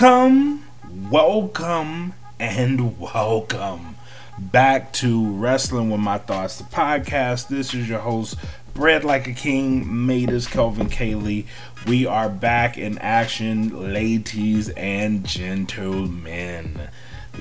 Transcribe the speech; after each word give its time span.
Welcome, 0.00 0.64
welcome, 1.10 2.14
and 2.38 2.98
welcome 2.98 3.96
back 4.38 4.94
to 4.94 5.30
Wrestling 5.32 5.90
with 5.90 6.00
My 6.00 6.16
Thoughts, 6.16 6.56
the 6.56 6.64
podcast. 6.64 7.48
This 7.48 7.74
is 7.74 7.86
your 7.86 7.98
host, 7.98 8.36
Bred 8.72 9.04
Like 9.04 9.26
a 9.26 9.34
King, 9.34 9.84
Matus 9.84 10.50
Kelvin 10.50 10.88
Cayley. 10.88 11.46
We 11.86 12.06
are 12.06 12.30
back 12.30 12.78
in 12.78 12.96
action, 12.96 13.92
ladies 13.92 14.70
and 14.70 15.26
gentlemen. 15.26 16.80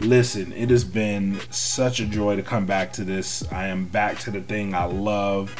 Listen, 0.01 0.51
it 0.51 0.69
has 0.69 0.83
been 0.83 1.39
such 1.51 2.01
a 2.01 2.05
joy 2.05 2.35
to 2.35 2.43
come 2.43 2.65
back 2.65 2.91
to 2.93 3.05
this. 3.05 3.49
I 3.53 3.67
am 3.67 3.85
back 3.85 4.19
to 4.19 4.31
the 4.31 4.41
thing 4.41 4.75
I 4.75 4.83
love 4.83 5.55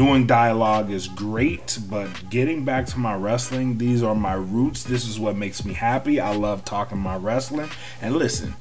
doing 0.00 0.26
dialogue 0.26 0.90
is 0.90 1.08
great, 1.08 1.78
but 1.90 2.08
getting 2.30 2.64
back 2.64 2.86
to 2.86 2.98
my 2.98 3.14
wrestling, 3.14 3.76
these 3.76 4.02
are 4.02 4.14
my 4.14 4.32
roots. 4.32 4.82
This 4.82 5.06
is 5.06 5.20
what 5.20 5.36
makes 5.36 5.62
me 5.62 5.74
happy. 5.74 6.18
I 6.18 6.34
love 6.34 6.64
talking 6.64 6.96
my 6.96 7.16
wrestling. 7.16 7.68
And 8.00 8.16
listen, 8.16 8.54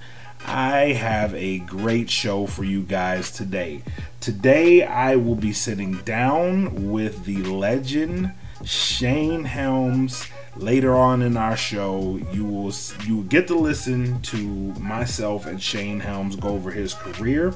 I 0.45 0.91
have 0.91 1.33
a 1.33 1.59
great 1.59 2.09
show 2.09 2.45
for 2.45 2.65
you 2.65 2.81
guys 2.81 3.31
today. 3.31 3.83
Today, 4.19 4.83
I 4.83 5.15
will 5.15 5.35
be 5.35 5.53
sitting 5.53 5.99
down 5.99 6.91
with 6.91 7.23
the 7.23 7.41
legend 7.43 8.33
Shane 8.65 9.45
Helms. 9.45 10.27
Later 10.57 10.93
on 10.93 11.21
in 11.21 11.37
our 11.37 11.55
show, 11.55 12.19
you 12.33 12.43
will 12.43 12.73
you 13.05 13.15
will 13.15 13.23
get 13.23 13.47
to 13.47 13.55
listen 13.55 14.21
to 14.23 14.37
myself 14.73 15.45
and 15.45 15.63
Shane 15.63 16.01
Helms 16.01 16.35
go 16.35 16.49
over 16.49 16.71
his 16.71 16.93
career. 16.93 17.53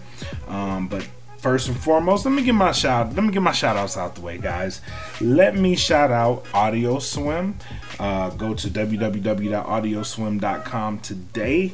Um, 0.48 0.88
but 0.88 1.06
first 1.44 1.68
and 1.68 1.78
foremost, 1.78 2.26
let 2.26 2.34
me 2.34 2.42
get 2.42 2.56
my 2.56 2.72
shout. 2.72 3.14
Let 3.14 3.26
me 3.26 3.32
get 3.32 3.42
my 3.42 3.52
shout 3.52 3.76
outs 3.76 3.98
out 3.98 4.16
the 4.16 4.22
way, 4.22 4.38
guys. 4.38 4.80
Let 5.20 5.58
me 5.58 5.76
shout 5.76 6.10
out 6.10 6.46
Audio 6.54 7.00
Swim. 7.00 7.58
Uh, 8.00 8.30
go 8.30 8.54
to 8.54 8.70
www.audioswim.com 8.70 11.00
today. 11.00 11.74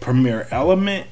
Premier 0.00 0.46
Element. 0.52 1.08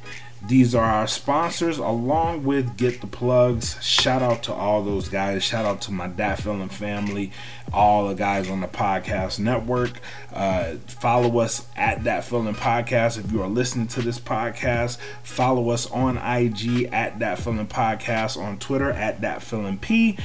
These 0.49 0.77
are 0.77 0.85
our 0.85 1.09
sponsors, 1.09 1.79
along 1.79 2.45
with 2.45 2.77
Get 2.77 3.01
the 3.01 3.09
Plugs. 3.09 3.83
Shout 3.83 4.23
out 4.23 4.45
to 4.45 4.53
all 4.53 4.85
those 4.85 5.09
guys. 5.09 5.43
Shout 5.43 5.65
out 5.65 5.81
to 5.83 5.93
my 5.93 6.07
Dat 6.07 6.41
Feeling 6.41 6.69
family, 6.69 7.33
all 7.73 8.07
the 8.07 8.15
guys 8.15 8.49
on 8.49 8.61
the 8.61 8.69
podcast 8.69 9.41
network. 9.41 9.99
Uh, 10.33 10.75
follow 10.87 11.41
us 11.41 11.67
at 11.77 12.05
Dat 12.05 12.25
Feeling 12.25 12.55
Podcast 12.55 13.19
if 13.19 13.33
you 13.33 13.43
are 13.43 13.49
listening 13.49 13.89
to 13.89 14.03
this 14.03 14.21
podcast. 14.21 14.99
Follow 15.25 15.71
us 15.71 15.91
on 15.91 16.17
IG 16.17 16.91
at 16.93 17.19
Dat 17.19 17.41
Feeling 17.41 17.67
Podcast, 17.67 18.37
on 18.37 18.57
Twitter 18.59 18.93
at 18.93 19.21
Dat 19.21 19.43
Feeling 19.43 19.79
P 19.79 20.17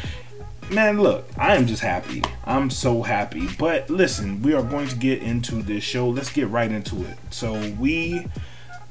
man, 0.69 1.01
look, 1.01 1.27
I 1.37 1.55
am 1.57 1.67
just 1.67 1.81
happy. 1.81 2.23
I'm 2.45 2.69
so 2.69 3.01
happy. 3.01 3.49
But 3.59 3.89
listen, 3.89 4.41
we 4.41 4.53
are 4.53 4.63
going 4.63 4.87
to 4.87 4.95
get 4.95 5.21
into 5.21 5.61
this 5.61 5.83
show. 5.83 6.07
Let's 6.07 6.31
get 6.31 6.47
right 6.47 6.71
into 6.71 7.03
it. 7.03 7.17
So 7.29 7.53
we 7.71 8.27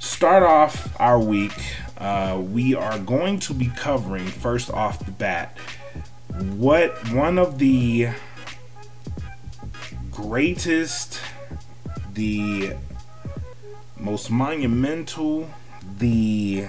start 0.00 0.42
off 0.42 0.98
our 0.98 1.20
week. 1.20 1.52
Uh, 1.96 2.42
we 2.42 2.74
are 2.74 2.98
going 2.98 3.38
to 3.38 3.54
be 3.54 3.70
covering 3.76 4.26
first 4.26 4.70
off 4.70 5.04
the 5.04 5.12
bat 5.12 5.56
what 6.56 7.12
one 7.12 7.38
of 7.38 7.58
the 7.58 8.08
greatest, 10.10 11.20
the 12.14 12.72
most 13.98 14.30
monumental, 14.30 15.50
the 15.98 16.66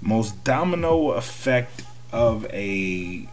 most 0.00 0.44
domino 0.44 1.10
effect 1.12 1.82
of 2.12 2.46
a 2.52 3.28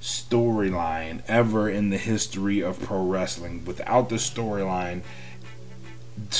storyline 0.00 1.22
ever 1.28 1.70
in 1.70 1.90
the 1.90 1.98
history 1.98 2.60
of 2.60 2.80
pro 2.80 3.06
wrestling. 3.06 3.64
Without 3.64 4.08
the 4.08 4.16
storyline, 4.16 5.02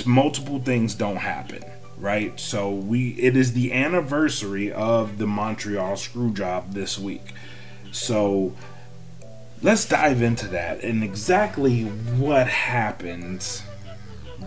multiple 0.07 0.59
things 0.59 0.95
don't 0.95 1.17
happen, 1.17 1.63
right? 1.97 2.39
So 2.39 2.71
we 2.71 3.11
it 3.11 3.37
is 3.37 3.53
the 3.53 3.73
anniversary 3.73 4.73
of 4.73 5.19
the 5.19 5.27
Montreal 5.27 5.95
Screwjob 5.95 6.73
this 6.73 6.99
week. 6.99 7.33
So 7.91 8.55
let's 9.63 9.87
dive 9.87 10.23
into 10.23 10.49
that 10.49 10.83
and 10.83 11.05
exactly 11.05 11.85
what 11.85 12.49
happens 12.49 13.63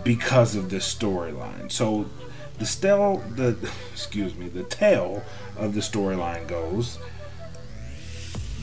because 0.03 0.55
of 0.55 0.69
this 0.69 0.93
storyline. 0.93 1.71
So 1.71 2.09
the 2.57 2.65
stale 2.65 3.23
the 3.35 3.57
excuse 3.93 4.35
me, 4.35 4.47
the 4.47 4.63
tale 4.63 5.23
of 5.57 5.73
the 5.73 5.81
storyline 5.81 6.47
goes 6.47 6.99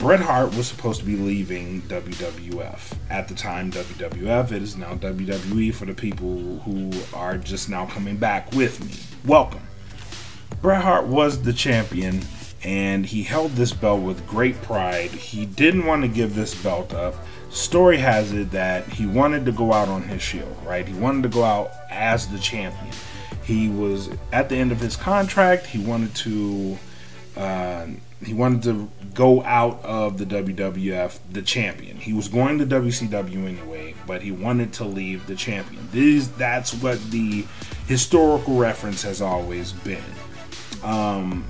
Bret 0.02 0.18
Hart 0.18 0.56
was 0.56 0.66
supposed 0.66 0.98
to 0.98 1.06
be 1.06 1.14
leaving 1.14 1.80
WWF. 1.82 2.96
At 3.08 3.28
the 3.28 3.36
time, 3.36 3.70
WWF, 3.70 4.50
it 4.50 4.60
is 4.60 4.76
now 4.76 4.94
WWE 4.96 5.72
for 5.72 5.84
the 5.84 5.94
people 5.94 6.58
who 6.64 6.90
are 7.14 7.38
just 7.38 7.68
now 7.68 7.86
coming 7.86 8.16
back 8.16 8.50
with 8.50 8.84
me. 8.84 8.96
Welcome. 9.24 9.62
Bret 10.60 10.82
Hart 10.82 11.06
was 11.06 11.42
the 11.42 11.52
champion 11.52 12.22
and 12.64 13.06
he 13.06 13.22
held 13.22 13.52
this 13.52 13.72
belt 13.72 14.02
with 14.02 14.26
great 14.26 14.60
pride. 14.62 15.12
He 15.12 15.46
didn't 15.46 15.86
want 15.86 16.02
to 16.02 16.08
give 16.08 16.34
this 16.34 16.60
belt 16.60 16.92
up. 16.92 17.14
Story 17.50 17.98
has 17.98 18.32
it 18.32 18.50
that 18.50 18.88
he 18.88 19.06
wanted 19.06 19.44
to 19.44 19.52
go 19.52 19.72
out 19.72 19.86
on 19.86 20.02
his 20.02 20.20
shield, 20.20 20.56
right? 20.64 20.84
He 20.86 20.94
wanted 20.94 21.22
to 21.22 21.28
go 21.28 21.44
out 21.44 21.70
as 21.90 22.26
the 22.26 22.40
champion. 22.40 22.92
He 23.44 23.68
was 23.68 24.10
at 24.32 24.48
the 24.48 24.56
end 24.56 24.72
of 24.72 24.80
his 24.80 24.96
contract. 24.96 25.66
He 25.66 25.78
wanted 25.78 26.12
to 26.16 26.76
uh, 27.36 27.86
he 28.24 28.34
wanted 28.34 28.62
to 28.64 28.90
go 29.14 29.42
out 29.42 29.82
of 29.84 30.18
the 30.18 30.24
WWF 30.24 31.18
the 31.30 31.42
champion. 31.42 31.96
He 31.96 32.12
was 32.12 32.28
going 32.28 32.58
to 32.58 32.66
WCW 32.66 33.46
anyway, 33.46 33.94
but 34.06 34.22
he 34.22 34.30
wanted 34.30 34.72
to 34.74 34.84
leave 34.84 35.26
the 35.26 35.34
champion. 35.34 35.88
These 35.92 36.30
that's 36.32 36.74
what 36.74 37.02
the 37.10 37.44
historical 37.86 38.56
reference 38.56 39.02
has 39.02 39.20
always 39.20 39.72
been. 39.72 40.02
Um, 40.82 41.44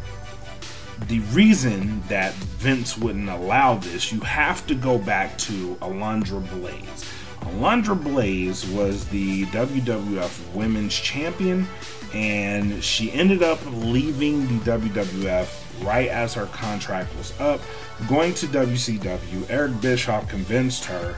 the 1.08 1.20
reason 1.30 2.02
that 2.08 2.32
Vince 2.34 2.96
wouldn't 2.96 3.28
allow 3.28 3.76
this, 3.76 4.12
you 4.12 4.20
have 4.20 4.66
to 4.68 4.74
go 4.74 4.98
back 4.98 5.36
to 5.38 5.76
Alundra 5.76 6.40
Blayze. 6.48 7.08
Alundra 7.40 7.98
Blayze 7.98 8.72
was 8.72 9.06
the 9.08 9.44
WWF 9.46 10.54
Women's 10.54 10.94
Champion, 10.94 11.66
and 12.14 12.82
she 12.84 13.10
ended 13.12 13.42
up 13.42 13.58
leaving 13.66 14.46
the 14.46 14.70
WWF 14.78 15.61
right 15.80 16.08
as 16.08 16.34
her 16.34 16.46
contract 16.46 17.16
was 17.16 17.38
up, 17.40 17.60
going 18.08 18.34
to 18.34 18.46
WCW. 18.46 19.48
Eric 19.48 19.80
Bischoff 19.80 20.28
convinced 20.28 20.84
her 20.84 21.16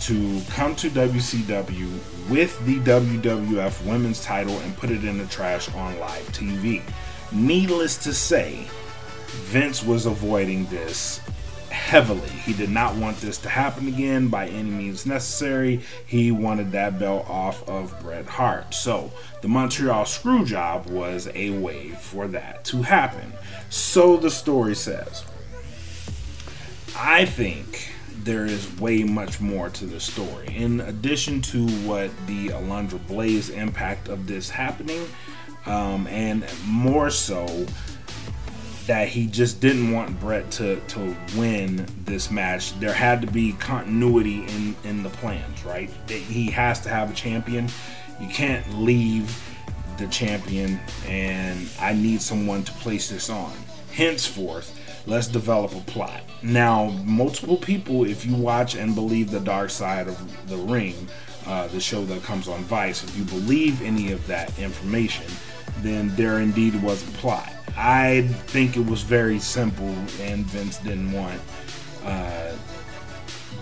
to 0.00 0.40
come 0.50 0.76
to 0.76 0.88
WCW 0.90 2.28
with 2.28 2.64
the 2.66 2.78
WWF 2.80 3.84
Women's 3.84 4.22
title 4.22 4.56
and 4.60 4.76
put 4.76 4.90
it 4.90 5.04
in 5.04 5.18
the 5.18 5.26
trash 5.26 5.72
on 5.74 5.98
live 5.98 6.26
TV. 6.28 6.82
Needless 7.32 7.96
to 8.04 8.14
say, 8.14 8.66
Vince 9.26 9.82
was 9.82 10.06
avoiding 10.06 10.66
this 10.66 11.20
heavily. 11.70 12.28
He 12.28 12.52
did 12.52 12.70
not 12.70 12.96
want 12.96 13.18
this 13.18 13.38
to 13.38 13.48
happen 13.48 13.88
again 13.88 14.28
by 14.28 14.48
any 14.48 14.70
means 14.70 15.06
necessary. 15.06 15.82
He 16.06 16.30
wanted 16.30 16.72
that 16.72 16.98
belt 16.98 17.28
off 17.28 17.66
of 17.68 17.98
Bret 18.00 18.26
Hart. 18.26 18.74
So 18.74 19.12
the 19.42 19.48
Montreal 19.48 20.04
Screwjob 20.04 20.86
was 20.86 21.28
a 21.34 21.50
way 21.50 21.90
for 21.90 22.26
that 22.28 22.64
to 22.66 22.82
happen. 22.82 23.32
So 23.70 24.16
the 24.16 24.30
story 24.30 24.74
says. 24.74 25.24
I 26.96 27.26
think 27.26 27.92
there 28.24 28.44
is 28.44 28.78
way 28.80 29.04
much 29.04 29.40
more 29.40 29.70
to 29.70 29.86
the 29.86 30.00
story. 30.00 30.48
In 30.54 30.80
addition 30.80 31.40
to 31.42 31.66
what 31.86 32.10
the 32.26 32.48
Alundra 32.48 32.98
Blayze 33.06 33.50
impact 33.50 34.08
of 34.08 34.26
this 34.26 34.50
happening, 34.50 35.06
um, 35.66 36.06
and 36.08 36.44
more 36.66 37.10
so 37.10 37.66
that 38.88 39.06
he 39.06 39.26
just 39.26 39.60
didn't 39.60 39.92
want 39.92 40.18
Brett 40.18 40.50
to 40.52 40.80
to 40.80 41.16
win 41.36 41.86
this 42.04 42.30
match. 42.30 42.78
There 42.80 42.92
had 42.92 43.20
to 43.20 43.26
be 43.26 43.52
continuity 43.52 44.44
in 44.46 44.74
in 44.82 45.02
the 45.02 45.10
plans, 45.10 45.64
right? 45.64 45.90
He 46.08 46.50
has 46.50 46.80
to 46.80 46.88
have 46.88 47.10
a 47.10 47.14
champion. 47.14 47.68
You 48.18 48.28
can't 48.28 48.66
leave 48.78 49.40
the 49.98 50.06
champion, 50.08 50.80
and 51.06 51.68
I 51.78 51.92
need 51.92 52.22
someone 52.22 52.62
to 52.64 52.72
place 52.72 53.10
this 53.10 53.28
on. 53.28 53.52
Henceforth, 53.92 54.74
let's 55.06 55.26
develop 55.26 55.74
a 55.74 55.80
plot. 55.80 56.22
Now, 56.42 56.86
multiple 57.04 57.56
people, 57.58 58.04
if 58.04 58.24
you 58.24 58.34
watch 58.34 58.74
and 58.74 58.94
believe 58.94 59.30
the 59.30 59.40
dark 59.40 59.70
side 59.70 60.08
of 60.08 60.48
the 60.48 60.56
ring, 60.56 61.08
uh, 61.46 61.66
the 61.68 61.80
show 61.80 62.04
that 62.06 62.22
comes 62.22 62.48
on 62.48 62.62
Vice, 62.62 63.04
if 63.04 63.16
you 63.18 63.24
believe 63.24 63.82
any 63.82 64.12
of 64.12 64.26
that 64.28 64.56
information, 64.58 65.26
then 65.80 66.14
there 66.16 66.40
indeed 66.40 66.80
was 66.82 67.02
a 67.02 67.10
plot. 67.18 67.52
I 67.80 68.22
think 68.48 68.76
it 68.76 68.84
was 68.84 69.02
very 69.02 69.38
simple, 69.38 69.94
and 70.20 70.44
Vince 70.46 70.78
didn't 70.78 71.12
want 71.12 71.40
uh, 72.04 72.52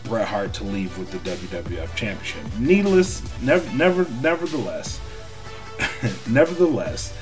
Bret 0.05 0.27
Hart 0.27 0.55
to 0.55 0.65
leave 0.65 0.97
with 0.97 1.11
the 1.11 1.19
WWF 1.19 1.95
Championship. 1.95 2.43
Needless, 2.59 3.23
never, 3.43 3.71
never, 3.77 4.07
nevertheless, 4.23 5.01
nevertheless, 6.27 7.13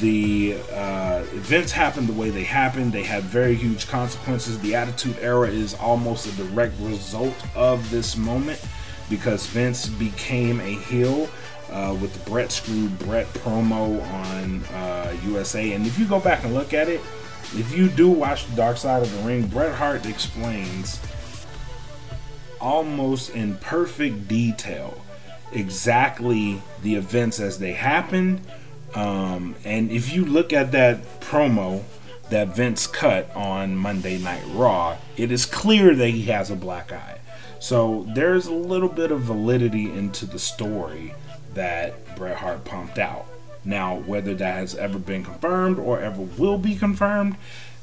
the 0.00 0.58
uh, 0.72 1.22
events 1.34 1.70
happened 1.70 2.08
the 2.08 2.12
way 2.14 2.30
they 2.30 2.42
happened. 2.42 2.92
They 2.92 3.04
had 3.04 3.22
very 3.22 3.54
huge 3.54 3.86
consequences. 3.86 4.58
The 4.58 4.74
Attitude 4.74 5.16
Era 5.20 5.48
is 5.48 5.74
almost 5.74 6.26
a 6.26 6.32
direct 6.32 6.74
result 6.80 7.36
of 7.54 7.88
this 7.92 8.16
moment 8.16 8.60
because 9.08 9.46
Vince 9.46 9.86
became 9.86 10.58
a 10.58 10.74
heel 10.74 11.28
uh, 11.70 11.96
with 12.00 12.12
the 12.12 12.30
Bret 12.30 12.52
Screw 12.52 12.88
Bret 12.88 13.26
promo 13.34 14.02
on 14.12 14.64
uh, 14.74 15.16
USA. 15.24 15.72
And 15.72 15.86
if 15.86 15.98
you 15.98 16.06
go 16.06 16.20
back 16.20 16.44
and 16.44 16.54
look 16.54 16.72
at 16.72 16.88
it, 16.88 17.00
if 17.54 17.76
you 17.76 17.88
do 17.88 18.08
watch 18.08 18.46
the 18.46 18.56
Dark 18.56 18.76
Side 18.76 19.02
of 19.02 19.12
the 19.16 19.22
Ring, 19.22 19.46
Bret 19.46 19.74
Hart 19.74 20.06
explains 20.06 21.00
almost 22.60 23.30
in 23.30 23.56
perfect 23.58 24.26
detail 24.26 25.00
exactly 25.52 26.60
the 26.82 26.94
events 26.94 27.38
as 27.38 27.58
they 27.58 27.72
happened. 27.72 28.40
Um, 28.94 29.54
and 29.64 29.90
if 29.90 30.12
you 30.12 30.24
look 30.24 30.52
at 30.52 30.72
that 30.72 31.20
promo 31.20 31.82
that 32.30 32.48
Vince 32.56 32.86
cut 32.86 33.30
on 33.36 33.76
Monday 33.76 34.18
Night 34.18 34.42
Raw, 34.48 34.96
it 35.16 35.30
is 35.30 35.46
clear 35.46 35.94
that 35.94 36.08
he 36.08 36.24
has 36.24 36.50
a 36.50 36.56
black 36.56 36.90
eye. 36.90 37.18
So 37.60 38.06
there's 38.14 38.46
a 38.46 38.52
little 38.52 38.88
bit 38.88 39.10
of 39.10 39.22
validity 39.22 39.90
into 39.90 40.26
the 40.26 40.38
story 40.38 41.14
that 41.54 42.16
Bret 42.16 42.36
Hart 42.36 42.64
pumped 42.64 42.98
out. 42.98 43.26
Now, 43.64 43.96
whether 43.96 44.34
that 44.34 44.54
has 44.56 44.74
ever 44.74 44.98
been 44.98 45.24
confirmed 45.24 45.78
or 45.78 46.00
ever 46.00 46.20
will 46.20 46.58
be 46.58 46.76
confirmed 46.76 47.36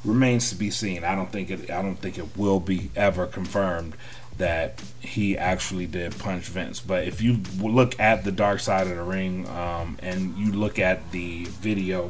remains 0.06 0.50
to 0.50 0.56
be 0.56 0.70
seen. 0.70 1.04
I 1.04 1.16
don't 1.16 1.32
think 1.32 1.50
it. 1.50 1.70
I 1.70 1.82
don't 1.82 1.96
think 1.96 2.18
it 2.18 2.38
will 2.38 2.60
be 2.60 2.92
ever 2.96 3.26
confirmed 3.26 3.96
that 4.38 4.82
he 5.00 5.38
actually 5.38 5.86
did 5.86 6.18
punch 6.18 6.46
Vince. 6.46 6.80
But 6.80 7.08
if 7.08 7.22
you 7.22 7.40
look 7.60 8.00
at 8.00 8.24
the 8.24 8.32
dark 8.32 8.60
side 8.60 8.88
of 8.88 8.96
the 8.96 9.04
ring 9.04 9.48
um, 9.50 9.98
and 10.02 10.36
you 10.38 10.52
look 10.52 10.80
at 10.80 11.12
the 11.12 11.46
video 11.46 12.10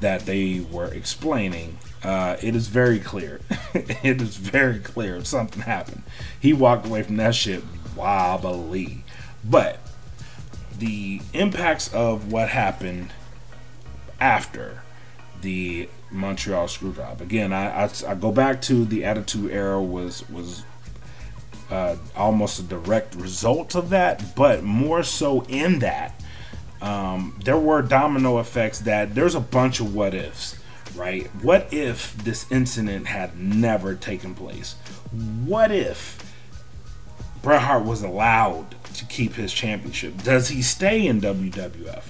that 0.00 0.26
they 0.26 0.60
were 0.70 0.92
explaining, 0.92 1.78
uh, 2.04 2.36
it 2.40 2.54
is 2.54 2.68
very 2.68 2.98
clear. 2.98 3.40
it 3.74 4.20
is 4.20 4.36
very 4.36 4.78
clear 4.78 5.24
something 5.24 5.62
happened. 5.62 6.02
He 6.38 6.52
walked 6.52 6.86
away 6.86 7.02
from 7.02 7.16
that 7.16 7.34
shit 7.34 7.64
wobbly. 7.96 9.04
But 9.44 9.80
the 10.82 11.20
impacts 11.32 11.94
of 11.94 12.32
what 12.32 12.48
happened 12.48 13.12
after 14.20 14.82
the 15.40 15.88
Montreal 16.10 16.66
Screwjob. 16.66 17.20
Again, 17.20 17.52
I, 17.52 17.84
I, 17.84 17.90
I 18.08 18.14
go 18.16 18.32
back 18.32 18.60
to 18.62 18.84
the 18.84 19.04
Attitude 19.04 19.52
Era 19.52 19.80
was 19.80 20.28
was 20.28 20.64
uh, 21.70 21.94
almost 22.16 22.58
a 22.58 22.64
direct 22.64 23.14
result 23.14 23.76
of 23.76 23.90
that, 23.90 24.34
but 24.34 24.64
more 24.64 25.04
so 25.04 25.42
in 25.44 25.78
that 25.78 26.20
um, 26.80 27.38
there 27.44 27.58
were 27.58 27.80
domino 27.80 28.40
effects 28.40 28.80
that 28.80 29.14
there's 29.14 29.36
a 29.36 29.40
bunch 29.40 29.78
of 29.78 29.94
what 29.94 30.14
ifs, 30.14 30.58
right? 30.96 31.28
What 31.42 31.72
if 31.72 32.16
this 32.16 32.50
incident 32.50 33.06
had 33.06 33.38
never 33.38 33.94
taken 33.94 34.34
place? 34.34 34.74
What 35.44 35.70
if 35.70 36.31
Bret 37.42 37.62
Hart 37.62 37.84
was 37.84 38.02
allowed 38.02 38.76
to 38.94 39.04
keep 39.06 39.34
his 39.34 39.52
championship? 39.52 40.22
Does 40.22 40.48
he 40.48 40.62
stay 40.62 41.06
in 41.06 41.20
WWF? 41.20 42.04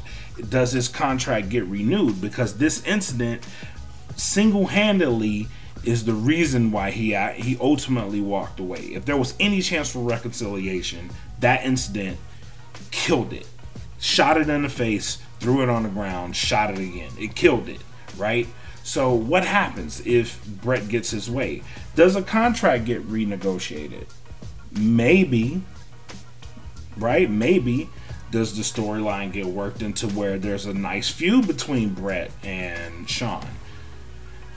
Does 0.49 0.73
his 0.73 0.89
contract 0.89 1.49
get 1.49 1.65
renewed? 1.65 2.21
Because 2.21 2.59
this 2.59 2.85
incident 2.85 3.43
single 4.17 4.67
handedly 4.67 5.49
is 5.85 6.05
the 6.05 6.13
reason 6.13 6.71
why 6.71 6.91
he 6.91 7.15
uh, 7.15 7.31
he 7.31 7.57
ultimately 7.61 8.21
walked 8.21 8.61
away. 8.61 8.81
If 8.81 9.05
there 9.05 9.17
was 9.17 9.35
any 9.41 9.61
chance 9.63 9.91
for 9.91 10.01
reconciliation, 10.01 11.11
that 11.41 11.65
incident 11.65 12.19
killed 12.91 13.33
it. 13.33 13.49
Shot 13.99 14.37
it 14.37 14.49
in 14.49 14.63
the 14.63 14.69
face, 14.69 15.19
threw 15.41 15.63
it 15.63 15.69
on 15.69 15.85
the 15.85 15.89
ground, 15.89 16.37
shot 16.37 16.71
it 16.71 16.79
again. 16.79 17.13
It 17.19 17.35
killed 17.35 17.69
it, 17.69 17.81
right? 18.17 18.47
So 18.85 19.15
what 19.15 19.45
happens 19.45 20.05
if 20.05 20.45
Bret 20.45 20.89
gets 20.89 21.11
his 21.11 21.31
way? 21.31 21.63
Does 21.95 22.17
a 22.17 22.23
contract 22.23 22.85
get 22.85 23.09
renegotiated? 23.09 24.07
Maybe. 24.73 25.63
Right? 26.97 27.31
Maybe. 27.31 27.89
Does 28.31 28.57
the 28.57 28.63
storyline 28.63 29.33
get 29.33 29.47
worked 29.47 29.83
into 29.83 30.09
where 30.09 30.39
there's 30.39 30.67
a 30.67 30.73
nice 30.73 31.11
feud 31.11 31.47
between 31.47 31.91
Brett 31.91 32.31
and 32.43 33.09
Shawn? 33.09 33.47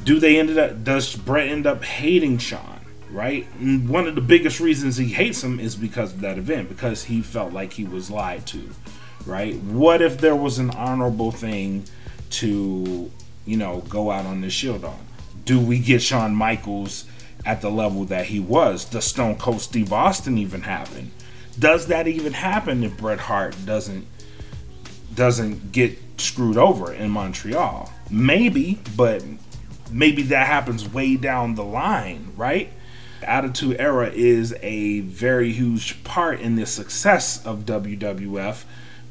do 0.06 0.20
they 0.20 0.38
ended 0.38 0.58
up 0.58 0.84
does 0.84 1.16
Brett 1.16 1.50
end 1.50 1.68
up 1.68 1.84
hating 1.84 2.38
Shawn? 2.38 2.80
Right? 3.10 3.46
One 3.60 4.08
of 4.08 4.16
the 4.16 4.22
biggest 4.22 4.60
reasons 4.60 4.98
he 4.98 5.08
hates 5.08 5.44
him 5.44 5.60
is 5.60 5.76
because 5.76 6.14
of 6.14 6.22
that 6.22 6.38
event, 6.38 6.70
because 6.70 7.06
he 7.06 7.22
felt 7.22 7.54
like 7.54 7.74
he 7.74 7.84
was 7.84 8.10
lied 8.10 8.46
to. 8.48 8.70
Right? 9.26 9.56
What 9.56 10.02
if 10.02 10.20
there 10.20 10.36
was 10.36 10.60
an 10.60 10.72
honorable 10.72 11.32
thing 11.32 11.86
to, 12.32 13.12
you 13.46 13.58
know, 13.58 13.82
go 13.88 14.12
out 14.12 14.26
on 14.26 14.42
the 14.42 14.50
shield 14.50 14.84
on? 14.84 15.00
Do 15.46 15.60
we 15.60 15.80
get 15.80 16.02
Shawn 16.02 16.36
Michaels 16.36 17.06
at 17.46 17.62
the 17.62 17.70
level 17.70 18.06
that 18.06 18.28
he 18.28 18.40
was? 18.40 18.86
Does 18.86 19.06
Stone 19.06 19.38
Cold 19.38 19.62
Steve 19.62 19.94
Austin 19.94 20.38
even 20.38 20.64
happen? 20.64 21.12
Does 21.58 21.88
that 21.88 22.08
even 22.08 22.34
happen 22.34 22.84
if 22.84 22.98
Bret 22.98 23.20
Hart 23.20 23.56
doesn't 23.66 24.08
doesn't 25.14 25.72
get 25.72 25.98
screwed 26.18 26.58
over 26.58 26.92
in 26.92 27.10
Montreal? 27.10 27.92
Maybe, 28.10 28.80
but 28.98 29.24
maybe 29.92 30.24
that 30.24 30.48
happens 30.48 30.92
way 30.92 31.16
down 31.16 31.56
the 31.56 31.64
line, 31.64 32.34
right? 32.36 32.72
Attitude 33.22 33.78
Era 33.80 34.12
is 34.14 34.54
a 34.62 35.00
very 35.02 35.54
huge 35.54 36.04
part 36.04 36.40
in 36.42 36.56
the 36.56 36.66
success 36.66 37.44
of 37.46 37.66
WWF 37.66 38.66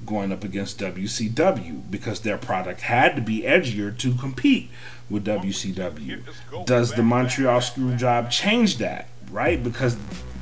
going 0.04 0.30
up 0.30 0.44
against 0.44 0.78
WCW 0.78 1.90
because 1.90 2.20
their 2.20 2.36
product 2.36 2.82
had 2.82 3.16
to 3.16 3.22
be 3.22 3.42
edgier 3.42 3.96
to 3.96 4.14
compete 4.14 4.70
with 5.14 5.24
WCW. 5.24 6.22
Does 6.66 6.92
the 6.92 7.02
Montreal 7.02 7.60
Screwjob 7.60 8.30
change 8.30 8.78
that, 8.78 9.08
right? 9.30 9.62
Because 9.62 9.96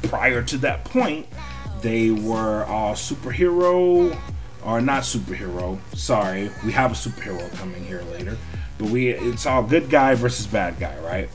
prior 0.05 0.43
to 0.43 0.57
that 0.59 0.85
point, 0.85 1.27
they 1.83 2.11
were 2.11 2.65
all 2.65 2.95
superhero 2.95 4.19
or 4.65 4.81
not 4.81 5.03
superhero. 5.03 5.79
Sorry, 5.95 6.51
we 6.65 6.73
have 6.73 6.93
a 6.93 6.95
superhero 6.95 7.55
coming 7.57 7.85
here 7.85 8.03
later. 8.13 8.37
But 8.79 8.89
we 8.89 9.09
it's 9.11 9.47
all 9.47 9.63
good 9.63 9.91
guy 9.91 10.15
versus 10.15 10.47
bad 10.47 10.81
guy, 10.81 10.99
right? 11.01 11.29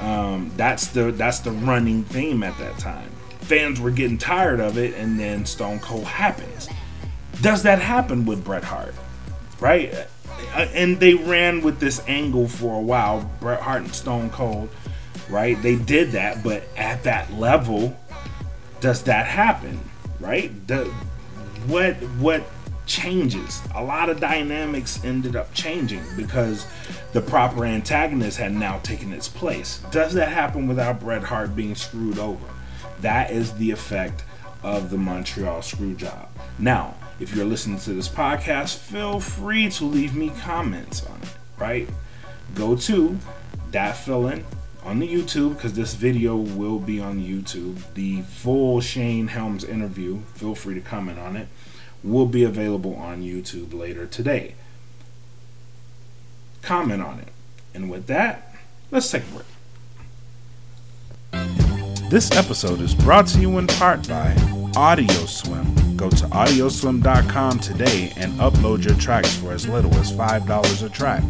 Um, 0.00 0.52
that's 0.56 0.88
the 0.88 1.10
that's 1.10 1.40
the 1.40 1.50
running 1.50 2.04
theme 2.04 2.42
at 2.42 2.56
that 2.58 2.78
time. 2.78 3.10
Fans 3.40 3.80
were 3.80 3.90
getting 3.90 4.18
tired 4.18 4.60
of 4.60 4.78
it, 4.78 4.94
and 4.94 5.18
then 5.18 5.44
Stone 5.44 5.80
Cold 5.80 6.04
happens. 6.04 6.68
Does 7.40 7.62
that 7.64 7.80
happen 7.80 8.24
with 8.26 8.44
Bret 8.44 8.64
Hart? 8.64 8.94
Right? 9.60 9.92
And 10.54 10.98
they 11.00 11.14
ran 11.14 11.62
with 11.62 11.80
this 11.80 12.02
angle 12.06 12.48
for 12.48 12.76
a 12.76 12.82
while, 12.82 13.30
Bret 13.40 13.60
Hart 13.60 13.82
and 13.82 13.94
Stone 13.94 14.30
Cold, 14.30 14.68
right? 15.28 15.60
They 15.62 15.76
did 15.76 16.12
that, 16.12 16.42
but 16.42 16.64
at 16.76 17.04
that 17.04 17.32
level, 17.32 17.98
does 18.80 19.02
that 19.04 19.26
happen? 19.26 19.80
Right? 20.20 20.66
The, 20.66 20.84
what 21.66 21.94
what 22.18 22.44
changes. 22.88 23.60
A 23.74 23.84
lot 23.84 24.08
of 24.08 24.18
dynamics 24.18 25.04
ended 25.04 25.36
up 25.36 25.52
changing 25.54 26.02
because 26.16 26.66
the 27.12 27.20
proper 27.20 27.64
antagonist 27.64 28.38
had 28.38 28.52
now 28.52 28.78
taken 28.78 29.12
its 29.12 29.28
place. 29.28 29.80
Does 29.90 30.14
that 30.14 30.30
happen 30.32 30.66
without 30.66 30.98
Bret 30.98 31.22
Hart 31.22 31.54
being 31.54 31.74
screwed 31.74 32.18
over? 32.18 32.46
That 33.00 33.30
is 33.30 33.52
the 33.52 33.70
effect 33.70 34.24
of 34.62 34.90
the 34.90 34.98
Montreal 34.98 35.60
Screwjob. 35.60 36.28
Now, 36.58 36.94
if 37.20 37.34
you're 37.34 37.44
listening 37.44 37.78
to 37.80 37.92
this 37.94 38.08
podcast, 38.08 38.76
feel 38.76 39.20
free 39.20 39.68
to 39.70 39.84
leave 39.84 40.14
me 40.14 40.30
comments 40.40 41.04
on 41.06 41.20
it, 41.22 41.36
right? 41.58 41.88
Go 42.54 42.76
to 42.76 43.18
Dat 43.70 43.96
Feelin 43.96 44.44
on 44.84 45.00
the 45.00 45.08
YouTube 45.08 45.54
because 45.54 45.74
this 45.74 45.94
video 45.94 46.36
will 46.36 46.78
be 46.78 47.00
on 47.00 47.20
YouTube. 47.20 47.82
The 47.94 48.22
full 48.22 48.80
Shane 48.80 49.28
Helms 49.28 49.64
interview, 49.64 50.20
feel 50.34 50.54
free 50.54 50.74
to 50.74 50.80
comment 50.80 51.18
on 51.18 51.36
it 51.36 51.48
will 52.04 52.26
be 52.26 52.44
available 52.44 52.94
on 52.94 53.22
YouTube 53.22 53.74
later 53.74 54.06
today. 54.06 54.54
Comment 56.62 57.02
on 57.02 57.18
it. 57.20 57.28
And 57.74 57.90
with 57.90 58.06
that, 58.06 58.54
let's 58.90 59.10
take 59.10 59.22
a 59.24 59.26
break. 59.26 59.46
This 62.10 62.30
episode 62.32 62.80
is 62.80 62.94
brought 62.94 63.26
to 63.28 63.40
you 63.40 63.58
in 63.58 63.66
part 63.66 64.08
by 64.08 64.34
AudioSwim. 64.74 65.87
Go 65.98 66.08
to 66.08 66.24
audioswim.com 66.26 67.58
today 67.58 68.12
and 68.16 68.32
upload 68.34 68.84
your 68.84 68.94
tracks 68.96 69.34
for 69.34 69.50
as 69.52 69.66
little 69.68 69.92
as 69.96 70.12
$5 70.12 70.82
a 70.82 70.88
track. 70.88 71.24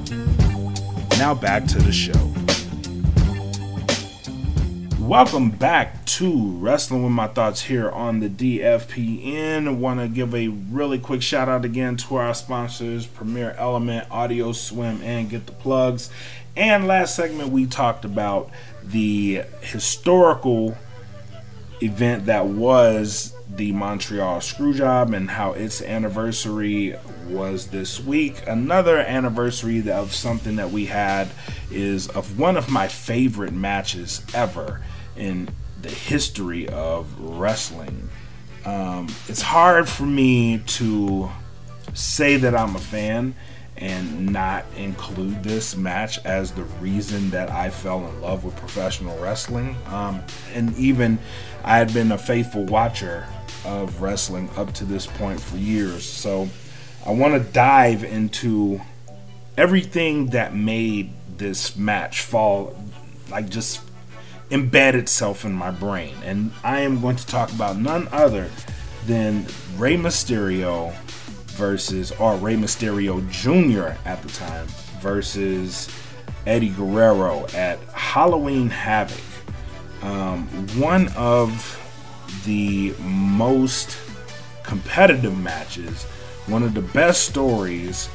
Now 1.18 1.34
back 1.34 1.66
to 1.66 1.78
the 1.78 1.92
show. 1.92 2.32
Welcome 5.00 5.50
back 5.50 6.04
to 6.06 6.50
Wrestling 6.58 7.04
with 7.04 7.12
My 7.12 7.28
Thoughts 7.28 7.62
here 7.62 7.88
on 7.90 8.18
the 8.18 8.28
DFPN. 8.28 9.78
Want 9.78 10.00
to 10.00 10.08
give 10.08 10.34
a 10.34 10.48
really 10.48 10.98
quick 10.98 11.22
shout 11.22 11.48
out 11.48 11.64
again 11.64 11.96
to 11.98 12.16
our 12.16 12.34
sponsors, 12.34 13.06
Premier 13.06 13.54
Element, 13.56 14.10
Audio 14.10 14.50
Swim, 14.50 15.00
and 15.02 15.30
Get 15.30 15.46
the 15.46 15.52
Plugs. 15.52 16.10
And 16.56 16.88
last 16.88 17.14
segment, 17.14 17.50
we 17.50 17.66
talked 17.66 18.04
about 18.04 18.50
the 18.82 19.44
historical 19.60 20.76
event 21.82 22.26
that 22.26 22.46
was 22.46 23.34
the 23.48 23.72
Montreal 23.72 24.40
Screwjob 24.40 25.14
and 25.14 25.30
how 25.30 25.52
its 25.52 25.80
anniversary 25.82 26.96
was 27.28 27.68
this 27.68 28.00
week. 28.00 28.42
Another 28.46 28.98
anniversary 28.98 29.90
of 29.90 30.14
something 30.14 30.56
that 30.56 30.70
we 30.70 30.86
had 30.86 31.28
is 31.70 32.08
of 32.08 32.38
one 32.38 32.56
of 32.56 32.70
my 32.70 32.88
favorite 32.88 33.52
matches 33.52 34.24
ever 34.34 34.82
in 35.16 35.48
the 35.82 35.90
history 35.90 36.68
of 36.68 37.18
wrestling. 37.20 38.08
Um, 38.64 39.08
it's 39.28 39.42
hard 39.42 39.88
for 39.88 40.04
me 40.04 40.58
to 40.66 41.30
say 41.94 42.36
that 42.36 42.54
I'm 42.54 42.74
a 42.74 42.80
fan 42.80 43.34
and 43.78 44.32
not 44.32 44.64
include 44.76 45.42
this 45.42 45.76
match 45.76 46.18
as 46.24 46.52
the 46.52 46.64
reason 46.80 47.30
that 47.30 47.50
I 47.50 47.70
fell 47.70 48.06
in 48.06 48.20
love 48.20 48.44
with 48.44 48.56
professional 48.56 49.18
wrestling. 49.18 49.76
Um, 49.88 50.22
and 50.54 50.76
even 50.76 51.18
I 51.64 51.78
had 51.78 51.92
been 51.92 52.12
a 52.12 52.18
faithful 52.18 52.64
watcher 52.64 53.26
of 53.64 54.00
wrestling 54.00 54.48
up 54.56 54.72
to 54.74 54.84
this 54.84 55.06
point 55.06 55.40
for 55.40 55.56
years. 55.56 56.04
So 56.04 56.48
I 57.04 57.10
want 57.10 57.34
to 57.34 57.52
dive 57.52 58.04
into 58.04 58.80
everything 59.56 60.28
that 60.28 60.54
made 60.54 61.12
this 61.36 61.76
match 61.76 62.22
fall, 62.22 62.76
like 63.30 63.48
just 63.48 63.80
embed 64.50 64.94
itself 64.94 65.44
in 65.44 65.52
my 65.52 65.70
brain. 65.70 66.14
And 66.24 66.52
I 66.62 66.80
am 66.80 67.00
going 67.00 67.16
to 67.16 67.26
talk 67.26 67.52
about 67.52 67.76
none 67.76 68.08
other 68.12 68.50
than 69.06 69.46
Rey 69.76 69.96
Mysterio 69.96 70.94
versus, 71.56 72.12
or 72.12 72.36
Rey 72.36 72.54
Mysterio 72.54 73.28
Jr. 73.30 73.98
at 74.06 74.22
the 74.22 74.28
time 74.28 74.66
versus 75.00 75.88
Eddie 76.46 76.68
Guerrero 76.70 77.46
at 77.54 77.78
Halloween 77.90 78.70
Havoc. 78.70 79.22
Um, 80.02 80.46
one 80.78 81.08
of 81.16 81.82
the 82.44 82.94
most 83.00 83.98
competitive 84.62 85.36
matches, 85.36 86.04
one 86.46 86.62
of 86.62 86.74
the 86.74 86.82
best 86.82 87.28
stories 87.28 88.08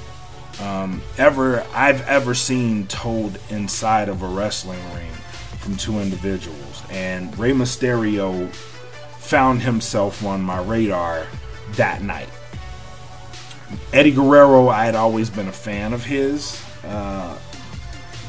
um, 0.61 1.01
ever 1.17 1.65
I've 1.73 2.07
ever 2.07 2.33
seen 2.33 2.87
told 2.87 3.39
inside 3.49 4.09
of 4.09 4.21
a 4.21 4.27
wrestling 4.27 4.81
ring 4.93 5.11
from 5.59 5.75
two 5.75 5.99
individuals. 5.99 6.83
And 6.89 7.37
Rey 7.37 7.51
Mysterio 7.51 8.53
found 9.19 9.61
himself 9.61 10.23
on 10.25 10.41
my 10.41 10.61
radar 10.61 11.25
that 11.71 12.01
night. 12.01 12.29
Eddie 13.93 14.11
Guerrero, 14.11 14.69
I 14.69 14.85
had 14.85 14.95
always 14.95 15.29
been 15.29 15.47
a 15.47 15.53
fan 15.53 15.93
of 15.93 16.05
his, 16.05 16.63
uh, 16.85 17.37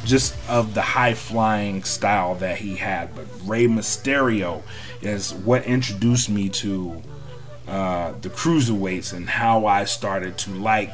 just 0.04 0.34
of 0.48 0.74
the 0.74 0.82
high 0.82 1.14
flying 1.14 1.84
style 1.84 2.34
that 2.36 2.58
he 2.58 2.76
had. 2.76 3.14
But 3.14 3.26
Rey 3.44 3.66
Mysterio 3.66 4.62
is 5.00 5.32
what 5.32 5.64
introduced 5.64 6.28
me 6.28 6.48
to 6.48 7.02
uh, 7.68 8.12
the 8.20 8.28
cruiserweights 8.28 9.12
and 9.12 9.28
how 9.28 9.66
I 9.66 9.84
started 9.84 10.36
to 10.38 10.50
like 10.52 10.92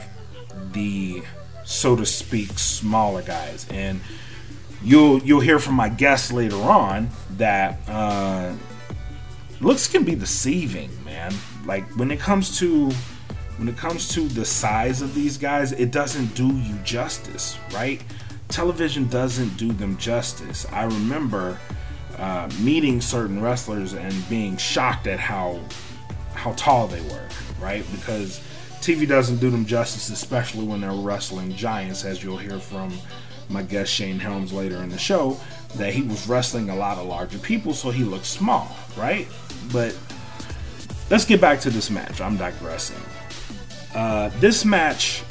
the, 0.72 1.22
so 1.64 1.96
to 1.96 2.04
speak, 2.04 2.58
smaller 2.58 3.22
guys. 3.22 3.66
And 3.70 4.00
you'll 4.82 5.18
you'll 5.22 5.40
hear 5.40 5.58
from 5.58 5.74
my 5.74 5.88
guests 5.88 6.32
later 6.32 6.56
on 6.56 7.10
that 7.30 7.80
uh, 7.88 8.52
looks 9.60 9.88
can 9.88 10.04
be 10.04 10.14
deceiving, 10.14 10.90
man. 11.04 11.32
Like 11.64 11.84
when 11.96 12.10
it 12.10 12.20
comes 12.20 12.58
to 12.58 12.90
when 13.58 13.68
it 13.68 13.76
comes 13.76 14.08
to 14.10 14.20
the 14.20 14.44
size 14.44 15.02
of 15.02 15.14
these 15.14 15.36
guys, 15.36 15.72
it 15.72 15.90
doesn't 15.90 16.34
do 16.34 16.46
you 16.46 16.76
justice, 16.84 17.58
right? 17.74 18.02
Television 18.48 19.08
doesn't 19.08 19.56
do 19.56 19.72
them 19.72 19.98
justice. 19.98 20.64
I 20.72 20.84
remember 20.84 21.58
uh, 22.16 22.48
meeting 22.60 23.00
certain 23.00 23.42
wrestlers 23.42 23.94
and 23.94 24.28
being 24.28 24.56
shocked 24.56 25.06
at 25.06 25.18
how 25.18 25.60
how 26.34 26.52
tall 26.52 26.86
they 26.86 27.00
were, 27.02 27.28
right? 27.60 27.84
Because 27.90 28.40
TV 28.80 29.08
doesn't 29.08 29.38
do 29.38 29.50
them 29.50 29.66
justice, 29.66 30.08
especially 30.08 30.64
when 30.64 30.80
they're 30.80 30.92
wrestling 30.92 31.52
giants, 31.54 32.04
as 32.04 32.22
you'll 32.22 32.38
hear 32.38 32.60
from 32.60 32.96
my 33.48 33.62
guest 33.62 33.92
Shane 33.92 34.20
Helms 34.20 34.52
later 34.52 34.76
in 34.76 34.88
the 34.88 34.98
show, 34.98 35.38
that 35.74 35.92
he 35.92 36.02
was 36.02 36.28
wrestling 36.28 36.70
a 36.70 36.76
lot 36.76 36.96
of 36.96 37.06
larger 37.06 37.38
people, 37.38 37.74
so 37.74 37.90
he 37.90 38.04
looked 38.04 38.26
small, 38.26 38.76
right? 38.96 39.26
But 39.72 39.98
let's 41.10 41.24
get 41.24 41.40
back 41.40 41.58
to 41.60 41.70
this 41.70 41.90
match. 41.90 42.20
I'm 42.20 42.36
digressing. 42.36 43.02
Uh, 43.98 44.30
this 44.38 44.64
match 44.64 45.24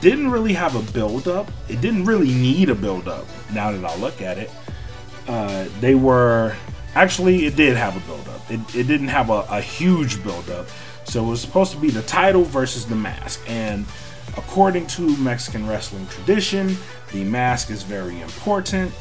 didn't 0.00 0.30
really 0.30 0.54
have 0.54 0.74
a 0.74 0.92
build 0.92 1.28
up. 1.28 1.50
It 1.68 1.82
didn't 1.82 2.06
really 2.06 2.32
need 2.32 2.70
a 2.70 2.74
build 2.74 3.08
up. 3.08 3.26
Now 3.52 3.72
that 3.72 3.84
I 3.84 3.94
look 3.96 4.22
at 4.22 4.38
it, 4.38 4.50
uh, 5.28 5.66
they 5.80 5.94
were 5.94 6.56
actually 6.94 7.44
it 7.44 7.56
did 7.56 7.76
have 7.76 7.94
a 7.94 8.00
build 8.06 8.26
up. 8.28 8.40
It, 8.50 8.60
it 8.74 8.84
didn't 8.84 9.08
have 9.08 9.28
a, 9.28 9.44
a 9.50 9.60
huge 9.60 10.24
build 10.24 10.48
up. 10.48 10.66
So 11.04 11.26
it 11.26 11.28
was 11.28 11.42
supposed 11.42 11.72
to 11.72 11.78
be 11.78 11.90
the 11.90 12.00
title 12.04 12.42
versus 12.42 12.86
the 12.86 12.94
mask, 12.94 13.44
and 13.46 13.84
according 14.38 14.86
to 14.96 15.14
Mexican 15.18 15.68
wrestling 15.68 16.06
tradition, 16.06 16.74
the 17.12 17.22
mask 17.22 17.70
is 17.70 17.82
very 17.82 18.22
important 18.22 18.94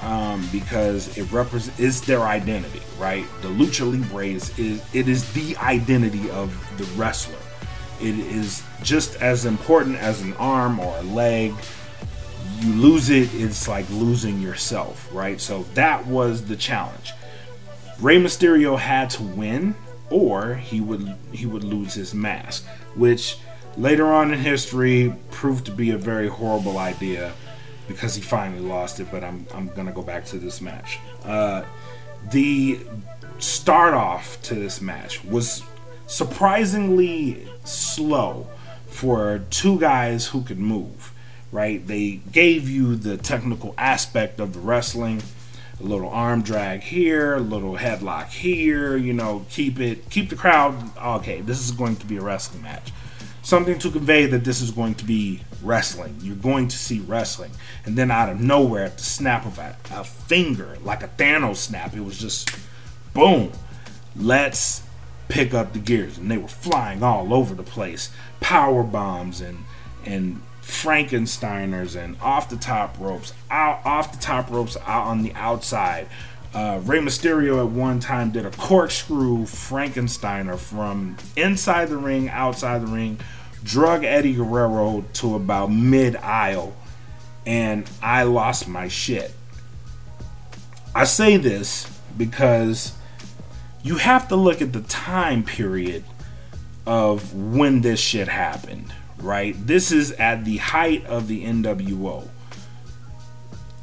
um, 0.00 0.48
because 0.52 1.18
it 1.18 1.24
represents 1.32 1.80
is 1.80 2.02
their 2.02 2.20
identity, 2.20 2.82
right? 3.00 3.26
The 3.42 3.48
lucha 3.48 3.90
libre 3.90 4.28
is, 4.28 4.56
is 4.60 4.80
it 4.94 5.08
is 5.08 5.32
the 5.32 5.56
identity 5.56 6.30
of 6.30 6.54
the 6.78 6.84
wrestler. 6.96 7.34
It 8.00 8.18
is 8.18 8.62
just 8.82 9.16
as 9.16 9.44
important 9.44 9.96
as 9.96 10.22
an 10.22 10.34
arm 10.34 10.80
or 10.80 10.96
a 10.98 11.02
leg. 11.02 11.54
You 12.60 12.72
lose 12.74 13.10
it, 13.10 13.34
it's 13.34 13.68
like 13.68 13.88
losing 13.90 14.40
yourself, 14.40 15.08
right? 15.12 15.40
So 15.40 15.64
that 15.74 16.06
was 16.06 16.46
the 16.46 16.56
challenge. 16.56 17.12
Rey 18.00 18.20
Mysterio 18.20 18.78
had 18.78 19.10
to 19.10 19.22
win, 19.22 19.74
or 20.10 20.54
he 20.54 20.80
would 20.80 21.14
he 21.32 21.46
would 21.46 21.64
lose 21.64 21.94
his 21.94 22.14
mask, 22.14 22.66
which 22.94 23.38
later 23.76 24.06
on 24.06 24.32
in 24.32 24.38
history 24.38 25.14
proved 25.30 25.66
to 25.66 25.72
be 25.72 25.90
a 25.90 25.98
very 25.98 26.28
horrible 26.28 26.78
idea 26.78 27.32
because 27.88 28.14
he 28.14 28.22
finally 28.22 28.60
lost 28.60 29.00
it. 29.00 29.08
But 29.10 29.24
I'm, 29.24 29.46
I'm 29.54 29.68
to 29.86 29.92
go 29.92 30.02
back 30.02 30.24
to 30.26 30.38
this 30.38 30.60
match. 30.60 30.98
Uh, 31.24 31.64
the 32.30 32.80
start 33.38 33.94
off 33.94 34.40
to 34.42 34.54
this 34.54 34.80
match 34.80 35.24
was 35.24 35.62
surprisingly 36.10 37.48
slow 37.64 38.48
for 38.86 39.44
two 39.50 39.78
guys 39.78 40.28
who 40.28 40.42
could 40.42 40.58
move. 40.58 41.12
Right? 41.52 41.84
They 41.84 42.20
gave 42.30 42.68
you 42.68 42.94
the 42.94 43.16
technical 43.16 43.74
aspect 43.76 44.38
of 44.38 44.52
the 44.52 44.60
wrestling. 44.60 45.22
A 45.80 45.82
little 45.82 46.10
arm 46.10 46.42
drag 46.42 46.82
here, 46.82 47.36
a 47.36 47.40
little 47.40 47.76
headlock 47.76 48.28
here, 48.28 48.96
you 48.96 49.14
know, 49.14 49.46
keep 49.48 49.80
it 49.80 50.10
keep 50.10 50.28
the 50.28 50.36
crowd 50.36 50.96
okay, 50.98 51.40
this 51.40 51.58
is 51.58 51.70
going 51.70 51.96
to 51.96 52.06
be 52.06 52.18
a 52.18 52.20
wrestling 52.20 52.62
match 52.62 52.92
something 53.42 53.78
to 53.78 53.90
convey 53.90 54.26
that 54.26 54.44
this 54.44 54.60
is 54.60 54.70
going 54.70 54.94
to 54.94 55.04
be 55.04 55.40
wrestling. 55.62 56.16
You're 56.20 56.36
going 56.36 56.68
to 56.68 56.76
see 56.76 57.00
wrestling. 57.00 57.50
And 57.84 57.96
then 57.96 58.10
out 58.10 58.28
of 58.28 58.40
nowhere, 58.40 58.84
at 58.84 58.98
the 58.98 59.04
snap 59.04 59.46
of 59.46 59.58
a, 59.58 59.76
a 59.92 60.04
finger, 60.04 60.78
like 60.82 61.02
a 61.02 61.08
Thanos 61.08 61.56
snap, 61.56 61.94
it 61.94 62.00
was 62.00 62.18
just 62.18 62.56
boom. 63.12 63.52
Let's 64.16 64.82
pick 65.30 65.54
up 65.54 65.72
the 65.72 65.78
gears. 65.78 66.18
And 66.18 66.30
they 66.30 66.36
were 66.36 66.48
flying 66.48 67.02
all 67.02 67.32
over 67.32 67.54
the 67.54 67.62
place. 67.62 68.10
Power 68.40 68.82
bombs 68.82 69.40
and 69.40 69.64
and 70.04 70.42
Frankensteiners 70.62 71.96
and 71.96 72.16
off 72.20 72.48
the 72.48 72.56
top 72.56 72.96
ropes, 72.98 73.32
out 73.50 73.80
off 73.84 74.12
the 74.12 74.18
top 74.18 74.50
ropes 74.50 74.76
out 74.86 75.06
on 75.06 75.22
the 75.22 75.32
outside. 75.34 76.06
Uh, 76.52 76.80
Rey 76.84 76.98
Mysterio 76.98 77.60
at 77.60 77.70
one 77.70 78.00
time 78.00 78.30
did 78.30 78.44
a 78.44 78.50
corkscrew 78.50 79.44
Frankensteiner 79.44 80.58
from 80.58 81.16
inside 81.36 81.88
the 81.88 81.96
ring, 81.96 82.28
outside 82.28 82.82
the 82.82 82.86
ring, 82.88 83.18
drug 83.62 84.04
Eddie 84.04 84.34
Guerrero 84.34 85.04
to 85.14 85.34
about 85.36 85.70
mid 85.70 86.16
aisle, 86.16 86.74
and 87.46 87.88
I 88.02 88.24
lost 88.24 88.66
my 88.66 88.88
shit. 88.88 89.32
I 90.94 91.04
say 91.04 91.36
this 91.36 91.86
because 92.16 92.94
you 93.82 93.96
have 93.96 94.28
to 94.28 94.36
look 94.36 94.60
at 94.60 94.72
the 94.72 94.82
time 94.82 95.42
period 95.42 96.04
of 96.86 97.34
when 97.34 97.80
this 97.80 98.00
shit 98.00 98.28
happened, 98.28 98.92
right? 99.18 99.54
This 99.66 99.92
is 99.92 100.12
at 100.12 100.44
the 100.44 100.58
height 100.58 101.04
of 101.06 101.28
the 101.28 101.44
NWO. 101.44 102.28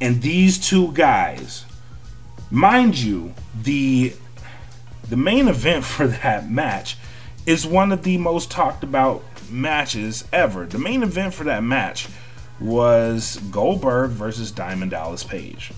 And 0.00 0.22
these 0.22 0.58
two 0.58 0.92
guys, 0.92 1.64
mind 2.50 2.98
you, 2.98 3.34
the 3.62 4.14
the 5.08 5.16
main 5.16 5.48
event 5.48 5.84
for 5.86 6.06
that 6.06 6.50
match 6.50 6.96
is 7.46 7.66
one 7.66 7.92
of 7.92 8.02
the 8.02 8.18
most 8.18 8.50
talked 8.50 8.84
about 8.84 9.22
matches 9.50 10.24
ever. 10.32 10.66
The 10.66 10.78
main 10.78 11.02
event 11.02 11.34
for 11.34 11.44
that 11.44 11.64
match 11.64 12.08
was 12.60 13.38
Goldberg 13.50 14.10
versus 14.10 14.50
Diamond 14.50 14.90
Dallas 14.90 15.24
Page. 15.24 15.72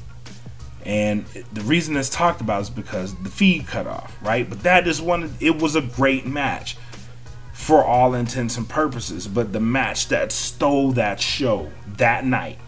And 0.84 1.26
the 1.52 1.60
reason 1.62 1.96
it's 1.96 2.08
talked 2.08 2.40
about 2.40 2.62
is 2.62 2.70
because 2.70 3.14
the 3.22 3.28
feed 3.28 3.66
cut 3.66 3.87
off, 3.87 4.16
right? 4.22 4.49
But 4.49 4.62
that 4.62 4.88
is 4.88 5.00
one, 5.00 5.34
it 5.40 5.60
was 5.60 5.76
a 5.76 5.82
great 5.82 6.26
match 6.26 6.76
for 7.52 7.84
all 7.84 8.14
intents 8.14 8.56
and 8.56 8.68
purposes. 8.68 9.28
But 9.28 9.52
the 9.52 9.60
match 9.60 10.08
that 10.08 10.32
stole 10.32 10.92
that 10.92 11.20
show 11.20 11.70
that 11.96 12.25
night 12.25 12.58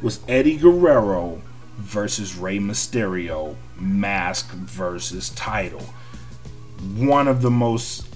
was 0.00 0.20
Eddie 0.28 0.56
Guerrero 0.56 1.42
versus 1.76 2.36
Rey 2.36 2.58
Mysterio, 2.58 3.56
mask 3.76 4.50
versus 4.52 5.30
title. 5.30 5.82
One 6.94 7.26
of 7.26 7.42
the 7.42 7.50
most 7.50 8.06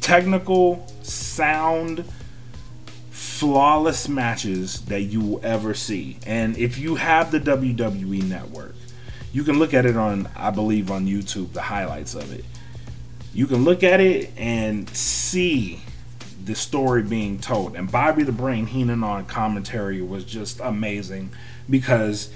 technical, 0.00 0.86
sound, 1.02 2.04
flawless 3.38 4.08
matches 4.08 4.80
that 4.86 5.02
you 5.02 5.20
will 5.20 5.40
ever 5.44 5.72
see. 5.72 6.18
And 6.26 6.56
if 6.58 6.76
you 6.76 6.96
have 6.96 7.30
the 7.30 7.38
WWE 7.38 8.24
network, 8.24 8.74
you 9.32 9.44
can 9.44 9.58
look 9.58 9.72
at 9.72 9.86
it 9.86 9.96
on, 9.96 10.28
I 10.34 10.50
believe, 10.50 10.90
on 10.90 11.06
YouTube, 11.06 11.52
the 11.52 11.62
highlights 11.62 12.14
of 12.14 12.32
it. 12.32 12.44
You 13.32 13.46
can 13.46 13.62
look 13.62 13.84
at 13.84 14.00
it 14.00 14.32
and 14.36 14.88
see 14.90 15.82
the 16.44 16.56
story 16.56 17.02
being 17.02 17.38
told. 17.38 17.76
And 17.76 17.90
Bobby 17.90 18.24
the 18.24 18.32
Brain 18.32 18.66
Heenan 18.66 19.04
on 19.04 19.26
commentary 19.26 20.02
was 20.02 20.24
just 20.24 20.58
amazing 20.58 21.30
because 21.70 22.32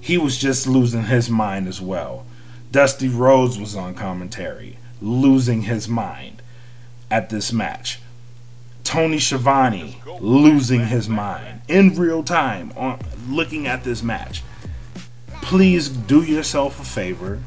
he 0.00 0.16
was 0.16 0.38
just 0.38 0.68
losing 0.68 1.04
his 1.04 1.28
mind 1.28 1.66
as 1.66 1.80
well. 1.80 2.24
Dusty 2.70 3.08
Rhodes 3.08 3.58
was 3.58 3.74
on 3.74 3.94
commentary, 3.94 4.78
losing 5.00 5.62
his 5.62 5.88
mind 5.88 6.42
at 7.10 7.30
this 7.30 7.52
match. 7.52 7.98
Tony 8.86 9.18
Schiavone 9.18 10.00
losing 10.20 10.86
his 10.86 11.08
mind 11.08 11.60
in 11.68 11.96
real 11.96 12.22
time 12.22 12.72
on 12.76 13.00
looking 13.28 13.66
at 13.66 13.82
this 13.82 14.02
match. 14.02 14.42
Please 15.42 15.88
do 15.88 16.22
yourself 16.22 16.80
a 16.80 16.84
favor. 16.84 17.40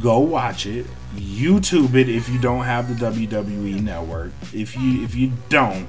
Go 0.00 0.18
watch 0.20 0.66
it. 0.66 0.86
YouTube 1.14 1.94
it 1.94 2.08
if 2.08 2.28
you 2.28 2.38
don't 2.38 2.64
have 2.64 2.88
the 2.88 3.06
WWE 3.06 3.82
network. 3.82 4.32
If 4.54 4.74
you 4.76 5.04
if 5.04 5.14
you 5.14 5.32
don't, 5.50 5.86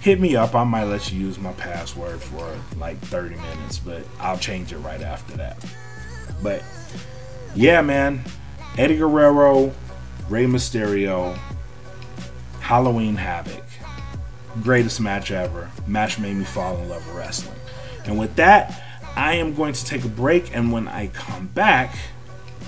hit 0.00 0.20
me 0.20 0.36
up. 0.36 0.54
I 0.54 0.64
might 0.64 0.84
let 0.84 1.10
you 1.10 1.18
use 1.18 1.38
my 1.38 1.52
password 1.52 2.20
for 2.20 2.58
like 2.76 2.98
30 2.98 3.36
minutes, 3.36 3.78
but 3.78 4.02
I'll 4.20 4.38
change 4.38 4.72
it 4.72 4.78
right 4.78 5.00
after 5.00 5.36
that. 5.38 5.64
But 6.42 6.62
yeah, 7.54 7.80
man. 7.80 8.22
Eddie 8.76 8.96
Guerrero, 8.98 9.72
Rey 10.28 10.44
Mysterio, 10.44 11.36
Halloween 12.60 13.16
Havoc. 13.16 13.64
Greatest 14.62 15.00
match 15.00 15.30
ever. 15.30 15.70
Match 15.86 16.18
made 16.18 16.36
me 16.36 16.44
fall 16.44 16.76
in 16.76 16.88
love 16.88 17.06
with 17.06 17.16
wrestling. 17.16 17.58
And 18.04 18.18
with 18.18 18.36
that, 18.36 18.82
I 19.16 19.34
am 19.34 19.54
going 19.54 19.72
to 19.72 19.84
take 19.84 20.04
a 20.04 20.08
break, 20.08 20.54
and 20.54 20.72
when 20.72 20.88
I 20.88 21.08
come 21.08 21.48
back, 21.48 21.96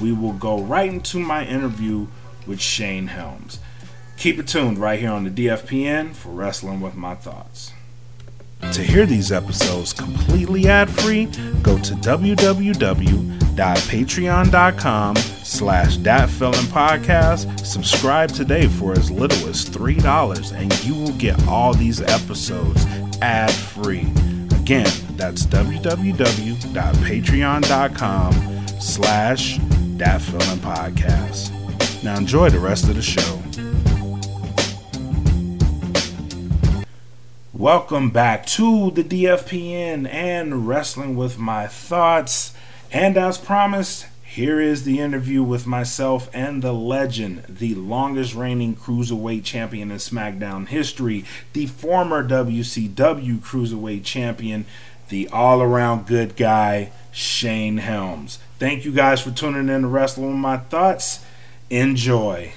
we 0.00 0.12
will 0.12 0.32
go 0.32 0.60
right 0.60 0.88
into 0.88 1.18
my 1.18 1.46
interview 1.46 2.06
with 2.46 2.60
Shane 2.60 3.08
Helms. 3.08 3.60
Keep 4.16 4.38
it 4.38 4.48
tuned 4.48 4.78
right 4.78 4.98
here 4.98 5.10
on 5.10 5.24
the 5.24 5.30
DFPN 5.30 6.14
for 6.14 6.30
Wrestling 6.30 6.80
with 6.80 6.94
My 6.94 7.14
Thoughts. 7.14 7.72
To 8.72 8.82
hear 8.82 9.06
these 9.06 9.32
episodes 9.32 9.92
completely 9.92 10.68
ad-free, 10.68 11.26
go 11.62 11.78
to 11.78 11.94
www.patreon.com 13.60 15.16
slash 15.16 15.98
podcast. 15.98 17.66
Subscribe 17.66 18.30
today 18.30 18.66
for 18.66 18.92
as 18.92 19.10
little 19.10 19.48
as 19.48 19.68
$3 19.68 20.56
and 20.56 20.84
you 20.84 20.94
will 20.94 21.12
get 21.12 21.46
all 21.46 21.74
these 21.74 22.00
episodes 22.00 22.86
ad-free. 23.20 24.10
Again, 24.60 24.90
that's 25.16 25.44
www.patreon.com 25.46 28.32
slash 28.80 29.58
podcast. 30.60 31.52
Now 32.02 32.16
enjoy 32.16 32.48
the 32.48 32.58
rest 32.58 32.88
of 32.88 32.94
the 32.94 33.02
show. 33.02 33.42
Welcome 37.52 38.08
back 38.08 38.46
to 38.46 38.90
the 38.92 39.04
DFPN 39.04 40.10
and 40.10 40.66
Wrestling 40.66 41.14
with 41.14 41.38
My 41.38 41.66
Thoughts. 41.66 42.54
And 42.92 43.16
as 43.16 43.38
promised, 43.38 44.06
here 44.24 44.60
is 44.60 44.82
the 44.82 44.98
interview 44.98 45.42
with 45.42 45.66
myself 45.66 46.28
and 46.32 46.62
the 46.62 46.72
legend, 46.72 47.44
the 47.48 47.74
longest 47.74 48.34
reigning 48.34 48.74
cruiserweight 48.74 49.44
champion 49.44 49.90
in 49.90 49.98
SmackDown 49.98 50.66
history, 50.66 51.24
the 51.52 51.66
former 51.66 52.26
WCW 52.26 53.38
cruiserweight 53.38 54.04
champion, 54.04 54.66
the 55.08 55.28
all 55.28 55.62
around 55.62 56.06
good 56.06 56.36
guy, 56.36 56.90
Shane 57.12 57.78
Helms. 57.78 58.38
Thank 58.58 58.84
you 58.84 58.92
guys 58.92 59.20
for 59.20 59.30
tuning 59.30 59.68
in 59.68 59.82
to 59.82 59.88
Wrestling 59.88 60.28
with 60.28 60.36
My 60.36 60.56
Thoughts. 60.58 61.24
Enjoy. 61.70 62.52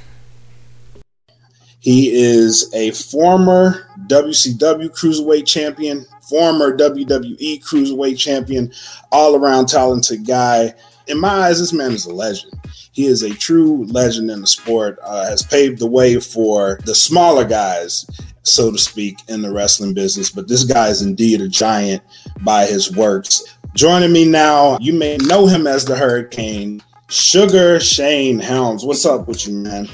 He 1.84 2.13
is 2.15 2.74
a 2.74 2.91
former 2.91 3.89
WCW 4.08 4.89
Cruiserweight 4.89 5.46
Champion, 5.46 6.06
former 6.22 6.78
WWE 6.78 7.62
Cruiserweight 7.62 8.17
Champion, 8.17 8.72
all 9.12 9.36
around 9.36 9.65
talented 9.65 10.26
guy. 10.26 10.74
In 11.08 11.19
my 11.19 11.28
eyes, 11.28 11.60
this 11.60 11.74
man 11.74 11.91
is 11.91 12.06
a 12.06 12.13
legend. 12.13 12.54
He 12.93 13.06
is 13.06 13.22
a 13.22 13.32
true 13.32 13.86
legend 13.88 14.32
in 14.32 14.39
the 14.39 14.48
sport, 14.48 14.98
uh, 15.04 15.26
has 15.26 15.43
paved 15.43 15.80
the 15.80 15.86
way 15.86 16.22
for 16.22 16.80
the 16.86 16.96
smaller 16.96 17.43
guys, 17.43 18.10
so 18.43 18.72
to 18.72 18.78
speak, 18.78 19.17
in 19.28 19.41
the 19.41 19.52
wrestling 19.52 19.93
business. 19.93 20.30
But 20.30 20.48
this 20.48 20.63
guy 20.63 20.88
is 20.88 21.02
indeed 21.02 21.41
a 21.41 21.50
giant 21.50 22.02
by 22.46 22.65
his 22.65 22.96
works. 22.96 23.43
Joining 23.76 24.13
me 24.13 24.24
now, 24.24 24.78
you 24.80 24.93
may 24.93 25.17
know 25.17 25.48
him 25.48 25.67
as 25.67 25.84
the 25.84 25.98
Hurricane, 25.98 26.82
Sugar 27.10 27.82
Shane 27.82 28.39
Helms. 28.39 28.86
What's 28.86 29.06
up 29.06 29.28
with 29.28 29.46
you, 29.46 29.56
man? 29.56 29.89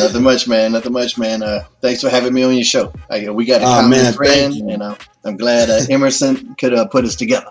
Nothing 0.00 0.22
much, 0.22 0.48
man. 0.48 0.72
Nothing 0.72 0.92
much, 0.92 1.16
man. 1.18 1.42
Uh, 1.42 1.64
thanks 1.80 2.00
for 2.00 2.08
having 2.10 2.32
me 2.34 2.42
on 2.42 2.54
your 2.54 2.64
show. 2.64 2.92
I, 3.10 3.30
we 3.30 3.44
got 3.44 3.60
a 3.62 3.64
Oh, 3.64 3.68
common 3.68 3.90
man, 3.90 4.12
friend, 4.12 4.54
you. 4.54 4.68
and 4.68 4.82
uh, 4.82 4.94
I'm 5.24 5.36
glad 5.36 5.70
uh, 5.70 5.80
Emerson 5.90 6.54
could 6.56 6.74
uh, 6.74 6.86
put 6.86 7.04
us 7.04 7.14
together. 7.14 7.46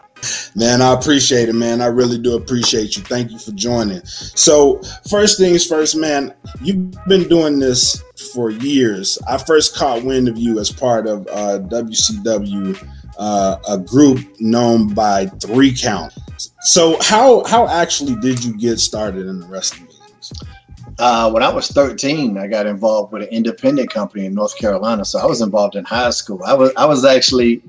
Man, 0.55 0.81
I 0.81 0.91
appreciate 0.93 1.47
it, 1.47 1.53
man. 1.53 1.79
I 1.81 1.85
really 1.85 2.17
do 2.17 2.35
appreciate 2.35 2.97
you. 2.97 3.03
Thank 3.03 3.31
you 3.31 3.39
for 3.39 3.51
joining. 3.51 4.03
So, 4.05 4.81
first 5.09 5.38
things 5.39 5.65
first, 5.65 5.95
man, 5.95 6.33
you've 6.62 6.91
been 7.07 7.29
doing 7.29 7.59
this 7.59 8.03
for 8.33 8.49
years. 8.49 9.17
I 9.29 9.38
first 9.38 9.75
caught 9.77 10.03
wind 10.03 10.27
of 10.27 10.38
you 10.38 10.59
as 10.59 10.71
part 10.71 11.07
of 11.07 11.25
uh, 11.31 11.59
WCW, 11.59 12.85
uh, 13.17 13.57
a 13.69 13.77
group 13.77 14.19
known 14.39 14.93
by 14.93 15.27
Three 15.27 15.73
Count. 15.73 16.13
So, 16.62 16.97
how 17.01 17.45
how 17.45 17.67
actually 17.67 18.15
did 18.15 18.43
you 18.43 18.57
get 18.57 18.79
started 18.79 19.25
in 19.27 19.39
the 19.39 19.47
wrestling? 19.47 19.88
Uh, 20.99 21.31
when 21.31 21.41
I 21.41 21.49
was 21.49 21.69
13, 21.69 22.38
I 22.38 22.47
got 22.47 22.65
involved 22.65 23.13
with 23.13 23.21
an 23.23 23.29
independent 23.29 23.89
company 23.89 24.25
in 24.25 24.33
North 24.33 24.57
Carolina. 24.57 25.05
So 25.05 25.17
I 25.17 25.25
was 25.25 25.39
involved 25.41 25.75
in 25.75 25.85
high 25.85 26.09
school. 26.09 26.41
I 26.45 26.53
was 26.53 26.73
I 26.75 26.85
was 26.85 27.05
actually 27.05 27.63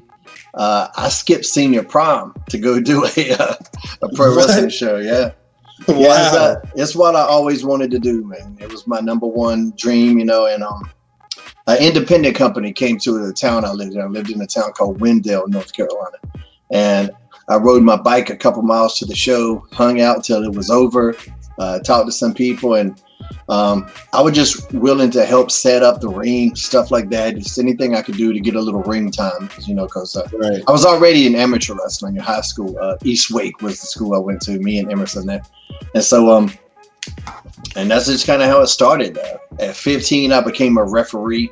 uh, 0.54 0.88
I 0.96 1.08
skipped 1.08 1.46
senior 1.46 1.84
prom 1.84 2.34
to 2.50 2.58
go 2.58 2.80
do 2.92 3.04
a 3.16 3.32
uh, 3.32 3.54
a 4.02 4.08
pro 4.14 4.34
What? 4.34 4.48
wrestling 4.48 4.70
show. 4.70 4.96
Yeah. 4.96 5.30
Yeah, 5.88 5.96
it's, 5.96 6.36
uh, 6.36 6.60
it's 6.76 6.94
what 6.94 7.16
I 7.16 7.22
always 7.22 7.64
wanted 7.64 7.90
to 7.92 7.98
do, 7.98 8.22
man. 8.22 8.58
It 8.60 8.70
was 8.70 8.86
my 8.86 9.00
number 9.00 9.26
one 9.26 9.72
dream, 9.78 10.18
you 10.18 10.26
know. 10.26 10.44
And 10.44 10.62
um, 10.62 10.90
an 11.68 11.78
independent 11.78 12.36
company 12.36 12.70
came 12.70 12.98
to 12.98 13.26
the 13.26 13.32
town 13.32 13.64
I 13.64 13.70
lived 13.70 13.94
in. 13.94 14.00
I 14.02 14.04
lived 14.04 14.30
in 14.30 14.42
a 14.42 14.46
town 14.46 14.72
called 14.72 15.00
Wendell, 15.00 15.48
North 15.48 15.72
Carolina, 15.72 16.18
and 16.70 17.10
I 17.48 17.56
rode 17.56 17.82
my 17.82 17.96
bike 17.96 18.28
a 18.28 18.36
couple 18.36 18.60
miles 18.60 18.98
to 18.98 19.06
the 19.06 19.14
show, 19.14 19.66
hung 19.72 20.02
out 20.02 20.22
till 20.22 20.44
it 20.44 20.52
was 20.52 20.68
over, 20.68 21.16
uh, 21.58 21.78
talked 21.78 22.08
to 22.08 22.12
some 22.12 22.34
people, 22.34 22.74
and 22.74 23.00
um, 23.48 23.90
I 24.12 24.22
was 24.22 24.34
just 24.34 24.72
willing 24.72 25.10
to 25.10 25.24
help 25.24 25.50
set 25.50 25.82
up 25.82 26.00
the 26.00 26.08
ring, 26.08 26.54
stuff 26.54 26.90
like 26.90 27.10
that. 27.10 27.36
Just 27.36 27.58
anything 27.58 27.94
I 27.94 28.02
could 28.02 28.16
do 28.16 28.32
to 28.32 28.40
get 28.40 28.54
a 28.54 28.60
little 28.60 28.82
ring 28.82 29.10
time, 29.10 29.50
you 29.66 29.74
know, 29.74 29.86
because 29.86 30.16
uh, 30.16 30.28
right. 30.34 30.62
I 30.66 30.70
was 30.70 30.86
already 30.86 31.26
in 31.26 31.34
amateur 31.34 31.74
wrestling 31.74 32.16
in 32.16 32.22
high 32.22 32.42
school. 32.42 32.78
Uh, 32.78 32.96
East 33.02 33.30
Wake 33.30 33.60
was 33.60 33.80
the 33.80 33.86
school 33.86 34.14
I 34.14 34.18
went 34.18 34.40
to. 34.42 34.58
Me 34.60 34.78
and 34.78 34.90
Emerson 34.90 35.26
there, 35.26 35.42
and 35.94 36.04
so 36.04 36.30
um, 36.30 36.52
and 37.76 37.90
that's 37.90 38.06
just 38.06 38.26
kind 38.26 38.42
of 38.42 38.48
how 38.48 38.60
it 38.60 38.68
started. 38.68 39.18
Uh, 39.18 39.38
at 39.58 39.76
15, 39.76 40.32
I 40.32 40.40
became 40.40 40.78
a 40.78 40.84
referee. 40.84 41.50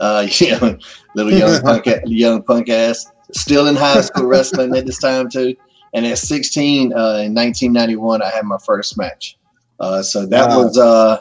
Uh, 0.00 0.26
you 0.38 0.50
know, 0.52 0.78
little 1.14 1.32
young 1.32 1.62
punk, 1.62 1.86
young 2.06 2.42
punk 2.42 2.68
ass. 2.68 3.06
still 3.32 3.66
in 3.66 3.76
high 3.76 4.00
school 4.00 4.26
wrestling 4.26 4.74
at 4.76 4.86
this 4.86 4.98
time 4.98 5.28
too. 5.28 5.54
And 5.92 6.04
at 6.06 6.18
16, 6.18 6.92
uh, 6.92 7.22
in 7.22 7.34
1991, 7.34 8.20
I 8.20 8.30
had 8.30 8.44
my 8.44 8.58
first 8.58 8.98
match. 8.98 9.36
Uh, 9.80 10.02
so 10.02 10.24
that 10.26 10.48
Wow. 10.48 10.64
was 10.64 10.78
uh, 10.78 11.20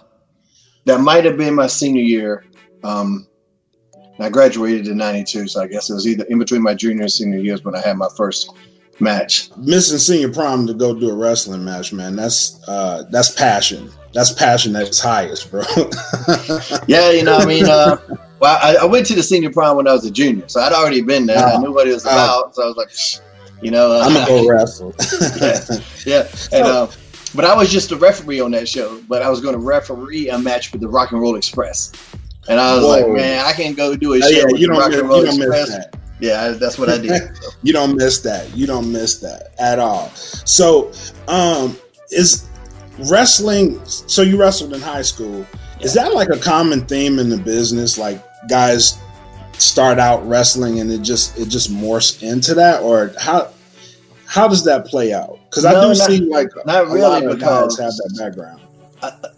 that 0.86 1.00
might 1.02 1.26
have 1.26 1.38
been 1.38 1.56
my 1.56 1.68
senior 1.68 2.04
year. 2.04 2.46
Um, 2.84 3.28
I 4.20 4.30
graduated 4.30 4.88
in 4.88 4.98
'92, 4.98 5.48
so 5.48 5.62
I 5.62 5.68
guess 5.68 5.90
it 5.90 5.94
was 5.94 6.08
either 6.08 6.24
in 6.26 6.38
between 6.40 6.62
my 6.62 6.74
junior 6.74 7.02
and 7.04 7.12
senior 7.12 7.40
years 7.40 7.64
when 7.64 7.76
I 7.76 7.82
had 7.82 7.98
my 7.98 8.10
first 8.16 8.52
match. 9.00 9.50
Missing 9.58 9.98
senior 9.98 10.32
prom 10.32 10.68
to 10.68 10.74
go 10.74 10.94
do 10.98 11.10
a 11.10 11.16
wrestling 11.16 11.66
match, 11.66 11.92
man. 11.92 12.16
That's 12.16 12.62
uh 12.68 13.04
that's 13.10 13.32
passion. 13.32 13.90
That's 14.14 14.32
passion 14.32 14.76
at 14.76 14.88
its 14.88 15.00
highest, 15.00 15.50
bro. 15.50 15.64
Yeah, 16.88 17.10
you 17.10 17.24
know, 17.24 17.36
I 17.38 17.46
mean, 17.46 17.66
uh, 17.68 17.98
well, 18.40 18.60
I, 18.62 18.76
I 18.84 18.86
went 18.86 19.08
to 19.08 19.16
the 19.16 19.24
senior 19.24 19.52
prom 19.52 19.78
when 19.78 19.88
I 19.88 19.94
was 19.94 20.06
a 20.06 20.12
junior, 20.12 20.48
so 20.48 20.62
I'd 20.62 20.72
already 20.74 21.02
been 21.02 21.26
there. 21.26 21.40
I 21.40 21.54
Oh. 21.56 21.62
knew 21.62 21.74
what 21.74 21.88
it 21.88 21.94
was 21.94 22.06
Oh. 22.06 22.10
about, 22.12 22.56
so 22.56 22.64
I 22.64 22.66
was 22.68 22.76
like, 22.78 22.92
you 23.64 23.72
know, 23.72 23.92
uh, 23.92 24.02
I'm 24.06 24.14
gonna 24.14 24.28
go 24.28 24.48
wrestle. 24.48 24.94
yeah. 26.06 26.28
And 26.52 26.64
uh, 26.68 26.88
but 27.36 27.46
I 27.46 27.56
was 27.56 27.72
just 27.72 27.92
a 27.92 27.96
referee 27.96 28.40
on 28.40 28.52
that 28.52 28.68
show. 28.68 29.02
But 29.08 29.22
I 29.22 29.30
was 29.30 29.42
going 29.42 29.54
to 29.54 29.60
referee 29.60 30.30
a 30.30 30.38
match 30.38 30.72
with 30.72 30.82
the 30.82 30.88
Rock 30.88 31.12
and 31.12 31.22
Roll 31.22 31.36
Express, 31.36 31.92
and 32.48 32.60
I 32.60 32.76
was 32.76 32.84
Whoa. 32.84 32.90
like, 32.90 33.08
man, 33.10 33.46
I 33.46 33.54
can't 33.54 33.76
go 33.78 33.96
do 33.96 34.14
a 34.14 34.20
show 34.20 34.28
Oh, 34.28 34.30
yeah, 34.30 34.44
with 34.46 34.62
you 34.62 34.68
the 34.68 34.74
Rock 34.74 34.90
miss, 34.92 35.00
and 35.00 35.10
Roll 35.10 35.20
you 35.20 35.26
don't 35.28 35.40
miss 35.40 35.60
Express. 35.62 35.70
that. 35.70 36.00
Yeah, 36.20 36.50
that's 36.52 36.78
what 36.78 36.90
I 36.90 36.98
did. 37.00 37.36
So, 37.36 37.50
You 37.64 37.74
don't 37.74 37.96
miss 37.98 38.20
that. 38.20 38.56
You 38.56 38.66
don't 38.68 38.92
miss 38.92 39.20
that 39.20 39.54
at 39.60 39.80
all. 39.80 40.10
So, 40.10 40.92
um, 41.28 41.76
is 42.12 42.48
wrestling? 43.10 43.84
So 43.86 44.22
you 44.22 44.40
wrestled 44.40 44.74
in 44.74 44.82
high 44.82 45.02
school. 45.02 45.46
Is 45.82 45.94
that 45.96 46.14
like 46.14 46.30
a 46.30 46.38
common 46.38 46.86
theme 46.86 47.20
in 47.20 47.28
the 47.30 47.38
business? 47.38 47.98
Like 47.98 48.24
guys 48.48 49.00
start 49.58 50.00
out 50.00 50.26
wrestling 50.28 50.80
and 50.80 50.92
it 50.92 51.02
just 51.02 51.38
it 51.38 51.48
just 51.50 51.72
morphs 51.72 52.22
into 52.24 52.54
that, 52.54 52.82
or 52.84 53.12
how 53.20 53.50
how 54.26 54.48
does 54.48 54.64
that 54.66 54.86
play 54.86 55.14
out? 55.14 55.40
Because 55.54 55.66
I 55.66 55.74
No, 55.74 55.82
do 55.82 55.88
not- 55.90 55.98
see 55.98 56.20
like 56.22 56.50
not 56.66 56.84
a 56.84 56.88
really, 56.88 57.02
lot 57.02 57.24
of 57.24 57.38
because- 57.38 57.78
guys 57.78 58.00
have 58.00 58.14
that 58.18 58.34
background. 58.36 58.60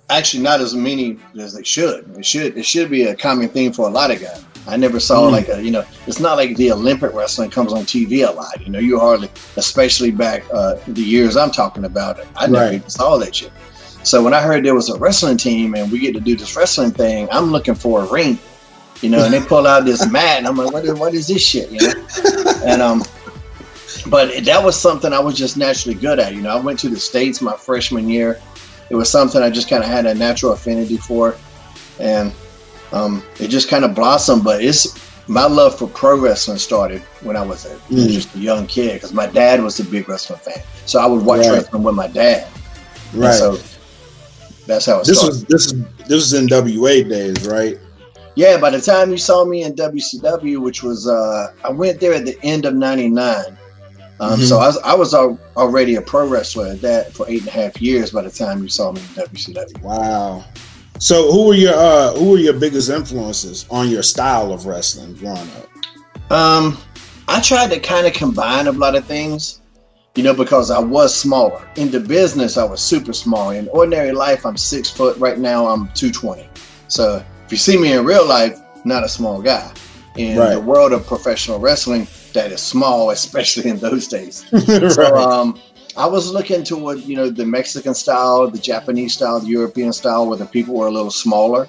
actually, 0.09 0.43
not 0.43 0.61
as 0.61 0.73
many 0.73 1.17
as 1.39 1.53
they 1.55 1.63
should. 1.63 2.05
It 2.17 2.25
should. 2.25 2.55
It 2.57 2.65
should 2.65 2.89
be 2.89 3.03
a 3.07 3.15
common 3.15 3.49
theme 3.49 3.73
for 3.73 3.87
a 3.87 3.91
lot 3.91 4.11
of 4.11 4.21
guys. 4.21 4.41
I 4.67 4.77
never 4.77 4.99
saw 4.99 5.27
Mm. 5.27 5.31
like 5.31 5.49
a 5.49 5.61
you 5.61 5.71
know. 5.71 5.83
It's 6.07 6.19
not 6.19 6.37
like 6.37 6.55
the 6.55 6.71
Olympic 6.71 7.13
wrestling 7.13 7.49
comes 7.49 7.73
on 7.73 7.83
TV 7.85 8.21
a 8.27 8.31
lot. 8.31 8.61
You 8.63 8.71
know, 8.71 8.79
you 8.79 8.97
hardly, 8.99 9.29
especially 9.57 10.11
back 10.11 10.43
uh, 10.53 10.75
the 10.87 11.01
years 11.01 11.35
I'm 11.35 11.51
talking 11.51 11.83
about. 11.85 12.19
I 12.37 12.47
never 12.47 12.65
Right. 12.65 12.73
even 12.75 12.89
saw 12.89 13.17
that 13.17 13.35
shit. 13.35 13.51
So 14.03 14.23
when 14.23 14.33
I 14.35 14.41
heard 14.41 14.63
there 14.63 14.75
was 14.75 14.89
a 14.89 14.97
wrestling 14.97 15.37
team 15.37 15.73
and 15.75 15.91
we 15.91 15.97
get 15.99 16.13
to 16.13 16.19
do 16.19 16.35
this 16.37 16.55
wrestling 16.55 16.91
thing, 16.91 17.27
I'm 17.31 17.51
looking 17.51 17.75
for 17.75 18.03
a 18.03 18.05
ring. 18.05 18.37
You 19.01 19.09
know, 19.09 19.23
and 19.25 19.33
they 19.33 19.41
pull 19.41 19.67
out 19.67 19.83
this 19.85 20.07
mat, 20.11 20.37
and 20.37 20.47
I'm 20.47 20.55
like, 20.55 20.71
what 20.71 20.85
is, 20.85 20.93
what 20.93 21.13
is 21.13 21.27
this 21.27 21.41
shit? 21.45 21.69
You 21.69 21.79
know, 21.87 21.93
and 22.65 22.81
um, 22.81 23.03
but 24.07 24.43
that 24.45 24.63
was 24.63 24.79
something 24.79 25.13
I 25.13 25.19
was 25.19 25.37
just 25.37 25.57
naturally 25.57 25.95
good 25.95 26.19
at. 26.19 26.33
You 26.33 26.41
know, 26.41 26.55
I 26.55 26.59
went 26.59 26.79
to 26.79 26.89
the 26.89 26.99
states 26.99 27.41
my 27.41 27.55
freshman 27.55 28.09
year. 28.09 28.39
It 28.89 28.95
was 28.95 29.09
something 29.09 29.41
I 29.41 29.49
just 29.49 29.69
kind 29.69 29.83
of 29.83 29.89
had 29.89 30.05
a 30.05 30.13
natural 30.13 30.53
affinity 30.53 30.97
for, 30.97 31.35
and 31.99 32.31
um, 32.91 33.23
it 33.39 33.47
just 33.47 33.69
kind 33.69 33.83
of 33.83 33.95
blossomed. 33.95 34.43
But 34.43 34.63
it's 34.63 34.99
my 35.27 35.45
love 35.45 35.77
for 35.77 35.87
pro 35.87 36.17
wrestling 36.19 36.57
started 36.59 37.01
when 37.21 37.35
I 37.35 37.41
was 37.41 37.65
a, 37.65 37.75
Mm. 37.89 38.11
just 38.11 38.35
a 38.35 38.39
young 38.39 38.67
kid 38.67 38.93
because 38.93 39.13
my 39.13 39.25
dad 39.27 39.61
was 39.63 39.79
a 39.79 39.83
big 39.83 40.07
wrestling 40.07 40.39
fan, 40.39 40.61
so 40.85 40.99
I 40.99 41.05
would 41.07 41.25
watch 41.25 41.39
Right. 41.39 41.51
wrestling 41.53 41.83
with 41.83 41.95
my 41.95 42.07
dad. 42.07 42.47
And 43.13 43.21
Right. 43.21 43.33
so 43.33 43.59
that's 44.67 44.85
how 44.85 44.99
it 44.99 45.05
this 45.05 45.17
started. 45.17 45.35
was 45.35 45.43
this 45.45 45.65
is 45.67 45.73
this 46.07 46.09
was 46.09 46.33
in 46.33 46.47
WA 46.47 47.01
days, 47.03 47.45
right? 47.47 47.79
Yeah, 48.35 48.57
by 48.57 48.69
the 48.69 48.81
time 48.81 49.11
you 49.11 49.17
saw 49.17 49.45
me 49.45 49.63
in 49.63 49.73
WCW, 49.75 50.59
which 50.61 50.83
was 50.83 51.07
uh, 51.07 51.47
I 51.63 51.69
went 51.71 51.99
there 51.99 52.13
at 52.13 52.25
the 52.25 52.37
end 52.43 52.65
of 52.65 52.75
'99, 52.75 53.57
um, 54.19 54.39
Mhm. 54.39 54.47
so 54.47 54.59
I 54.59 54.67
was 54.67 54.77
I 54.83 54.93
was 54.95 55.13
al- 55.13 55.39
already 55.57 55.95
a 55.95 56.01
pro 56.01 56.27
wrestler 56.27 56.67
at 56.67 56.81
that 56.81 57.13
for 57.13 57.25
eight 57.29 57.39
and 57.41 57.49
a 57.49 57.51
half 57.51 57.81
years. 57.81 58.11
By 58.11 58.21
the 58.23 58.29
time 58.29 58.61
you 58.63 58.69
saw 58.69 58.91
me 58.91 59.01
in 59.01 59.23
WCW, 59.23 59.81
Wow. 59.83 60.43
So 60.99 61.29
who 61.31 61.47
were 61.47 61.53
your 61.55 61.73
uh 61.75 62.13
who 62.13 62.31
were 62.31 62.37
your 62.37 62.53
biggest 62.53 62.89
influences 62.89 63.65
on 63.69 63.89
your 63.89 64.03
style 64.03 64.53
of 64.53 64.65
wrestling 64.65 65.13
growing 65.15 65.37
up? 65.59 66.31
um, 66.31 66.77
I 67.27 67.41
tried 67.41 67.69
to 67.71 67.79
kind 67.79 68.07
of 68.07 68.13
combine 68.13 68.67
a 68.67 68.71
lot 68.71 68.95
of 68.95 69.05
things, 69.05 69.59
you 70.15 70.23
know, 70.23 70.33
because 70.33 70.71
I 70.71 70.79
was 70.79 71.13
smaller. 71.13 71.61
In 71.75 71.91
the 71.91 71.99
business, 71.99 72.57
I 72.57 72.63
was 72.63 72.79
super 72.81 73.13
small. 73.13 73.49
In 73.51 73.67
ordinary 73.69 74.11
life, 74.11 74.45
I'm 74.45 74.57
six 74.57 74.89
foot. 74.89 75.17
Right 75.17 75.37
now, 75.39 75.67
I'm 75.67 75.89
two 75.93 76.11
twenty. 76.11 76.47
So 76.87 77.21
if 77.45 77.51
you 77.51 77.57
see 77.57 77.77
me 77.77 77.93
in 77.93 78.05
real 78.05 78.25
life, 78.25 78.57
not 78.85 79.03
a 79.03 79.09
small 79.09 79.41
guy. 79.41 79.69
In 80.17 80.37
Right. 80.37 80.51
the 80.53 80.59
world 80.61 80.93
of 80.93 81.05
professional 81.05 81.59
wrestling, 81.59 82.07
that 82.35 82.51
is 82.51 82.61
small, 82.61 83.09
especially 83.19 83.69
in 83.71 83.77
those 83.79 84.07
days. 84.07 84.45
right. 84.51 84.91
So 84.91 85.15
um, 85.17 85.59
I 85.97 86.05
was 86.05 86.31
looking 86.31 86.63
toward 86.63 86.99
you 86.99 87.15
know 87.15 87.29
the 87.29 87.45
Mexican 87.45 87.93
style, 87.95 88.47
the 88.49 88.59
Japanese 88.59 89.13
style, 89.15 89.39
the 89.39 89.47
European 89.47 89.91
style, 89.91 90.27
where 90.27 90.37
the 90.37 90.45
people 90.45 90.75
were 90.75 90.87
a 90.87 90.91
little 90.91 91.11
smaller, 91.11 91.67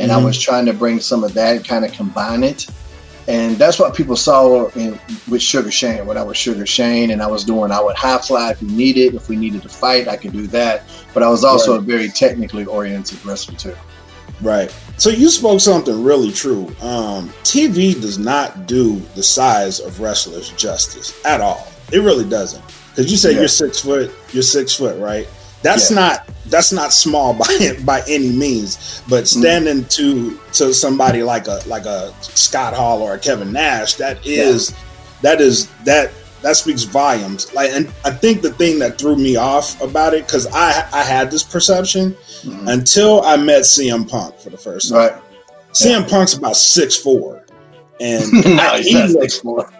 and 0.00 0.10
I 0.10 0.18
Mhm. 0.18 0.24
was 0.24 0.38
trying 0.38 0.66
to 0.66 0.72
bring 0.72 1.00
some 1.00 1.22
of 1.24 1.32
that, 1.34 1.64
kind 1.66 1.84
of 1.84 1.92
combine 1.92 2.42
it, 2.44 2.66
and 3.28 3.56
that's 3.58 3.78
what 3.78 3.94
people 3.94 4.16
saw 4.16 4.68
in, 4.70 4.98
with 5.28 5.42
Sugar 5.42 5.70
Shane. 5.70 6.06
When 6.06 6.16
I 6.16 6.22
was 6.22 6.36
Sugar 6.36 6.64
Shane, 6.66 7.10
and 7.10 7.20
I 7.22 7.26
was 7.26 7.44
doing, 7.44 7.70
I 7.70 7.80
would 7.80 7.96
high 7.96 8.18
fly 8.18 8.50
if 8.52 8.62
we 8.62 8.68
needed, 8.68 9.14
if 9.14 9.28
we 9.28 9.36
needed 9.36 9.62
to 9.62 9.68
fight, 9.68 10.08
I 10.08 10.16
could 10.16 10.32
do 10.32 10.46
that. 10.48 10.84
But 11.14 11.22
I 11.22 11.28
was 11.28 11.44
also 11.44 11.72
Right. 11.72 11.80
a 11.80 11.82
very 11.82 12.08
technically 12.08 12.64
oriented 12.64 13.24
wrestler 13.26 13.56
too. 13.56 13.76
Right. 14.40 14.72
So 14.98 15.10
you 15.10 15.28
spoke 15.30 15.60
something 15.60 16.02
really 16.02 16.32
true. 16.32 16.66
Um, 16.80 17.28
TV 17.44 17.98
does 18.00 18.18
not 18.18 18.66
do 18.66 18.96
the 19.14 19.22
size 19.22 19.78
of 19.80 20.00
wrestlers 20.00 20.50
justice 20.50 21.18
at 21.24 21.40
all. 21.40 21.66
It 21.92 22.00
really 22.00 22.28
doesn't. 22.28 22.62
Because 22.90 23.10
you 23.10 23.16
say 23.16 23.32
Yeah. 23.32 23.40
you're 23.40 23.48
six 23.48 23.78
foot, 23.80 24.10
you're 24.32 24.42
six 24.42 24.74
foot, 24.74 24.98
right? 24.98 25.28
That's 25.62 25.90
Yeah. 25.90 25.96
not 26.00 26.28
that's 26.46 26.72
not 26.72 26.92
small 26.92 27.32
by 27.42 27.76
by 27.84 28.02
any 28.08 28.30
means. 28.30 29.02
But 29.08 29.24
Mm-hmm. 29.24 29.40
standing 29.40 29.84
to 29.86 30.38
to 30.54 30.74
somebody 30.74 31.22
like 31.22 31.46
a 31.46 31.60
like 31.66 31.86
a 31.86 32.12
Scott 32.20 32.74
Hall 32.74 33.00
or 33.00 33.14
a 33.14 33.18
Kevin 33.18 33.52
Nash, 33.52 33.94
that 33.94 34.18
is 34.26 34.74
that 35.22 35.40
is 35.40 35.68
that 35.84 36.10
that 36.42 36.56
speaks 36.56 36.82
volumes. 36.84 37.52
Like, 37.54 37.70
and 37.72 37.88
I 38.04 38.10
think 38.10 38.42
the 38.42 38.52
thing 38.52 38.78
that 38.80 38.98
threw 38.98 39.16
me 39.16 39.36
off 39.36 39.80
about 39.80 40.14
it 40.14 40.26
because 40.26 40.46
I 40.48 40.88
I 40.92 41.02
had 41.02 41.30
this 41.30 41.42
perception 41.42 42.16
Mhm. 42.44 42.68
until 42.72 43.22
I 43.22 43.36
met 43.36 43.62
CM 43.62 44.08
Punk 44.08 44.38
for 44.38 44.50
the 44.50 44.58
first 44.58 44.90
time. 44.90 44.98
Right? 44.98 45.22
CM 45.72 46.08
Punk's 46.08 46.34
about 46.34 46.56
six 46.56 46.96
four, 46.96 47.44
and 48.00 48.32
no, 48.44 48.62
I- 48.62 48.78
he's 48.78 48.86
he 48.86 48.94
not 48.94 49.10
looks- 49.10 49.34
six 49.34 49.38
four. 49.38 49.70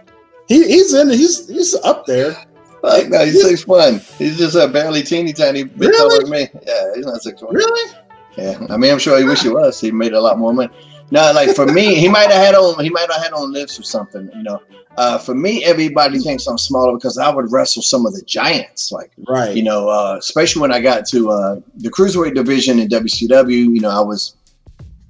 he, 0.48 0.62
he's 0.68 0.92
in 0.94 1.08
he's 1.10 1.48
he's 1.48 1.74
up 1.76 2.06
there. 2.06 2.36
Like, 2.82 3.08
no, 3.08 3.24
he's 3.24 3.42
six 3.42 3.66
one. 3.66 4.00
He's 4.18 4.38
just 4.38 4.54
a 4.54 4.68
barely 4.68 5.02
teeny 5.02 5.32
tiny 5.32 5.64
bit 5.64 5.88
Really? 5.88 5.96
taller 5.98 6.20
than 6.20 6.30
me. 6.30 6.48
Yeah, 6.66 6.92
he's 6.94 7.06
not 7.06 7.20
six 7.22 7.42
one. 7.42 7.54
Really? 7.54 7.92
Yeah, 8.36 8.56
I 8.70 8.76
mean, 8.76 8.92
I'm 8.92 9.00
sure 9.00 9.18
he 9.18 9.24
wish 9.24 9.42
he 9.42 9.48
was. 9.50 9.80
He 9.80 9.90
made 9.90 10.12
a 10.12 10.20
lot 10.20 10.38
more 10.38 10.52
money. 10.52 10.70
No, 11.10 11.32
like 11.32 11.54
for 11.56 11.66
me, 11.66 11.94
he 11.94 12.08
might 12.08 12.30
have 12.30 12.44
had 12.44 12.54
on 12.54 12.82
he 12.84 12.90
might 12.90 13.10
have 13.10 13.22
had 13.22 13.32
on 13.32 13.52
lifts 13.52 13.78
or 13.80 13.82
something. 13.82 14.30
You 14.34 14.42
know, 14.42 14.62
uh, 14.96 15.16
for 15.18 15.34
me, 15.34 15.64
everybody 15.64 16.18
thinks 16.18 16.46
I'm 16.46 16.58
smaller 16.58 16.94
because 16.96 17.16
I 17.18 17.30
would 17.34 17.50
wrestle 17.50 17.82
some 17.82 18.04
of 18.04 18.12
the 18.14 18.22
giants. 18.22 18.92
Like 18.92 19.10
Right. 19.26 19.56
you 19.56 19.62
know, 19.62 19.88
uh, 19.88 20.16
especially 20.18 20.60
when 20.60 20.72
I 20.72 20.80
got 20.80 21.06
to 21.08 21.30
uh, 21.30 21.60
the 21.76 21.90
cruiserweight 21.90 22.34
division 22.34 22.78
in 22.78 22.88
WCW. 22.88 23.48
You 23.74 23.80
know, 23.80 23.90
I 23.90 24.00
was 24.00 24.34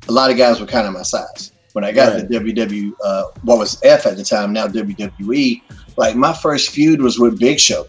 a 0.08 0.12
lot 0.12 0.30
of 0.30 0.36
guys 0.36 0.60
were 0.60 0.66
kind 0.66 0.86
of 0.86 0.92
my 0.92 1.02
size. 1.02 1.52
When 1.72 1.84
I 1.84 1.92
got 1.92 2.12
Right. 2.14 2.30
to 2.30 2.40
WW, 2.40 2.92
uh, 3.04 3.24
what 3.42 3.58
was 3.58 3.78
F 3.82 4.06
at 4.06 4.16
the 4.16 4.24
time, 4.24 4.52
now 4.52 4.66
WWE. 4.68 5.62
Like 5.96 6.14
my 6.16 6.32
first 6.32 6.70
feud 6.70 7.02
was 7.02 7.18
with 7.18 7.38
Big 7.40 7.58
Show, 7.58 7.86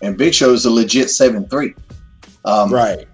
and 0.00 0.16
Big 0.16 0.32
Show 0.32 0.52
is 0.54 0.64
a 0.64 0.70
legit 0.70 1.10
seven 1.10 1.46
three. 1.48 1.74
Um, 2.46 2.72
right. 2.72 3.06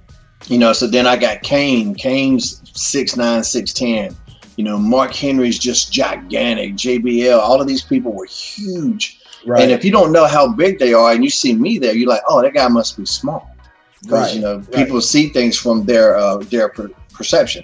you 0.46 0.59
know, 0.59 0.72
so 0.72 0.87
then 0.87 1.07
I 1.09 1.16
got 1.16 1.42
Kane. 1.42 1.94
Kane's 1.94 2.62
six 2.72 3.16
nine, 3.16 3.42
six 3.42 3.72
ten. 3.72 4.16
You 4.59 4.64
know, 4.64 4.77
Mark 4.77 5.14
Henry's 5.14 5.57
just 5.57 5.92
gigantic. 5.92 6.75
JBL, 6.75 7.38
all 7.38 7.61
of 7.61 7.68
these 7.68 7.83
people 7.83 8.12
were 8.12 8.25
huge. 8.27 9.21
Right. 9.47 9.62
And 9.62 9.71
if 9.71 9.85
you 9.85 9.92
don't 9.92 10.11
know 10.11 10.27
how 10.27 10.49
big 10.53 10.81
they 10.81 10.92
are, 10.92 11.12
and 11.12 11.23
you 11.23 11.31
see 11.31 11.55
me 11.55 11.79
there, 11.79 11.94
you're 11.94 12.09
like, 12.09 12.23
oh, 12.29 12.42
that 12.42 12.55
guy 12.55 12.66
must 12.66 12.97
be 12.99 13.07
small. 13.07 13.49
Because 14.03 14.12
Right. 14.27 14.35
you 14.35 14.40
know, 14.40 14.57
Right. 14.57 14.73
people 14.73 15.01
see 15.01 15.29
things 15.29 15.57
from 15.57 15.85
their 15.85 16.16
uh, 16.16 16.38
their 16.38 16.68
per- 16.71 16.90
perception. 17.14 17.62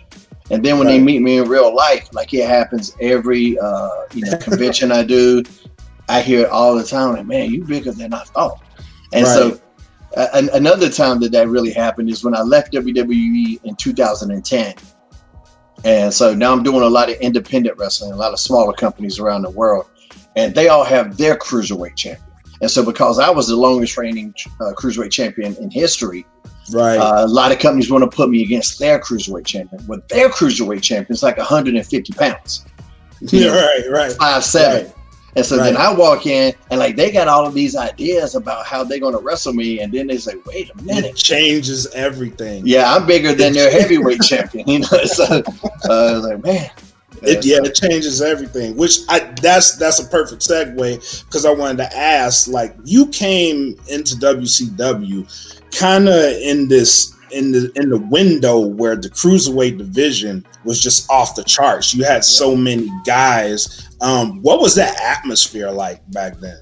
And 0.53 0.65
then 0.65 0.79
when 0.79 0.87
they 0.87 1.01
meet 1.01 1.21
me 1.21 1.39
in 1.39 1.49
real 1.49 1.75
life, 1.75 2.09
like 2.13 2.33
it 2.33 2.47
happens 2.49 2.95
every 3.01 3.59
uh, 3.59 3.91
you 4.13 4.23
know 4.25 4.37
convention 4.37 4.93
I 4.93 5.03
do, 5.03 5.43
I 6.09 6.21
hear 6.21 6.43
it 6.43 6.51
all 6.51 6.77
the 6.77 6.85
time. 6.85 7.15
Like, 7.17 7.27
man, 7.27 7.53
you're 7.53 7.67
bigger 7.67 7.91
than 7.91 8.15
I 8.15 8.23
thought. 8.23 8.63
And 9.13 9.27
so 9.27 9.59
uh, 10.17 10.29
an- 10.35 10.51
another 10.53 10.89
time 10.91 11.19
that 11.21 11.33
that 11.33 11.49
really 11.49 11.73
happened 11.73 12.09
is 12.09 12.23
when 12.23 12.37
I 12.37 12.43
left 12.43 12.73
WWE 12.73 13.65
in 13.65 13.75
2010. 13.75 14.75
And 15.85 16.13
so 16.13 16.35
now 16.35 16.53
I'm 16.53 16.63
doing 16.63 16.83
a 16.83 16.89
lot 16.89 17.11
of 17.11 17.17
independent 17.17 17.77
wrestling, 17.79 18.13
a 18.13 18.17
lot 18.17 18.33
of 18.33 18.41
smaller 18.41 18.73
companies 18.73 19.19
around 19.19 19.43
the 19.43 19.51
world, 19.51 19.87
and 20.35 20.55
they 20.55 20.69
all 20.69 20.85
have 20.85 21.17
their 21.17 21.37
cruiserweight 21.37 21.97
champion. 21.97 22.27
And 22.63 22.71
so 22.71 22.85
because 22.85 23.19
I 23.19 23.29
was 23.29 23.49
the 23.49 23.57
longest 23.57 23.99
reigning 23.99 24.35
uh, 24.61 24.73
cruiserweight 24.73 25.11
champion 25.11 25.55
in 25.57 25.71
history, 25.71 26.25
right. 26.73 26.97
uh, 26.97 27.25
a 27.25 27.27
lot 27.27 27.53
of 27.53 27.59
companies 27.59 27.91
want 27.91 28.11
to 28.11 28.17
put 28.17 28.31
me 28.31 28.43
against 28.43 28.79
their 28.79 28.99
cruiserweight 28.99 29.45
champion. 29.45 29.85
Well, 29.87 30.01
their 30.09 30.31
cruiserweight 30.31 30.83
champion 30.83 31.13
is 31.13 31.23
like 31.23 31.37
150 31.37 32.13
pounds, 32.15 32.65
yeah. 33.21 33.51
Right. 33.55 33.91
Right. 33.91 34.13
five 34.13 34.45
seven. 34.45 34.91
And 35.37 35.45
so 35.45 35.57
then 35.57 35.77
I 35.77 35.93
walk 35.93 36.27
in 36.27 36.55
and 36.71 36.79
like 36.79 36.97
they 36.97 37.11
got 37.11 37.27
all 37.29 37.47
of 37.47 37.55
these 37.55 37.75
ideas 37.77 38.35
about 38.35 38.67
how 38.67 38.85
they're 38.85 39.01
gonna 39.01 39.19
wrestle 39.19 39.53
me, 39.53 39.81
and 39.81 39.93
then 39.93 40.07
they 40.07 40.19
say, 40.19 40.35
"Wait 40.47 40.71
a 40.71 40.83
minute!" 40.83 41.07
It 41.07 41.17
changes 41.17 41.87
everything. 41.95 42.63
yeah, 42.67 42.95
I'm 42.95 43.07
bigger 43.07 43.35
than 43.35 43.53
their 43.53 43.71
heavyweight 43.81 44.23
champion." 44.23 44.69
You 44.69 44.81
know, 44.81 45.05
so 45.05 45.25
uh, 45.25 45.43
I 45.89 46.13
was 46.15 46.25
like, 46.25 46.43
"Man, 46.45 46.71
It, 47.23 47.45
yeah, 47.45 47.59
it 47.65 47.75
changes 47.75 48.23
everything. 48.23 48.77
Which 48.77 48.99
I 49.09 49.21
that's 49.41 49.77
that's 49.77 49.99
a 49.99 50.07
perfect 50.09 50.43
segue 50.43 51.25
because 51.25 51.45
I 51.45 51.53
wanted 51.53 51.79
to 51.79 51.97
ask, 51.97 52.49
like, 52.49 52.77
you 52.85 53.07
came 53.09 53.77
into 53.89 54.15
WCW 54.17 55.27
kind 55.79 56.09
of 56.09 56.25
in 56.43 56.69
this 56.69 57.13
in 57.35 57.53
the 57.53 57.73
in 57.77 57.89
the 57.91 57.99
window 57.99 58.59
where 58.61 58.97
the 58.97 59.11
cruiserweight 59.11 59.79
division 59.79 60.45
was 60.65 60.81
just 60.81 61.11
off 61.11 61.35
the 61.35 61.45
charts. 61.45 61.95
You 61.95 62.05
had 62.05 62.25
so 62.25 62.57
many 62.57 62.89
guys. 63.05 63.89
Um, 64.01 64.41
what 64.43 64.61
was 64.61 64.75
that 64.77 64.99
atmosphere 65.01 65.71
like 65.71 66.01
back 66.13 66.39
then? 66.41 66.59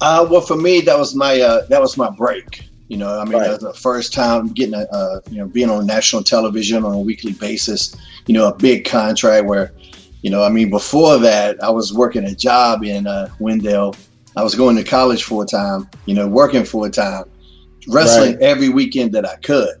Uh, 0.00 0.26
well, 0.30 0.40
for 0.40 0.56
me, 0.56 0.80
that 0.80 0.98
was 0.98 1.14
my 1.14 1.40
uh, 1.40 1.66
that 1.66 1.80
was 1.80 1.96
my 1.96 2.10
break. 2.10 2.62
You 2.88 2.98
know, 2.98 3.18
I 3.18 3.24
mean, 3.24 3.34
Right. 3.34 3.44
that 3.44 3.62
was 3.62 3.74
the 3.74 3.80
first 3.80 4.12
time 4.12 4.48
getting 4.48 4.74
a 4.74 4.86
uh, 4.92 5.20
you 5.30 5.38
know 5.38 5.46
being 5.46 5.70
on 5.70 5.86
national 5.86 6.22
television 6.22 6.84
on 6.84 6.92
a 6.92 7.00
weekly 7.00 7.32
basis. 7.32 7.94
You 8.26 8.34
know, 8.34 8.48
a 8.48 8.54
big 8.54 8.84
contract 8.84 9.46
where, 9.46 9.72
you 10.22 10.30
know, 10.30 10.42
I 10.42 10.48
mean, 10.48 10.70
before 10.70 11.18
that, 11.18 11.62
I 11.62 11.70
was 11.70 11.92
working 11.94 12.24
a 12.24 12.34
job 12.34 12.84
in 12.84 13.06
uh, 13.06 13.28
Wendell. 13.38 13.94
I 14.36 14.42
was 14.42 14.54
going 14.54 14.76
to 14.76 14.84
college 14.84 15.24
full 15.24 15.44
time. 15.46 15.88
You 16.06 16.14
know, 16.14 16.28
working 16.28 16.64
full 16.64 16.88
time, 16.90 17.24
wrestling 17.88 18.36
every 18.40 18.68
weekend 18.68 19.12
that 19.12 19.26
I 19.28 19.36
could. 19.36 19.74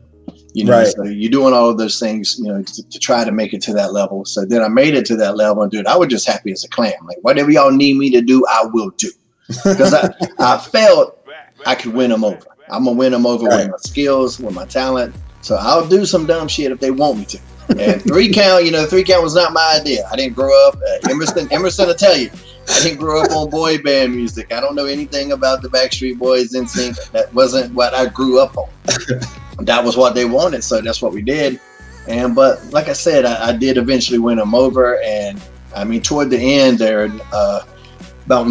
You 0.54 0.64
know, 0.66 0.72
Right. 0.72 0.86
so 0.86 1.04
you're 1.04 1.30
doing 1.30 1.54
all 1.54 1.70
of 1.70 1.78
those 1.78 1.98
things, 1.98 2.36
you 2.38 2.44
know, 2.52 2.62
to, 2.62 2.88
to 2.90 2.98
try 2.98 3.24
to 3.24 3.32
make 3.32 3.54
it 3.54 3.62
to 3.62 3.72
that 3.74 3.92
level. 3.94 4.24
So 4.26 4.44
then 4.44 4.60
I 4.62 4.68
made 4.68 4.94
it 4.94 5.06
to 5.06 5.16
that 5.16 5.34
level, 5.36 5.62
and 5.62 5.72
dude, 5.72 5.86
I 5.86 5.96
was 5.96 6.08
just 6.08 6.26
happy 6.26 6.52
as 6.52 6.62
a 6.62 6.68
clam. 6.68 6.92
Like 7.06 7.16
whatever 7.22 7.50
y'all 7.50 7.70
need 7.70 7.96
me 7.96 8.10
to 8.10 8.20
do, 8.20 8.44
I 8.46 8.64
will 8.70 8.90
do 8.98 9.10
because 9.48 9.94
I, 9.94 10.12
I 10.38 10.58
felt 10.58 11.18
I 11.66 11.74
could 11.74 11.94
win 11.94 12.10
them 12.10 12.22
over. 12.22 12.44
I'm 12.70 12.84
gonna 12.84 12.96
win 12.96 13.12
them 13.12 13.24
over 13.26 13.46
Right. 13.46 13.60
with 13.64 13.70
my 13.70 13.76
skills, 13.78 14.38
with 14.38 14.54
my 14.54 14.66
talent. 14.66 15.14
So 15.40 15.56
I'll 15.56 15.86
do 15.86 16.04
some 16.04 16.26
dumb 16.26 16.48
shit 16.48 16.70
if 16.70 16.80
they 16.80 16.90
want 16.90 17.18
me 17.18 17.24
to. 17.26 17.38
And 17.68 18.02
three 18.02 18.32
count, 18.32 18.64
you 18.64 18.70
know, 18.70 18.86
three 18.86 19.04
count 19.04 19.22
was 19.22 19.34
not 19.34 19.52
my 19.52 19.78
idea. 19.80 20.06
I 20.10 20.16
didn't 20.16 20.34
grow 20.34 20.52
up. 20.68 20.76
Uh, 20.76 21.10
Emerson, 21.10 21.50
Emerson, 21.52 21.88
I 21.88 21.94
tell 21.94 22.16
you, 22.16 22.30
I 22.68 22.80
didn't 22.82 22.98
grow 22.98 23.22
up 23.22 23.30
on 23.32 23.50
boy 23.50 23.82
band 23.82 24.14
music. 24.14 24.52
I 24.52 24.60
don't 24.60 24.74
know 24.74 24.86
anything 24.86 25.32
about 25.32 25.62
the 25.62 25.68
Backstreet 25.68 26.18
Boys 26.18 26.52
NSYNC. 26.52 27.10
That 27.12 27.32
wasn't 27.34 27.74
what 27.74 27.94
I 27.94 28.06
grew 28.06 28.40
up 28.40 28.56
on. 28.56 28.68
that 29.64 29.82
was 29.82 29.96
what 29.96 30.14
they 30.14 30.24
wanted, 30.24 30.62
so 30.64 30.80
that's 30.80 31.02
what 31.02 31.12
we 31.12 31.22
did. 31.22 31.60
And 32.08 32.34
but 32.34 32.64
like 32.72 32.88
I 32.88 32.94
said, 32.94 33.24
I, 33.24 33.48
I 33.48 33.56
did 33.56 33.78
eventually 33.78 34.18
win 34.18 34.38
them 34.38 34.54
over. 34.54 35.00
And 35.02 35.40
I 35.74 35.84
mean, 35.84 36.02
toward 36.02 36.30
the 36.30 36.38
end 36.38 36.78
there, 36.78 37.10
uh, 37.32 37.62
about 38.26 38.48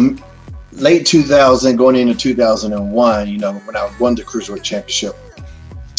late 0.72 1.06
2000 1.06 1.76
going 1.76 1.96
into 1.96 2.14
2001 2.14 3.28
you 3.28 3.38
know 3.38 3.52
when 3.52 3.76
i 3.76 3.90
won 3.98 4.14
the 4.14 4.22
cruiserweight 4.22 4.62
championship 4.62 5.14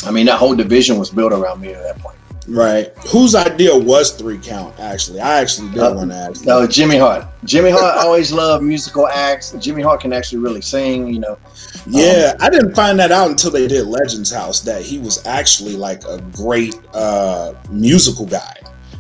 i 0.04 0.12
mean 0.12 0.26
that 0.26 0.38
whole 0.38 0.56
division 0.56 0.98
was 0.98 1.12
built 1.12 1.32
around 1.32 1.62
me 1.62 1.74
at 1.74 1.84
that 1.84 1.98
point 2.00 2.18
Right. 2.48 2.92
Whose 3.10 3.36
idea 3.36 3.76
was 3.76 4.12
three 4.12 4.38
count? 4.38 4.78
Actually, 4.80 5.22
I 5.22 5.40
actually 5.40 5.70
did 5.70 5.80
Uh, 5.80 5.94
want 5.96 6.12
to 6.12 6.18
ask. 6.18 6.46
no 6.46 6.68
jimmy 6.68 6.98
hart 6.98 7.26
jimmy 7.46 7.70
hart 7.72 7.98
always 8.04 8.32
loved 8.32 8.64
musical 8.64 9.08
acts 9.08 9.54
jimmy 9.60 9.82
hart 9.82 10.02
can 10.02 10.12
actually 10.14 10.40
really 10.40 10.62
sing 10.62 11.08
you 11.14 11.20
know 11.20 11.38
Yeah, 11.88 12.34
I 12.40 12.50
didn't 12.50 12.76
find 12.76 12.98
that 13.00 13.12
out 13.12 13.30
until 13.30 13.52
they 13.52 13.68
did 13.68 13.86
Legends 13.88 14.32
House 14.32 14.62
that 14.62 14.82
he 14.82 15.00
was 15.00 15.26
actually 15.26 15.76
like 15.76 16.04
a 16.06 16.20
great 16.34 16.76
uh 16.94 17.54
musical 17.70 18.26
guy. 18.26 18.56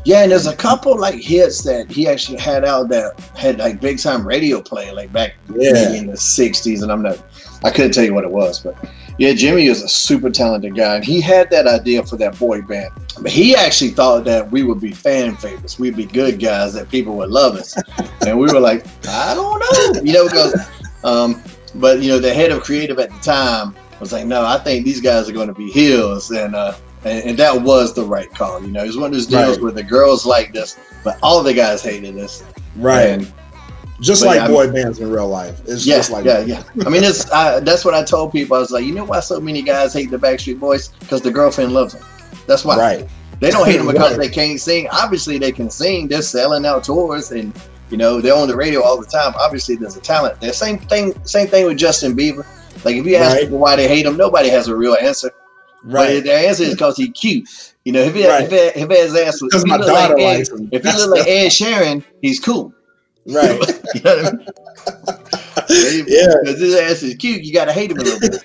yeah 0.05 0.23
and 0.23 0.31
there's 0.31 0.47
a 0.47 0.55
couple 0.55 0.97
like 0.99 1.15
hits 1.15 1.63
that 1.63 1.89
he 1.91 2.07
actually 2.07 2.37
had 2.39 2.63
out 2.65 2.89
that 2.89 3.19
had 3.37 3.59
like 3.59 3.79
big 3.81 3.97
time 3.99 4.25
radio 4.27 4.61
play 4.61 4.91
like 4.91 5.11
back 5.13 5.35
Yeah. 5.53 5.93
in 5.93 6.07
the 6.07 6.13
60s 6.13 6.81
and 6.83 6.91
i'm 6.91 7.01
not 7.01 7.17
i 7.63 7.69
couldn't 7.71 7.91
tell 7.93 8.03
you 8.03 8.13
what 8.13 8.23
it 8.25 8.31
was 8.31 8.59
but 8.59 8.75
yeah 9.17 9.33
jimmy 9.33 9.67
is 9.67 9.81
a 9.83 9.87
super 9.87 10.29
talented 10.29 10.75
guy. 10.75 10.95
And 10.95 11.05
he 11.05 11.21
had 11.21 11.49
that 11.51 11.67
idea 11.67 12.03
for 12.03 12.17
that 12.17 12.37
boy 12.39 12.61
band. 12.61 12.91
But 13.21 13.31
he 13.31 13.55
actually 13.55 13.91
thought 13.91 14.23
that 14.25 14.49
we 14.51 14.63
would 14.63 14.79
be 14.81 14.91
fan 14.91 15.35
favorites. 15.35 15.77
We'd 15.77 15.95
be 15.95 16.05
good 16.05 16.39
guys 16.39 16.73
that 16.73 16.89
people 16.89 17.15
would 17.17 17.29
love 17.29 17.55
us. 17.55 17.75
And 18.25 18.39
we 18.39 18.45
were 18.51 18.59
like 18.59 18.85
i 19.07 19.33
don't 19.35 19.59
know. 19.59 20.01
You 20.01 20.13
know 20.13 20.25
because 20.25 20.55
um 21.03 21.41
but 21.75 22.01
you 22.01 22.09
know 22.09 22.19
the 22.19 22.33
head 22.33 22.51
of 22.51 22.63
creative 22.63 22.97
at 22.99 23.09
the 23.11 23.19
time 23.19 23.75
was 23.99 24.11
like 24.13 24.25
no 24.25 24.45
i 24.45 24.57
think 24.57 24.85
these 24.85 25.01
guys 25.01 25.27
are 25.29 25.33
going 25.33 25.47
to 25.49 25.53
be 25.53 25.69
heels. 25.69 26.31
And 26.31 26.55
uh 26.55 26.73
and, 27.03 27.23
and 27.29 27.37
that 27.37 27.61
was 27.61 27.93
the 27.93 28.03
right 28.03 28.29
call 28.33 28.61
you 28.63 28.71
know? 28.71 28.81
It 28.83 28.87
was 28.87 28.97
one 28.97 29.07
of 29.07 29.13
those 29.13 29.27
deals 29.27 29.57
Right. 29.57 29.61
where 29.61 29.71
the 29.73 29.83
girls 29.83 30.25
liked 30.25 30.55
us 30.57 30.77
but 31.03 31.17
all 31.21 31.43
the 31.43 31.53
guys 31.53 31.83
hated 31.83 32.17
us. 32.17 32.43
Right. 32.77 33.07
and 33.09 33.33
just 34.01 34.21
but 34.23 34.27
like 34.27 34.35
yeah, 34.37 34.45
I 34.45 34.47
boy 34.47 34.71
bands 34.71 34.99
in 34.99 35.09
real 35.09 35.27
life. 35.27 35.61
It's 35.65 35.85
yeah, 35.85 35.97
just 35.97 36.11
like 36.11 36.25
yeah, 36.25 36.39
yeah. 36.41 36.63
I 36.85 36.89
mean, 36.89 37.03
it's 37.03 37.29
I, 37.31 37.59
that's 37.59 37.85
what 37.85 37.93
I 37.93 38.03
told 38.03 38.31
people. 38.31 38.55
I 38.57 38.59
was 38.59 38.71
like, 38.71 38.85
you 38.85 38.93
know 38.93 39.05
why 39.05 39.19
so 39.19 39.39
many 39.39 39.61
guys 39.61 39.93
hate 39.93 40.09
the 40.11 40.17
Backstreet 40.17 40.59
Boys? 40.59 40.89
Because 40.99 41.21
the 41.21 41.31
girlfriend 41.31 41.73
loves 41.73 41.93
them. 41.93 42.03
That's 42.47 42.65
why. 42.65 42.77
Right. 42.77 43.09
They 43.39 43.49
don't 43.51 43.65
hate 43.65 43.77
them 43.77 43.87
because 43.91 44.17
Right. 44.17 44.19
they 44.19 44.29
can't 44.33 44.59
sing. 44.59 44.87
Obviously, 44.91 45.37
they 45.37 45.51
can 45.51 45.69
sing. 45.69 46.07
They're 46.07 46.21
selling 46.21 46.65
out 46.65 46.83
tours, 46.83 47.31
and 47.31 47.53
you 47.89 47.97
know 47.97 48.19
they're 48.21 48.35
on 48.35 48.47
the 48.47 48.55
radio 48.55 48.81
all 48.83 48.99
the 48.99 49.05
time. 49.07 49.33
Obviously, 49.37 49.75
there's 49.75 49.95
a 49.95 50.01
talent. 50.01 50.39
The 50.41 50.53
same 50.53 50.77
thing. 50.79 51.13
Same 51.25 51.47
thing 51.47 51.65
with 51.65 51.77
Justin 51.77 52.15
Bieber. 52.15 52.45
Like 52.85 52.95
if 52.95 53.05
you 53.05 53.15
ask 53.15 53.33
Right. 53.35 53.41
people 53.43 53.59
why 53.59 53.75
they 53.75 53.87
hate 53.87 54.05
him, 54.05 54.17
nobody 54.17 54.49
has 54.49 54.67
a 54.67 54.75
real 54.75 54.95
answer. 54.95 55.31
Right. 55.83 56.15
But 56.17 56.23
their 56.23 56.47
answer 56.47 56.63
is 56.63 56.71
because 56.71 56.97
he's 56.97 57.09
cute. 57.13 57.47
You 57.85 57.91
know, 57.91 57.99
if 58.01 58.13
he, 58.15 58.25
Right. 58.27 58.45
if, 58.45 58.51
he, 58.75 58.81
if 58.81 58.89
his 58.89 59.15
ass 59.15 59.41
was, 59.41 59.53
if 59.53 59.63
he 59.63 59.69
my 59.69 59.75
looked 59.77 59.91
like 59.91 60.09
daughter 60.09 60.19
Ed, 60.21 60.25
likes 60.37 60.49
him. 60.49 60.69
if 60.71 60.83
he 60.83 60.91
looked 60.93 61.17
like 61.19 61.27
Ed 61.27 61.47
Sheeran, 61.49 62.03
he's 62.21 62.39
cool. 62.39 62.73
Right. 63.25 63.59
You 63.95 64.01
know 64.01 64.15
I 64.17 64.21
mean? 64.31 64.45
Yeah. 66.07 66.33
Because 66.43 66.59
his 66.59 66.75
ass 66.75 67.03
is 67.03 67.15
cute, 67.15 67.43
you 67.43 67.53
gotta 67.53 67.71
hate 67.73 67.91
him 67.91 67.99
a 67.99 68.01
little 68.03 68.19
bit. 68.19 68.41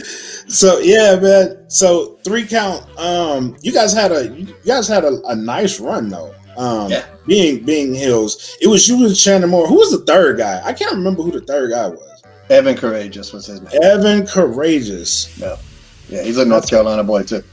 so 0.48 0.78
yeah, 0.80 1.16
man. 1.20 1.64
So 1.70 2.18
three 2.24 2.46
count. 2.46 2.84
Um, 2.98 3.56
you 3.62 3.72
guys 3.72 3.92
had 3.92 4.12
a 4.12 4.28
you 4.36 4.54
guys 4.64 4.88
had 4.88 5.04
a, 5.04 5.20
a 5.26 5.36
nice 5.36 5.78
run 5.80 6.08
though. 6.08 6.34
Um, 6.56 6.90
Yeah. 6.90 7.04
being 7.26 7.64
being 7.64 7.94
Hills, 7.94 8.56
it 8.60 8.66
was 8.66 8.88
you 8.88 9.04
and 9.06 9.16
Shannon 9.16 9.50
Moore. 9.50 9.66
Who 9.66 9.76
was 9.76 9.90
the 9.92 10.04
third 10.04 10.38
guy? 10.38 10.60
I 10.64 10.72
can't 10.72 10.92
remember 10.94 11.22
who 11.22 11.32
the 11.32 11.40
third 11.42 11.70
guy 11.70 11.88
was. 11.88 12.22
Evan 12.48 12.74
Karagias 12.74 13.32
was 13.32 13.46
his 13.46 13.60
name. 13.62 13.82
Evan 13.82 14.22
Karagias. 14.22 15.38
Yeah, 15.38 15.56
Yeah, 16.08 16.22
he's 16.24 16.38
a 16.38 16.44
North 16.44 16.68
Carolina 16.68 17.04
boy 17.04 17.22
too. 17.22 17.44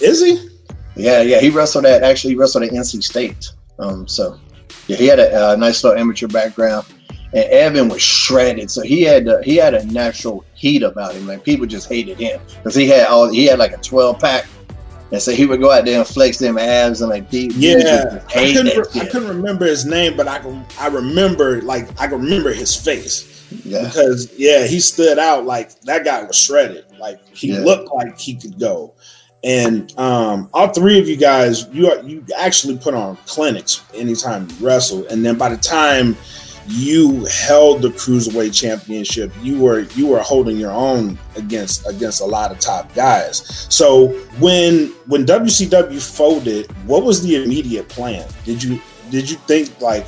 Is 0.00 0.22
he? 0.24 0.48
Yeah, 0.96 1.20
yeah, 1.20 1.40
he 1.40 1.50
wrestled 1.50 1.84
at 1.84 2.02
actually 2.02 2.30
he 2.34 2.36
wrestled 2.36 2.64
at 2.64 2.70
NC 2.70 3.02
State. 3.02 3.50
Um, 3.78 4.08
so 4.08 4.38
yeah, 4.86 4.96
he 4.96 5.06
had 5.06 5.18
a, 5.18 5.52
a 5.52 5.56
nice 5.56 5.82
little 5.84 5.98
amateur 5.98 6.28
background, 6.28 6.86
and 7.32 7.44
Evan 7.50 7.88
was 7.88 8.02
shredded. 8.02 8.70
So 8.70 8.82
he 8.82 9.02
had 9.02 9.28
uh, 9.28 9.42
he 9.42 9.56
had 9.56 9.74
a 9.74 9.84
natural 9.86 10.44
heat 10.54 10.82
about 10.82 11.14
him. 11.14 11.26
Like 11.26 11.44
people 11.44 11.66
just 11.66 11.88
hated 11.88 12.18
him 12.18 12.40
because 12.56 12.74
he 12.74 12.86
had 12.88 13.06
all 13.08 13.28
he 13.30 13.46
had 13.46 13.58
like 13.58 13.72
a 13.72 13.78
twelve 13.78 14.20
pack, 14.20 14.46
and 15.12 15.20
so 15.20 15.32
he 15.32 15.44
would 15.46 15.60
go 15.60 15.70
out 15.72 15.84
there 15.84 15.98
and 15.98 16.06
flex 16.06 16.38
them 16.38 16.56
abs 16.58 17.00
and 17.00 17.10
like 17.10 17.28
dudes 17.30 17.56
Yeah, 17.56 18.22
I 18.34 18.52
couldn't, 18.52 18.76
re- 18.76 19.00
I 19.00 19.06
couldn't 19.06 19.28
remember 19.28 19.64
his 19.66 19.84
name, 19.84 20.16
but 20.16 20.28
I 20.28 20.38
can. 20.38 20.64
I 20.78 20.86
remember 20.88 21.60
like 21.62 21.88
I 22.00 22.06
can 22.06 22.20
remember 22.22 22.52
his 22.52 22.74
face 22.74 23.44
Yeah, 23.64 23.84
because 23.84 24.32
yeah, 24.36 24.66
he 24.66 24.80
stood 24.80 25.18
out 25.18 25.44
like 25.44 25.78
that 25.82 26.04
guy 26.04 26.22
was 26.24 26.36
shredded. 26.36 26.84
Like 26.98 27.20
he 27.34 27.52
Yeah. 27.52 27.60
looked 27.60 27.92
like 27.92 28.18
he 28.18 28.34
could 28.36 28.58
go. 28.58 28.94
And 29.46 29.96
um, 29.96 30.50
all 30.52 30.68
three 30.74 30.98
of 30.98 31.08
you 31.08 31.16
guys, 31.16 31.68
you 31.68 31.88
are, 31.88 32.02
you 32.02 32.24
actually 32.36 32.76
put 32.78 32.94
on 32.94 33.16
clinics 33.26 33.84
anytime 33.94 34.48
you 34.50 34.66
wrestled, 34.66 35.06
and 35.06 35.24
then 35.24 35.38
by 35.38 35.50
the 35.50 35.56
time 35.56 36.16
you 36.66 37.24
held 37.26 37.80
the 37.80 37.90
cruiserweight 37.90 38.52
championship, 38.52 39.30
you 39.42 39.60
were 39.60 39.82
you 39.94 40.08
were 40.08 40.18
holding 40.18 40.56
your 40.56 40.72
own 40.72 41.16
against 41.36 41.86
against 41.86 42.22
a 42.22 42.24
lot 42.24 42.50
of 42.50 42.58
top 42.58 42.92
guys. 42.92 43.68
So 43.70 44.08
when 44.40 44.88
when 45.06 45.24
WCW 45.24 46.02
folded, 46.02 46.68
what 46.88 47.04
was 47.04 47.22
the 47.22 47.40
immediate 47.40 47.88
plan? 47.88 48.28
Did 48.44 48.60
you 48.60 48.80
did 49.10 49.30
you 49.30 49.36
think 49.36 49.80
like 49.80 50.06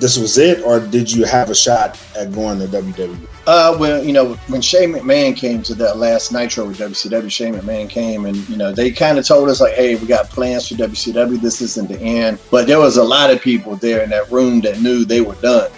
this 0.00 0.18
was 0.18 0.38
it, 0.38 0.62
or 0.64 0.80
did 0.80 1.12
you 1.12 1.24
have 1.24 1.50
a 1.50 1.54
shot 1.54 2.00
at 2.16 2.32
going 2.32 2.58
to? 2.58 2.66
WWE? 2.66 3.28
Uh, 3.46 3.76
well, 3.78 4.02
you 4.02 4.12
know, 4.12 4.34
when 4.48 4.60
Shane 4.60 4.92
McMahon 4.92 5.36
came 5.36 5.62
to 5.62 5.74
that 5.74 5.96
last 5.96 6.32
Nitro 6.32 6.66
with 6.66 6.78
WCW, 6.78 7.30
Shane 7.30 7.54
McMahon 7.54 7.88
came 7.88 8.26
and, 8.26 8.36
you 8.48 8.56
know, 8.56 8.72
they 8.72 8.90
kind 8.90 9.18
of 9.18 9.26
told 9.26 9.48
us, 9.48 9.60
like, 9.60 9.74
hey, 9.74 9.96
we 9.96 10.06
got 10.06 10.28
plans 10.28 10.68
for 10.68 10.74
WCW. 10.74 11.40
This 11.40 11.60
isn't 11.60 11.88
the 11.88 11.98
end. 12.00 12.38
But 12.50 12.66
there 12.66 12.78
was 12.78 12.96
a 12.96 13.04
lot 13.04 13.30
of 13.30 13.40
people 13.40 13.76
there 13.76 14.02
in 14.02 14.10
that 14.10 14.30
room 14.30 14.60
that 14.60 14.80
knew 14.80 15.04
they 15.04 15.20
were 15.20 15.34
done, 15.36 15.70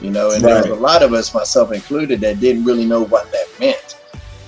you 0.00 0.10
know, 0.10 0.30
and 0.30 0.42
there 0.42 0.56
was 0.56 0.66
a 0.66 0.74
lot 0.74 1.02
of 1.02 1.12
us, 1.12 1.32
myself 1.34 1.72
included, 1.72 2.20
that 2.20 2.40
didn't 2.40 2.64
really 2.64 2.86
know 2.86 3.04
what 3.04 3.30
that 3.32 3.46
meant. 3.58 3.96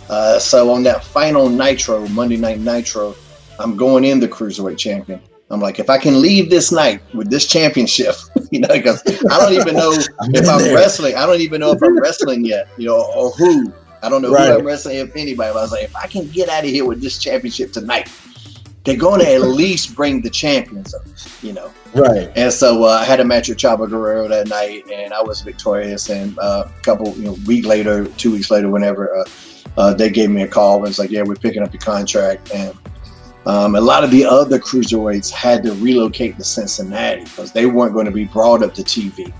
Uh, 0.08 0.38
so 0.38 0.70
on 0.70 0.82
that 0.82 1.04
final 1.04 1.48
Nitro, 1.48 2.06
Monday 2.08 2.36
Night 2.36 2.58
Nitro, 2.58 3.14
I'm 3.58 3.76
going 3.76 4.04
in 4.04 4.18
the 4.18 4.28
Cruiserweight 4.28 4.78
Champion. 4.78 5.20
I'm 5.52 5.60
like, 5.60 5.78
if 5.78 5.90
I 5.90 5.98
can 5.98 6.20
leave 6.20 6.48
this 6.50 6.72
night 6.72 7.00
with 7.14 7.28
this 7.30 7.46
championship, 7.46 8.14
you 8.50 8.60
know, 8.60 8.68
because 8.68 9.02
I 9.30 9.38
don't 9.38 9.52
even 9.52 9.74
know 9.76 9.92
if 10.32 10.48
I'm 10.48 10.58
there. 10.60 10.74
wrestling, 10.74 11.14
I 11.14 11.26
don't 11.26 11.40
even 11.40 11.60
know 11.60 11.72
if 11.72 11.82
I'm 11.82 11.98
wrestling 12.00 12.44
yet, 12.44 12.68
you 12.78 12.86
know, 12.86 13.04
or 13.14 13.30
who. 13.32 13.72
I 14.02 14.08
don't 14.08 14.22
know 14.22 14.32
Right. 14.32 14.48
who 14.48 14.58
I'm 14.58 14.66
wrestling, 14.66 14.96
if 14.96 15.14
anybody. 15.14 15.52
But 15.52 15.58
I 15.58 15.62
was 15.62 15.70
like, 15.72 15.84
if 15.84 15.94
I 15.94 16.06
can 16.06 16.26
get 16.28 16.48
out 16.48 16.64
of 16.64 16.70
here 16.70 16.84
with 16.86 17.00
this 17.02 17.18
championship 17.18 17.70
tonight, 17.72 18.10
they're 18.84 18.96
going 18.96 19.20
to 19.20 19.32
at 19.32 19.42
least 19.42 19.94
bring 19.94 20.22
the 20.22 20.30
champions 20.30 20.92
up, 20.94 21.02
you 21.42 21.52
know. 21.52 21.70
Right. 21.94 22.32
And 22.34 22.52
so 22.52 22.82
uh, 22.84 22.88
I 22.88 23.04
had 23.04 23.20
a 23.20 23.24
match 23.24 23.48
with 23.48 23.58
Chavo 23.58 23.88
Guerrero 23.88 24.26
that 24.28 24.48
night, 24.48 24.84
and 24.92 25.12
I 25.12 25.22
was 25.22 25.42
victorious. 25.42 26.08
And 26.10 26.36
uh, 26.40 26.64
a 26.66 26.80
couple, 26.80 27.12
you 27.14 27.24
know, 27.26 27.36
week 27.46 27.64
later, 27.66 28.06
two 28.06 28.32
weeks 28.32 28.50
later, 28.50 28.70
whenever 28.70 29.14
uh, 29.16 29.24
uh, 29.76 29.94
they 29.94 30.10
gave 30.10 30.30
me 30.30 30.42
a 30.42 30.48
call, 30.48 30.78
and 30.78 30.88
it's 30.88 30.98
like, 30.98 31.10
yeah, 31.10 31.22
we're 31.22 31.36
picking 31.36 31.62
up 31.62 31.72
your 31.72 31.80
contract. 31.82 32.50
And 32.52 32.74
um, 33.46 33.74
a 33.74 33.80
lot 33.80 34.04
of 34.04 34.10
the 34.10 34.24
other 34.24 34.58
cruiserweights 34.58 35.30
had 35.30 35.62
to 35.64 35.72
relocate 35.74 36.36
to 36.38 36.44
Cincinnati 36.44 37.24
because 37.24 37.52
they 37.52 37.66
weren't 37.66 37.92
going 37.92 38.06
to 38.06 38.12
be 38.12 38.24
brought 38.24 38.62
up 38.62 38.72
to 38.74 38.82
TV. 38.82 39.32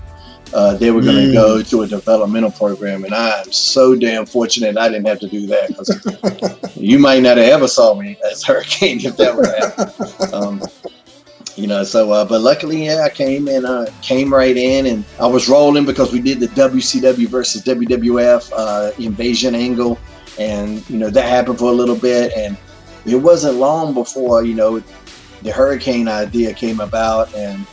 Uh, 0.53 0.75
they 0.75 0.91
were 0.91 1.01
going 1.01 1.15
to 1.15 1.31
Mm. 1.31 1.33
go 1.33 1.61
to 1.63 1.81
a 1.81 1.87
developmental 1.87 2.51
program, 2.51 3.05
and 3.05 3.13
I'm 3.13 3.51
so 3.51 3.95
damn 3.95 4.25
fortunate 4.27 4.77
I 4.77 4.87
didn't 4.87 5.07
have 5.07 5.19
to 5.21 5.27
do 5.27 5.47
that 5.47 5.69
because 5.69 6.75
you 6.75 6.99
might 6.99 7.23
not 7.23 7.37
have 7.37 7.47
ever 7.47 7.67
saw 7.67 7.95
me 7.95 8.17
as 8.29 8.43
Hurricane 8.43 8.99
if 9.03 9.17
that 9.17 9.35
would 9.35 9.47
happen. 9.47 10.33
Um, 10.33 10.61
you 11.55 11.65
know, 11.67 11.83
so 11.83 12.11
uh, 12.11 12.25
but 12.25 12.41
luckily, 12.41 12.85
yeah, 12.85 13.03
I 13.03 13.09
came 13.09 13.47
and 13.47 13.65
uh, 13.65 13.85
came 14.01 14.31
right 14.33 14.55
in, 14.57 14.85
and 14.87 15.03
I 15.19 15.25
was 15.27 15.47
rolling 15.49 15.85
because 15.85 16.11
we 16.11 16.19
did 16.19 16.39
the 16.39 16.47
WCW 16.49 17.27
versus 17.27 17.63
WWF 17.63 18.51
uh, 18.55 18.91
invasion 18.99 19.55
angle, 19.55 19.97
and 20.37 20.87
you 20.89 20.97
know 20.97 21.09
that 21.09 21.25
happened 21.27 21.57
for 21.59 21.71
a 21.71 21.75
little 21.75 21.95
bit, 21.95 22.31
and 22.35 22.57
it 23.05 23.15
wasn't 23.15 23.55
long 23.55 23.93
before 23.93 24.43
you 24.43 24.53
know 24.53 24.81
the 25.41 25.51
Hurricane 25.51 26.07
idea 26.07 26.53
came 26.53 26.79
about, 26.79 27.33
and 27.35 27.65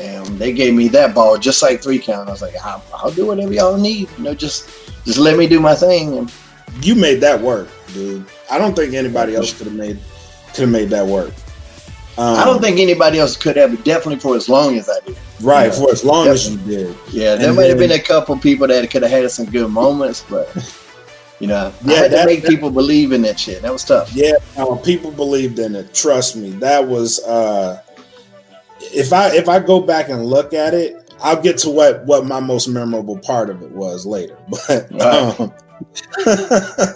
and 0.00 0.26
they 0.38 0.52
gave 0.52 0.74
me 0.74 0.88
that 0.88 1.14
ball 1.14 1.38
just 1.38 1.62
like 1.62 1.82
three 1.82 1.98
count. 1.98 2.28
I 2.28 2.32
was 2.32 2.42
like, 2.42 2.54
I'll, 2.64 2.82
I'll 2.94 3.10
do 3.10 3.26
whatever 3.26 3.52
y'all 3.52 3.76
need, 3.76 4.08
you 4.16 4.24
know, 4.24 4.34
just 4.34 4.68
just 5.04 5.18
let 5.18 5.38
me 5.38 5.46
do 5.46 5.60
my 5.60 5.74
thing. 5.74 6.18
And 6.18 6.32
You 6.82 6.94
made 6.94 7.20
that 7.20 7.40
work, 7.40 7.68
dude. 7.92 8.26
I 8.50 8.58
don't 8.58 8.74
think 8.74 8.94
anybody 8.94 9.34
else 9.34 9.56
could 9.56 9.66
have 9.66 9.76
made 9.76 9.98
could 10.48 10.62
have 10.62 10.70
made 10.70 10.90
that 10.90 11.06
work. 11.06 11.32
Um, 12.16 12.36
I 12.36 12.44
don't 12.44 12.60
think 12.60 12.78
anybody 12.78 13.18
else 13.18 13.36
could 13.36 13.56
have, 13.56 13.74
but 13.74 13.84
definitely 13.84 14.20
for 14.20 14.36
as 14.36 14.48
long 14.48 14.78
as 14.78 14.88
I 14.88 15.04
did. 15.04 15.18
right 15.42 15.66
yeah. 15.66 15.72
for 15.72 15.90
as 15.90 16.04
long 16.04 16.28
as 16.28 16.48
you 16.48 16.56
did. 16.58 16.96
Yeah, 17.10 17.34
there 17.34 17.48
And 17.48 17.56
might 17.56 17.68
have 17.68 17.78
been 17.78 17.90
a 17.90 17.98
couple 17.98 18.38
people 18.38 18.68
that 18.68 18.88
could 18.88 19.02
have 19.02 19.10
had 19.10 19.28
some 19.32 19.46
good 19.46 19.68
moments, 19.68 20.24
but 20.30 20.46
you 21.44 21.48
know, 21.48 21.72
I 21.86 21.90
Yeah, 21.90 21.96
had 21.96 22.04
to 22.04 22.16
that- 22.16 22.26
make 22.26 22.42
that- 22.42 22.48
people 22.48 22.70
believe 22.70 23.12
in 23.12 23.20
that 23.22 23.38
shit. 23.38 23.60
That 23.62 23.72
was 23.72 23.84
tough. 23.84 24.10
Yeah, 24.14 24.32
people 24.82 25.10
believed 25.10 25.58
in 25.58 25.74
it. 25.76 25.92
Trust 25.92 26.36
me, 26.36 26.50
that 26.60 26.88
was. 26.88 27.20
uh 27.24 27.80
If 28.80 29.12
I 29.12 29.34
if 29.36 29.48
I 29.48 29.58
go 29.60 29.80
back 29.80 30.08
and 30.08 30.24
look 30.26 30.52
at 30.54 30.72
it, 30.74 30.96
I'll 31.22 31.40
get 31.40 31.58
to 31.58 31.70
what 31.70 32.04
what 32.06 32.24
my 32.26 32.40
most 32.40 32.66
memorable 32.68 33.18
part 33.18 33.50
of 33.50 33.62
it 33.62 33.70
was 33.72 34.04
later. 34.06 34.36
But 34.68 34.88
Right. 34.90 35.40
um, 35.40 35.52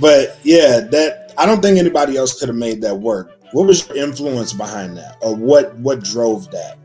but 0.00 0.38
yeah, 0.42 0.80
that 0.90 1.32
I 1.36 1.46
don't 1.46 1.60
think 1.62 1.78
anybody 1.78 2.16
else 2.16 2.38
could 2.38 2.48
have 2.48 2.56
made 2.56 2.80
that 2.82 2.96
work. 2.98 3.32
What 3.52 3.66
was 3.66 3.86
your 3.88 3.96
influence 3.96 4.52
behind 4.52 4.96
that, 4.98 5.16
or 5.20 5.34
what 5.34 5.74
what 5.76 6.02
drove 6.02 6.50
that? 6.52 6.77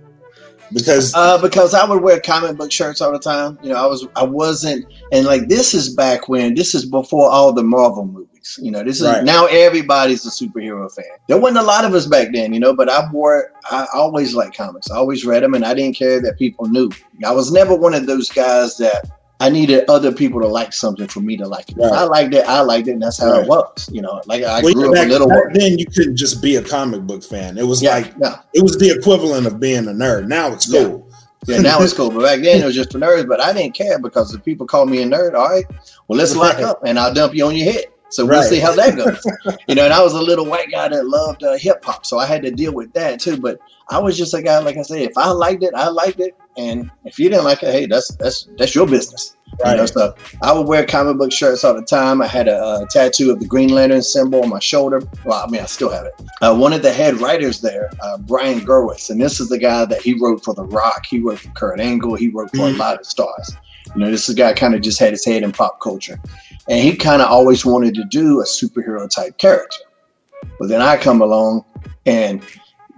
Because 0.73 1.13
Uh, 1.15 1.38
because 1.38 1.73
I 1.73 1.86
would 1.86 2.01
wear 2.01 2.19
comic 2.19 2.57
book 2.57 2.71
shirts 2.71 3.01
all 3.01 3.12
the 3.12 3.19
time. 3.19 3.57
You 3.63 3.69
know, 3.69 3.75
I 3.75 3.86
was 3.86 4.07
I 4.15 4.23
wasn't, 4.23 4.86
and 5.12 5.25
like 5.25 5.47
this 5.47 5.73
is 5.73 5.93
back 5.95 6.27
when 6.29 6.55
this 6.55 6.73
is 6.75 6.86
before 6.86 7.29
all 7.29 7.53
the 7.53 7.63
Marvel 7.63 8.05
movies. 8.05 8.59
You 8.62 8.71
know, 8.71 8.83
this 8.83 8.99
is 8.99 9.07
Right. 9.07 9.23
now 9.23 9.45
everybody's 9.45 10.25
a 10.25 10.29
superhero 10.29 10.93
fan. 10.93 11.05
There 11.27 11.38
wasn't 11.38 11.59
a 11.59 11.63
lot 11.63 11.86
of 11.86 11.93
us 11.93 12.07
back 12.07 12.29
then, 12.33 12.53
you 12.53 12.59
know, 12.59 12.73
but 12.75 12.89
I 12.89 13.09
wore 13.12 13.51
I 13.71 13.88
always 13.93 14.36
liked 14.36 14.57
comics. 14.57 14.91
I 14.91 14.95
always 14.97 15.25
read 15.25 15.43
them, 15.43 15.53
and 15.53 15.63
I 15.63 15.73
didn't 15.73 15.95
care 15.95 16.19
that 16.21 16.38
people 16.38 16.65
knew. 16.65 16.89
I 17.25 17.31
was 17.31 17.51
never 17.51 17.73
one 17.75 17.93
of 17.93 18.05
those 18.05 18.29
guys 18.29 18.75
that 18.77 19.05
I 19.39 19.50
needed 19.50 19.84
other 19.89 20.12
people 20.12 20.39
to 20.41 20.48
like 20.48 20.72
something 20.74 21.08
for 21.08 21.19
me 21.19 21.36
to 21.38 21.48
like 21.48 21.69
it. 21.69 21.78
Right. 21.78 21.91
I 21.91 22.04
liked 22.04 22.34
it, 22.34 22.46
I 22.48 22.62
liked 22.62 22.88
it, 22.88 22.91
and 22.91 23.02
that's 23.02 23.19
how 23.19 23.32
Right. 23.32 23.43
it 23.43 23.48
was. 23.48 23.89
You 23.91 24.02
know, 24.02 24.22
like 24.26 24.43
I 24.43 24.62
well, 24.62 24.74
grew 24.74 24.88
up 24.89 24.93
back, 24.93 25.08
a 25.08 25.10
little. 25.10 25.28
back 25.28 25.54
then, 25.54 25.78
you 25.78 25.86
couldn't 25.86 26.15
just 26.15 26.41
be 26.41 26.56
a 26.56 26.62
comic 26.63 27.02
book 27.02 27.24
fan. 27.24 27.58
It 27.58 27.65
was 27.67 27.82
yeah, 27.82 27.96
like 27.96 28.13
yeah. 28.22 28.38
it 28.54 28.62
was 28.63 28.78
the 28.78 28.89
equivalent 28.98 29.46
of 29.48 29.60
being 29.60 29.88
a 29.88 29.91
nerd. 29.91 30.28
Now 30.28 30.54
it's 30.54 30.72
Yeah. 30.72 30.84
cool. 30.86 31.10
Yeah, 31.46 31.60
now 31.60 31.82
it's 31.82 31.91
cool. 31.98 32.10
But 32.10 32.22
back 32.22 32.39
then 32.41 32.62
it 32.62 32.65
was 32.65 32.76
just 32.76 32.91
for 32.93 33.00
nerds. 33.00 33.28
But 33.28 33.41
I 33.41 33.52
didn't 33.52 33.76
care 33.76 34.00
because 34.00 34.34
if 34.34 34.43
people 34.46 34.65
call 34.65 34.86
me 34.86 35.02
a 35.02 35.06
nerd, 35.06 35.34
all 35.34 35.50
right, 35.50 35.65
well 36.08 36.17
let's 36.17 36.36
lock 36.38 36.60
up 36.60 36.82
and 36.86 36.98
I'll 36.98 37.13
dump 37.13 37.34
you 37.36 37.46
on 37.46 37.56
your 37.56 37.69
head. 37.72 37.86
So 38.13 38.26
we'll 38.26 38.39
Right. 38.39 38.49
see 38.49 38.60
how 38.60 38.73
that 38.76 38.95
goes. 38.95 39.26
you 39.67 39.76
know, 39.76 39.86
and 39.86 39.93
I 39.93 40.02
was 40.04 40.13
a 40.13 40.21
little 40.21 40.45
white 40.45 40.71
guy 40.71 40.88
that 40.88 41.08
loved 41.08 41.43
uh, 41.43 41.58
hip 41.58 41.84
hop, 41.84 42.06
so 42.06 42.19
I 42.19 42.26
had 42.26 42.43
to 42.43 42.52
deal 42.52 42.73
with 42.73 42.93
that 42.93 43.19
too. 43.19 43.38
But 43.38 43.60
I 43.89 43.99
was 43.99 44.17
just 44.17 44.34
a 44.34 44.41
guy, 44.41 44.60
like 44.60 44.78
I 44.78 44.84
said, 44.84 44.99
if 45.02 45.17
I 45.17 45.30
liked 45.30 45.63
it, 45.63 45.71
I 45.76 45.88
liked 45.89 46.19
it, 46.19 46.36
and 46.58 46.89
if 47.06 47.17
you 47.19 47.30
didn't 47.30 47.45
like 47.45 47.63
it, 47.63 47.71
hey, 47.71 47.86
that's 47.88 48.15
that's 48.17 48.47
that's 48.58 48.76
your 48.76 48.88
business. 48.88 49.36
You 49.65 49.71
know, 49.76 49.80
Right. 49.82 49.89
so 49.89 50.13
I 50.41 50.52
would 50.52 50.67
wear 50.67 50.86
comic 50.86 51.17
book 51.17 51.32
shirts 51.32 51.63
all 51.63 51.73
the 51.76 51.84
time. 51.84 52.21
I 52.21 52.28
had 52.28 52.47
a, 52.47 52.56
uh 52.58 52.86
tattoo 52.91 53.32
of 53.32 53.39
the 53.39 53.45
Green 53.47 53.69
Lantern 53.69 54.02
symbol 54.02 54.41
on 54.43 54.49
my 54.49 54.60
shoulder. 54.60 55.02
Well, 55.26 55.43
I 55.45 55.49
mean, 55.49 55.62
I 55.62 55.65
still 55.65 55.91
have 55.91 56.06
it. 56.06 56.13
Uh, 56.41 56.56
one 56.56 56.73
of 56.73 56.82
the 56.82 56.91
head 56.91 57.15
writers 57.21 57.62
there, 57.62 57.89
uh, 58.02 58.17
Brian 58.19 58.62
Gewirtz, 58.62 59.10
and 59.10 59.21
this 59.21 59.39
is 59.39 59.49
the 59.49 59.58
guy 59.60 59.86
that 59.86 60.02
he 60.02 60.13
wrote 60.19 60.43
for 60.43 60.54
The 60.54 60.63
Rock. 60.65 61.06
He 61.10 61.19
wrote 61.19 61.39
for 61.39 61.49
Kurt 61.52 61.80
Angle. 61.80 62.15
He 62.15 62.30
wrote 62.30 62.49
for 62.52 62.67
Mhm. 62.67 62.76
a 62.76 62.78
lot 62.78 62.99
of 62.99 63.06
stars. 63.06 63.56
You 63.95 64.04
know, 64.04 64.10
this 64.12 64.28
is 64.28 64.34
a 64.36 64.38
guy 64.38 64.54
kind 64.54 64.73
of 64.73 64.82
just 64.82 64.99
had 64.99 65.12
his 65.12 65.23
head 65.23 65.43
in 65.43 65.52
pop 65.52 65.80
culture, 65.80 66.19
and 66.67 66.80
he 66.80 66.95
kind 66.95 67.21
of 67.21 67.30
always 67.30 67.65
wanted 67.65 67.95
to 67.95 68.04
do 68.06 68.41
a 68.41 68.45
superhero 68.45 69.10
type 69.10 69.38
character. 69.38 69.80
But 70.60 70.69
then 70.69 70.82
I 70.82 70.97
come 70.97 71.21
along, 71.21 71.65
and 72.06 72.41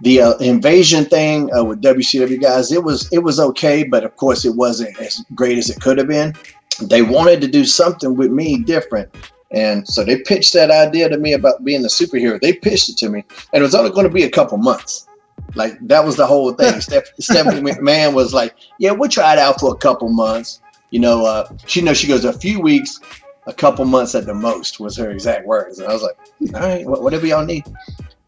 the 0.01 0.21
uh, 0.21 0.37
invasion 0.37 1.05
thing 1.05 1.53
uh, 1.55 1.63
with 1.63 1.81
WCW 1.81 2.41
guys, 2.41 2.71
it 2.71 2.83
was 2.83 3.11
it 3.11 3.19
was 3.19 3.39
okay, 3.39 3.83
but 3.83 4.03
of 4.03 4.15
course 4.17 4.45
it 4.45 4.55
wasn't 4.55 4.99
as 4.99 5.23
great 5.33 5.57
as 5.57 5.69
it 5.69 5.81
could 5.81 5.97
have 5.97 6.07
been. 6.07 6.33
They 6.81 7.01
wanted 7.01 7.41
to 7.41 7.47
do 7.47 7.65
something 7.65 8.15
with 8.15 8.31
me 8.31 8.57
different, 8.57 9.09
and 9.51 9.87
so 9.87 10.03
they 10.03 10.19
pitched 10.21 10.53
that 10.53 10.71
idea 10.71 11.09
to 11.09 11.17
me 11.17 11.33
about 11.33 11.63
being 11.63 11.81
the 11.81 11.87
superhero. 11.87 12.39
They 12.39 12.53
pitched 12.53 12.89
it 12.89 12.97
to 12.97 13.09
me, 13.09 13.23
and 13.53 13.61
it 13.61 13.63
was 13.63 13.75
only 13.75 13.91
going 13.91 14.07
to 14.07 14.13
be 14.13 14.23
a 14.23 14.29
couple 14.29 14.57
months. 14.57 15.07
Like 15.53 15.77
that 15.87 16.03
was 16.03 16.17
the 16.17 16.27
whole 16.27 16.51
thing. 16.53 16.73
Steph- 16.81 17.13
Stephanie 17.19 17.61
McMahon 17.61 18.13
was 18.13 18.33
like, 18.33 18.55
"Yeah, 18.79 18.91
we'll 18.91 19.09
try 19.09 19.33
it 19.33 19.39
out 19.39 19.59
for 19.59 19.73
a 19.73 19.77
couple 19.77 20.09
months." 20.09 20.61
You 20.91 20.99
know, 20.99 21.25
uh, 21.25 21.49
she 21.65 21.81
knows 21.81 21.97
she 21.97 22.07
goes 22.07 22.25
a 22.25 22.33
few 22.33 22.59
weeks, 22.59 22.99
a 23.47 23.53
couple 23.53 23.85
months 23.85 24.15
at 24.15 24.25
the 24.25 24.33
most 24.33 24.79
was 24.79 24.97
her 24.97 25.11
exact 25.11 25.45
words, 25.45 25.79
and 25.79 25.87
I 25.87 25.93
was 25.93 26.01
like, 26.01 26.17
"All 26.55 26.61
right, 26.61 26.85
whatever 26.85 27.25
y'all 27.27 27.45
need." 27.45 27.63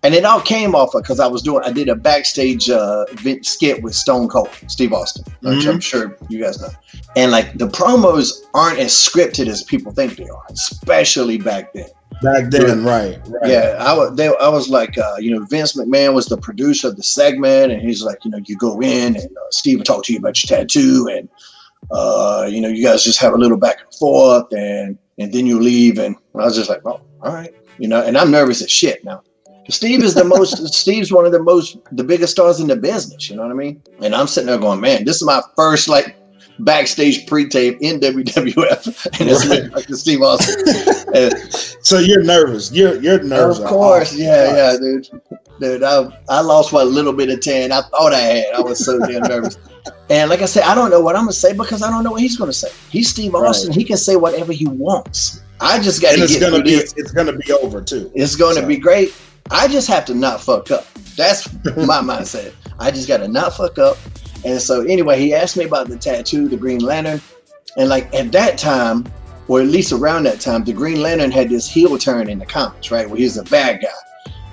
And 0.03 0.13
it 0.13 0.23
all 0.23 0.39
came 0.39 0.75
off 0.75 0.93
of 0.93 1.01
because 1.01 1.19
I 1.19 1.27
was 1.27 1.41
doing, 1.41 1.63
I 1.65 1.71
did 1.71 1.89
a 1.89 1.95
backstage 1.95 2.69
uh, 2.69 3.05
event 3.11 3.45
skit 3.45 3.81
with 3.81 3.95
Stone 3.95 4.29
Cold, 4.29 4.49
Steve 4.67 4.93
Austin, 4.93 5.25
which 5.41 5.65
Mhm. 5.65 5.69
I'm 5.69 5.79
sure 5.79 6.15
you 6.29 6.41
guys 6.41 6.61
know. 6.61 6.69
And 7.15 7.31
like 7.31 7.57
the 7.57 7.67
promos 7.67 8.31
aren't 8.53 8.79
as 8.79 8.91
scripted 8.93 9.47
as 9.47 9.63
people 9.63 9.91
think 9.91 10.15
they 10.15 10.29
are, 10.29 10.43
especially 10.51 11.37
back 11.39 11.73
then. 11.73 11.87
Back 12.21 12.49
then, 12.51 12.83
right, 12.83 13.19
right. 13.27 13.51
Yeah, 13.51 13.75
I 13.79 13.93
was. 13.93 14.15
They, 14.15 14.27
I 14.27 14.47
was 14.49 14.69
like, 14.69 14.97
uh, 14.97 15.17
you 15.19 15.31
know, 15.37 15.45
Vince 15.45 15.75
McMahon 15.75 16.13
was 16.13 16.27
the 16.27 16.37
producer 16.37 16.87
of 16.87 16.95
the 16.95 17.03
segment, 17.03 17.71
and 17.71 17.81
he's 17.81 18.01
like, 18.01 18.23
you 18.23 18.31
know, 18.31 18.39
you 18.45 18.55
go 18.57 18.79
in, 18.79 19.15
and 19.15 19.25
uh, 19.25 19.51
Steve 19.51 19.79
will 19.79 19.85
talk 19.85 20.03
to 20.05 20.13
you 20.13 20.19
about 20.19 20.41
your 20.41 20.57
tattoo, 20.57 21.09
and 21.11 21.27
uh, 21.91 22.47
you 22.49 22.61
know, 22.61 22.69
you 22.69 22.83
guys 22.83 23.03
just 23.03 23.19
have 23.19 23.33
a 23.33 23.37
little 23.37 23.57
back 23.57 23.81
and 23.81 23.93
forth, 23.95 24.51
and 24.51 24.97
and 25.17 25.33
then 25.33 25.45
you 25.45 25.59
leave, 25.59 25.97
and 25.99 26.15
I 26.35 26.45
was 26.45 26.55
just 26.55 26.69
like, 26.69 26.81
oh, 26.85 27.01
all 27.21 27.33
right, 27.33 27.53
you 27.79 27.87
know, 27.87 28.01
and 28.03 28.17
I'm 28.17 28.31
nervous 28.31 28.61
as 28.61 28.71
shit 28.71 29.03
now. 29.03 29.21
Steve 29.69 30.01
is 30.03 30.13
the 30.13 30.23
most. 30.23 30.65
Steve's 30.73 31.11
one 31.11 31.25
of 31.25 31.31
the 31.33 31.43
most, 31.43 31.77
the 31.91 32.03
biggest 32.03 32.31
stars 32.31 32.59
in 32.61 32.67
the 32.67 32.75
business. 32.77 33.29
You 33.29 33.35
know 33.35 33.41
what 33.43 33.51
I 33.51 33.55
mean? 33.55 33.81
And 34.01 34.15
I'm 34.15 34.27
sitting 34.27 34.47
there 34.47 34.57
going, 34.57 34.79
man, 34.79 35.03
this 35.03 35.17
is 35.17 35.23
my 35.23 35.41
first 35.57 35.89
like 35.89 36.15
backstage 36.59 37.27
pre-tape 37.27 37.77
in 37.81 37.99
WWF, 37.99 39.05
and 39.19 39.29
it's 39.29 39.45
Right. 39.45 39.69
like 39.73 39.87
the 39.87 39.97
Steve 39.97 40.21
Austin. 40.21 40.63
So 41.87 41.99
you're 41.99 42.23
nervous. 42.23 42.69
You're 42.71 42.95
you're 43.01 43.23
nervous. 43.23 43.59
of 43.59 43.67
course, 43.67 44.13
yeah, 44.13 44.55
yeah, 44.73 44.77
dude. 44.77 45.07
Dude, 45.59 45.83
I, 45.83 46.07
I 46.29 46.41
lost 46.41 46.71
what 46.71 46.87
little 46.87 47.13
bit 47.13 47.29
of 47.29 47.41
tan 47.41 47.71
I 47.71 47.81
thought 47.81 48.13
I 48.13 48.19
had. 48.19 48.53
I 48.55 48.61
was 48.61 48.83
so 48.83 48.99
damn 48.99 49.21
nervous. 49.29 49.57
And 50.09 50.29
like 50.29 50.41
I 50.41 50.45
said, 50.45 50.63
I 50.63 50.75
don't 50.75 50.89
know 50.91 51.01
what 51.01 51.15
I'm 51.15 51.23
gonna 51.23 51.33
say 51.33 51.53
because 51.53 51.81
I 51.81 51.89
don't 51.89 52.03
know 52.03 52.11
what 52.11 52.21
he's 52.21 52.37
gonna 52.37 52.53
say. 52.53 52.69
He's 52.89 53.09
Steve 53.09 53.33
Right. 53.33 53.47
Austin. 53.49 53.71
He 53.73 53.83
can 53.83 53.97
say 53.97 54.15
whatever 54.15 54.51
he 54.53 54.67
wants. 54.67 55.41
I 55.59 55.79
just 55.79 56.01
got 56.01 56.15
to 56.15 56.21
it's 56.23 56.33
get 56.33 56.41
gonna 56.41 56.57
through 56.57 56.63
be 56.65 56.75
this. 56.75 56.93
it's 56.97 57.11
gonna 57.11 57.33
be 57.33 57.51
over 57.51 57.81
too. 57.81 58.11
It's 58.13 58.35
going 58.35 58.55
to 58.55 58.61
So- 58.61 58.67
be 58.67 58.77
great. 58.77 59.13
I 59.49 59.67
just 59.67 59.87
have 59.87 60.03
to 60.05 60.13
not 60.13 60.41
fuck 60.41 60.69
up. 60.71 60.85
That's 61.15 61.51
my 61.77 61.99
mindset. 62.01 62.53
I 62.79 62.91
just 62.91 63.07
got 63.07 63.17
to 63.17 63.27
not 63.27 63.55
fuck 63.55 63.79
up. 63.79 63.97
And 64.45 64.61
so 64.61 64.81
anyway, 64.81 65.19
he 65.19 65.33
asked 65.33 65.57
me 65.57 65.63
about 65.63 65.87
the 65.87 65.97
tattoo, 65.97 66.47
the 66.47 66.57
Green 66.57 66.79
Lantern, 66.79 67.21
and 67.77 67.89
like 67.89 68.13
at 68.13 68.31
that 68.33 68.57
time, 68.57 69.05
or 69.47 69.61
at 69.61 69.67
least 69.67 69.93
around 69.93 70.23
that 70.23 70.41
time, 70.41 70.63
the 70.65 70.73
Green 70.73 71.01
Lantern 71.01 71.31
had 71.31 71.49
this 71.49 71.67
heel 71.67 71.97
turn 71.97 72.29
in 72.29 72.37
the 72.39 72.45
comics, 72.45 72.91
right? 72.91 73.09
Where 73.09 73.17
he's 73.17 73.37
a 73.37 73.43
bad 73.45 73.81
guy. 73.81 73.87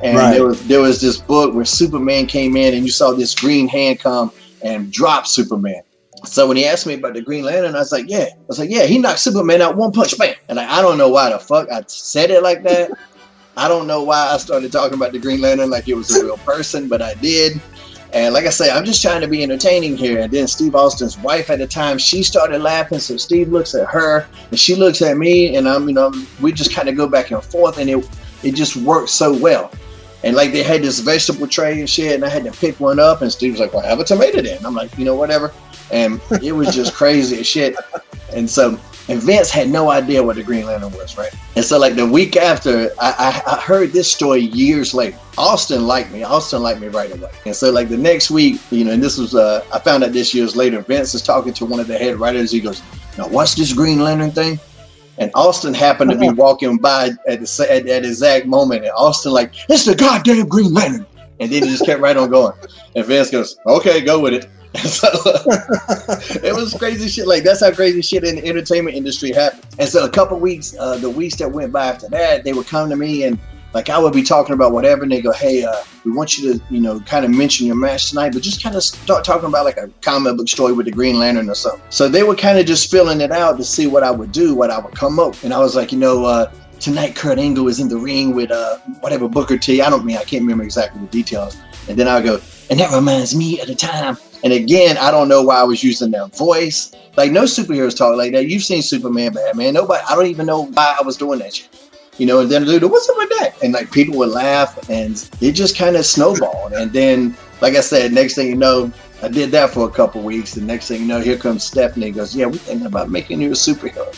And 0.04 0.18
Right. 0.18 0.34
there 0.34 0.44
was 0.44 0.60
there 0.68 0.80
was 0.82 1.00
this 1.00 1.16
book 1.16 1.54
where 1.54 1.64
Superman 1.64 2.26
came 2.26 2.56
in, 2.56 2.74
and 2.74 2.84
you 2.84 2.90
saw 2.92 3.12
this 3.12 3.34
green 3.34 3.66
hand 3.66 4.00
come 4.00 4.30
and 4.62 4.92
drop 4.92 5.26
Superman. 5.26 5.80
So 6.26 6.46
when 6.46 6.58
he 6.58 6.66
asked 6.66 6.86
me 6.86 6.94
about 6.94 7.14
the 7.14 7.22
Green 7.22 7.42
Lantern, 7.42 7.74
I 7.74 7.78
was 7.78 7.90
like, 7.90 8.04
"Yeah." 8.06 8.24
I 8.24 8.46
was 8.46 8.58
like, 8.58 8.70
"Yeah." 8.70 8.84
He 8.84 8.98
knocked 8.98 9.20
Superman 9.20 9.62
out 9.62 9.76
one 9.76 9.92
punch, 9.92 10.16
bam. 10.18 10.34
And 10.48 10.56
like, 10.56 10.68
I 10.68 10.82
don't 10.82 10.98
know 10.98 11.08
why 11.08 11.30
the 11.30 11.38
fuck 11.38 11.70
I 11.72 11.82
said 11.86 12.30
it 12.30 12.42
like 12.42 12.62
that. 12.64 12.90
I 13.56 13.66
don't 13.66 13.86
know 13.86 14.02
why 14.02 14.30
I 14.30 14.36
started 14.36 14.70
talking 14.72 14.94
about 14.94 15.12
the 15.12 15.18
Green 15.18 15.40
Lantern 15.40 15.70
like 15.70 15.88
it 15.88 15.94
was 15.94 16.14
a 16.14 16.24
real 16.24 16.36
person, 16.38 16.86
but 16.86 17.00
I 17.00 17.14
did. 17.14 17.60
And 18.12 18.34
like 18.34 18.44
I 18.44 18.50
say, 18.50 18.70
I'm 18.70 18.84
just 18.84 19.00
trying 19.00 19.22
to 19.22 19.26
be 19.26 19.42
entertaining 19.42 19.96
here. 19.96 20.20
And 20.20 20.30
then 20.30 20.46
Steve 20.46 20.74
Austin's 20.74 21.18
wife 21.18 21.50
at 21.50 21.58
the 21.58 21.66
time, 21.66 21.98
she 21.98 22.22
started 22.22 22.60
laughing. 22.60 22.98
So 23.00 23.16
Steve 23.16 23.48
looks 23.48 23.74
at 23.74 23.86
her 23.88 24.26
and 24.50 24.60
she 24.60 24.74
looks 24.74 25.02
at 25.02 25.16
me, 25.16 25.56
and 25.56 25.68
I'm, 25.68 25.88
you 25.88 25.94
know, 25.94 26.12
we 26.40 26.52
just 26.52 26.74
kind 26.74 26.88
of 26.88 26.96
go 26.96 27.08
back 27.08 27.30
and 27.30 27.42
forth, 27.42 27.78
and 27.78 27.88
it 27.88 28.06
it 28.42 28.54
just 28.54 28.76
works 28.76 29.10
so 29.10 29.32
well. 29.32 29.70
And 30.24 30.34
like 30.34 30.52
they 30.52 30.62
had 30.62 30.82
this 30.82 31.00
vegetable 31.00 31.46
tray 31.46 31.78
and 31.78 31.88
shit, 31.88 32.14
and 32.14 32.24
I 32.24 32.30
had 32.30 32.44
to 32.44 32.50
pick 32.50 32.80
one 32.80 32.98
up, 32.98 33.20
and 33.20 33.30
Steve 33.30 33.52
was 33.52 33.60
like, 33.60 33.74
"Well, 33.74 33.82
have 33.82 34.00
a 34.00 34.04
tomato 34.04 34.40
then." 34.40 34.64
I'm 34.64 34.74
like, 34.74 34.96
you 34.98 35.04
know, 35.04 35.14
whatever. 35.14 35.52
And 35.90 36.18
it 36.42 36.52
was 36.52 36.74
just 36.74 36.94
crazy 36.94 37.40
as 37.40 37.46
shit. 37.46 37.76
And 38.32 38.48
so, 38.48 38.80
and 39.08 39.22
Vince 39.22 39.50
had 39.50 39.68
no 39.68 39.90
idea 39.90 40.22
what 40.22 40.36
the 40.36 40.42
Green 40.42 40.64
Lantern 40.64 40.92
was, 40.92 41.18
right? 41.18 41.30
And 41.56 41.64
so, 41.64 41.78
like 41.78 41.94
the 41.94 42.06
week 42.06 42.38
after, 42.38 42.90
I, 42.98 43.42
I, 43.46 43.52
I 43.54 43.60
heard 43.60 43.92
this 43.92 44.10
story 44.10 44.40
years 44.40 44.94
later. 44.94 45.18
Austin 45.36 45.86
liked 45.86 46.10
me. 46.10 46.22
Austin 46.22 46.62
liked 46.62 46.80
me 46.80 46.88
right 46.88 47.14
away. 47.14 47.30
And 47.44 47.54
so, 47.54 47.70
like 47.70 47.90
the 47.90 47.98
next 47.98 48.30
week, 48.30 48.60
you 48.70 48.86
know, 48.86 48.92
and 48.92 49.02
this 49.02 49.18
was, 49.18 49.34
uh, 49.34 49.62
I 49.74 49.78
found 49.78 50.04
out 50.04 50.12
this 50.12 50.32
years 50.32 50.56
later. 50.56 50.80
Vince 50.80 51.14
is 51.14 51.20
talking 51.20 51.52
to 51.52 51.66
one 51.66 51.80
of 51.80 51.86
the 51.86 51.98
head 51.98 52.16
writers. 52.16 52.50
He 52.50 52.60
goes, 52.60 52.82
"Now, 53.18 53.28
what's 53.28 53.54
this 53.54 53.74
Green 53.74 54.02
Lantern 54.02 54.30
thing?" 54.30 54.58
And 55.18 55.30
Austin 55.34 55.74
happened 55.74 56.10
to 56.10 56.18
be 56.18 56.30
walking 56.30 56.76
by 56.76 57.10
at 57.28 57.40
the 57.40 57.46
sa- 57.46 57.64
at 57.64 57.86
exact 57.86 58.46
moment, 58.46 58.82
and 58.82 58.92
Austin 58.96 59.32
like, 59.32 59.52
"It's 59.68 59.84
the 59.84 59.94
goddamn 59.94 60.48
Green 60.48 60.72
Lantern," 60.74 61.06
and 61.38 61.50
then 61.50 61.62
he 61.62 61.68
just 61.68 61.86
kept 61.86 62.00
right 62.00 62.16
on 62.16 62.30
going. 62.30 62.52
And 62.96 63.04
Vince 63.04 63.30
goes, 63.30 63.56
"Okay, 63.66 64.00
go 64.00 64.20
with 64.20 64.34
it." 64.34 64.48
so, 64.84 65.06
it 66.42 66.54
was 66.54 66.74
crazy 66.74 67.08
shit. 67.08 67.28
Like 67.28 67.44
that's 67.44 67.60
how 67.60 67.70
crazy 67.70 68.02
shit 68.02 68.24
in 68.24 68.36
the 68.36 68.46
entertainment 68.46 68.96
industry 68.96 69.30
happens. 69.30 69.64
And 69.78 69.88
so 69.88 70.04
a 70.04 70.10
couple 70.10 70.38
weeks, 70.40 70.74
uh, 70.78 70.98
the 70.98 71.10
weeks 71.10 71.36
that 71.36 71.50
went 71.50 71.72
by 71.72 71.86
after 71.86 72.08
that, 72.08 72.42
they 72.42 72.52
would 72.52 72.66
come 72.66 72.90
to 72.90 72.96
me 72.96 73.22
and 73.22 73.38
like 73.74 73.90
I 73.90 73.98
would 73.98 74.12
be 74.12 74.22
talking 74.22 74.54
about 74.54 74.72
whatever, 74.72 75.02
and 75.02 75.10
they 75.10 75.20
go, 75.20 75.32
"Hey, 75.32 75.64
uh, 75.64 75.82
we 76.04 76.12
want 76.12 76.38
you 76.38 76.54
to, 76.54 76.64
you 76.70 76.80
know, 76.80 77.00
kind 77.00 77.24
of 77.24 77.32
mention 77.32 77.66
your 77.66 77.76
match 77.76 78.08
tonight, 78.08 78.32
but 78.32 78.40
just 78.40 78.62
kind 78.62 78.76
of 78.76 78.84
start 78.84 79.24
talking 79.24 79.48
about 79.48 79.64
like 79.64 79.76
a 79.76 79.90
comic 80.00 80.36
book 80.36 80.48
story 80.48 80.72
with 80.72 80.86
the 80.86 80.92
Green 80.92 81.18
Lantern 81.18 81.50
or 81.50 81.54
something." 81.54 81.82
So 81.90 82.08
they 82.08 82.22
were 82.22 82.36
kind 82.36 82.58
of 82.58 82.66
just 82.66 82.90
filling 82.90 83.20
it 83.20 83.32
out 83.32 83.56
to 83.58 83.64
see 83.64 83.88
what 83.88 84.04
I 84.04 84.12
would 84.12 84.30
do, 84.30 84.54
what 84.54 84.70
I 84.70 84.78
would 84.78 84.94
come 84.94 85.18
up, 85.18 85.34
and 85.42 85.52
I 85.52 85.58
was 85.58 85.74
like, 85.74 85.90
you 85.90 85.98
know, 85.98 86.24
uh, 86.24 86.52
tonight 86.78 87.16
Kurt 87.16 87.38
Angle 87.38 87.66
is 87.66 87.80
in 87.80 87.88
the 87.88 87.96
ring 87.96 88.34
with 88.34 88.52
uh, 88.52 88.78
whatever 89.00 89.28
Booker 89.28 89.58
T. 89.58 89.82
I 89.82 89.90
don't 89.90 90.04
mean 90.04 90.16
I 90.16 90.24
can't 90.24 90.42
remember 90.42 90.62
exactly 90.62 91.00
the 91.00 91.08
details, 91.08 91.56
and 91.88 91.98
then 91.98 92.06
I 92.06 92.22
go, 92.22 92.40
and 92.70 92.78
that 92.78 92.92
reminds 92.94 93.34
me 93.34 93.60
of 93.60 93.66
the 93.66 93.74
time. 93.74 94.16
And 94.44 94.52
again, 94.52 94.98
I 94.98 95.10
don't 95.10 95.26
know 95.28 95.42
why 95.42 95.56
I 95.56 95.64
was 95.64 95.82
using 95.82 96.12
that 96.12 96.36
voice. 96.36 96.92
Like 97.16 97.32
no 97.32 97.42
superheroes 97.44 97.96
talk 97.96 98.16
like 98.16 98.32
that. 98.32 98.46
You've 98.46 98.62
seen 98.62 98.82
Superman, 98.82 99.32
Batman. 99.32 99.74
Nobody. 99.74 100.04
I 100.08 100.14
don't 100.14 100.26
even 100.26 100.46
know 100.46 100.66
why 100.66 100.96
I 101.00 101.02
was 101.02 101.16
doing 101.16 101.38
that 101.40 101.54
shit 101.54 101.83
you 102.18 102.26
know, 102.26 102.40
and 102.40 102.50
then 102.50 102.64
dude, 102.64 102.82
what's 102.84 103.08
up 103.08 103.16
with 103.16 103.30
that? 103.40 103.62
And 103.62 103.72
like 103.72 103.90
people 103.90 104.16
would 104.18 104.30
laugh, 104.30 104.88
and 104.88 105.12
it 105.40 105.52
just 105.52 105.76
kind 105.76 105.96
of 105.96 106.06
snowballed. 106.06 106.72
And 106.72 106.92
then, 106.92 107.36
like 107.60 107.74
I 107.74 107.80
said, 107.80 108.12
next 108.12 108.34
thing 108.34 108.48
you 108.48 108.56
know, 108.56 108.92
I 109.22 109.28
did 109.28 109.50
that 109.52 109.70
for 109.70 109.88
a 109.88 109.90
couple 109.90 110.22
weeks. 110.22 110.56
And 110.56 110.66
next 110.66 110.88
thing 110.88 111.00
you 111.00 111.06
know, 111.06 111.20
here 111.20 111.36
comes 111.36 111.64
Stephanie. 111.64 112.10
Goes, 112.10 112.34
yeah, 112.34 112.46
we're 112.46 112.58
thinking 112.58 112.86
about 112.86 113.10
making 113.10 113.40
you 113.40 113.50
a 113.50 113.54
superhero. 113.54 114.14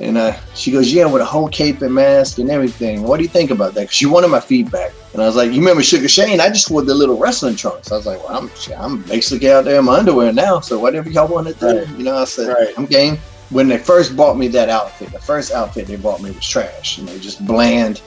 And 0.00 0.16
uh, 0.16 0.36
she 0.54 0.70
goes, 0.70 0.92
yeah, 0.92 1.06
with 1.06 1.22
a 1.22 1.24
whole 1.24 1.48
cape 1.48 1.82
and 1.82 1.92
mask 1.92 2.38
and 2.38 2.50
everything. 2.50 3.02
What 3.02 3.16
do 3.16 3.24
you 3.24 3.28
think 3.28 3.50
about 3.50 3.74
that? 3.74 3.80
Because 3.82 3.96
she 3.96 4.06
wanted 4.06 4.28
my 4.28 4.38
feedback. 4.38 4.92
And 5.12 5.20
I 5.20 5.26
was 5.26 5.34
like, 5.34 5.50
you 5.50 5.58
remember 5.58 5.82
Sugar 5.82 6.06
Shane? 6.06 6.40
I 6.40 6.48
just 6.50 6.70
wore 6.70 6.82
the 6.82 6.94
little 6.94 7.18
wrestling 7.18 7.56
trunks. 7.56 7.90
I 7.90 7.96
was 7.96 8.06
like, 8.06 8.22
well, 8.28 8.38
I'm, 8.38 8.50
I'm 8.76 9.02
basically 9.02 9.50
out 9.50 9.64
there 9.64 9.80
in 9.80 9.86
my 9.86 9.98
underwear 9.98 10.32
now. 10.32 10.60
So 10.60 10.78
whatever 10.78 11.10
y'all 11.10 11.26
want 11.26 11.48
to 11.48 11.54
do, 11.54 11.78
Right. 11.80 11.88
you 11.98 12.04
know, 12.04 12.16
I 12.16 12.24
said, 12.26 12.48
Right. 12.48 12.72
I'm 12.76 12.86
game 12.86 13.18
when 13.50 13.68
they 13.68 13.78
first 13.78 14.16
bought 14.16 14.36
me 14.36 14.48
that 14.48 14.68
outfit, 14.68 15.10
the 15.12 15.18
first 15.18 15.52
outfit 15.52 15.86
they 15.86 15.96
bought 15.96 16.22
me 16.22 16.30
was 16.30 16.46
trash. 16.46 16.98
You 16.98 17.04
know, 17.04 17.18
just 17.18 17.44
bland, 17.46 18.00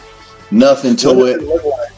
nothing 0.51 0.95
to 0.97 1.13
What 1.13 1.29
it. 1.29 1.41
it 1.41 1.45
like? 1.65 1.91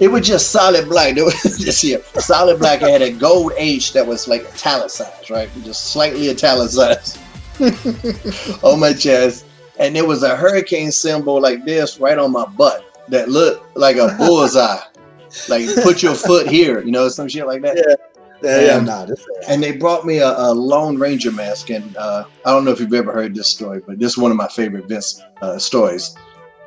It 0.00 0.08
was 0.08 0.26
just 0.26 0.50
solid 0.50 0.88
black. 0.88 1.16
It 1.18 1.24
was 1.24 1.58
just 1.58 1.82
yeah, 1.84 1.98
solid 2.18 2.58
black. 2.58 2.82
It 2.82 2.88
had 2.90 3.02
a 3.02 3.10
gold 3.12 3.52
H 3.56 3.92
that 3.92 4.06
was 4.06 4.28
like 4.28 4.46
italicized, 4.46 5.30
right? 5.30 5.48
Just 5.64 5.92
slightly 5.92 6.30
italicized 6.30 7.18
on 8.62 8.80
my 8.80 8.92
chest. 8.92 9.44
And 9.78 9.94
there 9.94 10.06
was 10.06 10.22
a 10.22 10.34
hurricane 10.36 10.90
symbol 10.90 11.40
like 11.40 11.64
this 11.64 12.00
right 12.00 12.16
on 12.18 12.32
my 12.32 12.46
butt 12.46 13.04
that 13.08 13.28
looked 13.28 13.76
like 13.76 13.96
a 13.96 14.14
bullseye. 14.18 14.78
like 15.48 15.68
put 15.82 16.02
your 16.02 16.14
foot 16.14 16.48
here, 16.48 16.80
you 16.80 16.92
know, 16.92 17.08
some 17.08 17.28
shit 17.28 17.46
like 17.46 17.60
that. 17.62 17.76
Yeah, 17.76 18.15
yeah, 18.42 18.76
Um, 18.76 18.84
nah, 18.84 19.06
And 19.48 19.62
they 19.62 19.76
brought 19.76 20.04
me 20.04 20.18
a, 20.18 20.28
a 20.36 20.52
Lone 20.52 20.96
Ranger 20.98 21.32
mask, 21.32 21.70
and 21.70 21.96
uh, 21.96 22.24
I 22.44 22.50
don't 22.52 22.64
know 22.64 22.70
if 22.70 22.80
you've 22.80 22.92
ever 22.94 23.12
heard 23.12 23.34
this 23.34 23.48
story, 23.48 23.80
but 23.86 23.98
this 23.98 24.12
is 24.12 24.18
one 24.18 24.30
of 24.30 24.36
my 24.36 24.48
favorite 24.48 24.86
Vince 24.86 25.22
uh, 25.42 25.58
stories. 25.58 26.14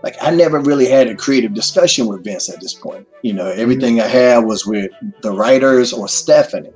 Like 0.02 0.16
I 0.22 0.32
never 0.32 0.60
really 0.62 0.88
had 0.88 1.08
a 1.08 1.16
creative 1.16 1.54
discussion 1.54 2.08
with 2.08 2.24
Vince 2.24 2.50
at 2.50 2.62
this 2.62 2.74
point. 2.74 3.06
You 3.22 3.34
know, 3.34 3.48
everything 3.48 4.00
I 4.00 4.08
had 4.08 4.40
was 4.46 4.66
with 4.66 4.92
the 5.22 5.32
writers 5.32 5.92
or 5.92 6.08
Stephanie. 6.08 6.72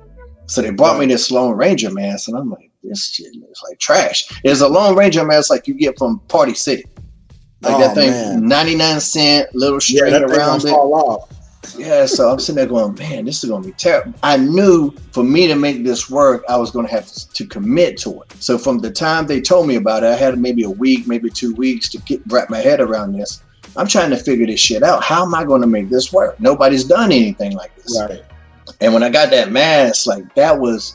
So 0.46 0.60
they 0.60 0.70
brought 0.70 0.98
me 0.98 1.06
this 1.06 1.30
Lone 1.30 1.56
Ranger 1.56 1.90
mask, 1.90 2.28
and 2.28 2.36
I'm 2.36 2.50
like, 2.50 2.70
this 2.82 3.12
shit 3.12 3.34
looks 3.36 3.62
like 3.68 3.78
trash. 3.78 4.26
It's 4.44 4.60
a 4.60 4.68
Lone 4.68 4.94
Ranger 4.94 5.24
mask 5.24 5.48
like 5.50 5.66
you 5.66 5.72
get 5.72 5.96
from 5.98 6.18
Party 6.28 6.52
City. 6.52 6.84
Like 7.62 7.76
Oh, 7.76 7.78
that 7.80 7.94
thing, 7.94 8.10
man. 8.10 8.46
99 8.46 9.00
cent, 9.00 9.54
little 9.54 9.76
yeah, 9.76 9.96
string 10.06 10.12
that 10.12 10.22
around 10.24 10.62
it. 10.66 10.68
fall 10.68 10.94
off. 10.94 11.30
Yeah, 11.76 12.06
so 12.06 12.30
I'm 12.30 12.38
sitting 12.38 12.56
there 12.56 12.66
going, 12.66 12.94
man, 12.94 13.24
this 13.24 13.42
is 13.42 13.50
gonna 13.50 13.64
be 13.64 13.72
terrible. 13.72 14.14
I 14.22 14.36
knew 14.36 14.92
for 15.12 15.24
me 15.24 15.46
to 15.46 15.54
make 15.54 15.84
this 15.84 16.10
work, 16.10 16.44
I 16.48 16.56
was 16.56 16.70
gonna 16.70 16.88
have 16.88 17.06
to 17.06 17.46
commit 17.46 17.96
to 17.98 18.22
it. 18.22 18.32
So 18.40 18.58
from 18.58 18.78
the 18.78 18.90
time 18.90 19.26
they 19.26 19.40
told 19.40 19.66
me 19.66 19.76
about 19.76 20.02
it, 20.02 20.06
I 20.06 20.16
had 20.16 20.38
maybe 20.38 20.62
a 20.64 20.70
week, 20.70 21.06
maybe 21.06 21.30
two 21.30 21.54
weeks 21.54 21.88
to 21.90 21.98
get 21.98 22.20
wrap 22.28 22.50
my 22.50 22.58
head 22.58 22.80
around 22.80 23.12
this. 23.12 23.42
I'm 23.76 23.88
trying 23.88 24.10
to 24.10 24.16
figure 24.16 24.46
this 24.46 24.60
shit 24.60 24.82
out. 24.82 25.02
How 25.02 25.24
am 25.24 25.34
I 25.34 25.44
gonna 25.44 25.66
make 25.66 25.90
this 25.90 26.12
work? 26.12 26.38
Nobody's 26.38 26.84
done 26.84 27.10
anything 27.10 27.52
like 27.52 27.74
this. 27.76 27.98
Right. 28.00 28.22
And 28.80 28.92
when 28.92 29.02
I 29.02 29.10
got 29.10 29.30
that 29.30 29.50
mask, 29.50 30.06
like 30.06 30.34
that 30.34 30.58
was 30.58 30.94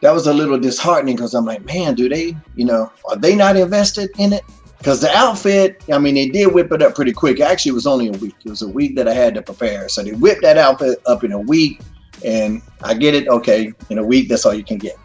that 0.00 0.12
was 0.12 0.26
a 0.26 0.34
little 0.34 0.58
disheartening 0.58 1.16
because 1.16 1.34
I'm 1.34 1.46
like, 1.46 1.64
man, 1.64 1.94
do 1.94 2.08
they, 2.08 2.36
you 2.56 2.64
know, 2.64 2.92
are 3.08 3.16
they 3.16 3.34
not 3.34 3.56
invested 3.56 4.10
in 4.18 4.34
it? 4.34 4.42
Because 4.84 5.00
the 5.00 5.10
outfit, 5.16 5.82
I 5.90 5.96
mean, 5.96 6.14
they 6.14 6.28
did 6.28 6.52
whip 6.52 6.70
it 6.70 6.82
up 6.82 6.94
pretty 6.94 7.12
quick. 7.12 7.40
Actually, 7.40 7.70
it 7.70 7.74
was 7.76 7.86
only 7.86 8.08
a 8.08 8.12
week. 8.12 8.34
It 8.44 8.50
was 8.50 8.60
a 8.60 8.68
week 8.68 8.94
that 8.96 9.08
I 9.08 9.14
had 9.14 9.32
to 9.34 9.40
prepare. 9.40 9.88
So 9.88 10.02
they 10.02 10.12
whipped 10.12 10.42
that 10.42 10.58
outfit 10.58 10.98
up 11.06 11.24
in 11.24 11.32
a 11.32 11.40
week, 11.40 11.80
and 12.22 12.60
I 12.82 12.92
get 12.92 13.14
it. 13.14 13.26
Okay, 13.26 13.72
in 13.88 13.96
a 13.96 14.04
week, 14.04 14.28
that's 14.28 14.44
all 14.44 14.52
you 14.52 14.62
can 14.62 14.76
get. 14.76 14.96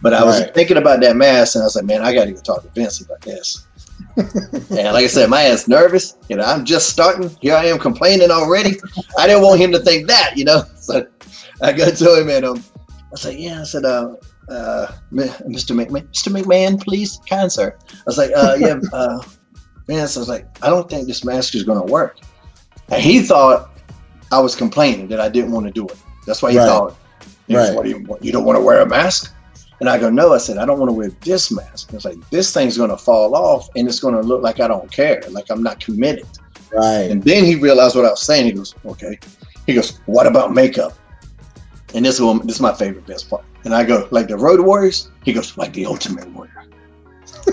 But 0.00 0.14
I 0.14 0.22
was 0.22 0.40
Right. 0.40 0.54
thinking 0.54 0.76
about 0.76 1.00
that 1.00 1.16
mask, 1.16 1.56
and 1.56 1.62
I 1.62 1.66
was 1.66 1.74
like, 1.74 1.86
man, 1.86 2.02
I 2.02 2.14
got 2.14 2.26
to 2.26 2.32
go 2.34 2.40
talk 2.40 2.62
to 2.62 2.68
Vince 2.68 3.00
about 3.00 3.20
this. 3.22 3.66
and 4.16 4.92
like 4.94 5.02
I 5.02 5.06
said, 5.08 5.28
my 5.28 5.42
ass 5.42 5.66
nervous. 5.66 6.16
You 6.28 6.36
know, 6.36 6.44
I'm 6.44 6.64
just 6.64 6.88
starting. 6.90 7.28
Here 7.40 7.56
I 7.56 7.64
am 7.64 7.80
complaining 7.80 8.30
already. 8.30 8.76
I 9.18 9.26
didn't 9.26 9.42
want 9.42 9.60
him 9.60 9.72
to 9.72 9.80
think 9.80 10.06
that, 10.06 10.34
you 10.36 10.44
know. 10.44 10.62
So 10.86 11.04
I 11.60 11.72
go 11.72 11.90
to 11.90 12.20
him 12.20 12.28
and 12.30 12.44
um, 12.44 12.62
I 13.12 13.16
said, 13.16 13.34
yeah. 13.40 13.62
I 13.62 13.64
said, 13.64 13.84
uh, 13.84 14.14
uh, 14.48 14.86
Mr. 15.12 15.74
McMahon, 15.74 16.06
Mr. 16.08 16.32
McMahon, 16.32 16.80
please, 16.80 17.18
kind 17.28 17.50
sir. 17.50 17.76
I 17.92 18.02
was 18.06 18.18
like, 18.18 18.30
uh, 18.36 18.56
yeah, 18.58 18.78
uh, 18.92 19.22
man. 19.88 20.06
So 20.08 20.20
I 20.20 20.22
was 20.22 20.28
like, 20.28 20.46
I 20.64 20.68
don't 20.70 20.88
think 20.88 21.06
this 21.06 21.24
mask 21.24 21.54
is 21.54 21.62
gonna 21.64 21.84
work. 21.84 22.18
And 22.90 23.02
he 23.02 23.20
thought 23.20 23.70
I 24.32 24.38
was 24.38 24.54
complaining 24.54 25.08
that 25.08 25.20
I 25.20 25.28
didn't 25.28 25.52
want 25.52 25.66
to 25.66 25.72
do 25.72 25.86
it. 25.86 25.96
That's 26.26 26.42
why 26.42 26.52
he 26.52 26.58
Right. 26.58 26.66
thought, 26.66 26.96
goes, 27.50 27.68
Right. 27.68 27.74
what 27.74 27.84
do 27.84 27.90
you, 27.90 28.18
you 28.20 28.32
don't 28.32 28.44
want 28.44 28.56
to 28.58 28.62
wear 28.64 28.80
a 28.80 28.86
mask? 28.86 29.32
And 29.80 29.88
I 29.90 29.98
go, 29.98 30.08
no. 30.08 30.32
I 30.32 30.38
said, 30.38 30.56
I 30.58 30.64
don't 30.64 30.78
want 30.78 30.88
to 30.88 30.94
wear 30.94 31.10
this 31.22 31.50
mask. 31.52 31.92
It's 31.92 32.04
like 32.04 32.16
this 32.30 32.52
thing's 32.54 32.78
gonna 32.78 32.96
fall 32.96 33.34
off, 33.36 33.68
and 33.76 33.86
it's 33.88 34.00
gonna 34.00 34.22
look 34.22 34.42
like 34.42 34.58
I 34.60 34.68
don't 34.68 34.90
care, 34.90 35.20
like 35.30 35.46
I'm 35.50 35.62
not 35.62 35.80
committed. 35.80 36.26
Right. 36.72 37.10
And 37.10 37.22
then 37.22 37.44
he 37.44 37.56
realized 37.56 37.94
what 37.94 38.04
I 38.04 38.10
was 38.10 38.22
saying. 38.22 38.46
He 38.46 38.52
goes, 38.52 38.74
okay. 38.86 39.18
He 39.66 39.74
goes, 39.74 39.98
what 40.06 40.26
about 40.26 40.54
makeup? 40.54 40.94
And 41.94 42.04
this 42.04 42.20
one, 42.20 42.44
this 42.46 42.56
is 42.56 42.62
my 42.62 42.72
favorite 42.74 43.06
best 43.06 43.28
part. 43.30 43.44
And 43.66 43.74
I 43.74 43.84
go, 43.84 44.06
like 44.12 44.28
the 44.28 44.36
Road 44.36 44.60
Warriors? 44.60 45.10
He 45.24 45.32
goes, 45.32 45.58
like 45.58 45.72
the 45.72 45.86
Ultimate 45.86 46.30
Warrior. 46.30 46.66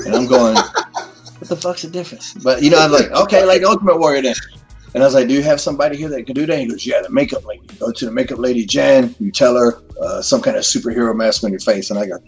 And 0.05 0.13
I'm 0.13 0.27
going, 0.27 0.55
what 1.39 1.49
the 1.49 1.55
fuck's 1.55 1.81
the 1.81 1.89
difference? 1.89 2.35
But 2.35 2.61
you 2.61 2.69
know, 2.69 2.77
I'm 2.77 2.91
like, 2.91 3.09
okay, 3.11 3.43
like 3.43 3.63
Ultimate 3.63 3.97
Warrior 3.99 4.21
then. 4.21 4.35
And 4.93 5.01
I 5.01 5.07
was 5.07 5.15
like, 5.15 5.27
do 5.27 5.33
you 5.33 5.41
have 5.41 5.59
somebody 5.59 5.97
here 5.97 6.09
that 6.09 6.27
can 6.27 6.35
do 6.35 6.45
that? 6.45 6.59
He 6.59 6.67
goes, 6.67 6.85
yeah, 6.85 7.01
the 7.01 7.09
makeup 7.09 7.43
lady. 7.45 7.65
Go 7.79 7.91
to 7.91 8.05
the 8.05 8.11
makeup 8.11 8.37
lady, 8.37 8.63
Jan. 8.63 9.15
You 9.19 9.31
tell 9.31 9.57
her 9.57 9.81
uh, 9.99 10.21
some 10.21 10.39
kind 10.39 10.55
of 10.55 10.61
superhero 10.61 11.15
mask 11.15 11.43
on 11.45 11.49
your 11.49 11.59
face. 11.59 11.89
And 11.89 11.97
I 11.97 12.05
go, 12.05 12.19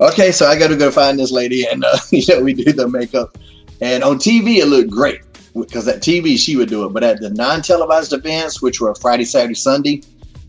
okay, 0.00 0.32
so 0.32 0.46
I 0.46 0.58
got 0.58 0.68
to 0.68 0.76
go 0.76 0.90
find 0.90 1.18
this 1.18 1.30
lady, 1.30 1.66
and 1.66 1.84
uh, 1.84 1.98
you 2.10 2.24
know, 2.30 2.42
we 2.42 2.54
do 2.54 2.72
the 2.72 2.88
makeup. 2.88 3.36
And 3.82 4.02
on 4.02 4.16
TV, 4.16 4.56
it 4.56 4.66
looked 4.68 4.88
great 4.88 5.20
because 5.54 5.86
at 5.86 6.00
TV 6.00 6.38
she 6.38 6.56
would 6.56 6.70
do 6.70 6.86
it, 6.86 6.94
but 6.94 7.04
at 7.04 7.20
the 7.20 7.28
non-televised 7.28 8.14
events, 8.14 8.62
which 8.62 8.80
were 8.80 8.94
Friday, 8.94 9.26
Saturday, 9.26 9.52
Sunday, 9.52 10.02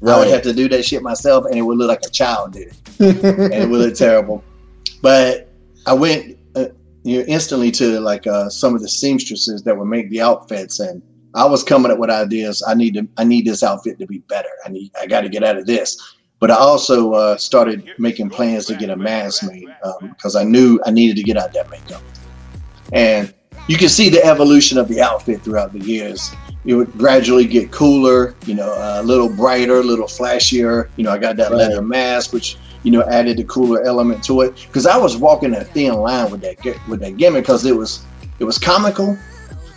I 0.05 0.19
would 0.19 0.27
have 0.27 0.41
to 0.43 0.53
do 0.53 0.67
that 0.69 0.83
shit 0.83 1.01
myself, 1.01 1.45
and 1.45 1.55
it 1.55 1.61
would 1.61 1.77
look 1.77 1.87
like 1.87 2.03
a 2.05 2.09
child 2.09 2.53
did 2.53 2.69
it, 2.99 3.23
and 3.23 3.53
it 3.53 3.69
would 3.69 3.79
look 3.79 3.95
terrible. 3.95 4.43
But 5.01 5.49
I 5.85 5.93
went 5.93 6.37
uh, 6.55 6.65
you 7.03 7.19
know, 7.19 7.25
instantly 7.27 7.71
to 7.71 7.99
like 7.99 8.27
uh, 8.27 8.49
some 8.49 8.75
of 8.75 8.81
the 8.81 8.89
seamstresses 8.89 9.63
that 9.63 9.77
would 9.77 9.85
make 9.85 10.09
the 10.09 10.21
outfits, 10.21 10.79
and 10.79 11.01
I 11.35 11.45
was 11.45 11.63
coming 11.63 11.91
up 11.91 11.99
with 11.99 12.09
ideas. 12.09 12.63
I 12.67 12.73
need 12.73 12.93
to, 12.95 13.07
I 13.17 13.23
need 13.23 13.45
this 13.45 13.63
outfit 13.63 13.97
to 13.99 14.05
be 14.05 14.19
better. 14.19 14.49
I 14.65 14.69
need, 14.69 14.91
I 15.01 15.07
got 15.07 15.21
to 15.21 15.29
get 15.29 15.43
out 15.43 15.57
of 15.57 15.65
this. 15.65 15.97
But 16.39 16.51
I 16.51 16.55
also 16.55 17.13
uh, 17.13 17.37
started 17.37 17.89
making 17.97 18.29
plans 18.29 18.65
to 18.65 18.75
get 18.75 18.89
a 18.89 18.95
mask 18.97 19.43
made 19.43 19.67
because 20.01 20.35
I 20.35 20.43
knew 20.43 20.77
I 20.85 20.91
needed 20.91 21.15
to 21.15 21.23
get 21.23 21.37
out 21.37 21.53
that 21.53 21.69
makeup. 21.69 22.01
And 22.91 23.33
you 23.67 23.77
can 23.77 23.87
see 23.87 24.09
the 24.09 24.23
evolution 24.25 24.77
of 24.77 24.89
the 24.89 25.01
outfit 25.01 25.41
throughout 25.41 25.71
the 25.71 25.79
years. 25.79 26.31
It 26.65 26.75
would 26.75 26.91
gradually 26.97 27.45
get 27.45 27.71
cooler, 27.71 28.35
you 28.45 28.55
know, 28.55 28.73
a 28.77 29.03
little 29.03 29.29
brighter, 29.29 29.79
a 29.79 29.83
little 29.83 30.07
flashier. 30.07 30.87
You 30.95 31.03
know, 31.03 31.11
I 31.11 31.17
got 31.17 31.35
that 31.37 31.51
Right. 31.51 31.57
leather 31.57 31.81
mask, 31.81 32.31
which 32.33 32.57
you 32.83 32.91
know 32.91 33.03
added 33.03 33.37
the 33.37 33.43
cooler 33.45 33.83
element 33.83 34.23
to 34.25 34.41
it. 34.41 34.53
Because 34.67 34.85
I 34.85 34.97
was 34.97 35.17
walking 35.17 35.53
a 35.55 35.63
thin 35.63 35.93
line 35.95 36.31
with 36.31 36.41
that 36.41 36.57
with 36.87 37.01
that 37.01 37.17
gimmick 37.17 37.43
because 37.43 37.65
it 37.65 37.75
was 37.75 38.01
it 38.39 38.45
was 38.45 38.57
comical, 38.57 39.17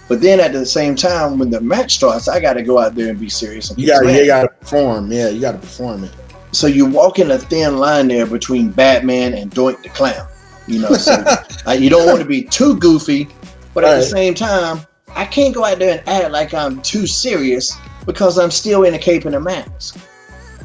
But 0.09 0.21
then 0.21 0.39
at 0.39 0.53
the 0.53 0.65
same 0.65 0.95
time, 0.95 1.37
when 1.39 1.51
the 1.51 1.61
match 1.61 1.97
starts, 1.97 2.29
I 2.29 2.39
got 2.39 2.53
to 2.53 2.63
go 2.63 2.79
out 2.79 2.95
there 2.95 3.09
and 3.09 3.19
be 3.19 3.29
serious. 3.29 3.71
And 3.71 3.79
You 3.79 3.89
got 3.89 4.05
you 4.07 4.27
got 4.27 4.43
to 4.43 4.49
perform. 4.49 5.11
Yeah, 5.11 5.29
you 5.31 5.41
got 5.41 5.53
to 5.53 5.59
perform 5.59 6.05
it. 6.05 6.13
So 6.53 6.69
you 6.69 6.87
walk 6.87 7.19
in 7.19 7.33
a 7.33 7.39
thin 7.39 7.79
line 7.79 8.07
there 8.07 8.25
between 8.25 8.71
Batman 8.71 9.35
and 9.35 9.51
Doink 9.51 9.83
the 9.83 9.89
Clown. 9.89 10.27
You 10.69 10.79
know, 10.81 10.93
so 10.93 11.13
uh, 11.67 11.73
you 11.73 11.91
don't 11.91 12.07
want 12.07 12.21
to 12.21 12.25
be 12.25 12.43
too 12.45 12.77
goofy, 12.79 13.29
but 13.75 13.83
at 13.85 13.97
the 13.97 14.03
same 14.05 14.33
time, 14.35 14.81
I 15.17 15.25
can't 15.25 15.55
go 15.55 15.65
out 15.65 15.79
there 15.79 15.99
and 15.99 16.09
act 16.09 16.31
like 16.31 16.53
I'm 16.55 16.81
too 16.83 17.07
serious 17.07 17.75
because 18.05 18.39
I'm 18.39 18.51
still 18.51 18.85
in 18.85 18.95
a 18.95 18.99
cape 18.99 19.25
and 19.25 19.35
a 19.35 19.41
mask. 19.41 19.99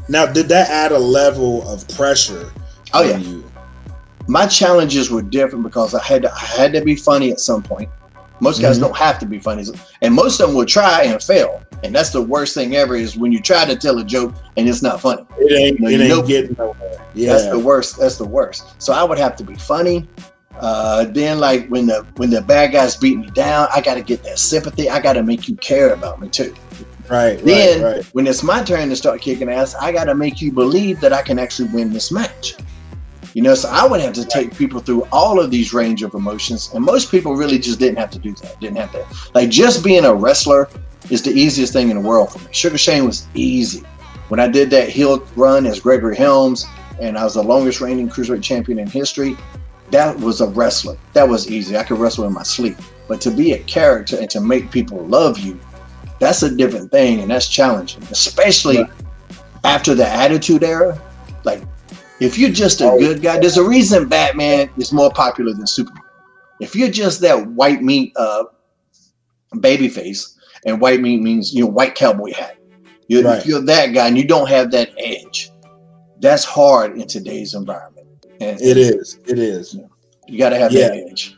Now, 0.09 0.25
did 0.25 0.47
that 0.49 0.69
add 0.69 0.91
a 0.91 0.99
level 0.99 1.67
of 1.69 1.87
pressure? 1.89 2.51
Oh 2.93 3.01
on 3.03 3.09
yeah, 3.09 3.17
you? 3.17 3.43
my 4.27 4.45
challenges 4.45 5.09
were 5.09 5.21
different 5.21 5.63
because 5.63 5.95
I 5.95 6.03
had 6.03 6.23
to, 6.23 6.33
I 6.33 6.39
had 6.39 6.73
to 6.73 6.81
be 6.81 6.95
funny 6.95 7.31
at 7.31 7.39
some 7.39 7.63
point. 7.63 7.89
Most 8.41 8.59
guys 8.61 8.77
Mhm. 8.77 8.81
don't 8.81 8.97
have 8.97 9.19
to 9.19 9.25
be 9.25 9.39
funny, 9.39 9.63
and 10.01 10.13
most 10.13 10.39
of 10.41 10.47
them 10.47 10.55
will 10.55 10.65
try 10.65 11.03
and 11.03 11.21
fail. 11.23 11.61
And 11.83 11.95
that's 11.95 12.09
the 12.09 12.21
worst 12.21 12.53
thing 12.53 12.75
ever 12.75 12.95
is 12.95 13.15
when 13.15 13.31
you 13.31 13.39
try 13.39 13.65
to 13.65 13.75
tell 13.75 13.97
a 13.99 14.03
joke 14.03 14.33
and 14.57 14.67
it's 14.67 14.81
not 14.81 14.99
funny. 15.01 15.25
It 15.39 15.51
ain't. 15.51 15.79
It 15.79 15.99
ain't 16.01 16.09
know- 16.09 16.21
getting 16.21 16.55
nowhere. 16.59 16.99
Yeah, 17.13 17.33
That's 17.33 17.47
the 17.49 17.59
worst. 17.59 17.99
That's 17.99 18.17
the 18.17 18.25
worst. 18.25 18.63
So 18.79 18.93
I 18.93 19.03
would 19.03 19.17
have 19.17 19.35
to 19.37 19.43
be 19.43 19.55
funny. 19.55 20.07
Uh, 20.61 21.05
then 21.05 21.39
like 21.39 21.67
when 21.69 21.87
the 21.87 22.05
when 22.17 22.29
the 22.29 22.41
bad 22.41 22.71
guys 22.71 22.95
beat 22.95 23.17
me 23.17 23.29
down, 23.31 23.67
I 23.73 23.81
got 23.81 23.95
to 23.95 24.01
get 24.01 24.23
that 24.23 24.37
sympathy. 24.37 24.89
I 24.89 25.01
got 25.01 25.13
to 25.13 25.23
make 25.23 25.47
you 25.49 25.55
care 25.55 25.93
about 25.93 26.21
me 26.21 26.29
too. 26.29 26.53
Right. 27.09 27.43
Then 27.43 27.81
right. 27.81 27.95
Right. 27.95 28.05
when 28.13 28.27
it's 28.27 28.43
my 28.43 28.63
turn 28.63 28.89
to 28.89 28.95
start 28.95 29.21
kicking 29.21 29.49
ass, 29.49 29.73
I 29.75 29.91
got 29.91 30.05
to 30.05 30.15
make 30.15 30.39
you 30.39 30.51
believe 30.51 31.01
that 31.01 31.11
I 31.11 31.23
can 31.23 31.39
actually 31.39 31.69
win 31.69 31.91
this 31.91 32.11
match. 32.11 32.55
You 33.33 33.41
know, 33.41 33.55
so 33.55 33.69
I 33.69 33.87
would 33.87 34.01
have 34.01 34.13
to 34.13 34.25
take 34.25 34.55
people 34.55 34.81
through 34.81 35.07
all 35.11 35.39
of 35.39 35.51
these 35.51 35.73
range 35.73 36.03
of 36.03 36.13
emotions, 36.13 36.69
and 36.73 36.83
most 36.83 37.09
people 37.09 37.35
really 37.35 37.57
just 37.57 37.79
didn't 37.79 37.97
have 37.97 38.11
to 38.11 38.19
do 38.19 38.33
that. 38.35 38.59
Didn't 38.59 38.77
have 38.77 38.91
to 38.91 39.05
like 39.33 39.49
just 39.49 39.83
being 39.83 40.05
a 40.05 40.13
wrestler 40.13 40.69
is 41.09 41.23
the 41.23 41.31
easiest 41.31 41.73
thing 41.73 41.89
in 41.89 42.01
the 42.01 42.07
world 42.07 42.31
for 42.31 42.39
me. 42.39 42.45
Sugar 42.51 42.77
Shane 42.77 43.05
was 43.05 43.27
easy. 43.33 43.83
When 44.27 44.39
I 44.39 44.47
did 44.47 44.69
that 44.69 44.89
heel 44.89 45.25
run 45.35 45.65
as 45.65 45.79
Gregory 45.79 46.15
Helms, 46.15 46.65
and 47.01 47.17
I 47.17 47.23
was 47.23 47.33
the 47.33 47.43
longest 47.43 47.81
reigning 47.81 48.09
cruiserweight 48.09 48.43
champion 48.43 48.79
in 48.79 48.87
history, 48.87 49.35
that 49.91 50.17
was 50.19 50.41
a 50.41 50.47
wrestler. 50.47 50.97
That 51.13 51.27
was 51.27 51.49
easy. 51.49 51.77
I 51.77 51.83
could 51.83 51.99
wrestle 51.99 52.25
in 52.25 52.33
my 52.33 52.43
sleep. 52.43 52.77
But 53.07 53.21
to 53.21 53.31
be 53.31 53.53
a 53.53 53.59
character 53.59 54.17
and 54.17 54.29
to 54.29 54.39
make 54.39 54.71
people 54.71 55.05
love 55.05 55.39
you, 55.39 55.59
that's 56.19 56.43
a 56.43 56.55
different 56.55 56.91
thing, 56.91 57.19
and 57.19 57.31
that's 57.31 57.47
challenging, 57.47 58.03
especially 58.11 58.85
after 59.63 59.95
the 59.95 60.07
Attitude 60.07 60.63
Era. 60.63 61.01
Like, 61.43 61.63
if 62.19 62.37
you're 62.37 62.51
just 62.51 62.81
a 62.81 62.95
good 62.99 63.21
guy, 63.21 63.39
there's 63.39 63.57
a 63.57 63.63
reason 63.63 64.07
Batman 64.07 64.69
is 64.77 64.93
more 64.93 65.11
popular 65.11 65.53
than 65.53 65.65
Superman. 65.65 66.03
If 66.59 66.75
you're 66.75 66.91
just 66.91 67.21
that 67.21 67.47
white 67.47 67.81
meat 67.81 68.13
uh, 68.15 68.43
baby 69.59 69.89
face, 69.89 70.37
and 70.65 70.79
white 70.79 71.01
meat 71.01 71.21
means 71.21 71.53
you 71.53 71.63
know 71.63 71.69
white 71.69 71.95
cowboy 71.95 72.33
hat. 72.33 72.57
You're, 73.07 73.23
Right. 73.23 73.39
If 73.39 73.45
you're 73.45 73.61
that 73.63 73.87
guy 73.87 74.07
and 74.07 74.17
you 74.17 74.25
don't 74.25 74.47
have 74.47 74.71
that 74.71 74.91
edge, 74.97 75.51
that's 76.19 76.45
hard 76.45 76.97
in 76.97 77.07
today's 77.07 77.55
environment. 77.55 78.00
It 78.41 78.77
is. 78.77 79.19
It 79.27 79.39
is. 79.39 79.77
you 80.27 80.37
got 80.37 80.49
to 80.49 80.57
have 80.57 80.71
that 80.73 80.93
edge. 80.93 81.37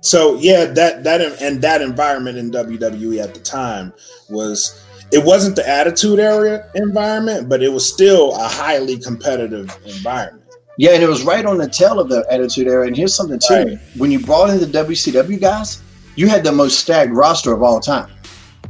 So 0.00 0.36
yeah, 0.38 0.64
that 0.66 1.04
that 1.04 1.20
and 1.40 1.62
that 1.62 1.80
environment 1.80 2.36
in 2.36 2.50
WWE 2.50 3.22
at 3.22 3.34
the 3.34 3.40
time 3.40 3.92
was 4.28 4.84
it 5.12 5.24
wasn't 5.24 5.54
the 5.54 5.68
attitude 5.68 6.18
area 6.18 6.68
environment, 6.74 7.48
but 7.48 7.62
it 7.62 7.68
was 7.68 7.86
still 7.90 8.34
a 8.34 8.48
highly 8.48 8.98
competitive 8.98 9.76
environment. 9.86 10.42
Yeah, 10.78 10.92
and 10.92 11.02
it 11.02 11.08
was 11.08 11.22
right 11.22 11.44
on 11.44 11.58
the 11.58 11.68
tail 11.68 12.00
of 12.00 12.08
the 12.08 12.26
Attitude 12.30 12.66
Era. 12.66 12.86
And 12.86 12.96
here's 12.96 13.14
something 13.14 13.38
too: 13.38 13.54
Right. 13.54 13.78
when 13.96 14.10
you 14.10 14.18
brought 14.18 14.50
in 14.50 14.58
the 14.58 14.66
WCW 14.66 15.40
guys, 15.40 15.82
you 16.16 16.28
had 16.28 16.42
the 16.42 16.50
most 16.50 16.80
stacked 16.80 17.12
roster 17.12 17.52
of 17.52 17.62
all 17.62 17.78
time. 17.78 18.10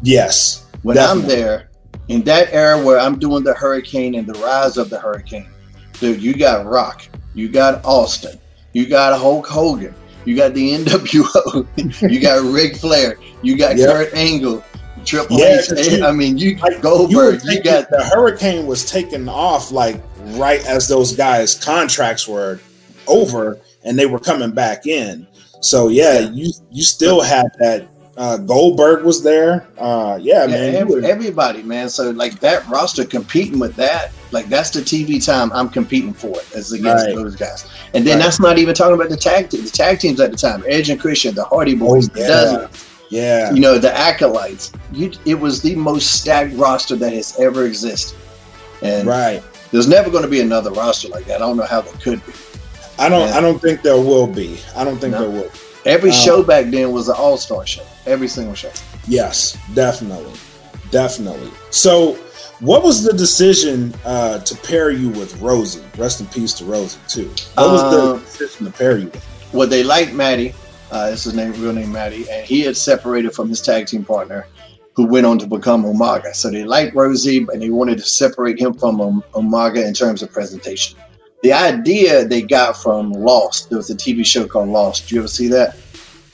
Yes. 0.02 0.66
when 0.82 0.98
I'm 0.98 1.22
there 1.22 1.70
in 2.08 2.22
that 2.24 2.52
era 2.52 2.82
where 2.84 2.98
I'm 2.98 3.18
doing 3.18 3.44
the 3.44 3.54
hurricane 3.54 4.16
and 4.16 4.26
the 4.26 4.38
rise 4.40 4.76
of 4.76 4.90
the 4.90 4.98
hurricane, 4.98 5.48
dude, 6.00 6.20
you 6.20 6.34
got 6.34 6.66
Rock, 6.66 7.06
you 7.34 7.48
got 7.48 7.84
Austin, 7.84 8.38
you 8.72 8.86
got 8.88 9.18
Hulk 9.18 9.46
Hogan, 9.46 9.94
you 10.24 10.36
got 10.36 10.54
the 10.54 10.74
NWO, 10.84 12.10
you 12.10 12.20
got 12.20 12.42
Ric 12.52 12.76
Flair, 12.76 13.16
you 13.42 13.56
got 13.56 13.76
Yep. 13.76 13.88
Kurt 13.88 14.14
Angle, 14.14 14.64
Triple 15.04 15.38
Yeah, 15.38 15.58
H. 15.60 15.68
'cause 15.68 15.88
you- 15.88 16.04
I 16.04 16.12
mean, 16.12 16.38
you 16.38 16.56
Like, 16.58 16.80
Goldberg, 16.80 17.40
you, 17.44 17.48
taking- 17.56 17.62
got 17.64 17.90
the 17.90 18.04
hurricane 18.04 18.66
was 18.66 18.84
taken 18.84 19.28
off 19.28 19.72
like 19.72 20.00
right 20.36 20.64
as 20.66 20.86
those 20.88 21.12
guys' 21.16 21.54
contracts 21.56 22.28
were 22.28 22.60
over 23.08 23.58
and 23.84 23.98
they 23.98 24.06
were 24.06 24.20
coming 24.20 24.52
back 24.52 24.86
in. 24.86 25.26
So 25.60 25.88
yeah, 25.88 26.20
you 26.32 26.52
you 26.70 26.82
still 26.84 27.20
had 27.20 27.46
that. 27.60 27.88
Uh, 28.16 28.36
Goldberg 28.36 29.04
was 29.04 29.22
there. 29.22 29.66
Uh, 29.78 30.18
yeah, 30.20 30.42
yeah, 30.42 30.46
man. 30.46 30.74
every- 30.74 31.04
everybody, 31.06 31.62
man. 31.62 31.88
So 31.88 32.10
like 32.10 32.38
that 32.40 32.68
roster 32.68 33.04
competing 33.06 33.58
with 33.58 33.74
that, 33.76 34.10
like 34.32 34.48
that's 34.50 34.68
the 34.70 34.80
TV 34.80 35.18
time 35.24 35.50
I'm 35.54 35.70
competing 35.70 36.12
for 36.12 36.28
it 36.38 36.46
as 36.54 36.72
against 36.72 37.06
Right. 37.06 37.14
those 37.14 37.36
guys. 37.36 37.64
And 37.94 38.06
then 38.06 38.18
Right. 38.18 38.24
that's 38.24 38.38
not 38.38 38.58
even 38.58 38.74
talking 38.74 38.94
about 38.96 39.08
the 39.08 39.16
tag 39.16 39.48
team, 39.48 39.64
the 39.64 39.70
tag 39.70 39.98
teams 39.98 40.20
at 40.20 40.30
the 40.30 40.36
time, 40.36 40.62
Edge 40.68 40.90
and 40.90 41.00
Christian, 41.00 41.34
the 41.34 41.44
Hardy 41.44 41.74
Boys, 41.74 42.10
Oh, 42.10 42.12
the 42.14 42.20
yeah. 42.20 42.66
Yeah. 43.08 43.52
you 43.52 43.60
know 43.60 43.76
the 43.78 43.94
acolytes 43.94 44.72
you 44.92 45.10
it 45.26 45.38
was 45.38 45.60
the 45.60 45.74
most 45.74 46.12
stacked 46.20 46.54
roster 46.56 46.96
that 46.96 47.12
has 47.12 47.38
ever 47.38 47.66
existed 47.66 48.16
and 48.80 49.06
Right. 49.06 49.42
there's 49.70 49.86
never 49.86 50.08
going 50.08 50.22
to 50.22 50.30
be 50.30 50.40
another 50.40 50.70
roster 50.70 51.08
like 51.08 51.26
that 51.26 51.36
i 51.36 51.38
don't 51.46 51.58
know 51.58 51.64
how 51.64 51.82
there 51.82 51.92
could 52.02 52.24
be 52.26 52.32
I 52.98 53.08
don't. 53.08 53.28
I 53.30 53.40
don't 53.40 53.60
think 53.60 53.80
there 53.82 53.96
will 53.96 54.26
be. 54.26 54.58
I 54.76 54.84
don't 54.84 54.98
think 54.98 55.12
No. 55.12 55.20
there 55.22 55.30
will. 55.30 55.50
Every 55.84 56.10
Um, 56.10 56.16
show 56.16 56.42
back 56.42 56.66
then 56.70 56.92
was 56.92 57.08
an 57.08 57.16
all-star 57.16 57.66
show 57.66 57.82
every 58.06 58.28
single 58.28 58.54
show 58.54 58.70
Yes, 59.08 59.56
definitely, 59.74 60.32
definitely. 60.90 61.50
So, 61.70 62.14
what 62.60 62.84
was 62.84 63.02
the 63.02 63.12
decision 63.12 63.92
uh, 64.04 64.38
to 64.38 64.54
pair 64.58 64.90
you 64.92 65.08
with 65.10 65.40
Rosie? 65.40 65.82
Rest 65.98 66.20
in 66.20 66.26
peace 66.28 66.52
to 66.54 66.64
Rosie 66.64 67.00
too. 67.08 67.28
What 67.56 67.72
was 67.72 67.82
the 67.94 68.02
Um, 68.14 68.20
decision 68.20 68.66
to 68.66 68.72
pair 68.72 68.96
you 68.98 69.06
with? 69.06 69.26
well 69.52 69.68
they 69.68 69.82
liked 69.84 70.12
maddie 70.14 70.54
uh 70.92 71.10
is 71.12 71.24
his 71.24 71.34
name 71.34 71.52
real 71.60 71.72
name 71.72 71.90
maddie 71.92 72.24
and 72.30 72.46
he 72.46 72.60
had 72.62 72.76
separated 72.76 73.32
from 73.34 73.48
his 73.48 73.60
tag 73.60 73.86
team 73.86 74.04
partner 74.04 74.46
who 74.94 75.06
went 75.06 75.24
on 75.26 75.38
to 75.38 75.46
become 75.46 75.84
Umaga. 75.84 76.34
So 76.34 76.50
they 76.50 76.64
liked 76.64 76.94
Rosie, 76.94 77.38
and 77.50 77.62
they 77.62 77.70
wanted 77.70 77.96
to 77.96 78.04
separate 78.04 78.58
him 78.60 78.74
from 78.74 79.00
um, 79.00 79.24
Umaga 79.32 79.82
in 79.86 79.94
terms 79.94 80.22
of 80.22 80.30
presentation. 80.30 80.98
The 81.42 81.52
idea 81.52 82.24
they 82.24 82.42
got 82.42 82.76
from 82.80 83.12
Lost. 83.12 83.68
There 83.68 83.78
was 83.78 83.90
a 83.90 83.94
TV 83.96 84.24
show 84.24 84.46
called 84.46 84.68
Lost. 84.68 85.02
Did 85.04 85.12
you 85.12 85.18
ever 85.20 85.28
see 85.28 85.48
that? 85.48 85.76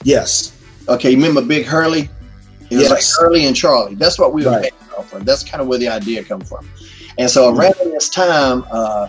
Yes, 0.03 0.53
Okay, 0.87 1.11
you 1.11 1.17
remember 1.17 1.41
Big 1.43 1.65
Hurley? 1.67 2.09
It 2.71 2.77
was 2.77 2.81
Yes. 2.83 2.89
like 2.89 3.03
Hurley 3.19 3.45
and 3.45 3.55
Charlie. 3.55 3.93
That's 3.93 4.17
what 4.17 4.33
we 4.33 4.43
were 4.43 4.51
Right. 4.51 4.73
off 4.97 5.13
of. 5.13 5.23
That's 5.23 5.43
kind 5.43 5.61
of 5.61 5.67
where 5.67 5.77
the 5.77 5.87
idea 5.87 6.23
come 6.23 6.41
from. 6.41 6.67
And 7.19 7.29
so 7.29 7.53
around 7.55 7.75
this 7.93 8.09
time, 8.09 8.65
uh, 8.71 9.07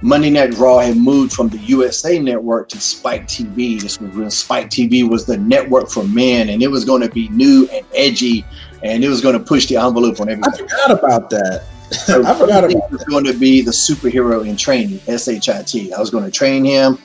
Monday 0.00 0.30
Night 0.30 0.56
Raw 0.56 0.78
had 0.78 0.96
moved 0.96 1.32
from 1.34 1.50
the 1.50 1.58
USA 1.58 2.18
Network 2.18 2.70
to 2.70 2.80
Spike 2.80 3.26
TV. 3.28 3.78
This 3.78 4.00
was 4.00 4.14
when 4.16 4.30
Spike 4.30 4.70
TV 4.70 5.02
was 5.06 5.26
the 5.26 5.36
network 5.36 5.90
for 5.90 6.04
men, 6.04 6.48
and 6.48 6.62
it 6.62 6.70
was 6.70 6.86
going 6.86 7.02
to 7.02 7.10
be 7.10 7.28
new 7.28 7.68
and 7.70 7.84
edgy, 7.94 8.42
and 8.82 9.04
it 9.04 9.08
was 9.10 9.20
going 9.20 9.34
to 9.34 9.40
push 9.44 9.66
the 9.66 9.76
envelope 9.76 10.20
on 10.22 10.30
everything. 10.30 10.52
I 10.54 10.56
forgot 10.86 10.90
about 11.04 11.28
that. 11.30 11.64
So 11.90 12.24
I 12.26 12.34
forgot 12.38 12.64
about 12.64 12.90
was 12.90 13.04
going 13.04 13.24
to 13.24 13.34
be 13.34 13.62
the 13.62 13.70
superhero 13.70 14.46
in 14.46 14.56
training, 14.56 15.00
S-H-I-T. 15.06 15.92
I 15.92 15.98
was 15.98 16.10
going 16.10 16.24
to 16.24 16.30
train 16.30 16.64
him, 16.64 16.98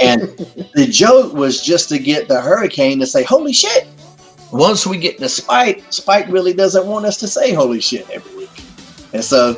and 0.00 0.22
the 0.74 0.86
joke 0.90 1.32
was 1.32 1.62
just 1.62 1.88
to 1.90 1.98
get 1.98 2.28
the 2.28 2.40
Hurricane 2.40 3.00
to 3.00 3.06
say, 3.06 3.22
"Holy 3.22 3.52
shit!" 3.52 3.86
Once 4.52 4.86
we 4.86 4.98
get 4.98 5.18
to 5.18 5.28
Spike, 5.28 5.84
Spike 5.90 6.28
really 6.28 6.52
doesn't 6.52 6.86
want 6.86 7.06
us 7.06 7.16
to 7.18 7.28
say 7.28 7.52
"Holy 7.52 7.80
shit" 7.80 8.08
every 8.10 8.36
week, 8.36 8.62
and 9.12 9.24
so 9.24 9.56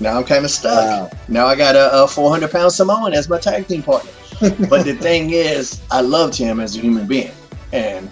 now 0.00 0.16
I'm 0.16 0.24
kind 0.24 0.44
of 0.44 0.50
stuck. 0.50 0.72
Wow. 0.72 1.18
Now 1.28 1.46
I 1.46 1.56
got 1.56 1.76
a, 1.76 2.04
a 2.04 2.08
400 2.08 2.50
pound 2.50 2.72
Samoan 2.72 3.12
as 3.12 3.28
my 3.28 3.38
tag 3.38 3.66
team 3.68 3.82
partner. 3.82 4.10
but 4.70 4.84
the 4.84 4.94
thing 4.94 5.30
is, 5.30 5.82
I 5.90 6.00
loved 6.00 6.34
him 6.34 6.60
as 6.60 6.74
a 6.76 6.80
human 6.80 7.06
being, 7.06 7.32
and 7.72 8.08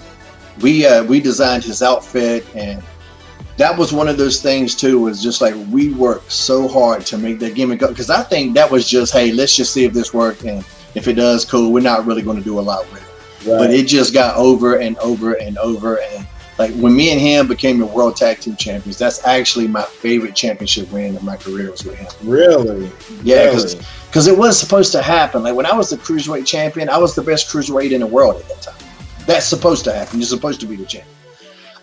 we 0.61 0.85
uh, 0.85 1.05
we 1.05 1.21
designed 1.21 1.65
his 1.65 1.83
outfit, 1.83 2.45
and 2.55 2.83
that 3.59 3.77
was 3.77 3.93
one 3.93 4.09
of 4.09 4.17
those 4.17 4.41
things 4.41 4.75
too. 4.75 4.99
Was 5.01 5.23
just 5.23 5.41
like 5.41 5.55
we 5.71 5.93
worked 5.93 6.33
so 6.33 6.67
hard 6.67 7.05
to 7.07 7.19
make 7.19 7.39
that 7.41 7.55
gimmick 7.55 7.83
up 7.83 7.91
because 7.91 8.11
I 8.11 8.23
think 8.23 8.55
that 8.55 8.71
was 8.71 8.89
just 8.89 9.13
hey, 9.13 9.33
let's 9.33 9.55
just 9.55 9.73
see 9.73 9.85
if 9.85 9.93
this 9.93 10.15
works, 10.15 10.43
and 10.45 10.65
if 10.95 11.07
it 11.09 11.15
does, 11.15 11.45
cool. 11.45 11.73
We're 11.73 11.81
not 11.81 12.07
really 12.07 12.23
going 12.23 12.39
to 12.39 12.45
do 12.45 12.59
a 12.59 12.63
lot 12.63 12.91
with 12.91 13.03
it 13.03 13.09
but 13.47 13.71
it 13.71 13.87
just 13.87 14.13
got 14.13 14.35
over 14.37 14.79
and 14.81 14.99
over 14.99 15.35
and 15.35 15.57
over 15.59 16.01
and 16.01 16.27
like 16.59 16.73
when 16.75 16.95
me 16.95 17.13
and 17.13 17.21
him 17.21 17.47
became 17.47 17.79
the 17.79 17.87
world 17.87 18.17
tag 18.17 18.41
team 18.41 18.57
champions 18.57 18.99
that's 18.99 19.25
actually 19.25 19.69
my 19.69 19.83
favorite 19.83 20.35
championship 20.35 20.91
win 20.91 21.17
of 21.17 21.23
my 21.23 21.37
career 21.37 21.71
was 21.71 21.85
with 21.85 21.95
him 21.95 22.09
Really? 22.29 22.91
yeah 23.23 23.45
Really? 23.45 23.77
because 24.09 24.27
it 24.27 24.37
was 24.37 24.59
supposed 24.59 24.91
to 24.93 25.01
happen 25.01 25.45
like 25.45 25.55
when 25.55 25.67
i 25.67 25.73
was 25.73 25.89
the 25.91 25.97
cruiserweight 25.97 26.47
champion 26.47 26.89
i 26.89 26.99
was 26.99 27.15
the 27.15 27.23
best 27.23 27.49
cruiserweight 27.49 27.93
in 27.93 28.01
the 28.01 28.07
world 28.07 28.37
at 28.43 28.49
that 28.49 28.61
time 28.61 28.89
that's 29.25 29.47
supposed 29.47 29.85
to 29.85 29.93
happen 29.93 30.19
you're 30.19 30.27
supposed 30.27 30.59
to 30.61 30.67
be 30.67 30.75
the 30.75 30.85
champion 30.85 31.15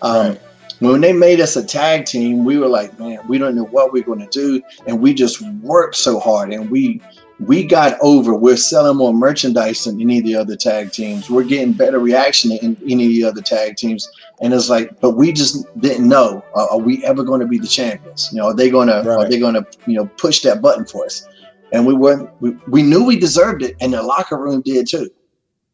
um, 0.02 0.28
Right. 0.28 0.40
When 0.80 1.00
they 1.00 1.12
made 1.12 1.40
us 1.40 1.56
a 1.56 1.64
tag 1.64 2.04
team, 2.04 2.44
we 2.44 2.58
were 2.58 2.68
like, 2.68 2.98
man, 2.98 3.20
we 3.28 3.38
don't 3.38 3.54
know 3.54 3.64
what 3.64 3.92
we're 3.92 4.02
going 4.02 4.20
to 4.20 4.26
do, 4.26 4.62
and 4.86 5.00
we 5.00 5.14
just 5.14 5.40
worked 5.62 5.96
so 5.96 6.18
hard, 6.18 6.52
and 6.52 6.70
we 6.70 7.00
we 7.38 7.66
got 7.66 7.98
over. 8.00 8.34
We're 8.34 8.56
selling 8.56 8.96
more 8.96 9.12
merchandise 9.12 9.84
than 9.84 10.00
any 10.00 10.18
of 10.18 10.24
the 10.24 10.36
other 10.36 10.56
tag 10.56 10.92
teams. 10.92 11.28
We're 11.28 11.44
getting 11.44 11.72
better 11.72 11.98
reaction 11.98 12.56
than 12.56 12.76
any 12.88 13.06
of 13.06 13.10
the 13.10 13.24
other 13.24 13.42
tag 13.42 13.76
teams, 13.76 14.10
and 14.40 14.52
it's 14.54 14.68
like, 14.68 15.00
but 15.00 15.12
we 15.12 15.32
just 15.32 15.66
didn't 15.80 16.08
know. 16.08 16.42
Uh, 16.54 16.66
are 16.70 16.78
we 16.78 17.04
ever 17.04 17.22
going 17.22 17.40
to 17.40 17.46
be 17.46 17.58
the 17.58 17.66
champions? 17.66 18.30
You 18.32 18.40
know, 18.40 18.46
are 18.48 18.54
they 18.54 18.70
going 18.70 18.88
to 18.88 19.08
are 19.08 19.28
they 19.28 19.38
going 19.38 19.54
to 19.54 19.66
you 19.86 19.94
know 19.94 20.06
push 20.16 20.40
that 20.42 20.62
button 20.62 20.84
for 20.84 21.04
us? 21.04 21.26
And 21.72 21.86
we 21.86 21.94
weren't. 21.94 22.30
We, 22.40 22.50
we 22.68 22.82
knew 22.82 23.04
we 23.04 23.18
deserved 23.18 23.62
it, 23.62 23.76
and 23.80 23.92
the 23.92 24.02
locker 24.02 24.38
room 24.38 24.62
did 24.62 24.88
too. 24.88 25.10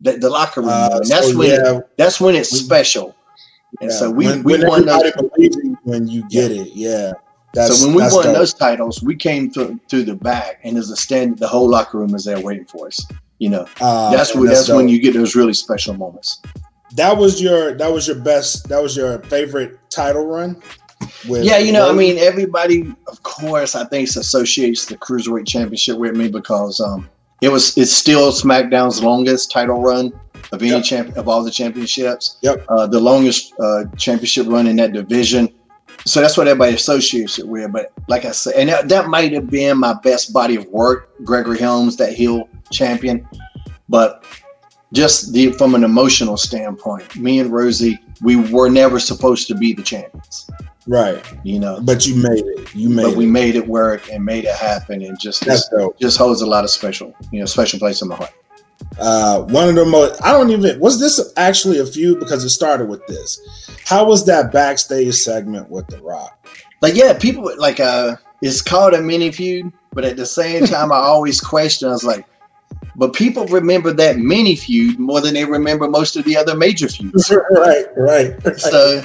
The, 0.01 0.19
the 0.19 0.31
locker 0.31 0.63
room, 0.63 0.71
Uh, 0.71 0.99
and 1.01 1.07
that's 1.07 1.31
so, 1.31 1.39
when 1.39 1.51
yeah, 1.51 1.81
that's 1.97 2.21
when 2.21 2.35
it's 2.35 2.51
special. 2.51 3.15
And 3.81 3.91
yeah. 3.91 3.97
so 3.97 4.11
we 4.11 4.27
when, 4.27 4.43
we 4.43 4.59
when 4.59 4.68
won 4.68 4.87
those. 4.87 5.12
when 5.85 6.09
you 6.09 6.29
get 6.29 6.51
it. 6.51 6.68
Yeah. 6.75 7.12
That's, 7.55 7.81
so 7.81 7.87
when 7.87 7.97
we 7.97 8.03
won 8.03 8.25
dope. 8.25 8.35
those 8.35 8.55
titles, 8.55 9.03
we 9.03 9.14
came 9.14 9.51
through 9.51 9.79
through 9.89 10.05
the 10.05 10.14
back, 10.14 10.61
and 10.62 10.77
there's 10.77 10.91
a 10.91 10.97
stand. 10.97 11.39
The 11.39 11.49
whole 11.49 11.68
locker 11.68 11.99
room 11.99 12.14
is 12.14 12.25
there 12.25 12.41
waiting 12.41 12.64
for 12.64 12.87
us. 12.87 13.05
You 13.39 13.51
know, 13.51 13.66
Uh, 13.81 14.11
that's 14.11 14.35
when 14.35 14.47
that's 14.47 14.66
that's 14.66 14.77
when 14.77 14.89
you 14.89 15.01
get 15.01 15.14
those 15.14 15.35
really 15.35 15.53
special 15.53 15.95
moments. 15.95 16.41
that 16.95 17.16
was 17.16 17.41
your 17.43 17.75
that 17.75 17.93
was 17.93 18.07
your 18.07 18.16
best 18.16 18.68
that 18.68 18.83
was 18.83 18.97
your 18.97 19.18
favorite 19.25 19.79
title 19.91 20.27
run. 20.27 20.62
With 21.29 21.45
Yeah, 21.45 21.59
you 21.59 21.73
know, 21.73 21.91
I 21.91 21.93
mean, 21.93 22.16
everybody, 22.18 22.95
of 23.09 23.23
course, 23.23 23.75
I 23.75 23.85
think 23.87 24.09
associates 24.09 24.87
the 24.87 24.97
cruiserweight 24.97 25.47
championship 25.47 25.99
with 25.99 26.16
me 26.16 26.29
because 26.29 26.81
um, 26.81 27.09
it 27.41 27.51
was 27.51 27.77
it's 27.77 27.93
still 27.93 28.31
SmackDown's 28.31 29.03
longest 29.03 29.51
title 29.51 29.81
run 29.83 30.12
of 30.53 30.63
any 30.63 30.71
Yep. 30.71 30.85
champ 30.85 31.17
of 31.17 31.29
all 31.29 31.43
the 31.43 31.51
championships. 31.51 32.37
Yep. 32.43 32.65
uh, 32.69 32.87
the 32.87 33.01
longest 33.01 33.53
uh, 33.61 33.85
championship 33.97 34.47
run 34.49 34.67
in 34.67 34.77
that 34.77 34.93
division. 34.93 35.49
So 36.05 36.21
that's 36.21 36.37
what 36.37 36.49
everybody 36.49 36.75
associates 36.75 37.39
it 37.39 37.47
with. 37.47 37.73
But 37.73 37.93
like 38.09 38.25
I 38.25 38.33
said, 38.33 38.55
and 38.55 38.69
that, 38.69 38.89
that 38.89 39.09
might 39.09 39.33
have 39.33 39.49
been 39.51 39.79
my 39.79 39.95
best 40.03 40.33
body 40.33 40.57
of 40.57 40.67
work, 40.67 41.11
Gregory 41.25 41.59
Helms, 41.59 41.97
that 41.99 42.13
heel 42.13 42.49
champion. 42.71 43.27
But 43.89 44.25
just 44.93 45.33
the 45.33 45.53
from 45.53 45.75
an 45.75 45.85
emotional 45.85 46.37
standpoint, 46.37 47.17
me 47.17 47.39
and 47.39 47.51
Rosie, 47.53 47.99
we 48.21 48.37
were 48.37 48.69
never 48.69 48.99
supposed 48.99 49.47
to 49.49 49.55
be 49.55 49.73
the 49.75 49.83
champions. 49.83 50.51
right, 50.87 51.23
You 51.45 51.59
know, 51.61 51.81
but 51.83 52.05
you 52.07 52.17
made 52.17 52.45
it. 52.45 52.75
You 52.75 52.89
made 52.91 53.05
but 53.05 53.17
we 53.17 53.27
made 53.27 53.55
it 53.55 53.67
work 53.67 54.11
and 54.11 54.25
made 54.25 54.45
it 54.45 54.55
happen, 54.57 55.03
and 55.03 55.19
just 55.21 55.45
That's 55.47 55.69
dope. 55.69 55.99
just 56.01 56.19
holds 56.19 56.43
a 56.43 56.47
lot 56.47 56.65
of 56.65 56.71
special, 56.71 57.15
you 57.31 57.39
know, 57.41 57.47
special 57.47 57.79
place 57.79 58.03
in 58.03 58.09
my 58.09 58.17
heart. 58.17 58.33
Uh, 58.99 59.43
one 59.43 59.68
of 59.68 59.74
the 59.74 59.84
most. 59.84 60.22
I 60.22 60.32
don't 60.32 60.51
even. 60.51 60.78
Was 60.78 61.01
this 61.01 61.32
actually 61.36 61.78
a 61.78 61.86
feud 61.86 62.20
because 62.20 62.45
it 62.45 62.51
started 62.51 62.88
with 62.88 63.07
this? 63.07 63.40
How 63.84 64.05
was 64.05 64.24
that 64.26 64.53
backstage 64.53 65.14
segment 65.14 65.70
with 65.70 65.86
The 65.88 66.01
Rock? 66.03 66.47
Like, 66.80 66.95
yeah, 66.95 67.16
people 67.16 67.51
like 67.59 67.80
uh, 67.80 68.16
it's 68.43 68.61
called 68.61 68.95
a 68.95 69.01
mini 69.01 69.30
feud, 69.30 69.72
but 69.93 70.05
at 70.05 70.16
the 70.16 70.26
same 70.26 70.66
time, 70.66 70.93
I 70.93 70.97
always 70.97 71.40
question. 71.40 71.88
I 71.88 71.93
was 71.93 72.05
like, 72.05 72.26
but 72.97 73.14
people 73.14 73.47
remember 73.47 73.93
that 73.93 74.18
mini 74.18 74.57
feud 74.57 74.99
more 74.99 75.20
than 75.20 75.34
they 75.34 75.45
remember 75.45 75.88
most 75.88 76.16
of 76.16 76.24
the 76.24 76.36
other 76.36 76.57
major 76.57 76.88
feuds. 76.88 77.30
right, 77.51 77.86
right, 77.97 78.45
right. 78.45 78.59
so, 78.59 79.03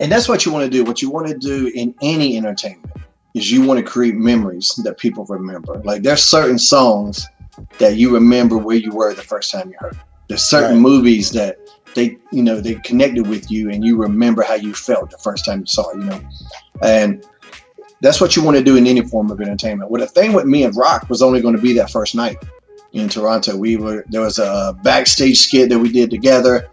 and 0.00 0.12
that's 0.12 0.28
what 0.28 0.44
you 0.44 0.52
want 0.52 0.64
to 0.64 0.70
do. 0.70 0.84
What 0.84 1.02
you 1.02 1.10
want 1.10 1.26
to 1.28 1.36
do 1.36 1.72
in 1.74 1.94
any 2.02 2.36
entertainment 2.36 2.92
is 3.34 3.50
you 3.50 3.62
want 3.62 3.84
to 3.84 3.90
create 3.90 4.14
memories 4.14 4.72
that 4.84 4.98
people 4.98 5.24
remember. 5.26 5.80
Like, 5.84 6.02
there's 6.02 6.22
certain 6.22 6.58
songs 6.58 7.26
that 7.78 7.96
you 7.96 8.12
remember 8.14 8.58
where 8.58 8.76
you 8.76 8.90
were 8.92 9.14
the 9.14 9.22
first 9.22 9.50
time 9.52 9.68
you 9.70 9.76
heard. 9.78 9.94
it. 9.94 9.98
There's 10.28 10.44
certain 10.44 10.76
Right. 10.76 10.80
movies 10.82 11.30
that 11.32 11.58
they, 11.94 12.16
you 12.32 12.42
know, 12.42 12.60
they 12.60 12.74
connected 12.76 13.26
with 13.26 13.50
you, 13.50 13.70
and 13.70 13.84
you 13.84 13.96
remember 13.96 14.42
how 14.42 14.54
you 14.54 14.74
felt 14.74 15.10
the 15.10 15.18
first 15.18 15.44
time 15.44 15.60
you 15.60 15.66
saw 15.66 15.90
it. 15.90 15.98
You 15.98 16.04
know, 16.04 16.20
and 16.82 17.24
that's 18.00 18.20
what 18.20 18.34
you 18.36 18.42
want 18.42 18.56
to 18.56 18.62
do 18.62 18.76
in 18.76 18.86
any 18.86 19.02
form 19.02 19.30
of 19.30 19.40
entertainment. 19.40 19.90
Well, 19.90 20.00
the 20.00 20.08
thing 20.08 20.32
with 20.32 20.44
me 20.46 20.64
and 20.64 20.74
Rock 20.76 21.08
was 21.08 21.22
only 21.22 21.40
going 21.40 21.54
to 21.56 21.62
be 21.62 21.72
that 21.74 21.90
first 21.90 22.14
night 22.14 22.36
in 22.92 23.08
Toronto. 23.08 23.56
We 23.56 23.76
were 23.76 24.04
there 24.08 24.22
was 24.22 24.38
a 24.38 24.76
backstage 24.82 25.38
skit 25.38 25.68
that 25.68 25.78
we 25.78 25.90
did 25.92 26.10
together, 26.10 26.66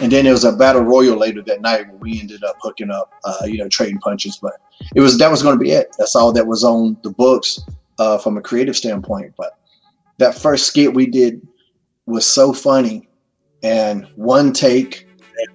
and 0.00 0.10
then 0.10 0.24
there 0.24 0.32
was 0.32 0.44
a 0.44 0.52
battle 0.52 0.82
royal 0.82 1.18
later 1.18 1.42
that 1.42 1.60
night 1.60 1.88
where 1.88 1.96
we 1.98 2.20
ended 2.20 2.42
up 2.44 2.56
hooking 2.60 2.90
up, 2.90 3.12
uh, 3.24 3.44
you 3.44 3.58
know, 3.58 3.68
trading 3.68 3.98
punches. 3.98 4.38
But 4.40 4.54
it 4.94 5.00
was 5.00 5.18
that 5.18 5.30
was 5.30 5.42
going 5.42 5.58
to 5.58 5.62
be 5.62 5.72
it. 5.72 5.94
That's 5.98 6.16
all 6.16 6.32
that 6.32 6.46
was 6.46 6.64
on 6.64 6.96
the 7.02 7.10
books 7.10 7.60
uh, 7.98 8.16
from 8.18 8.38
a 8.38 8.40
creative 8.40 8.76
standpoint. 8.76 9.34
But 9.36 9.58
that 10.22 10.34
first 10.38 10.66
skit 10.66 10.94
we 10.94 11.06
did 11.06 11.46
was 12.06 12.26
so 12.26 12.52
funny, 12.52 13.08
and 13.62 14.06
one 14.16 14.52
take. 14.52 15.08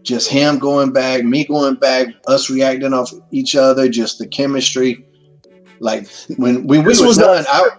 Just 0.04 0.30
him 0.30 0.60
going 0.60 0.92
back, 0.92 1.24
me 1.24 1.46
going 1.46 1.76
back, 1.76 2.08
us 2.28 2.50
reacting 2.50 2.94
off 2.94 3.12
each 3.32 3.56
other, 3.56 3.88
just 3.88 4.20
the 4.20 4.28
chemistry. 4.28 5.06
Like 5.80 6.08
when 6.36 6.68
when 6.68 6.84
we 6.84 6.90
This 6.90 7.02
was, 7.02 7.18
done, 7.18 7.46
I, 7.48 7.70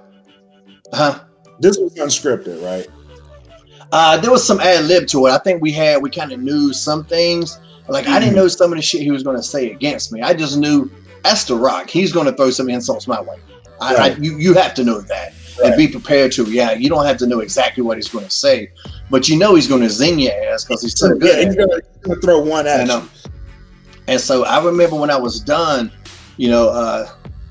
huh? 0.94 1.24
This 1.60 1.76
was 1.76 1.94
unscripted, 1.94 2.64
right? 2.64 2.88
Uh, 3.92 4.16
there 4.18 4.30
was 4.30 4.46
some 4.46 4.60
ad 4.60 4.84
lib 4.84 5.06
to 5.08 5.26
it. 5.26 5.32
I 5.32 5.38
think 5.38 5.60
we 5.60 5.72
had 5.72 6.00
we 6.00 6.08
kind 6.08 6.32
of 6.32 6.40
knew 6.40 6.72
some 6.72 7.04
things. 7.04 7.58
Like 7.88 8.06
I 8.06 8.18
didn't 8.18 8.36
know 8.36 8.48
some 8.48 8.72
of 8.72 8.78
the 8.78 8.82
shit 8.82 9.02
he 9.02 9.10
was 9.10 9.22
going 9.22 9.36
to 9.36 9.42
say 9.42 9.70
against 9.70 10.12
me. 10.12 10.22
I 10.22 10.34
just 10.34 10.56
knew 10.56 10.90
that's 11.24 11.44
the 11.44 11.56
Rock. 11.56 11.90
He's 11.90 12.12
going 12.12 12.26
to 12.26 12.32
throw 12.32 12.50
some 12.50 12.70
insults 12.70 13.06
my 13.06 13.20
way. 13.20 13.36
I, 13.80 13.94
I, 13.94 14.06
you 14.16 14.38
you 14.38 14.54
have 14.54 14.74
to 14.74 14.84
know 14.84 15.00
that 15.02 15.34
and 15.64 15.76
be 15.76 15.88
prepared 15.88 16.32
to 16.32 16.44
react. 16.44 16.80
You 16.80 16.88
don't 16.88 17.04
have 17.06 17.16
to 17.18 17.26
know 17.26 17.40
exactly 17.40 17.82
what 17.82 17.96
he's 17.96 18.08
going 18.08 18.24
to 18.24 18.30
say, 18.30 18.70
but 19.10 19.28
you 19.28 19.38
know 19.38 19.54
he's 19.54 19.68
going 19.68 19.82
to 19.82 19.90
zing 19.90 20.18
your 20.18 20.32
ass 20.52 20.64
because 20.64 20.82
he's 20.82 20.98
so 20.98 21.14
good. 21.16 21.46
he's 21.46 21.56
gonna, 21.56 21.76
he's 21.76 22.02
gonna 22.02 22.20
throw 22.20 22.40
one 22.40 22.66
at 22.66 22.80
And, 22.80 22.88
you. 22.88 22.94
um, 22.94 23.10
and 24.06 24.20
so 24.20 24.44
I 24.44 24.64
remember 24.64 24.96
when 24.96 25.10
I 25.10 25.16
was 25.16 25.40
done, 25.40 25.92
you 26.36 26.48
know, 26.50 26.68
uh, 26.68 27.08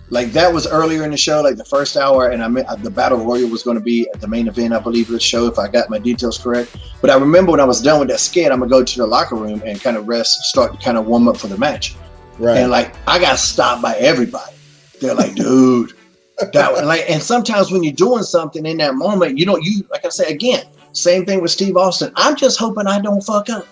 like 0.09 0.31
that 0.31 0.53
was 0.53 0.65
earlier 0.67 1.03
in 1.03 1.11
the 1.11 1.17
show, 1.17 1.41
like 1.41 1.57
the 1.57 1.65
first 1.65 1.97
hour, 1.97 2.29
and 2.29 2.41
I 2.41 2.47
mean, 2.47 2.63
the 2.81 2.89
battle 2.89 3.17
royal 3.17 3.49
was 3.49 3.61
going 3.63 3.75
to 3.77 3.83
be 3.83 4.07
at 4.13 4.21
the 4.21 4.27
main 4.27 4.47
event, 4.47 4.73
I 4.73 4.79
believe, 4.79 5.07
of 5.07 5.11
the 5.11 5.19
show, 5.19 5.47
if 5.47 5.59
I 5.59 5.67
got 5.67 5.89
my 5.89 5.99
details 5.99 6.37
correct. 6.37 6.77
But 7.01 7.09
I 7.09 7.17
remember 7.17 7.51
when 7.51 7.59
I 7.59 7.65
was 7.65 7.81
done 7.81 7.99
with 7.99 8.07
that 8.07 8.21
skit, 8.21 8.49
I'm 8.51 8.59
gonna 8.59 8.69
go 8.69 8.83
to 8.85 8.97
the 8.97 9.05
locker 9.05 9.35
room 9.35 9.61
and 9.65 9.81
kind 9.81 9.97
of 9.97 10.07
rest, 10.07 10.43
start 10.45 10.71
to 10.71 10.83
kind 10.83 10.97
of 10.97 11.07
warm 11.07 11.27
up 11.27 11.35
for 11.35 11.47
the 11.47 11.57
match. 11.57 11.95
Right. 12.39 12.57
And 12.59 12.71
like 12.71 12.95
I 13.05 13.19
got 13.19 13.37
stopped 13.37 13.81
by 13.81 13.95
everybody. 13.97 14.53
They're 15.01 15.13
like, 15.13 15.35
dude, 15.35 15.91
that 16.37 16.85
like, 16.85 17.09
and 17.09 17.21
sometimes 17.21 17.71
when 17.71 17.83
you're 17.83 17.93
doing 17.93 18.23
something 18.23 18.65
in 18.65 18.77
that 18.77 18.95
moment, 18.95 19.37
you 19.37 19.45
don't, 19.45 19.63
you 19.63 19.83
like 19.89 20.05
I 20.05 20.09
say 20.09 20.31
again, 20.31 20.65
same 20.93 21.25
thing 21.25 21.41
with 21.41 21.51
Steve 21.51 21.77
Austin. 21.77 22.11
I'm 22.15 22.35
just 22.35 22.59
hoping 22.59 22.87
I 22.87 22.99
don't 22.99 23.21
fuck 23.21 23.49
up. 23.49 23.65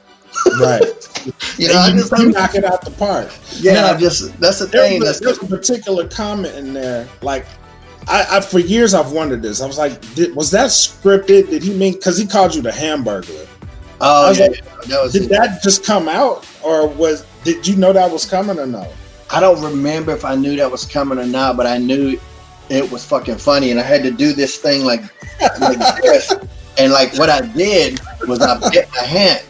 right. 0.60 0.82
You 1.58 1.70
know, 1.70 1.88
you, 1.88 1.94
just 1.94 2.16
you 2.20 2.32
knock 2.32 2.54
it 2.54 2.64
out 2.64 2.86
the 2.86 2.92
park. 2.92 3.32
yeah, 3.60 3.74
Now, 3.74 3.94
I 3.94 3.98
just 3.98 4.40
that's 4.40 4.60
the 4.60 4.68
thing. 4.68 5.00
was, 5.00 5.20
That's 5.20 5.40
there's 5.40 5.52
a 5.52 5.56
particular 5.56 6.08
comment 6.08 6.54
in 6.54 6.74
there. 6.74 7.08
Like, 7.22 7.48
I, 8.08 8.28
I 8.30 8.42
for 8.42 8.60
years 8.60 8.94
I've 8.94 9.12
wondered 9.12 9.42
this. 9.42 9.60
I 9.60 9.66
was 9.66 9.80
like, 9.80 10.00
did, 10.14 10.36
was 10.36 10.52
that 10.52 10.70
scripted? 10.70 11.50
Did 11.50 11.64
he 11.64 11.74
mean 11.74 11.94
because 11.94 12.20
he 12.20 12.28
called 12.28 12.54
you 12.54 12.62
the 12.62 12.70
Hamburglar? 12.70 13.48
oh 14.02 14.32
yeah, 14.34 14.48
like, 14.48 14.64
that 14.84 15.10
Did 15.14 15.30
that 15.30 15.64
just 15.64 15.84
come 15.84 16.08
out, 16.08 16.48
or 16.64 16.88
was 16.88 17.26
did 17.44 17.66
you 17.66 17.76
know 17.76 17.94
that 17.94 18.12
was 18.12 18.26
coming 18.26 18.60
or 18.60 18.68
no? 18.68 18.88
I 19.32 19.40
don't 19.40 19.62
remember 19.64 20.12
if 20.12 20.26
I 20.26 20.36
knew 20.36 20.56
that 20.58 20.70
was 20.70 20.86
coming 20.86 21.18
or 21.18 21.26
not, 21.26 21.58
but 21.58 21.66
I 21.66 21.80
knew 21.80 22.20
it 22.70 22.90
was 22.92 23.06
fucking 23.06 23.38
funny, 23.38 23.72
and 23.72 23.80
I 23.80 23.84
had 23.84 24.04
to 24.04 24.12
do 24.12 24.34
this 24.34 24.58
thing 24.58 24.84
like, 24.86 25.02
like 25.60 26.02
this. 26.02 26.34
And 26.78 26.92
like 26.92 27.16
what 27.18 27.30
I 27.30 27.42
did 27.42 28.00
was 28.28 28.42
I 28.42 28.58
bit 28.70 28.90
my 28.94 29.04
hand, 29.04 29.46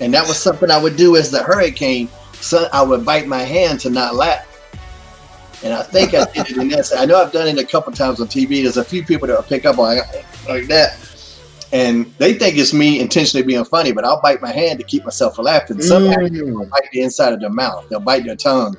and 0.00 0.12
that 0.14 0.26
was 0.26 0.36
something 0.38 0.70
I 0.70 0.82
would 0.82 0.96
do 0.96 1.16
as 1.16 1.30
the 1.30 1.42
hurricane. 1.42 2.08
So 2.40 2.68
I 2.72 2.82
would 2.82 3.04
bite 3.04 3.26
my 3.26 3.42
hand 3.42 3.80
to 3.80 3.90
not 3.90 4.14
laugh. 4.14 4.44
And 5.64 5.72
I 5.72 5.82
think 5.82 6.14
I 6.14 6.24
did 6.32 6.50
it 6.50 6.56
in 6.58 6.68
this. 6.68 6.92
I 6.92 7.06
know 7.06 7.20
I've 7.22 7.32
done 7.32 7.48
it 7.48 7.58
a 7.58 7.64
couple 7.64 7.92
times 7.92 8.20
on 8.20 8.26
TV. 8.28 8.62
There's 8.62 8.76
a 8.76 8.84
few 8.84 9.04
people 9.04 9.26
that 9.28 9.34
will 9.36 9.42
pick 9.42 9.64
up 9.64 9.78
on 9.78 9.96
like 10.48 10.66
that. 10.68 10.98
And 11.72 12.06
they 12.18 12.34
think 12.34 12.56
it's 12.56 12.72
me 12.72 13.00
intentionally 13.00 13.44
being 13.44 13.64
funny, 13.64 13.92
but 13.92 14.04
I'll 14.04 14.20
bite 14.20 14.40
my 14.40 14.52
hand 14.52 14.78
to 14.78 14.84
keep 14.84 15.04
myself 15.04 15.36
from 15.36 15.46
laughing. 15.46 15.80
Some 15.80 16.06
actors 16.08 16.30
will 16.30 16.64
Mm. 16.64 16.70
bite 16.70 16.88
the 16.92 17.00
inside 17.00 17.32
of 17.32 17.40
their 17.40 17.50
mouth. 17.50 17.86
They'll 17.88 18.00
bite 18.00 18.24
their 18.24 18.36
tongue, 18.36 18.76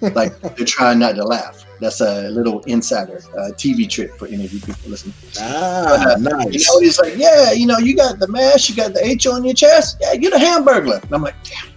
like 0.00 0.38
they're 0.56 0.66
trying 0.66 0.98
not 0.98 1.14
to 1.16 1.24
laugh. 1.24 1.64
That's 1.80 2.00
a 2.00 2.30
little 2.30 2.60
insider 2.62 3.18
uh, 3.36 3.52
TV 3.52 3.88
trick 3.88 4.14
for 4.16 4.26
any 4.26 4.44
of 4.44 4.52
you 4.52 4.60
people 4.60 4.90
listening. 4.90 5.14
Ah, 5.40 6.14
You 6.16 6.22
nice. 6.22 6.68
know, 6.68 6.80
he's 6.80 6.98
like, 6.98 7.16
yeah, 7.16 7.52
you 7.52 7.66
know, 7.66 7.78
you 7.78 7.94
got 7.96 8.18
the 8.18 8.28
mash, 8.28 8.68
you 8.68 8.76
got 8.76 8.94
the 8.94 9.04
H 9.04 9.26
on 9.26 9.44
your 9.44 9.54
chest. 9.54 9.98
Yeah, 10.00 10.12
you're 10.14 10.30
the 10.30 10.38
hamburglar. 10.38 11.02
And 11.02 11.12
I'm 11.12 11.22
like, 11.22 11.34
damn. 11.44 11.72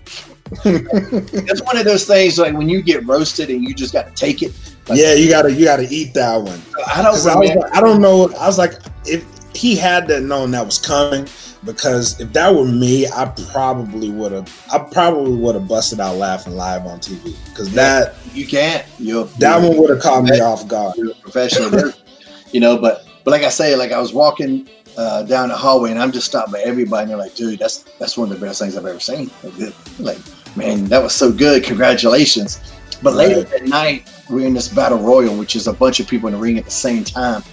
It's 0.66 1.62
one 1.62 1.78
of 1.78 1.86
those 1.86 2.06
things 2.06 2.39
like 2.39 2.54
when 2.56 2.68
you 2.70 2.82
get 2.82 3.06
roasted 3.06 3.50
and 3.50 3.64
you 3.64 3.76
just 3.76 3.93
got 3.93 4.08
to 4.08 4.14
take 4.14 4.41
it. 4.41 4.52
Like, 4.88 4.97
yeah, 4.97 5.14
you 5.14 5.30
gotta 5.30 5.52
you 5.54 5.66
gotta 5.66 5.86
eat 5.88 6.16
that 6.16 6.36
one. 6.38 6.60
I 6.88 7.04
don't 7.04 7.14
I, 7.28 7.36
was, 7.36 7.68
I 7.74 7.80
don't 7.80 8.02
know. 8.02 8.32
I 8.39 8.47
was 8.47 8.58
like, 8.58 8.74
if 9.06 9.24
he 9.54 9.76
had 9.76 10.08
to 10.08 10.20
known 10.20 10.52
that 10.52 10.66
was 10.66 10.78
coming, 10.78 11.28
because 11.64 12.20
if 12.20 12.32
that 12.34 12.54
were 12.54 12.66
me, 12.66 13.08
I 13.08 13.26
probably 13.52 14.10
would 14.10 14.32
have. 14.32 14.68
I 14.72 14.80
probably 14.80 15.36
would 15.36 15.56
have 15.56 15.68
busted 15.68 16.00
out 16.00 16.18
laughing 16.18 16.56
live 16.56 16.86
on 16.86 17.00
TV 17.00 17.36
because 17.50 17.74
that 17.74 18.16
You 18.34 18.47
can't. 18.47 18.86
You're 18.97 19.26
that 19.26 19.62
one 19.62 19.78
would 19.78 19.89
have 19.89 20.02
caught 20.02 20.24
me 20.24 20.39
off 20.39 20.68
guard. 20.68 20.95
you're 20.97 21.12
a 21.12 21.16
professional. 21.16 21.91
you 22.52 22.60
know, 22.60 22.78
but 22.78 23.06
but 23.24 23.32
like 23.32 23.43
I 23.43 23.50
say, 23.50 23.76
like 23.76 23.91
I 23.91 24.00
was 24.00 24.14
walking 24.14 24.70
uh, 24.97 25.24
down 25.24 25.50
the 25.50 25.56
hallway 25.56 25.91
and 25.91 26.00
I'm 26.00 26.12
just 26.12 26.28
stopped 26.28 26.52
by 26.52 26.60
everybody 26.62 27.04
and 27.04 27.12
they're 27.12 27.18
like, 27.18 27.36
dude, 27.36 27.60
that's 27.60 27.84
that's 28.00 28.18
one 28.18 28.32
of 28.32 28.39
the 28.39 28.45
best 28.45 28.60
things 28.60 28.76
I've 28.76 28.86
ever 28.86 29.00
seen. 29.00 29.30
Like, 30.00 30.18
man, 30.56 30.86
that 30.86 31.02
was 31.02 31.14
so 31.14 31.32
good. 31.32 31.64
Congratulations. 31.64 32.60
But 33.02 33.14
later 33.14 33.43
that 33.43 33.64
night, 33.64 34.10
we're 34.30 34.45
in 34.45 34.54
this 34.54 34.68
battle 34.68 34.97
royal, 34.97 35.38
which 35.38 35.56
is 35.56 35.68
a 35.68 35.74
bunch 35.74 36.00
of 36.00 36.08
people 36.08 36.28
in 36.28 36.34
the 36.34 36.39
ring 36.39 36.58
at 36.58 36.66
the 36.66 36.72
same 36.72 37.04
time. 37.04 37.43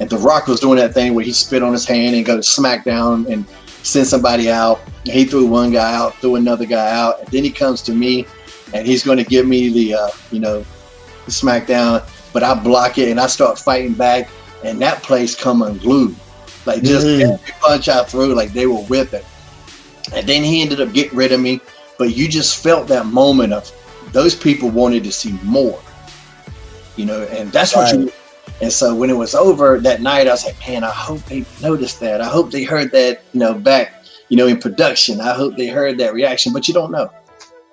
And 0.00 0.08
The 0.08 0.16
Rock 0.16 0.46
was 0.46 0.60
doing 0.60 0.78
that 0.78 0.94
thing 0.94 1.14
where 1.14 1.24
he 1.24 1.32
spit 1.32 1.62
on 1.62 1.72
his 1.72 1.86
hand 1.86 2.16
and 2.16 2.24
go 2.24 2.34
to 2.34 2.42
SmackDown 2.42 3.30
and 3.30 3.46
send 3.82 4.06
somebody 4.06 4.50
out. 4.50 4.80
He 5.04 5.24
threw 5.24 5.46
one 5.46 5.72
guy 5.72 5.94
out, 5.94 6.16
threw 6.16 6.36
another 6.36 6.64
guy 6.64 6.90
out, 6.90 7.20
and 7.20 7.28
then 7.28 7.44
he 7.44 7.50
comes 7.50 7.82
to 7.82 7.92
me, 7.92 8.26
and 8.72 8.86
he's 8.86 9.04
going 9.04 9.18
to 9.18 9.24
give 9.24 9.46
me 9.46 9.68
the, 9.68 9.94
uh, 9.94 10.08
you 10.30 10.40
know, 10.40 10.64
the 11.26 11.30
SmackDown. 11.30 12.02
But 12.32 12.42
I 12.42 12.54
block 12.54 12.96
it 12.98 13.10
and 13.10 13.20
I 13.20 13.26
start 13.26 13.58
fighting 13.58 13.92
back, 13.92 14.30
and 14.64 14.80
that 14.80 15.02
place 15.02 15.34
come 15.34 15.62
unglued. 15.62 16.16
Like 16.66 16.82
just 16.82 17.06
Mhm. 17.06 17.32
every 17.34 17.54
punch 17.60 17.88
I 17.88 18.04
threw, 18.04 18.34
like 18.34 18.52
they 18.52 18.66
were 18.66 18.82
whipping. 18.82 19.22
And 20.14 20.26
then 20.26 20.42
he 20.42 20.62
ended 20.62 20.80
up 20.80 20.92
getting 20.92 21.16
rid 21.16 21.32
of 21.32 21.40
me. 21.40 21.60
But 21.98 22.16
you 22.16 22.28
just 22.28 22.62
felt 22.62 22.88
that 22.88 23.06
moment 23.06 23.52
of 23.52 23.70
those 24.12 24.34
people 24.34 24.70
wanted 24.70 25.04
to 25.04 25.12
see 25.12 25.38
more. 25.42 25.78
You 26.96 27.06
know, 27.06 27.22
and 27.24 27.52
that's 27.52 27.74
what 27.74 27.92
you 27.92 28.12
and 28.60 28.72
so 28.72 28.94
when 28.94 29.10
it 29.10 29.16
was 29.16 29.34
over 29.34 29.78
that 29.80 30.02
night, 30.02 30.26
I 30.28 30.32
was 30.32 30.44
like, 30.44 30.58
man, 30.68 30.84
I 30.84 30.90
hope 30.90 31.24
they 31.24 31.44
noticed 31.62 32.00
that. 32.00 32.20
I 32.20 32.26
hope 32.28 32.50
they 32.50 32.64
heard 32.64 32.90
that, 32.92 33.22
you 33.32 33.40
know, 33.40 33.54
back, 33.54 34.04
you 34.28 34.36
know, 34.36 34.46
in 34.46 34.58
production. 34.58 35.20
I 35.20 35.32
hope 35.32 35.56
they 35.56 35.68
heard 35.68 35.98
that 35.98 36.12
reaction, 36.14 36.52
but 36.52 36.68
you 36.68 36.74
don't 36.74 36.90
know. 36.90 37.10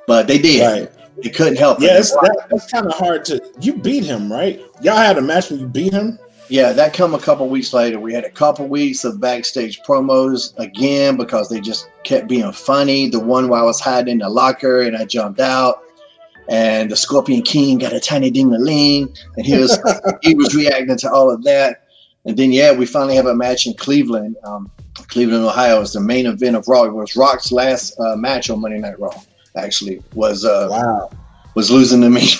But 0.07 0.27
they 0.27 0.37
did. 0.37 0.65
Right. 0.65 0.91
They 1.21 1.29
couldn't 1.29 1.57
help 1.57 1.79
Yeah, 1.81 1.97
it. 1.97 2.03
that, 2.21 2.47
that's 2.49 2.71
kind 2.71 2.85
of 2.85 2.93
hard 2.93 3.25
to. 3.25 3.41
You 3.59 3.73
beat 3.73 4.05
him, 4.05 4.31
right? 4.31 4.61
Y'all 4.81 4.97
had 4.97 5.17
a 5.17 5.21
match 5.21 5.49
when 5.49 5.59
you 5.59 5.67
beat 5.67 5.91
him. 5.91 6.19
Yeah, 6.49 6.71
that 6.71 6.93
come 6.93 7.13
a 7.13 7.19
couple 7.19 7.49
weeks 7.49 7.73
later. 7.73 7.99
We 7.99 8.13
had 8.13 8.23
a 8.23 8.29
couple 8.29 8.67
weeks 8.67 9.03
of 9.03 9.19
backstage 9.19 9.81
promos 9.81 10.57
again 10.57 11.17
because 11.17 11.49
they 11.49 11.59
just 11.59 11.89
kept 12.03 12.29
being 12.29 12.51
funny. 12.53 13.09
The 13.09 13.19
one 13.19 13.49
where 13.49 13.59
I 13.59 13.63
was 13.63 13.81
hiding 13.81 14.13
in 14.13 14.17
the 14.19 14.29
locker 14.29 14.81
and 14.81 14.95
I 14.95 15.03
jumped 15.03 15.41
out, 15.41 15.83
and 16.49 16.89
the 16.91 16.95
Scorpion 16.95 17.41
King 17.41 17.77
got 17.77 17.93
a 17.93 17.99
tiny 17.99 18.29
ding 18.31 18.53
a 18.53 18.57
ling, 18.57 19.13
and 19.35 19.45
he 19.45 19.57
was 19.57 19.77
he 20.21 20.33
was 20.35 20.55
reacting 20.55 20.97
to 20.97 21.11
all 21.11 21.29
of 21.31 21.43
that. 21.43 21.83
And 22.25 22.35
then 22.37 22.51
yeah, 22.51 22.73
we 22.73 22.85
finally 22.85 23.15
have 23.15 23.25
a 23.27 23.35
match 23.35 23.67
in 23.67 23.73
Cleveland, 23.75 24.35
um, 24.43 24.69
Cleveland, 25.07 25.45
Ohio. 25.45 25.81
It's 25.81 25.93
the 25.93 26.01
main 26.01 26.25
event 26.25 26.55
of 26.55 26.67
Raw. 26.67 26.83
It 26.83 26.93
was 26.93 27.15
Rock's 27.15 27.51
last 27.51 27.97
uh, 27.99 28.15
match 28.17 28.49
on 28.49 28.59
Monday 28.61 28.79
Night 28.79 28.99
Raw. 28.99 29.13
Actually, 29.55 30.01
was 30.13 30.43
uh, 30.45 30.67
Wow. 30.69 31.09
was 31.55 31.71
losing 31.71 32.01
to 32.01 32.09
me. 32.09 32.21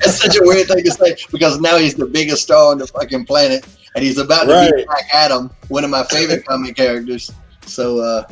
It's 0.00 0.22
such 0.22 0.36
a 0.36 0.40
weird 0.42 0.68
thing 0.68 0.84
to 0.84 0.90
say 0.92 1.16
because 1.32 1.60
now 1.60 1.76
he's 1.76 1.94
the 1.94 2.06
biggest 2.06 2.42
star 2.42 2.70
on 2.70 2.78
the 2.78 2.86
fucking 2.86 3.26
planet, 3.26 3.66
and 3.94 4.04
he's 4.04 4.16
about 4.18 4.44
to 4.44 4.52
Right. 4.52 4.72
be 4.74 4.84
Black 4.84 5.04
Adam, 5.12 5.50
one 5.68 5.82
of 5.84 5.90
my 5.90 6.04
favorite 6.04 6.44
comic 6.46 6.76
characters. 6.76 7.30
So, 7.66 7.98
uh, 7.98 8.24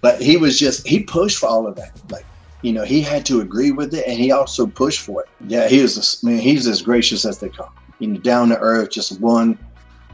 but 0.00 0.20
he 0.22 0.36
was 0.36 0.58
just 0.58 0.86
he 0.86 1.00
pushed 1.00 1.38
for 1.38 1.46
all 1.48 1.66
of 1.66 1.76
that. 1.76 1.92
Like, 2.10 2.24
you 2.62 2.72
know, 2.72 2.84
he 2.84 3.02
had 3.02 3.26
to 3.26 3.40
agree 3.40 3.72
with 3.72 3.92
it, 3.94 4.06
and 4.06 4.18
he 4.18 4.32
also 4.32 4.66
pushed 4.66 5.00
for 5.00 5.22
it. 5.22 5.28
Yeah, 5.46 5.68
he 5.68 5.82
was 5.82 6.22
man. 6.22 6.38
He's 6.38 6.66
as 6.66 6.80
gracious 6.80 7.24
as 7.24 7.38
they 7.38 7.48
come. 7.48 7.70
You 7.98 8.08
know, 8.08 8.20
down 8.20 8.48
to 8.50 8.58
earth, 8.58 8.90
just 8.90 9.20
one. 9.20 9.58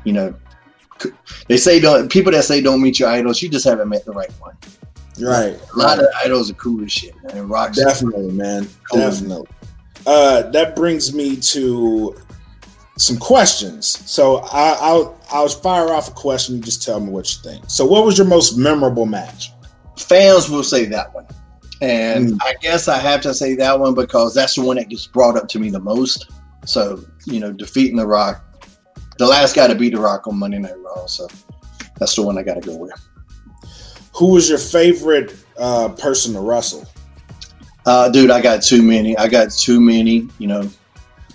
You 0.05 0.15
know, 0.15 0.35
they 1.47 1.59
say 1.59 1.79
don't 1.79 2.11
people 2.11 2.33
that 2.33 2.45
say 2.45 2.61
don't 2.61 2.83
meet 2.83 2.99
your 2.99 3.11
idols. 3.11 3.43
You 3.43 3.49
just 3.49 3.67
haven't 3.67 3.89
met 3.89 4.05
the 4.05 4.13
right 4.13 4.33
one. 4.41 4.57
Right. 5.21 5.59
A 5.75 5.79
lot 5.79 5.99
of 5.99 6.07
idols 6.25 6.51
are 6.51 6.55
cool 6.55 6.83
as 6.85 6.93
shit, 6.93 7.15
man. 7.25 7.37
And 7.37 7.51
Rock's 7.51 7.77
Definitely, 7.77 8.31
man. 8.31 8.69
Cool. 8.91 9.01
Definitely. 9.01 9.49
Uh, 10.07 10.43
that 10.51 10.77
brings 10.77 11.13
me 11.13 11.37
to 11.37 12.17
some 12.97 13.19
questions. 13.19 13.87
So 14.11 14.39
I, 14.39 14.77
I'll 14.81 15.21
I'll 15.31 15.49
fire 15.49 15.93
off 15.93 16.09
a 16.09 16.13
question. 16.13 16.57
You 16.57 16.63
just 16.63 16.83
tell 16.83 17.01
me 17.01 17.11
what 17.11 17.31
you 17.35 17.43
think. 17.43 17.69
So, 17.69 17.85
what 17.85 18.07
was 18.07 18.17
your 18.17 18.27
most 18.27 18.57
memorable 18.57 19.07
match? 19.07 19.53
fans 20.01 20.49
will 20.49 20.63
say 20.63 20.85
that 20.87 21.13
one. 21.15 21.27
And 21.81 22.33
Mm. 22.33 22.39
I 22.43 22.55
guess 22.61 22.89
I 22.89 22.99
have 22.99 23.21
to 23.23 23.33
say 23.35 23.55
that 23.57 23.79
one 23.79 23.95
because 23.95 24.35
that's 24.35 24.55
the 24.57 24.63
one 24.63 24.77
that 24.77 24.89
gets 24.89 25.07
brought 25.07 25.37
up 25.37 25.49
to 25.49 25.59
me 25.59 25.71
the 25.71 25.81
most. 25.81 26.31
So, 26.65 27.05
you 27.27 27.39
know, 27.41 27.53
defeating 27.53 27.97
The 27.97 28.07
Rock, 28.07 28.45
the 29.19 29.27
last 29.27 29.55
guy 29.55 29.67
to 29.69 29.75
beat 29.75 29.95
The 29.95 30.01
Rock 30.01 30.27
on 30.27 30.39
Monday 30.39 30.59
Night 30.59 30.79
Raw. 30.79 31.07
So 31.07 31.29
that's 31.99 32.15
the 32.17 32.23
one 32.23 32.37
I 32.37 32.43
got 32.43 32.61
to 32.61 32.69
go 32.69 32.77
with. 32.77 32.93
Who 34.15 34.33
was 34.33 34.49
your 34.49 34.59
favorite 34.59 35.37
uh, 35.57 35.91
person 35.91 36.35
to 36.35 36.41
wrestle? 36.41 36.87
Uh, 37.87 38.09
dude, 38.09 38.31
I 38.31 38.41
got 38.41 38.63
too 38.63 38.83
many. 38.83 39.17
I 39.17 39.29
got 39.29 39.51
too 39.51 39.81
many, 39.81 40.29
you 40.39 40.47
know, 40.49 40.69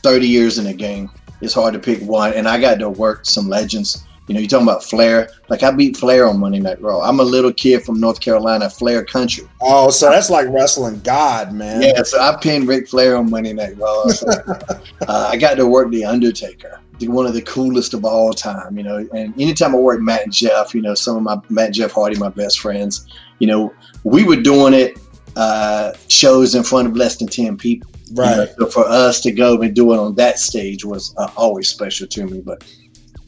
30 0.04 0.28
years 0.28 0.58
in 0.58 0.66
the 0.66 0.74
game. 0.74 1.10
It's 1.42 1.54
hard 1.54 1.74
to 1.74 1.80
pick 1.80 2.02
one. 2.02 2.34
And 2.34 2.48
I 2.48 2.60
got 2.60 2.80
to 2.80 2.90
work 2.90 3.26
some 3.26 3.48
legends. 3.48 4.04
You 4.28 4.34
know, 4.34 4.40
you're 4.40 4.50
talking 4.50 4.68
about 4.68 4.84
Flair. 4.84 5.30
Like, 5.50 5.64
I 5.64 5.72
beat 5.72 5.98
Flair 5.98 6.28
on 6.28 6.40
Monday 6.40 6.60
Night 6.60 6.82
Raw. 6.82 7.02
I'm 7.02 7.20
a 7.20 7.24
little 7.24 7.52
kid 7.52 7.84
from 7.84 8.00
North 8.00 8.22
Carolina, 8.22 8.70
Flair 8.70 9.04
country. 9.04 9.46
Oh, 9.62 9.90
so 9.90 10.10
that's 10.10 10.30
like 10.30 10.48
wrestling 10.50 11.02
God, 11.02 11.52
man. 11.54 11.82
Yeah, 11.82 12.04
so 12.04 12.20
I 12.22 12.38
pinned 12.42 12.68
Ric 12.68 12.88
Flair 12.88 13.18
on 13.18 13.30
Monday 13.30 13.54
Night 13.54 13.78
Raw. 13.78 14.04
So, 14.14 14.28
uh, 14.30 15.30
I 15.32 15.38
got 15.38 15.56
to 15.56 15.68
work 15.68 15.92
The 15.92 16.06
Undertaker, 16.06 16.80
one 17.02 17.26
of 17.26 17.34
the 17.34 17.42
coolest 17.42 17.94
of 17.94 18.06
all 18.06 18.32
time, 18.32 18.78
you 18.78 18.84
know. 18.84 19.06
And 19.14 19.34
anytime 19.42 19.76
I 19.76 19.80
work 19.80 20.00
Matt 20.00 20.24
and 20.24 20.34
Jeff, 20.34 20.74
you 20.74 20.82
know, 20.82 20.94
some 20.94 21.18
of 21.18 21.24
my 21.24 21.38
Matt 21.50 21.68
and 21.68 21.76
Jeff 21.76 21.92
Hardy, 21.92 22.18
my 22.18 22.30
best 22.30 22.60
friends, 22.60 23.08
you 23.40 23.48
know, 23.48 23.74
we 24.04 24.24
were 24.24 24.38
doing 24.38 24.74
it 24.74 24.98
uh, 25.36 25.94
shows 26.08 26.56
in 26.56 26.64
front 26.64 26.88
of 26.88 26.96
less 26.96 27.18
than 27.18 27.28
10 27.28 27.58
people. 27.58 27.90
you 28.06 28.16
know. 28.16 28.38
Right. 28.38 28.50
So 28.58 28.68
for 28.68 28.86
us 28.88 29.20
to 29.22 29.32
go 29.32 29.62
and 29.62 29.76
do 29.76 29.94
it 29.94 30.00
on 30.00 30.16
that 30.16 30.40
stage 30.40 30.86
was 30.86 31.14
uh, 31.18 31.30
always 31.36 31.68
special 31.68 32.08
to 32.08 32.26
me. 32.26 32.42
But, 32.42 32.64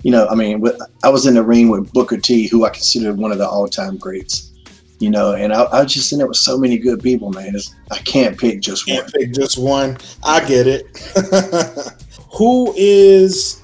you 0.06 0.12
know, 0.12 0.28
I 0.28 0.36
mean, 0.36 0.62
with, 0.62 0.80
I 1.04 1.10
was 1.10 1.26
in 1.26 1.34
the 1.34 1.42
ring 1.42 1.68
with 1.70 1.92
Booker 1.92 2.18
T, 2.18 2.48
who 2.48 2.64
I 2.64 2.70
consider 2.70 3.12
one 3.12 3.32
of 3.32 3.40
the 3.40 3.50
all 3.50 3.68
time 3.68 3.98
greats. 3.98 4.52
You 5.00 5.10
know, 5.10 5.34
and 5.34 5.52
I, 5.52 5.64
I 5.64 5.82
was 5.82 5.92
just 5.96 6.12
in 6.12 6.20
there 6.20 6.28
with 6.28 6.38
so 6.38 6.60
many 6.60 6.78
good 6.78 7.02
people, 7.02 7.32
man. 7.32 7.56
It's, 7.56 7.74
I 7.90 7.98
can't 7.98 8.38
pick 8.38 8.62
just 8.62 8.88
one. 8.88 8.98
Can't 8.98 9.12
pick 9.12 9.34
just 9.34 9.58
one. 9.58 9.98
I 10.24 10.46
get 10.46 10.68
it. 10.68 10.86
who 12.38 12.72
is 12.78 13.64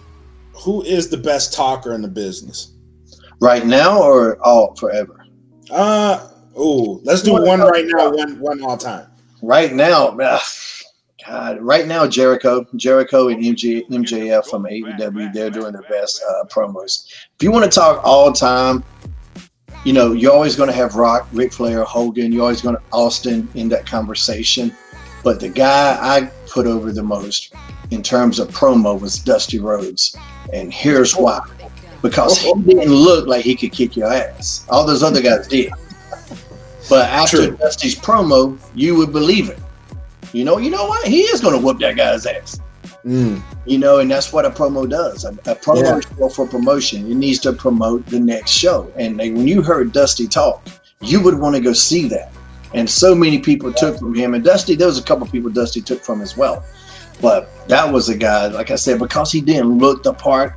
who 0.54 0.82
is 0.82 1.10
the 1.10 1.18
best 1.18 1.54
talker 1.54 1.94
in 1.94 2.02
the 2.02 2.08
business? 2.08 2.74
Right 3.40 3.64
now 3.64 4.02
or 4.02 4.44
all 4.44 4.76
forever? 4.76 5.24
Uh 5.70 6.28
oh, 6.56 7.02
let's 7.04 7.22
do 7.22 7.34
one 7.34 7.60
right 7.60 7.86
now, 7.86 8.10
one 8.10 8.40
one 8.40 8.64
all 8.64 8.78
time. 8.78 9.06
Right 9.44 9.74
now, 9.74 10.18
ugh, 10.20 10.42
God, 11.28 11.62
right 11.62 11.88
now, 11.88 12.08
Jericho, 12.08 12.66
Jericho 12.76 13.30
and 13.30 13.44
MJ, 13.44 13.88
MJF 13.90 14.48
from 14.48 14.64
AEW, 14.64 15.34
they're 15.34 15.50
doing 15.50 15.74
their 15.74 15.84
best 15.84 16.24
uh, 16.28 16.46
promos. 16.46 17.08
If 17.36 17.44
you 17.44 17.52
want 17.52 17.66
to 17.66 17.72
talk 17.72 18.02
all 18.04 18.32
time, 18.32 18.84
you 19.84 19.94
know, 19.94 20.14
you're 20.14 20.34
always 20.34 20.56
going 20.56 20.68
to 20.68 20.76
have 20.76 20.96
Rock, 20.96 21.28
Ric 21.32 21.54
Flair, 21.54 21.84
Hogan. 21.84 22.32
You're 22.32 22.44
always 22.44 22.62
going 22.62 22.76
to 22.76 22.82
Austin 22.92 23.48
in 23.56 23.70
that 23.70 23.86
conversation. 23.86 24.76
But 25.24 25.40
the 25.40 25.50
guy 25.50 25.98
I 26.00 26.26
put 26.48 26.66
over 26.66 26.92
the 26.92 27.04
most 27.04 27.54
in 27.92 28.02
terms 28.02 28.40
of 28.40 28.50
promo 28.50 29.00
was 29.00 29.20
Dusty 29.20 29.60
Rhodes, 29.60 30.16
and 30.54 30.74
here's 30.74 31.16
why: 31.16 31.42
because 32.02 32.40
he 32.40 32.54
didn't 32.54 32.94
look 32.94 33.28
like 33.28 33.44
he 33.44 33.56
could 33.56 33.72
kick 33.72 33.96
your 33.96 34.12
ass. 34.12 34.66
All 34.70 34.86
those 34.86 35.04
other 35.04 35.22
guys 35.22 35.48
did. 35.48 35.72
But 36.90 37.10
after 37.10 37.48
True. 37.48 37.58
Dusty's 37.58 37.96
promo, 37.96 38.58
you 38.74 38.96
would 38.96 39.12
believe 39.12 39.50
it. 39.50 39.60
You 40.34 40.44
know, 40.46 40.58
you 40.58 40.70
know 40.70 40.86
what? 40.86 41.06
He 41.08 41.22
is 41.22 41.42
going 41.42 41.54
to 41.60 41.64
whoop 41.66 41.80
that 41.80 41.96
guy's 41.98 42.26
ass. 42.26 42.60
Mm, 43.06 43.42
You 43.66 43.78
know, 43.80 44.00
and 44.00 44.10
that's 44.10 44.32
what 44.32 44.46
a 44.46 44.50
promo 44.50 44.88
does. 44.90 45.26
A, 45.26 45.30
a 45.30 45.56
promo 45.56 45.82
Yeah. 45.84 45.98
is 45.98 46.06
for- 46.06 46.30
for 46.30 46.48
promotion. 46.48 47.10
It 47.12 47.16
needs 47.16 47.40
to 47.40 47.52
promote 47.54 48.06
the 48.08 48.20
next 48.20 48.52
show. 48.52 48.92
And 48.96 49.20
they, 49.20 49.32
when 49.32 49.48
you 49.48 49.62
heard 49.62 49.92
Dusty 49.92 50.28
talk, 50.28 50.66
you 51.02 51.20
would 51.22 51.38
want 51.40 51.56
to 51.56 51.62
go 51.62 51.74
see 51.74 52.08
that. 52.10 52.32
And 52.74 52.90
so 52.90 53.14
many 53.16 53.40
people 53.40 53.74
took 53.74 53.98
from 54.00 54.14
him. 54.16 54.34
And 54.34 54.44
Dusty, 54.44 54.76
there 54.76 54.88
was 54.88 54.98
a 55.00 55.04
couple 55.04 55.26
people 55.28 55.50
Dusty 55.50 55.82
took 55.82 56.04
from 56.04 56.22
as 56.22 56.38
well. 56.38 56.64
But 57.22 57.50
that 57.68 57.92
was 57.92 58.08
a 58.10 58.16
guy, 58.16 58.48
like 58.48 58.72
I 58.72 58.76
said, 58.76 59.00
because 59.00 59.32
he 59.32 59.42
didn't 59.42 59.78
look 59.80 60.04
the 60.04 60.14
part, 60.14 60.56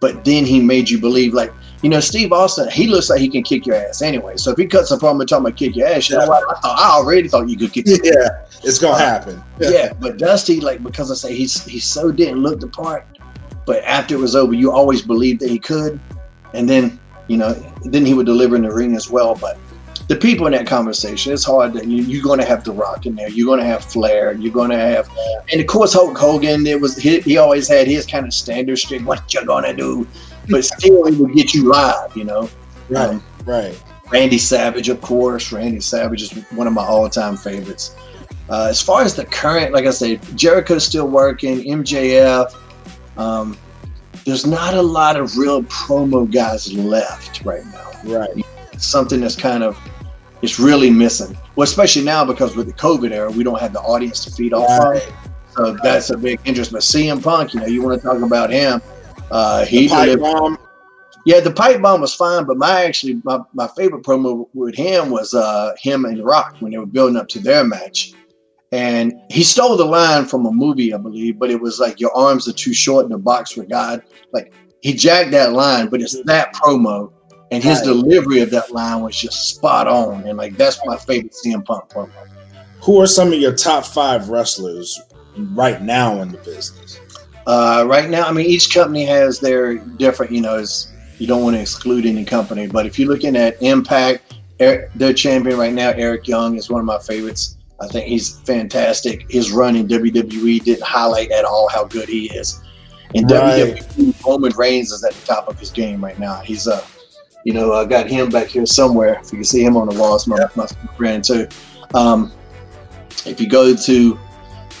but 0.00 0.24
then 0.24 0.44
he 0.44 0.60
made 0.60 0.90
you 0.90 0.98
believe, 0.98 1.34
like, 1.34 1.52
you 1.82 1.88
know, 1.88 2.00
Steve 2.00 2.32
Austin, 2.32 2.68
he 2.70 2.86
looks 2.86 3.08
like 3.08 3.20
he 3.20 3.28
can 3.28 3.42
kick 3.42 3.66
your 3.66 3.76
ass 3.76 4.02
anyway. 4.02 4.36
So 4.36 4.50
if 4.50 4.58
he 4.58 4.66
cuts 4.66 4.90
a 4.90 4.98
promo 4.98 5.20
and 5.20 5.28
talking 5.28 5.46
about 5.46 5.56
kick 5.56 5.76
your 5.76 5.88
ass, 5.88 6.10
you 6.10 6.18
know 6.18 6.26
what? 6.26 6.44
I, 6.56 6.60
thought, 6.60 6.78
I 6.78 6.90
already 6.90 7.28
thought 7.28 7.48
you 7.48 7.56
could 7.56 7.72
kick 7.72 7.86
yeah, 8.04 8.44
it's 8.62 8.78
gonna 8.78 8.98
happen. 8.98 9.42
yeah, 9.60 9.92
but 9.94 10.18
Dusty, 10.18 10.60
like 10.60 10.82
because 10.82 11.10
I 11.10 11.14
say 11.14 11.34
he's 11.34 11.64
he 11.64 11.78
so 11.78 12.12
didn't 12.12 12.42
look 12.42 12.60
the 12.60 12.68
part, 12.68 13.06
but 13.66 13.82
after 13.84 14.14
it 14.14 14.18
was 14.18 14.36
over, 14.36 14.52
you 14.52 14.70
always 14.70 15.02
believed 15.02 15.40
that 15.40 15.48
he 15.48 15.58
could, 15.58 15.98
and 16.52 16.68
then 16.68 17.00
you 17.28 17.38
know 17.38 17.54
then 17.84 18.04
he 18.04 18.12
would 18.12 18.26
deliver 18.26 18.56
in 18.56 18.62
the 18.62 18.72
ring 18.72 18.94
as 18.94 19.08
well. 19.08 19.34
But 19.34 19.58
the 20.10 20.16
people 20.16 20.46
in 20.46 20.52
that 20.52 20.66
conversation, 20.66 21.32
it's 21.32 21.44
hard 21.44 21.72
that 21.74 21.86
you, 21.86 22.02
you're 22.02 22.22
going 22.22 22.40
to 22.40 22.44
have 22.44 22.64
The 22.64 22.72
Rock 22.72 23.06
in 23.06 23.14
there, 23.14 23.28
you're 23.28 23.46
going 23.46 23.60
to 23.60 23.64
have 23.64 23.84
Flair, 23.84 24.32
you're 24.32 24.52
going 24.52 24.70
to 24.70 24.76
have, 24.76 25.08
and 25.52 25.60
of 25.60 25.68
course 25.68 25.92
Hulk 25.94 26.18
Hogan. 26.18 26.66
It 26.66 26.80
was 26.80 26.96
he, 26.96 27.20
he 27.20 27.38
always 27.38 27.68
had 27.68 27.86
his 27.86 28.06
kind 28.06 28.26
of 28.26 28.34
standard 28.34 28.78
shit. 28.78 29.02
What 29.04 29.32
you 29.32 29.46
gonna 29.46 29.72
do? 29.72 30.06
But 30.50 30.64
still, 30.64 31.06
he 31.06 31.16
would 31.16 31.34
get 31.34 31.54
you 31.54 31.68
live, 31.68 32.16
you 32.16 32.24
know. 32.24 32.48
Right, 32.88 33.08
Um, 33.10 33.22
right. 33.44 33.80
Randy 34.10 34.38
Savage, 34.38 34.88
of 34.88 35.00
course. 35.00 35.52
Randy 35.52 35.80
Savage 35.80 36.22
is 36.22 36.32
one 36.50 36.66
of 36.66 36.72
my 36.72 36.84
all-time 36.84 37.36
favorites. 37.36 37.94
Uh, 38.48 38.66
as 38.68 38.82
far 38.82 39.02
as 39.02 39.14
the 39.14 39.24
current, 39.24 39.72
like 39.72 39.86
I 39.86 39.90
said, 39.90 40.20
Jericho's 40.36 40.84
still 40.84 41.06
working. 41.06 41.60
MJF. 41.60 42.52
Um, 43.16 43.56
there's 44.24 44.44
not 44.46 44.74
a 44.74 44.82
lot 44.82 45.16
of 45.16 45.36
real 45.38 45.62
promo 45.64 46.30
guys 46.30 46.72
left 46.72 47.44
right 47.44 47.64
now. 47.66 47.90
Right. 48.04 48.44
It's 48.72 48.86
something 48.86 49.20
that's 49.20 49.36
kind 49.36 49.62
of 49.62 49.78
it's 50.42 50.58
really 50.58 50.90
missing. 50.90 51.36
Well, 51.54 51.64
especially 51.64 52.02
now 52.02 52.24
because 52.24 52.56
with 52.56 52.66
the 52.66 52.72
COVID 52.72 53.12
era, 53.12 53.30
we 53.30 53.44
don't 53.44 53.60
have 53.60 53.72
the 53.72 53.80
audience 53.80 54.24
to 54.24 54.30
feed 54.32 54.52
off 54.52 54.68
Right. 54.84 55.06
of. 55.06 55.12
So 55.54 55.76
that's 55.82 56.10
a 56.10 56.16
big 56.16 56.40
interest. 56.44 56.72
But 56.72 56.80
CM 56.82 57.22
Punk, 57.22 57.54
you 57.54 57.60
know, 57.60 57.66
you 57.66 57.82
want 57.82 58.00
to 58.00 58.06
talk 58.06 58.20
about 58.22 58.50
him. 58.50 58.80
Uh, 59.30 59.64
he 59.64 59.82
The 59.86 59.88
pipe 59.94 60.04
delivered- 60.06 60.22
bomb. 60.40 60.58
yeah, 61.26 61.40
the 61.40 61.50
pipe 61.52 61.80
bomb 61.82 62.00
was 62.00 62.14
fine, 62.14 62.44
but 62.44 62.56
my 62.56 62.84
actually 62.84 63.20
my, 63.24 63.40
my 63.54 63.68
favorite 63.76 64.02
promo 64.02 64.48
with 64.54 64.74
him 64.74 65.10
was 65.10 65.34
uh 65.34 65.72
him 65.78 66.04
and 66.04 66.24
Rock 66.24 66.56
when 66.60 66.72
they 66.72 66.78
were 66.78 66.86
building 66.86 67.16
up 67.16 67.28
to 67.28 67.38
their 67.38 67.64
match. 67.64 68.12
And 68.72 69.14
he 69.30 69.42
stole 69.42 69.76
the 69.76 69.84
line 69.84 70.26
from 70.26 70.46
a 70.46 70.52
movie, 70.52 70.94
I 70.94 70.96
believe, 70.96 71.38
but 71.40 71.50
it 71.50 71.60
was 71.60 71.80
like 71.80 71.98
your 71.98 72.16
arms 72.16 72.46
are 72.46 72.52
too 72.52 72.72
short 72.72 73.04
in 73.04 73.10
the 73.10 73.18
box 73.18 73.56
with 73.56 73.68
God. 73.68 74.02
Like 74.32 74.52
he 74.80 74.92
jacked 74.94 75.32
that 75.32 75.52
line, 75.52 75.88
but 75.88 76.00
it's 76.00 76.22
that 76.24 76.54
promo 76.54 77.10
and 77.50 77.64
his 77.64 77.78
Right. 77.78 77.86
delivery 77.86 78.40
of 78.42 78.50
that 78.50 78.70
line 78.72 79.02
was 79.02 79.16
just 79.20 79.48
spot 79.56 79.88
on. 79.88 80.22
And 80.28 80.38
like 80.38 80.56
that's 80.56 80.78
my 80.86 80.96
favorite 80.96 81.34
CM 81.34 81.64
Punk 81.64 81.88
promo. 81.90 82.10
Who 82.82 83.00
are 83.00 83.08
some 83.08 83.32
of 83.32 83.40
your 83.40 83.54
top 83.54 83.84
five 83.84 84.28
wrestlers 84.28 85.00
right 85.54 85.82
now 85.82 86.22
in 86.22 86.30
the 86.30 86.38
business? 86.38 86.99
Uh, 87.50 87.84
right 87.84 88.08
now, 88.08 88.28
I 88.28 88.32
mean, 88.32 88.46
each 88.46 88.72
company 88.72 89.04
has 89.06 89.40
their 89.40 89.74
different, 89.74 90.30
you 90.30 90.40
know, 90.40 90.64
you 91.18 91.26
don't 91.26 91.42
want 91.42 91.56
to 91.56 91.60
exclude 91.60 92.06
any 92.06 92.24
company, 92.24 92.68
but 92.68 92.86
if 92.86 92.96
you're 92.96 93.08
looking 93.08 93.34
at 93.34 93.60
Impact, 93.60 94.34
Eric, 94.60 94.92
their 94.94 95.12
champion 95.12 95.58
right 95.58 95.72
now, 95.72 95.90
Eric 95.90 96.28
Young, 96.28 96.56
is 96.56 96.70
one 96.70 96.78
of 96.78 96.86
my 96.86 97.00
favorites. 97.00 97.56
I 97.80 97.88
think 97.88 98.06
he's 98.06 98.38
fantastic. 98.42 99.28
His 99.28 99.50
run 99.50 99.74
in 99.74 99.88
WWE 99.88 100.62
didn't 100.62 100.84
highlight 100.84 101.32
at 101.32 101.44
all 101.44 101.68
how 101.68 101.86
good 101.86 102.08
he 102.08 102.26
is. 102.26 102.60
In 103.14 103.26
Right. 103.26 103.82
WWE, 103.82 104.24
Roman 104.24 104.52
Reigns 104.52 104.92
is 104.92 105.02
at 105.02 105.12
the 105.12 105.26
top 105.26 105.48
of 105.48 105.58
his 105.58 105.70
game 105.70 106.04
right 106.04 106.20
now. 106.20 106.36
He's 106.36 106.68
uh, 106.68 106.86
you 107.42 107.52
know, 107.52 107.72
I 107.72 107.84
got 107.84 108.06
him 108.08 108.28
back 108.28 108.46
here 108.46 108.64
somewhere. 108.64 109.18
If 109.24 109.32
you 109.32 109.38
can 109.38 109.44
see 109.44 109.64
him 109.64 109.76
on 109.76 109.88
the 109.88 109.98
wall, 109.98 110.14
it's 110.14 110.28
my, 110.28 110.38
my 110.54 110.66
friend 110.96 111.24
too. 111.24 111.48
Um, 111.94 112.30
if 113.26 113.40
you 113.40 113.48
go 113.48 113.74
to 113.74 114.20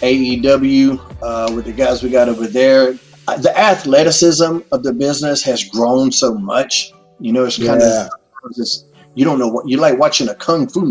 AEW 0.00 0.98
uh, 1.22 1.52
with 1.54 1.64
the 1.66 1.72
guys 1.72 2.02
we 2.02 2.10
got 2.10 2.28
over 2.28 2.46
there, 2.46 2.94
uh, 3.28 3.36
the 3.36 3.56
athleticism 3.58 4.58
of 4.72 4.82
the 4.82 4.92
business 4.92 5.42
has 5.42 5.64
grown 5.64 6.10
so 6.10 6.34
much. 6.34 6.92
You 7.20 7.32
know, 7.32 7.44
it's 7.44 7.56
kind 7.58 7.80
Yeah. 7.80 8.06
of 8.44 8.50
it's, 8.56 8.84
you 9.14 9.24
don't 9.24 9.38
know 9.38 9.48
what 9.48 9.68
you 9.68 9.76
like 9.76 9.98
watching 9.98 10.28
a 10.28 10.34
kung 10.34 10.66
fu. 10.68 10.86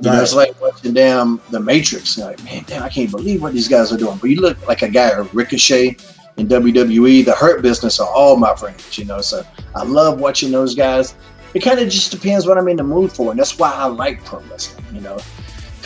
You 0.00 0.10
know, 0.12 0.22
it's 0.22 0.32
like 0.32 0.58
watching 0.60 0.94
damn 0.94 1.40
the 1.50 1.58
Matrix. 1.58 2.16
You're 2.16 2.28
like, 2.28 2.42
man, 2.44 2.64
damn, 2.66 2.82
I 2.84 2.88
can't 2.88 3.10
believe 3.10 3.42
what 3.42 3.52
these 3.52 3.66
guys 3.68 3.92
are 3.92 3.96
doing. 3.96 4.16
But 4.18 4.30
you 4.30 4.40
look 4.40 4.66
like 4.68 4.82
a 4.82 4.88
guy, 4.88 5.08
of 5.10 5.34
Ricochet 5.34 5.96
in 6.36 6.46
WWE, 6.46 7.24
the 7.24 7.32
Hurt 7.34 7.62
Business 7.62 7.98
are 7.98 8.08
all 8.08 8.36
my 8.36 8.54
friends. 8.54 8.96
You 8.96 9.04
know, 9.06 9.20
so 9.20 9.44
I 9.74 9.82
love 9.82 10.20
watching 10.20 10.52
those 10.52 10.74
guys. 10.74 11.14
It 11.54 11.60
kind 11.60 11.80
of 11.80 11.88
just 11.88 12.12
depends 12.12 12.46
what 12.46 12.56
I'm 12.58 12.68
in 12.68 12.76
the 12.76 12.84
mood 12.84 13.10
for, 13.10 13.32
and 13.32 13.40
that's 13.40 13.58
why 13.58 13.72
I 13.72 13.86
like 13.86 14.24
pro 14.24 14.38
wrestling. 14.50 14.84
You 14.94 15.00
know, 15.00 15.18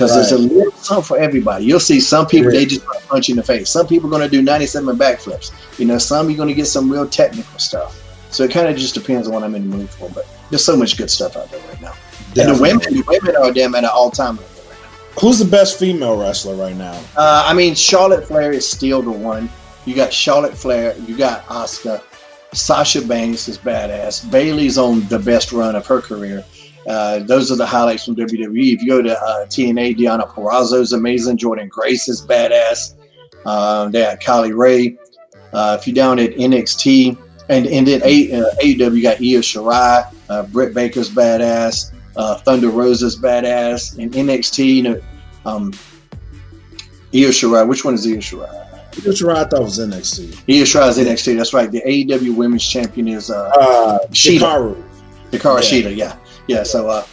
because 0.03 0.31
there's 0.31 0.33
a 0.33 0.39
little 0.39 0.73
something 0.73 1.05
for 1.05 1.19
everybody. 1.19 1.65
You'll 1.65 1.81
see 1.81 2.01
some 2.01 2.27
people 2.27 2.53
Yeah. 2.53 2.61
they 2.61 2.67
just 2.67 2.85
punch 3.09 3.29
you 3.29 3.33
in 3.33 3.37
the 3.37 3.43
face. 3.43 3.71
Some 3.71 3.87
people 3.87 4.09
are 4.09 4.11
going 4.11 4.23
to 4.23 4.29
do 4.29 4.43
97 4.43 4.97
backflips. 4.97 5.53
You 5.79 5.87
know, 5.87 5.99
some 5.99 6.29
you're 6.29 6.37
going 6.37 6.49
to 6.49 6.55
get 6.55 6.67
some 6.67 6.91
real 6.91 7.07
technical 7.07 7.59
stuff. 7.59 7.99
So 8.31 8.45
it 8.45 8.51
kind 8.51 8.67
of 8.69 8.77
just 8.77 8.95
depends 8.95 9.27
on 9.29 9.35
what 9.35 9.43
I'm 9.45 9.55
in 9.55 9.71
the 9.71 9.77
mood 9.77 9.91
for. 9.91 10.09
But 10.11 10.27
there's 10.51 10.65
so 10.65 10.77
much 10.77 10.97
good 10.97 11.11
stuff 11.11 11.37
out 11.37 11.51
there 11.51 11.61
right 11.69 11.81
now. 11.81 11.93
And 12.37 12.57
the 12.57 12.63
women, 12.63 12.81
the 12.95 13.05
women 13.07 13.37
are 13.37 13.53
damn 13.53 13.75
at 13.75 13.85
an 13.85 13.91
all 13.93 14.11
time 14.11 14.37
level 14.37 14.51
right 14.69 14.79
now. 14.83 15.21
Who's 15.21 15.39
the 15.39 15.45
best 15.45 15.79
female 15.79 16.17
wrestler 16.19 16.55
right 16.55 16.77
now? 16.77 16.99
Uh, 17.17 17.45
I 17.47 17.53
mean, 17.53 17.75
Charlotte 17.75 18.27
Flair 18.27 18.53
is 18.53 18.69
still 18.69 19.03
the 19.03 19.11
one. 19.11 19.51
You 19.85 19.95
got 19.95 20.13
Charlotte 20.13 20.57
Flair, 20.57 20.97
you 21.07 21.17
got 21.17 21.45
Asuka, 21.47 22.03
Sasha 22.55 23.03
Banks 23.03 23.49
is 23.49 23.59
badass. 23.59 24.31
Bayley's 24.31 24.79
on 24.79 25.07
the 25.09 25.19
best 25.19 25.53
run 25.53 25.75
of 25.75 25.87
her 25.87 26.01
career. 26.01 26.45
Uh, 26.87 27.21
those 27.21 27.51
are 27.53 27.57
the 27.57 27.67
highlights 27.67 28.05
from 28.05 28.17
WWE. 28.17 28.73
If 28.75 28.83
you 28.83 28.89
go 28.89 29.03
to 29.03 29.17
uh, 29.17 29.47
TNA, 29.47 29.97
Deonna 29.99 30.81
is 30.81 30.93
amazing. 30.93 31.39
Jordynne 31.39 31.69
Grace 31.69 32.09
is 32.09 32.23
badass. 32.27 32.95
Uh, 33.45 33.89
they 33.89 34.03
got 34.03 34.21
Kylie 34.21 34.57
Rae. 34.57 34.97
Uh, 35.53 35.77
if 35.79 35.87
you're 35.87 35.95
down 35.95 36.19
at 36.19 36.31
NXT, 36.31 37.17
and 37.49 37.67
and 37.67 37.87
then 37.87 38.01
A, 38.05 38.33
uh, 38.41 38.45
AEW, 38.63 38.97
you 38.97 39.03
got 39.03 39.17
Io 39.19 39.41
Shirai, 39.41 40.13
uh, 40.31 40.43
Britt 40.45 40.75
Baker's 40.75 41.11
badass, 41.11 41.93
uh, 42.17 42.37
Thunder 42.37 42.71
Rosa's 42.71 43.19
badass, 43.19 43.99
and 43.99 44.13
NXT, 44.13 44.65
you 44.77 44.83
know, 44.83 45.01
um, 45.45 45.73
Io 47.15 47.29
Shirai. 47.29 47.67
Which 47.69 47.85
one 47.85 47.95
is 47.95 48.07
Io 48.07 48.17
Shirai? 48.17 48.59
Which 49.05 49.21
Shirai, 49.21 49.37
I 49.37 49.45
thought 49.45 49.63
was 49.63 49.79
NXT. 49.79 50.33
Io 50.49 50.65
Shirai 50.65 50.89
is 50.91 50.99
NXT. 50.99 51.37
That's 51.37 51.53
right. 51.53 51.71
The 51.71 51.83
AEW 51.83 52.35
Women's 52.35 52.67
Champion 52.67 53.09
is 53.09 53.31
uh, 53.31 53.51
Uh, 53.59 53.99
Shida. 54.09 54.39
Hikaru. 54.39 54.83
Hikaru 55.33 55.63
Yeah. 55.63 55.91
Shida. 55.91 55.97
Yeah, 55.97 56.17
yeah. 56.47 56.63
So, 56.63 56.89
uh, 56.89 57.07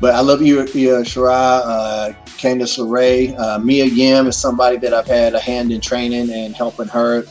but 0.00 0.14
I 0.14 0.20
love 0.20 0.42
you, 0.42 0.60
Io 0.60 0.66
Shirai, 1.02 1.30
uh, 1.64 2.12
Candice 2.38 2.78
LeRae, 2.78 3.38
uh, 3.38 3.58
Mia 3.58 3.86
Yim 3.86 4.26
is 4.26 4.36
somebody 4.36 4.76
that 4.78 4.92
I've 4.92 5.06
had 5.06 5.34
a 5.34 5.40
hand 5.40 5.72
in 5.72 5.80
training 5.80 6.30
and 6.30 6.54
helping 6.54 6.88
her. 6.88 7.24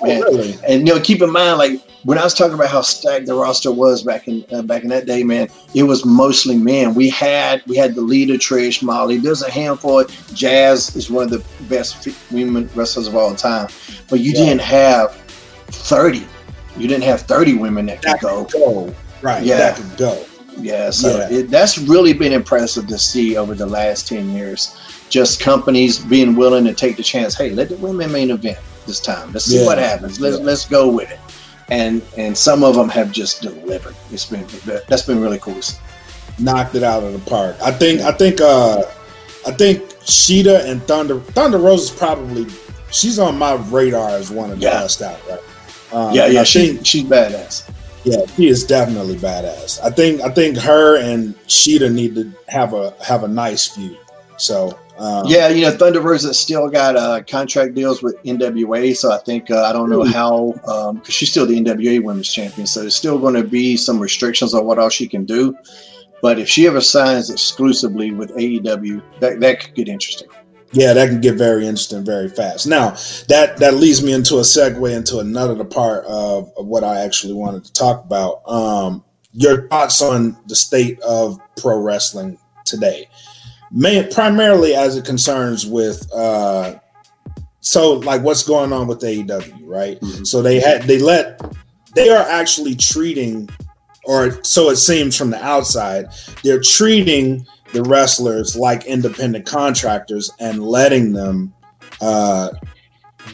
Oh, 0.00 0.10
And- 0.10 0.22
really? 0.24 0.58
And 0.66 0.86
you 0.86 0.94
know, 0.94 1.00
keep 1.00 1.22
in 1.22 1.30
mind, 1.30 1.58
like 1.58 1.80
when 2.04 2.18
I 2.18 2.24
was 2.24 2.32
talking 2.34 2.54
about 2.54 2.68
how 2.68 2.80
stacked 2.80 3.26
the 3.26 3.34
roster 3.34 3.72
was 3.72 4.02
back 4.02 4.28
in 4.28 4.44
uh, 4.52 4.62
back 4.62 4.82
in 4.84 4.88
that 4.90 5.06
day, 5.06 5.22
man, 5.24 5.48
it 5.74 5.82
was 5.82 6.04
mostly 6.04 6.56
men. 6.56 6.94
We 6.94 7.08
had 7.10 7.62
we 7.66 7.76
had 7.76 7.94
the 7.96 8.00
Lita 8.00 8.34
Trish, 8.34 8.82
Molly. 8.82 9.16
There's 9.18 9.42
a 9.42 9.50
handful. 9.50 10.04
Jazz 10.34 10.94
is 10.96 11.10
one 11.10 11.24
of 11.24 11.30
the 11.30 11.44
best 11.68 12.08
women 12.30 12.70
wrestlers 12.76 13.08
of 13.08 13.16
all 13.16 13.34
time, 13.34 13.68
but 14.08 14.20
you 14.20 14.32
Yeah. 14.32 14.44
didn't 14.44 14.60
have 14.62 15.14
thirty. 15.66 16.26
You 16.76 16.86
didn't 16.88 17.04
have 17.04 17.22
thirty 17.22 17.54
women 17.54 17.86
that 17.86 18.00
could 18.02 18.20
go. 18.20 18.44
could 18.44 18.52
go. 18.52 18.94
Right. 19.20 19.42
Yeah. 19.42 19.56
That 19.58 19.76
could 19.76 19.96
go. 19.96 20.24
Yeah, 20.60 20.90
so 20.90 21.16
Yeah. 21.16 21.38
It, 21.38 21.50
that's 21.50 21.78
really 21.78 22.12
been 22.12 22.32
impressive 22.32 22.86
to 22.88 22.98
see 22.98 23.36
over 23.36 23.54
the 23.54 23.66
last 23.66 24.08
ten 24.08 24.30
years. 24.30 24.76
Just 25.08 25.40
companies 25.40 25.98
being 25.98 26.36
willing 26.36 26.64
to 26.64 26.74
take 26.74 26.96
the 26.96 27.02
chance. 27.02 27.34
Hey, 27.34 27.50
let 27.50 27.68
the 27.68 27.76
women 27.76 28.10
main 28.12 28.30
event 28.30 28.58
this 28.86 29.00
time. 29.00 29.32
Let's 29.32 29.46
see 29.46 29.60
Yeah. 29.60 29.66
what 29.66 29.78
happens. 29.78 30.20
Let's 30.20 30.38
Yeah. 30.38 30.44
let's 30.44 30.66
go 30.66 30.88
with 30.88 31.10
it. 31.10 31.18
And 31.70 32.02
and 32.16 32.36
some 32.36 32.64
of 32.64 32.74
them 32.74 32.88
have 32.88 33.12
just 33.12 33.40
delivered. 33.42 33.94
It's 34.10 34.24
been 34.26 34.44
that's 34.88 35.02
been 35.02 35.20
really 35.20 35.38
cool. 35.38 35.54
to 35.54 35.62
see. 35.62 35.76
Knocked 36.38 36.74
it 36.74 36.82
out 36.82 37.02
of 37.02 37.12
the 37.12 37.30
park. 37.30 37.56
I 37.62 37.70
think. 37.72 38.00
I 38.02 38.12
think. 38.12 38.40
Uh, 38.40 38.82
I 39.46 39.50
think 39.52 39.82
Shida 40.04 40.64
and 40.66 40.82
Thunder. 40.84 41.20
Thunder 41.20 41.58
Rose 41.58 41.84
is 41.84 41.90
probably. 41.90 42.46
She's 42.90 43.18
on 43.18 43.36
my 43.38 43.54
radar 43.70 44.10
as 44.10 44.30
one 44.30 44.50
of 44.50 44.58
the 44.60 44.64
Yeah. 44.66 44.80
best 44.80 45.02
out. 45.02 45.18
Right. 45.28 45.38
Um, 45.92 46.14
yeah, 46.14 46.26
yeah, 46.26 46.40
I 46.40 46.44
she 46.44 46.68
think- 46.74 46.86
she's 46.86 47.04
badass. 47.04 47.62
Yeah, 48.08 48.26
she 48.36 48.48
is 48.48 48.64
definitely 48.64 49.16
badass. 49.16 49.82
I 49.82 49.90
think 49.90 50.20
I 50.22 50.30
think 50.30 50.56
her 50.58 50.96
and 50.96 51.34
Shida 51.46 51.92
need 51.92 52.14
to 52.14 52.32
have 52.48 52.72
a 52.72 52.94
have 53.04 53.22
a 53.22 53.28
nice 53.28 53.66
feud. 53.66 53.98
So 54.38 54.78
um, 54.98 55.24
Yeah, 55.26 55.48
you 55.48 55.62
know, 55.62 55.70
Thunder 55.70 56.00
Rosa 56.00 56.34
still 56.34 56.68
got 56.68 56.96
uh, 56.96 57.22
contract 57.22 57.74
deals 57.74 58.02
with 58.02 58.16
NWA, 58.24 58.96
so 58.96 59.12
I 59.12 59.18
think 59.18 59.50
uh, 59.50 59.64
I 59.64 59.72
don't 59.72 59.90
know 59.90 60.04
how 60.04 60.52
because 60.94 61.14
she's 61.14 61.30
still 61.30 61.46
the 61.46 61.60
NWA 61.60 62.02
Women's 62.02 62.32
Champion, 62.32 62.66
so 62.66 62.80
there's 62.80 62.96
still 62.96 63.18
going 63.18 63.34
to 63.34 63.44
be 63.44 63.76
some 63.76 64.00
restrictions 64.00 64.54
on 64.54 64.64
what 64.64 64.78
all 64.78 64.88
she 64.88 65.06
can 65.06 65.24
do. 65.24 65.56
But 66.20 66.40
if 66.40 66.48
she 66.48 66.66
ever 66.66 66.80
signs 66.80 67.30
exclusively 67.30 68.10
with 68.10 68.34
AEW, 68.36 69.02
that 69.20 69.38
that 69.40 69.60
could 69.60 69.74
get 69.74 69.88
interesting. 69.88 70.28
Yeah, 70.72 70.92
that 70.92 71.08
can 71.08 71.20
get 71.20 71.36
very 71.36 71.66
interesting 71.66 72.04
very 72.04 72.28
fast. 72.28 72.66
Now 72.66 72.90
that 73.28 73.56
that 73.58 73.74
leads 73.74 74.02
me 74.02 74.12
into 74.12 74.36
a 74.36 74.42
segue 74.42 74.94
into 74.94 75.18
another 75.18 75.64
part 75.64 76.04
of, 76.04 76.50
of 76.56 76.66
what 76.66 76.84
I 76.84 77.00
actually 77.00 77.34
wanted 77.34 77.64
to 77.64 77.72
talk 77.72 78.04
about. 78.04 78.42
Um, 78.48 79.04
your 79.32 79.68
thoughts 79.68 80.02
on 80.02 80.36
the 80.46 80.56
state 80.56 80.98
of 81.00 81.38
pro 81.56 81.78
wrestling 81.78 82.38
today, 82.64 83.08
Main, 83.70 84.10
primarily 84.10 84.74
as 84.74 84.96
it 84.96 85.04
concerns 85.04 85.66
with. 85.66 86.10
Uh, 86.12 86.76
so 87.60 87.94
like 87.94 88.22
what's 88.22 88.42
going 88.42 88.72
on 88.72 88.86
with 88.86 89.00
AEW, 89.00 89.60
right? 89.62 90.00
Mhm. 90.00 90.26
So 90.26 90.42
they 90.42 90.60
had 90.60 90.82
they 90.84 90.98
let 90.98 91.40
they 91.94 92.08
are 92.10 92.26
actually 92.26 92.74
treating, 92.74 93.48
or 94.04 94.42
so 94.44 94.70
it 94.70 94.76
seems 94.76 95.16
from 95.16 95.30
the 95.30 95.44
outside, 95.44 96.06
they're 96.42 96.60
treating 96.60 97.46
the 97.72 97.82
wrestlers 97.82 98.56
like 98.56 98.86
independent 98.86 99.46
contractors 99.46 100.30
and 100.40 100.62
letting 100.62 101.12
them 101.12 101.52
uh, 102.00 102.50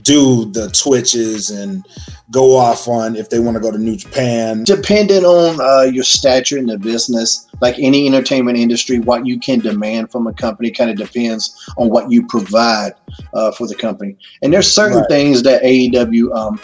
do 0.02 0.50
the 0.52 0.68
twitches 0.70 1.50
and 1.50 1.86
go 2.30 2.56
off 2.56 2.88
on 2.88 3.14
if 3.16 3.30
they 3.30 3.38
want 3.38 3.54
to 3.56 3.60
go 3.60 3.70
to 3.70 3.78
New 3.78 3.96
Japan. 3.96 4.64
Depending 4.64 5.24
on 5.24 5.60
uh, 5.60 5.82
your 5.82 6.02
stature 6.04 6.58
in 6.58 6.66
the 6.66 6.78
business, 6.78 7.46
like 7.60 7.76
any 7.78 8.06
entertainment 8.06 8.58
industry, 8.58 8.98
what 8.98 9.24
you 9.26 9.38
can 9.38 9.60
demand 9.60 10.10
from 10.10 10.26
a 10.26 10.32
company 10.32 10.70
kind 10.70 10.90
of 10.90 10.96
depends 10.96 11.70
on 11.76 11.90
what 11.90 12.10
you 12.10 12.26
provide 12.26 12.92
uh, 13.34 13.52
for 13.52 13.66
the 13.68 13.74
company. 13.74 14.16
And 14.42 14.52
there's 14.52 14.72
certain 14.72 14.98
Right. 14.98 15.08
things 15.08 15.42
that 15.44 15.62
AEW 15.62 16.34
um, 16.34 16.60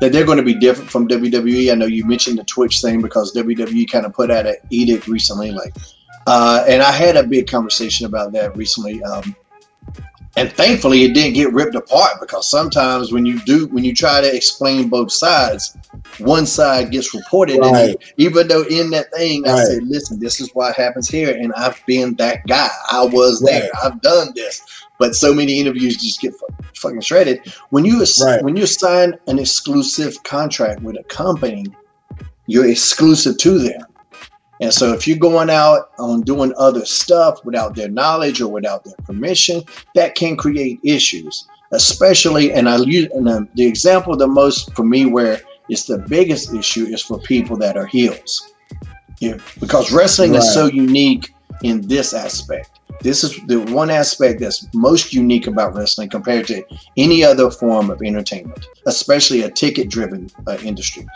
that 0.00 0.12
they're 0.12 0.24
going 0.24 0.38
to 0.38 0.44
be 0.44 0.54
different 0.54 0.90
from 0.90 1.06
WWE. 1.08 1.70
I 1.70 1.74
know 1.74 1.86
you 1.86 2.06
mentioned 2.06 2.38
the 2.38 2.44
Twitch 2.44 2.80
thing 2.80 3.02
because 3.02 3.34
WWE 3.34 3.90
kind 3.90 4.06
of 4.06 4.14
put 4.14 4.30
out 4.30 4.46
an 4.46 4.56
edict 4.70 5.06
recently, 5.08 5.50
like, 5.50 5.74
uh, 6.26 6.64
and 6.68 6.82
I 6.82 6.92
had 6.92 7.16
a 7.16 7.22
big 7.24 7.48
conversation 7.48 8.06
about 8.06 8.32
that 8.32 8.56
recently. 8.56 9.02
Um, 9.02 9.34
and 10.36 10.52
thankfully 10.52 11.02
it 11.02 11.12
didn't 11.12 11.34
get 11.34 11.52
ripped 11.52 11.74
apart 11.74 12.20
because 12.20 12.48
sometimes 12.48 13.12
when 13.12 13.26
you 13.26 13.40
do 13.40 13.66
when 13.68 13.82
you 13.84 13.92
try 13.92 14.20
to 14.20 14.32
explain 14.34 14.88
both 14.88 15.10
sides 15.10 15.76
one 16.18 16.46
side 16.46 16.92
gets 16.92 17.12
reported 17.12 17.58
Right. 17.58 17.96
even 18.16 18.46
though 18.46 18.62
in 18.62 18.90
that 18.90 19.12
thing 19.12 19.46
i 19.48 19.64
said 19.64 19.82
listen 19.82 20.20
this 20.20 20.40
is 20.40 20.48
what 20.54 20.76
happens 20.76 21.08
here 21.08 21.34
and 21.36 21.52
i've 21.54 21.84
been 21.84 22.14
that 22.16 22.46
guy 22.46 22.68
i 22.92 23.04
was 23.04 23.40
there 23.40 23.70
i've 23.82 24.00
done 24.02 24.28
this 24.36 24.62
but 25.00 25.16
so 25.16 25.34
many 25.34 25.58
interviews 25.58 25.96
just 25.96 26.20
get 26.20 26.32
fu- 26.34 26.46
fucking 26.76 27.00
shredded 27.00 27.40
when 27.70 27.84
you 27.84 28.04
Right. 28.22 28.40
when 28.44 28.54
you 28.54 28.66
sign 28.66 29.14
an 29.26 29.40
exclusive 29.40 30.22
contract 30.22 30.80
with 30.82 30.96
a 30.96 31.02
company 31.04 31.66
you're 32.46 32.68
exclusive 32.68 33.36
to 33.38 33.58
them 33.58 33.82
and 34.60 34.72
so 34.72 34.92
if 34.92 35.08
you're 35.08 35.18
going 35.18 35.50
out 35.50 35.90
on 35.98 36.22
doing 36.22 36.52
other 36.58 36.84
stuff 36.84 37.44
without 37.44 37.74
their 37.74 37.88
knowledge 37.88 38.40
or 38.40 38.52
without 38.52 38.84
their 38.84 38.94
permission, 39.04 39.62
that 39.94 40.14
can 40.14 40.36
create 40.36 40.78
issues. 40.84 41.46
Especially, 41.72 42.52
and 42.52 42.68
I 42.68 42.78
use 42.78 43.08
and 43.12 43.28
um, 43.28 43.48
the 43.54 43.64
example 43.64 44.16
the 44.16 44.26
most 44.26 44.74
for 44.74 44.84
me 44.84 45.06
where 45.06 45.40
it's 45.68 45.84
the 45.86 45.98
biggest 46.08 46.52
issue 46.52 46.84
is 46.86 47.00
for 47.00 47.20
people 47.20 47.56
that 47.58 47.76
are 47.76 47.86
heels. 47.86 48.52
Yeah, 49.20 49.36
because 49.60 49.92
wrestling 49.92 50.32
Right. 50.32 50.38
is 50.38 50.52
so 50.52 50.66
unique 50.66 51.32
in 51.62 51.86
this 51.86 52.12
aspect. 52.12 52.80
This 53.02 53.22
is 53.22 53.38
the 53.46 53.60
one 53.60 53.88
aspect 53.88 54.40
that's 54.40 54.66
most 54.74 55.14
unique 55.14 55.46
about 55.46 55.74
wrestling 55.74 56.08
compared 56.08 56.46
to 56.48 56.62
any 56.96 57.24
other 57.24 57.50
form 57.50 57.88
of 57.90 58.02
entertainment, 58.02 58.66
especially 58.86 59.42
a 59.42 59.50
ticket 59.50 59.88
driven 59.88 60.28
uh, 60.48 60.58
industry. 60.64 61.06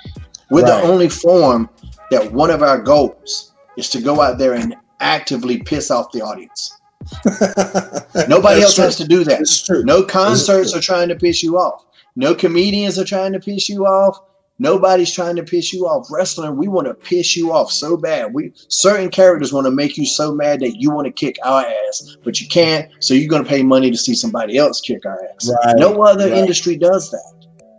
We're 0.50 0.62
Right. 0.62 0.82
the 0.82 0.88
only 0.88 1.08
form 1.08 1.68
that 2.10 2.32
one 2.32 2.50
of 2.50 2.62
our 2.62 2.80
goals 2.80 3.52
is 3.76 3.88
to 3.90 4.00
go 4.00 4.20
out 4.20 4.38
there 4.38 4.54
and 4.54 4.74
actively 5.00 5.62
piss 5.62 5.90
off 5.90 6.12
the 6.12 6.22
audience. 6.22 6.78
Nobody 8.28 8.62
else 8.62 8.76
has 8.76 8.96
to 8.96 9.06
do 9.06 9.24
that. 9.24 9.46
True. 9.66 9.82
No 9.84 10.02
concerts 10.02 10.74
are 10.74 10.80
trying 10.80 11.08
to 11.08 11.16
piss 11.16 11.42
you 11.42 11.58
off. 11.58 11.84
No 12.16 12.34
comedians 12.34 12.98
are 12.98 13.04
trying 13.04 13.32
to 13.32 13.40
piss 13.40 13.68
you 13.68 13.86
off. 13.86 14.18
Nobody's 14.60 15.12
trying 15.12 15.34
to 15.36 15.42
piss 15.42 15.72
you 15.72 15.86
off. 15.86 16.06
Wrestling, 16.10 16.56
we 16.56 16.68
want 16.68 16.86
to 16.86 16.94
piss 16.94 17.36
you 17.36 17.52
off 17.52 17.72
so 17.72 17.96
bad. 17.96 18.32
We 18.32 18.52
certain 18.68 19.10
characters 19.10 19.52
want 19.52 19.66
to 19.66 19.72
make 19.72 19.96
you 19.96 20.06
so 20.06 20.32
mad 20.32 20.60
that 20.60 20.76
you 20.80 20.92
want 20.92 21.06
to 21.06 21.12
kick 21.12 21.36
our 21.44 21.64
ass, 21.66 22.16
but 22.22 22.40
you 22.40 22.46
can't. 22.46 22.88
So 23.00 23.14
you're 23.14 23.28
going 23.28 23.42
to 23.42 23.48
pay 23.48 23.64
money 23.64 23.90
to 23.90 23.98
see 23.98 24.14
somebody 24.14 24.56
else 24.56 24.80
kick 24.80 25.04
our 25.04 25.20
ass. 25.34 25.50
Right. 25.64 25.76
No 25.76 26.02
other 26.04 26.28
right. 26.30 26.38
industry 26.38 26.76
does 26.76 27.10
that. 27.10 27.32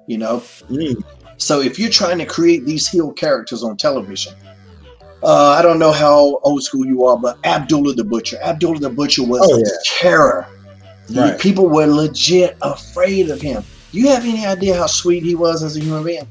You 0.08 0.18
know, 0.18 0.40
Mm. 0.70 1.02
So 1.38 1.62
if 1.62 1.78
you're 1.80 1.90
trying 1.90 2.18
to 2.20 2.26
create 2.26 2.66
these 2.66 2.88
heel 2.88 3.12
characters 3.12 3.64
on 3.64 3.78
television, 3.78 4.34
uh, 5.24 5.50
I 5.58 5.62
don't 5.62 5.80
know 5.80 5.92
how 5.92 6.40
old 6.44 6.64
school 6.64 6.86
you 6.86 7.06
are, 7.06 7.18
but 7.18 7.38
Abdullah 7.46 7.94
the 7.94 8.04
Butcher. 8.04 8.38
Abdullah 8.42 8.80
the 8.80 8.90
Butcher 8.90 9.24
was 9.24 9.42
Oh, 9.44 9.56
a 9.56 9.60
yeah. 9.60 9.66
terror. 9.86 10.48
Right. 11.14 11.40
People 11.40 11.68
were 11.68 11.86
legit 11.88 12.58
afraid 12.62 13.30
of 13.30 13.42
him. 13.42 13.64
You 13.92 14.08
have 14.10 14.24
any 14.24 14.46
idea 14.46 14.76
how 14.76 14.88
sweet 14.88 15.24
he 15.24 15.36
was 15.36 15.64
as 15.64 15.78
a 15.78 15.80
human 15.80 16.04
being? 16.04 16.28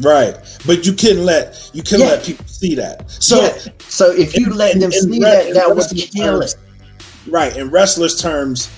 Right. 0.00 0.36
But 0.66 0.84
you 0.86 0.92
couldn't 0.92 1.24
let 1.24 1.70
you 1.72 1.82
couldn't 1.82 2.00
Yeah. 2.00 2.06
let 2.12 2.24
people 2.24 2.44
see 2.46 2.74
that. 2.74 3.04
So 3.10 3.40
Yeah. 3.42 3.56
So 3.88 4.10
if 4.10 4.36
you 4.36 4.46
in- 4.46 4.56
let 4.56 4.74
them 4.80 4.92
in- 4.92 5.02
see 5.12 5.18
that, 5.20 5.46
in 5.48 5.54
that 5.54 5.68
would 5.68 5.78
wrestling 5.78 6.00
kill 6.02 6.40
terms, 6.40 6.54
it. 6.54 7.30
Right. 7.30 7.56
In 7.56 7.70
wrestlers' 7.70 8.20
terms, 8.20 8.68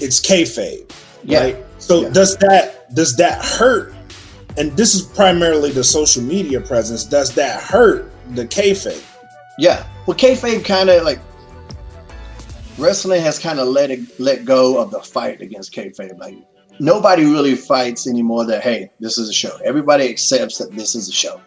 it's 0.00 0.20
kayfabe. 0.20 0.90
Yeah. 1.24 1.40
Right. 1.40 1.64
So 1.78 2.02
Yeah. 2.02 2.08
does 2.10 2.36
that 2.38 2.94
does 2.94 3.16
that 3.16 3.44
hurt? 3.44 3.93
And 4.56 4.72
this 4.76 4.94
is 4.94 5.02
primarily 5.02 5.70
the 5.70 5.82
social 5.82 6.22
media 6.22 6.60
presence. 6.60 7.04
Does 7.04 7.34
that 7.34 7.62
hurt 7.62 8.10
the 8.30 8.46
kayfabe? 8.46 9.02
Yeah. 9.58 9.86
Well, 10.06 10.16
kayfabe 10.16 10.64
kind 10.64 10.90
of 10.90 11.02
like 11.02 11.18
wrestling 12.78 13.22
has 13.22 13.38
kind 13.38 13.58
of 13.58 13.68
let 13.68 13.90
it 13.90 14.20
let 14.20 14.44
go 14.44 14.78
of 14.78 14.90
the 14.90 15.00
fight 15.00 15.40
against 15.40 15.72
kayfabe. 15.72 16.18
Like 16.18 16.36
nobody 16.78 17.24
really 17.24 17.56
fights 17.56 18.06
anymore. 18.06 18.44
That 18.46 18.62
hey, 18.62 18.90
this 19.00 19.18
is 19.18 19.28
a 19.28 19.32
show. 19.32 19.56
Everybody 19.64 20.08
accepts 20.08 20.58
that 20.58 20.72
this 20.72 20.94
is 20.94 21.08
a 21.08 21.12
show. 21.12 21.40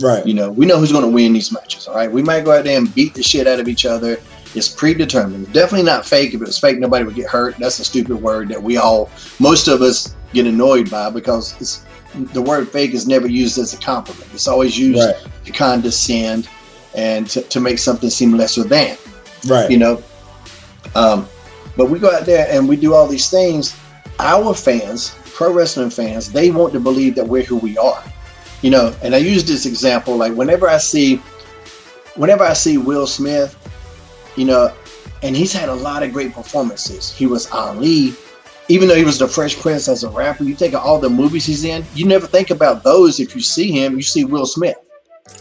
Right. 0.00 0.24
You 0.24 0.34
know, 0.34 0.50
we 0.50 0.66
know 0.66 0.78
who's 0.78 0.92
going 0.92 1.04
to 1.04 1.10
win 1.10 1.32
these 1.32 1.52
matches. 1.52 1.86
All 1.86 1.94
right, 1.94 2.10
we 2.10 2.22
might 2.22 2.44
go 2.44 2.52
out 2.52 2.64
there 2.64 2.78
and 2.78 2.92
beat 2.94 3.14
the 3.14 3.22
shit 3.22 3.46
out 3.46 3.60
of 3.60 3.68
each 3.68 3.84
other. 3.84 4.16
It's 4.54 4.68
predetermined. 4.68 5.52
Definitely 5.52 5.84
not 5.84 6.06
fake. 6.06 6.34
If 6.34 6.40
it 6.40 6.46
was 6.46 6.58
fake, 6.58 6.78
nobody 6.78 7.04
would 7.04 7.14
get 7.14 7.28
hurt. 7.28 7.56
That's 7.58 7.78
a 7.78 7.84
stupid 7.84 8.16
word 8.16 8.48
that 8.48 8.60
we 8.60 8.78
all, 8.78 9.10
most 9.38 9.68
of 9.68 9.82
us, 9.82 10.16
get 10.32 10.46
annoyed 10.46 10.90
by 10.90 11.10
because 11.10 11.60
it's 11.60 11.84
the 12.14 12.42
word 12.42 12.68
fake 12.70 12.92
is 12.92 13.06
never 13.06 13.26
used 13.28 13.58
as 13.58 13.72
a 13.72 13.76
compliment. 13.78 14.26
It's 14.34 14.48
always 14.48 14.78
used 14.78 14.98
Right. 15.00 15.16
to 15.44 15.52
condescend 15.52 16.48
and 16.94 17.28
to, 17.30 17.42
to 17.42 17.60
make 17.60 17.78
something 17.78 18.10
seem 18.10 18.36
lesser 18.36 18.64
than 18.64 18.96
Right. 19.46 19.70
you 19.70 19.78
know. 19.78 20.02
Um, 20.94 21.28
but 21.76 21.86
we 21.88 21.98
go 21.98 22.10
out 22.10 22.26
there 22.26 22.46
and 22.50 22.68
we 22.68 22.76
do 22.76 22.94
all 22.94 23.06
these 23.06 23.30
things. 23.30 23.74
Our 24.18 24.54
fans, 24.54 25.14
pro 25.24 25.52
wrestling 25.52 25.90
fans, 25.90 26.30
they 26.32 26.50
want 26.50 26.72
to 26.74 26.80
believe 26.80 27.14
that 27.14 27.26
we're 27.26 27.44
who 27.44 27.56
we 27.56 27.78
are, 27.78 28.02
you 28.62 28.70
know. 28.70 28.94
And 29.02 29.14
I 29.14 29.18
use 29.18 29.44
this 29.44 29.64
example 29.66 30.16
like 30.16 30.34
whenever 30.34 30.68
I 30.68 30.78
see, 30.78 31.16
whenever 32.16 32.44
I 32.44 32.52
see 32.54 32.76
Will 32.76 33.06
Smith, 33.06 33.56
you 34.36 34.44
know, 34.44 34.72
and 35.22 35.36
he's 35.36 35.52
had 35.52 35.68
a 35.68 35.74
lot 35.74 36.02
of 36.02 36.12
great 36.12 36.32
performances. 36.34 37.12
He 37.12 37.26
was 37.26 37.50
Ali, 37.50 38.14
even 38.70 38.88
though 38.88 38.94
he 38.94 39.04
was 39.04 39.18
the 39.18 39.26
Fresh 39.26 39.56
Prince 39.58 39.88
as 39.88 40.04
a 40.04 40.08
rapper. 40.10 40.44
You 40.44 40.54
think 40.54 40.74
of 40.74 40.82
all 40.82 41.00
the 41.00 41.10
movies 41.10 41.44
he's 41.44 41.64
in, 41.64 41.84
you 41.94 42.06
never 42.06 42.26
think 42.26 42.50
about 42.50 42.84
those. 42.84 43.18
If 43.18 43.34
you 43.34 43.42
see 43.42 43.72
him, 43.72 43.96
you 43.96 44.02
see 44.02 44.24
Will 44.24 44.46
Smith. 44.46 44.76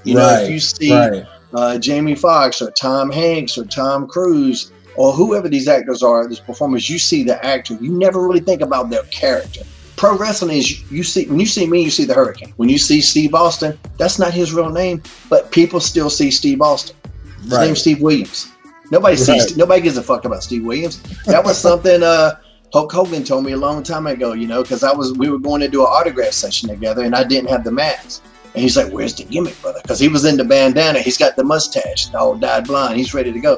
You 0.04 0.16
know, 0.16 0.28
if 0.42 0.50
you 0.50 0.60
see 0.60 0.92
right. 0.92 1.24
uh, 1.54 1.78
Jamie 1.78 2.16
Foxx 2.16 2.62
or 2.62 2.72
Tom 2.72 3.12
Hanks 3.12 3.58
or 3.58 3.66
Tom 3.66 4.08
Cruise 4.08 4.72
or 4.96 5.14
whoever 5.14 5.48
these 5.48 5.68
actors 5.68 6.02
are, 6.02 6.28
these 6.28 6.40
performers, 6.40 6.90
you 6.90 6.98
see 6.98 7.24
the 7.24 7.44
actor. 7.46 7.76
You 7.80 7.92
never 7.92 8.20
really 8.28 8.40
think 8.40 8.62
about 8.62 8.90
their 8.90 9.04
character. 9.04 9.62
Pro 9.96 10.18
wrestling 10.18 10.58
is 10.58 10.90
you 10.92 11.04
see 11.04 11.28
when 11.28 11.40
you 11.40 11.46
see 11.46 11.68
me, 11.68 11.84
you 11.84 11.92
see 11.92 12.06
the 12.06 12.14
Hurricane. 12.14 12.54
When 12.58 12.70
you 12.70 12.78
see 12.80 13.00
Steve 13.00 13.36
Austin, 13.36 13.78
that's 13.98 14.18
not 14.18 14.34
his 14.34 14.54
real 14.54 14.70
name, 14.72 15.04
but 15.30 15.52
people 15.52 15.80
still 15.80 16.10
see 16.10 16.32
Steve 16.32 16.62
Austin. 16.62 16.96
His 17.44 17.52
Right. 17.52 17.66
name's 17.68 17.82
Steve 17.82 18.02
Williams. 18.02 18.48
Nobody 18.92 19.18
sees. 19.18 19.44
Right. 19.44 19.58
Nobody 19.58 19.82
gives 19.82 19.98
a 19.98 20.04
fuck 20.04 20.26
about 20.26 20.42
Steve 20.44 20.66
Williams. 20.66 21.02
That 21.26 21.44
was 21.44 21.58
something 21.58 22.02
uh, 22.02 22.38
Hulk 22.72 22.92
Hogan 22.92 23.24
told 23.24 23.46
me 23.46 23.54
a 23.54 23.58
long 23.58 23.82
time 23.84 24.08
ago. 24.08 24.34
You 24.34 24.48
know, 24.48 24.62
because 24.62 24.84
I 24.84 24.94
was 24.94 25.14
we 25.14 25.30
were 25.30 25.40
going 25.40 25.62
to 25.62 25.68
do 25.68 25.82
an 25.82 25.88
autograph 25.88 26.34
session 26.34 26.70
together, 26.70 27.04
and 27.04 27.16
I 27.16 27.24
didn't 27.24 27.50
have 27.50 27.64
the 27.64 27.72
mask. 27.72 28.24
And 28.54 28.62
he's 28.64 28.76
like, 28.78 28.92
"Where's 28.92 29.14
the 29.16 29.24
gimmick, 29.26 29.60
brother?" 29.62 29.80
Because 29.82 30.00
he 30.00 30.08
was 30.08 30.26
in 30.26 30.38
the 30.38 30.44
bandana. 30.44 31.00
He's 31.00 31.18
got 31.18 31.36
the 31.36 31.44
mustache, 31.44 32.14
all 32.14 32.36
dyed 32.36 32.66
blonde. 32.68 32.98
He's 32.98 33.14
ready 33.14 33.32
to 33.32 33.40
go. 33.40 33.58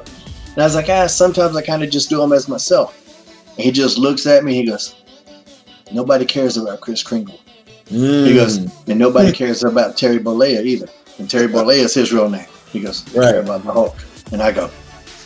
And 0.53 0.59
I 0.59 0.63
was 0.65 0.75
like, 0.75 0.89
"Ah, 0.89 1.07
sometimes 1.07 1.55
I 1.55 1.61
kind 1.61 1.83
of 1.83 1.89
just 1.89 2.09
do 2.09 2.17
them 2.17 2.33
as 2.33 2.47
myself." 2.47 2.97
And 3.57 3.65
he 3.65 3.71
just 3.71 3.97
looks 3.97 4.25
at 4.25 4.43
me. 4.43 4.53
He 4.55 4.65
goes, 4.65 4.95
"Nobody 5.91 6.25
cares 6.25 6.57
about 6.57 6.81
Chris 6.81 7.03
Kringle." 7.03 7.39
He 7.85 7.97
Mm. 7.97 8.35
goes, 8.35 8.55
and 8.57 8.97
nobody 8.97 9.33
cares 9.33 9.63
about 9.65 9.97
Terry 9.97 10.17
Bollea 10.19 10.63
either. 10.63 10.87
And 11.19 11.29
Terry 11.29 11.49
Bollea 11.49 11.79
is 11.83 11.93
his 11.93 12.13
real 12.13 12.29
name. 12.29 12.45
He 12.71 12.79
goes, 12.79 13.03
Right. 13.13 13.35
about 13.35 13.65
the 13.65 13.71
Hulk. 13.73 13.97
And 14.31 14.41
I 14.41 14.53
go, 14.53 14.69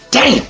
damn. 0.09 0.43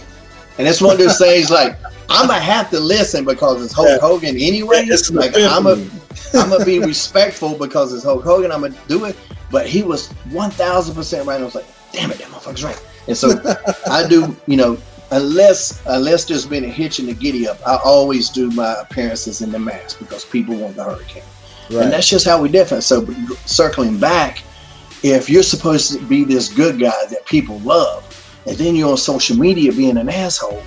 And 0.57 0.65
it's 0.65 0.79
one 0.81 0.93
of 0.93 0.97
those 0.97 1.17
things 1.17 1.49
like, 1.49 1.75
I'm 2.09 2.27
to 2.27 2.33
have 2.33 2.69
to 2.71 2.79
listen 2.79 3.25
because 3.25 3.63
it's 3.63 3.73
Hulk 3.73 3.87
Yeah. 3.87 3.97
Hogan 3.99 4.37
anyway. 4.37 4.83
Yeah, 4.85 4.93
it's 4.93 5.11
like, 5.11 5.33
I'm 5.35 5.67
epiphany. 5.67 6.01
I'm 6.33 6.57
to 6.57 6.65
be 6.65 6.79
respectful 6.79 7.57
because 7.57 7.93
it's 7.93 8.03
Hulk 8.03 8.23
Hogan. 8.23 8.51
I'm 8.51 8.61
to 8.61 8.77
do 8.87 9.05
it. 9.05 9.15
But 9.51 9.67
he 9.67 9.83
was 9.83 10.09
1,000% 10.29 11.25
right. 11.25 11.39
I 11.39 11.43
was 11.43 11.55
like, 11.55 11.65
damn 11.91 12.11
it, 12.11 12.17
that 12.17 12.27
motherfucker's 12.27 12.63
right. 12.63 12.81
And 13.07 13.15
so 13.15 13.39
I 13.91 14.07
do, 14.07 14.35
you 14.47 14.57
know, 14.57 14.77
unless 15.11 15.81
unless 15.85 16.25
there's 16.25 16.45
been 16.45 16.65
a 16.65 16.69
hitch 16.69 16.99
in 16.99 17.05
the 17.05 17.13
giddy 17.13 17.47
up, 17.47 17.59
I 17.65 17.77
always 17.83 18.29
do 18.29 18.49
my 18.51 18.75
appearances 18.81 19.41
in 19.41 19.51
the 19.51 19.59
mask 19.59 19.99
because 19.99 20.25
people 20.25 20.55
want 20.55 20.75
the 20.75 20.83
hurricane. 20.83 21.23
Right. 21.69 21.83
And 21.83 21.93
that's 21.93 22.09
just 22.09 22.25
how 22.25 22.41
we 22.41 22.49
different. 22.49 22.83
So 22.83 23.05
circling 23.45 23.99
back, 23.99 24.43
if 25.03 25.29
you're 25.29 25.43
supposed 25.43 25.93
to 25.93 26.03
be 26.05 26.23
this 26.23 26.51
good 26.51 26.79
guy 26.79 27.05
that 27.09 27.25
people 27.25 27.59
love, 27.59 28.11
and 28.47 28.55
then 28.57 28.75
you're 28.75 28.91
on 28.91 28.97
social 28.97 29.37
media 29.37 29.71
being 29.71 29.97
an 29.97 30.09
asshole, 30.09 30.61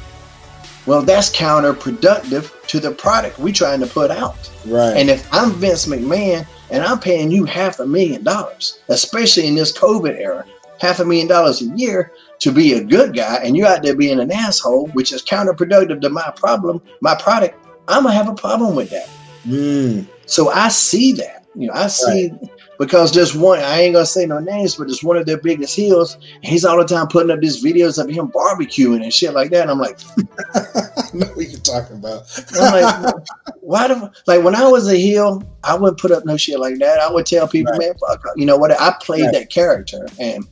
well, 0.88 1.02
that's 1.02 1.30
counterproductive 1.30 2.66
to 2.66 2.80
the 2.80 2.90
product 2.90 3.38
we're 3.38 3.52
trying 3.52 3.78
to 3.80 3.86
put 3.86 4.10
out. 4.10 4.50
right. 4.64 4.96
And 4.96 5.10
if 5.10 5.28
I'm 5.34 5.52
Vince 5.52 5.84
McMahon 5.84 6.46
and 6.70 6.82
I'm 6.82 6.98
paying 6.98 7.30
you 7.30 7.44
half 7.44 7.78
a 7.78 7.86
million 7.86 8.24
dollars, 8.24 8.80
especially 8.88 9.46
in 9.46 9.54
this 9.54 9.70
COVID 9.76 10.18
era, 10.18 10.46
half 10.80 11.00
a 11.00 11.04
million 11.04 11.26
dollars 11.26 11.60
a 11.60 11.66
year 11.76 12.12
to 12.38 12.50
be 12.50 12.72
a 12.72 12.82
good 12.82 13.14
guy, 13.14 13.36
and 13.44 13.54
you're 13.54 13.66
out 13.66 13.82
there 13.82 13.94
being 13.94 14.18
an 14.18 14.32
asshole, 14.32 14.88
which 14.88 15.12
is 15.12 15.22
counterproductive 15.22 16.00
to 16.00 16.08
my 16.08 16.32
problem, 16.36 16.80
my 17.02 17.14
product, 17.16 17.62
I'm 17.86 18.04
gonna 18.04 18.14
have 18.14 18.28
a 18.30 18.34
problem 18.34 18.74
with 18.74 18.88
that. 18.88 19.10
Mm. 19.46 20.06
So 20.24 20.48
I 20.48 20.68
see 20.68 21.12
that. 21.12 21.44
You 21.54 21.66
know, 21.66 21.74
I 21.74 21.88
see 21.88 22.32
because 22.78 23.12
there's 23.12 23.34
one, 23.34 23.58
I 23.58 23.80
ain't 23.80 23.94
gonna 23.94 24.06
say 24.06 24.24
no 24.26 24.38
names, 24.38 24.76
but 24.76 24.86
there's 24.86 25.02
one 25.02 25.16
of 25.16 25.26
their 25.26 25.38
biggest 25.38 25.74
heels. 25.74 26.14
and 26.36 26.44
He's 26.44 26.64
all 26.64 26.76
the 26.78 26.84
time 26.84 27.08
putting 27.08 27.30
up 27.30 27.40
these 27.40 27.62
videos 27.62 28.02
of 28.02 28.08
him 28.08 28.28
barbecuing 28.28 29.02
and 29.02 29.12
shit 29.12 29.32
like 29.34 29.50
that. 29.50 29.62
And 29.62 29.70
I'm 29.70 29.78
like, 29.78 29.98
I 30.54 31.02
know 31.12 31.26
what 31.34 31.48
you're 31.48 31.58
talking 31.60 31.96
about. 31.96 32.22
I'm 32.60 32.72
like, 32.82 33.14
why 33.60 33.88
the 33.88 34.12
like 34.26 34.42
when 34.44 34.54
I 34.54 34.66
was 34.68 34.88
a 34.90 34.96
heel, 34.96 35.42
I 35.64 35.74
wouldn't 35.76 35.98
put 36.00 36.12
up 36.12 36.24
no 36.24 36.36
shit 36.36 36.60
like 36.60 36.78
that. 36.78 37.00
I 37.00 37.10
would 37.10 37.26
tell 37.26 37.48
people, 37.48 37.72
Right. 37.72 37.80
man, 37.80 37.94
fuck 37.98 38.24
up. 38.26 38.32
You 38.36 38.46
know 38.46 38.56
what? 38.56 38.70
I 38.80 38.94
played 39.00 39.24
Right. 39.24 39.32
that 39.34 39.50
character. 39.50 40.06
And 40.20 40.46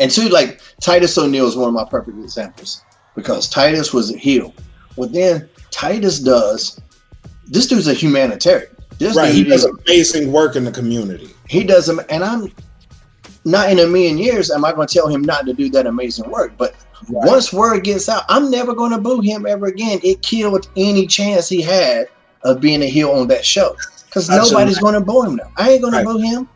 and 0.00 0.10
two, 0.10 0.28
like 0.28 0.60
Titus 0.80 1.18
O'Neil 1.18 1.46
is 1.46 1.56
one 1.56 1.68
of 1.68 1.74
my 1.74 1.84
perfect 1.84 2.18
examples 2.18 2.84
because 3.14 3.48
Titus 3.48 3.92
was 3.92 4.12
a 4.14 4.16
heel. 4.16 4.54
Well 4.96 5.08
then 5.08 5.48
Titus 5.70 6.20
does. 6.20 6.80
This 7.46 7.66
dude's 7.66 7.88
a 7.88 7.94
humanitarian. 7.94 8.70
This 8.98 9.16
Right. 9.16 9.32
He 9.32 9.44
does 9.44 9.64
amazing 9.64 10.32
work 10.32 10.56
in 10.56 10.64
the 10.64 10.70
community. 10.72 11.30
he 11.48 11.64
does 11.64 11.88
and 11.88 12.24
I'm 12.24 12.52
not 13.44 13.70
in 13.70 13.78
a 13.78 13.86
million 13.86 14.18
years 14.18 14.50
am 14.50 14.64
I 14.64 14.72
going 14.72 14.86
to 14.88 14.92
tell 14.94 15.08
him 15.08 15.22
not 15.22 15.46
to 15.46 15.52
do 15.52 15.70
that 15.70 15.86
amazing 15.86 16.30
work. 16.30 16.52
But 16.58 16.74
Right. 17.08 17.28
once 17.28 17.52
word 17.52 17.84
gets 17.84 18.08
out, 18.08 18.24
I'm 18.28 18.50
never 18.50 18.74
going 18.74 18.90
to 18.90 18.98
boo 18.98 19.20
him 19.20 19.46
ever 19.46 19.66
again. 19.66 20.00
It 20.02 20.20
killed 20.22 20.68
any 20.76 21.06
chance 21.06 21.48
he 21.48 21.62
had 21.62 22.08
of 22.42 22.60
being 22.60 22.82
a 22.82 22.86
heel 22.86 23.10
on 23.12 23.28
that 23.28 23.44
show 23.44 23.76
because 24.06 24.28
nobody's 24.28 24.78
going 24.78 24.94
to 24.94 25.00
boo 25.00 25.22
him 25.22 25.36
now. 25.36 25.50
I 25.56 25.70
ain't 25.70 25.82
going 25.82 25.94
Right. 25.94 26.02
to 26.02 26.12
boo 26.12 26.18
him, 26.18 26.48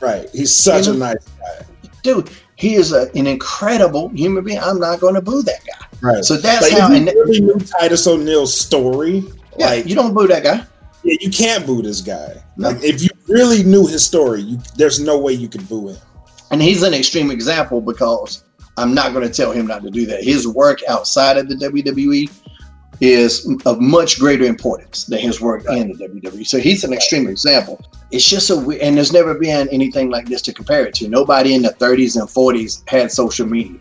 Right. 0.00 0.28
He's 0.32 0.54
such 0.54 0.86
You 0.86 0.94
a 0.94 0.96
nice 0.96 1.16
guy. 1.38 1.66
dude. 2.02 2.30
He 2.56 2.74
is 2.74 2.92
a, 2.92 3.10
an 3.14 3.26
incredible 3.26 4.08
human 4.10 4.42
being. 4.44 4.58
I'm 4.58 4.78
not 4.80 5.00
going 5.00 5.14
to 5.14 5.20
boo 5.22 5.42
that 5.42 5.60
guy. 5.66 5.86
Right. 6.00 6.24
So 6.24 6.36
that's 6.38 6.70
like, 6.70 6.80
how. 6.80 6.92
And 6.92 7.06
really 7.06 7.40
knew 7.40 7.58
Titus 7.58 8.06
O'Neil's 8.06 8.58
story, 8.58 9.24
yeah, 9.58 9.66
like 9.66 9.86
you 9.86 9.94
don't 9.94 10.14
boo 10.14 10.26
that 10.28 10.42
guy. 10.42 10.64
Yeah, 11.02 11.16
you 11.20 11.30
can't 11.30 11.66
boo 11.66 11.82
this 11.82 12.00
guy. 12.00 12.42
Like 12.56 12.82
if 12.82 13.02
you 13.02 13.08
really 13.28 13.62
knew 13.62 13.86
his 13.86 14.04
story, 14.04 14.42
you, 14.42 14.58
there's 14.76 15.00
no 15.00 15.18
way 15.18 15.32
you 15.32 15.48
could 15.48 15.68
boo 15.68 15.88
him. 15.88 15.96
And 16.50 16.60
he's 16.60 16.82
an 16.82 16.94
extreme 16.94 17.30
example 17.30 17.80
because 17.80 18.44
I'm 18.76 18.94
not 18.94 19.12
going 19.12 19.26
to 19.26 19.32
tell 19.32 19.52
him 19.52 19.66
not 19.66 19.82
to 19.82 19.90
do 19.90 20.06
that. 20.06 20.24
His 20.24 20.46
work 20.46 20.80
outside 20.88 21.36
of 21.36 21.48
the 21.48 21.54
WWE 21.54 22.30
is 23.00 23.48
of 23.64 23.80
much 23.80 24.18
greater 24.18 24.44
importance 24.44 25.04
than 25.04 25.18
his 25.18 25.40
work 25.40 25.64
in 25.70 25.92
the 25.92 26.08
WWE. 26.08 26.46
So 26.46 26.58
he's 26.58 26.84
an 26.84 26.92
extreme 26.92 27.28
example. 27.28 27.80
It's 28.10 28.28
just 28.28 28.50
a 28.50 28.56
and 28.82 28.96
there's 28.96 29.12
never 29.12 29.34
been 29.34 29.68
anything 29.70 30.10
like 30.10 30.26
this 30.26 30.42
to 30.42 30.52
compare 30.52 30.84
it 30.86 30.94
to. 30.96 31.08
Nobody 31.08 31.54
in 31.54 31.62
the 31.62 31.70
30s 31.70 32.20
and 32.20 32.28
40s 32.28 32.86
had 32.88 33.10
social 33.10 33.46
media. 33.46 33.80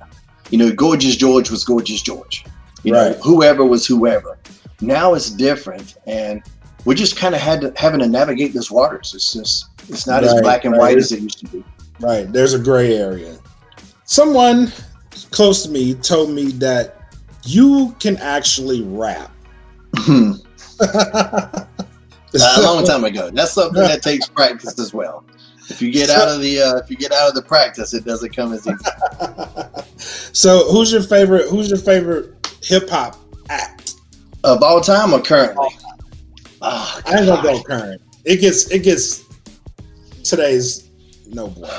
You 0.51 0.57
know, 0.57 0.71
Gorgeous 0.71 1.15
George 1.15 1.49
was 1.49 1.63
Gorgeous 1.63 2.01
George. 2.01 2.45
You 2.83 2.93
know, 2.93 3.13
whoever 3.23 3.65
was 3.65 3.85
whoever. 3.85 4.37
Now 4.81 5.13
it's 5.13 5.29
different, 5.29 5.97
and 6.07 6.41
we 6.85 6.95
just 6.95 7.17
kind 7.17 7.35
of 7.35 7.41
had 7.41 7.61
to 7.61 7.73
having 7.75 7.99
to 7.99 8.07
navigate 8.07 8.53
this 8.53 8.71
waters. 8.71 9.13
It's 9.13 9.33
just 9.33 9.69
it's 9.89 10.07
not 10.07 10.23
as 10.23 10.39
black 10.41 10.65
and 10.65 10.73
right. 10.73 10.79
white 10.79 10.97
as 10.97 11.11
it 11.11 11.21
used 11.21 11.39
to 11.39 11.47
be. 11.47 11.63
Right. 11.99 12.31
There's 12.31 12.53
a 12.53 12.59
gray 12.59 12.95
area. 12.95 13.37
Someone 14.05 14.71
close 15.31 15.63
to 15.63 15.69
me 15.69 15.95
told 15.95 16.31
me 16.31 16.51
that 16.53 16.95
you 17.45 17.95
can 17.99 18.17
actually 18.17 18.83
rap. 18.83 19.31
a 19.97 20.35
long 22.61 22.85
time 22.85 23.03
ago. 23.03 23.29
That's 23.31 23.53
something 23.53 23.81
that 23.81 24.01
takes 24.01 24.27
practice 24.27 24.79
as 24.79 24.93
well. 24.93 25.25
If 25.69 25.81
you 25.81 25.91
get 25.91 26.09
out 26.09 26.27
of 26.27 26.41
the 26.41 26.61
uh, 26.61 26.77
if 26.77 26.89
you 26.89 26.97
get 26.97 27.11
out 27.11 27.29
of 27.29 27.35
the 27.35 27.41
practice, 27.41 27.93
it 27.93 28.05
doesn't 28.05 28.35
come 28.35 28.53
as 28.53 28.65
easy. 28.65 28.85
so 30.33 30.71
who's 30.71 30.91
your 30.91 31.03
favorite 31.03 31.49
who's 31.49 31.69
your 31.69 31.77
favorite 31.77 32.33
hip 32.63 32.89
hop 32.89 33.17
act? 33.49 33.95
Of 34.43 34.63
all 34.63 34.81
time 34.81 35.13
or 35.13 35.21
currently? 35.21 35.69
Oh, 36.61 37.01
I 37.05 37.17
ain't 37.17 37.27
gonna 37.27 37.41
go 37.41 37.63
current. 37.63 38.01
It 38.25 38.37
gets 38.41 38.69
it 38.71 38.83
gets 38.83 39.25
today's 40.23 40.89
no 41.27 41.47
boy. 41.47 41.69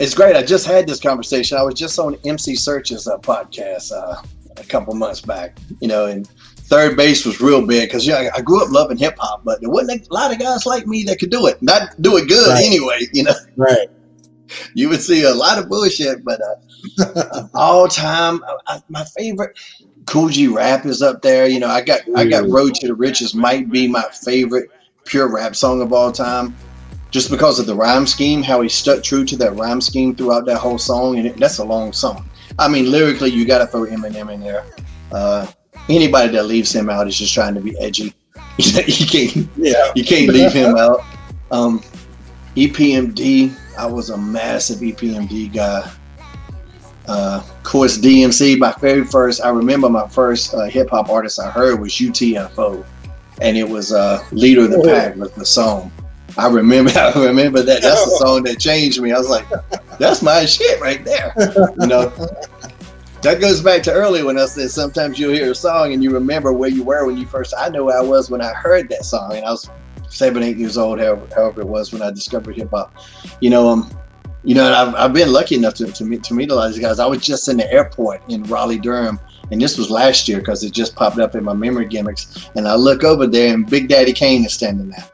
It's 0.00 0.14
great. 0.14 0.34
I 0.36 0.42
just 0.42 0.66
had 0.66 0.86
this 0.88 1.00
conversation. 1.00 1.56
I 1.56 1.62
was 1.62 1.74
just 1.74 1.98
on 1.98 2.16
MC 2.26 2.56
Serch's 2.56 3.06
uh, 3.06 3.18
podcast 3.18 3.92
uh, 3.92 4.20
a 4.56 4.64
couple 4.64 4.92
months 4.94 5.20
back. 5.20 5.56
You 5.80 5.86
know, 5.88 6.06
and 6.06 6.28
3rd 6.68 6.96
Bass 6.96 7.24
was 7.24 7.40
real 7.40 7.64
big 7.64 7.88
because 7.88 8.06
yeah, 8.06 8.28
I 8.34 8.40
grew 8.40 8.62
up 8.64 8.70
loving 8.72 8.96
hip 8.96 9.14
hop, 9.18 9.44
but 9.44 9.60
there 9.60 9.70
wasn't 9.70 10.08
a 10.08 10.12
lot 10.14 10.32
of 10.32 10.38
guys 10.38 10.66
like 10.66 10.86
me 10.86 11.04
that 11.04 11.18
could 11.20 11.30
do 11.30 11.46
it. 11.46 11.62
Not 11.62 11.90
do 12.02 12.16
it 12.16 12.28
good 12.28 12.48
Right. 12.48 12.64
anyway. 12.64 12.98
You 13.12 13.24
know. 13.24 13.34
Right. 13.56 13.88
you 14.74 14.88
would 14.88 15.00
see 15.00 15.22
a 15.22 15.32
lot 15.32 15.58
of 15.58 15.68
bullshit, 15.68 16.24
but 16.24 16.40
uh, 16.42 17.46
all 17.54 17.86
time, 17.86 18.42
I, 18.44 18.56
I, 18.74 18.82
my 18.88 19.04
favorite 19.16 19.56
Kool 20.06 20.28
G 20.28 20.48
Rap 20.48 20.84
is 20.86 21.02
up 21.02 21.22
there. 21.22 21.46
You 21.46 21.60
know, 21.60 21.68
I 21.68 21.80
got 21.80 22.00
I 22.16 22.26
got 22.26 22.48
Road 22.48 22.74
to 22.76 22.86
the 22.88 22.94
Riches 22.94 23.34
might 23.34 23.70
be 23.70 23.88
my 23.88 24.04
favorite 24.24 24.70
pure 25.04 25.28
rap 25.32 25.54
song 25.56 25.82
of 25.82 25.92
all 25.92 26.12
time, 26.12 26.54
just 27.10 27.30
because 27.30 27.58
of 27.58 27.66
the 27.66 27.74
rhyme 27.74 28.06
scheme, 28.06 28.42
how 28.42 28.60
he 28.60 28.68
stuck 28.68 29.02
true 29.02 29.24
to 29.24 29.36
that 29.36 29.54
rhyme 29.56 29.80
scheme 29.80 30.14
throughout 30.14 30.46
that 30.46 30.58
whole 30.58 30.78
song, 30.78 31.18
and 31.18 31.26
it, 31.26 31.36
that's 31.36 31.58
a 31.58 31.64
long 31.64 31.92
song. 31.92 32.28
I 32.58 32.68
mean, 32.68 32.90
lyrically, 32.90 33.30
you 33.30 33.46
got 33.46 33.58
to 33.58 33.66
throw 33.66 33.82
Eminem 33.86 34.32
in 34.32 34.40
there. 34.40 34.64
Uh, 35.12 35.46
anybody 35.88 36.32
that 36.32 36.44
leaves 36.46 36.74
him 36.74 36.88
out 36.90 37.06
is 37.08 37.18
just 37.18 37.34
trying 37.34 37.54
to 37.54 37.60
be 37.60 37.78
edgy. 37.78 38.14
you 38.58 39.06
can't 39.06 39.48
Yeah. 39.56 39.92
you 39.94 40.04
can't 40.04 40.28
leave 40.32 40.52
him 40.52 40.76
out. 40.76 41.00
Um, 41.50 41.82
EPMD, 42.56 43.54
I 43.76 43.86
was 43.86 44.10
a 44.10 44.16
massive 44.16 44.78
EPMD 44.78 45.52
guy. 45.52 45.90
Uh, 47.06 47.42
course, 47.64 47.98
DMC. 47.98 48.58
My 48.58 48.72
very 48.80 49.04
first, 49.04 49.42
I 49.44 49.48
remember 49.48 49.88
my 49.88 50.06
first 50.08 50.54
uh, 50.54 50.64
hip 50.64 50.90
hop 50.90 51.08
artist 51.08 51.40
I 51.40 51.50
heard 51.50 51.80
was 51.80 51.92
UTFO, 51.92 52.84
and 53.40 53.56
it 53.56 53.68
was 53.68 53.92
uh, 53.92 54.24
"Leader 54.30 54.64
of 54.64 54.70
the 54.70 54.82
Pack" 54.82 55.16
was 55.16 55.32
the 55.32 55.44
song. 55.44 55.90
I 56.36 56.48
remember, 56.48 56.90
I 56.96 57.12
remember 57.14 57.62
that. 57.62 57.82
That's 57.82 58.04
the 58.04 58.16
song 58.18 58.44
that 58.44 58.60
changed 58.60 59.00
me. 59.00 59.12
I 59.12 59.18
was 59.18 59.28
like, 59.28 59.46
"That's 59.98 60.22
my 60.22 60.44
shit 60.44 60.80
right 60.80 61.04
there." 61.04 61.32
You 61.80 61.86
know, 61.86 62.12
that 63.22 63.40
goes 63.40 63.60
back 63.60 63.82
to 63.84 63.92
earlier 63.92 64.24
when 64.24 64.38
I 64.38 64.46
said 64.46 64.70
sometimes 64.70 65.18
you'll 65.18 65.32
hear 65.32 65.50
a 65.50 65.54
song 65.54 65.92
and 65.94 66.02
you 66.02 66.10
remember 66.10 66.52
where 66.52 66.70
you 66.70 66.84
were 66.84 67.06
when 67.06 67.16
you 67.16 67.26
first. 67.26 67.54
I 67.58 67.68
know 67.70 67.84
where 67.84 67.98
I 67.98 68.02
was 68.02 68.30
when 68.30 68.40
I 68.40 68.52
heard 68.52 68.88
that 68.90 69.04
song, 69.04 69.34
and 69.34 69.44
I 69.44 69.50
was 69.50 69.68
seven, 70.08 70.42
eight 70.42 70.56
years 70.56 70.78
old, 70.78 71.00
however, 71.00 71.26
however 71.34 71.60
it 71.62 71.68
was 71.68 71.92
when 71.92 72.02
I 72.02 72.10
discovered 72.10 72.56
hip 72.56 72.70
hop. 72.70 72.94
You 73.40 73.50
know, 73.50 73.68
um, 73.68 73.90
you 74.44 74.54
know, 74.54 74.72
I've, 74.72 74.94
I've 74.94 75.12
been 75.12 75.32
lucky 75.32 75.54
enough 75.54 75.74
to, 75.74 75.86
to 75.90 76.04
meet 76.04 76.22
to 76.24 76.34
meet 76.34 76.50
a 76.50 76.54
lot 76.54 76.68
of 76.68 76.74
these 76.74 76.82
guys. 76.82 76.98
I 76.98 77.06
was 77.06 77.22
just 77.22 77.48
in 77.48 77.56
the 77.56 77.70
airport 77.72 78.22
in 78.28 78.42
Raleigh, 78.44 78.78
Durham, 78.78 79.18
and 79.50 79.60
this 79.60 79.78
was 79.78 79.90
last 79.90 80.28
year 80.28 80.38
because 80.38 80.62
it 80.62 80.72
just 80.72 80.94
popped 80.94 81.18
up 81.18 81.34
in 81.34 81.44
my 81.44 81.54
memory 81.54 81.86
gimmicks. 81.86 82.50
And 82.54 82.68
I 82.68 82.74
look 82.74 83.04
over 83.04 83.26
there, 83.26 83.54
and 83.54 83.68
Big 83.68 83.88
Daddy 83.88 84.12
Kane 84.12 84.44
is 84.44 84.52
standing 84.52 84.90
there, 84.90 85.04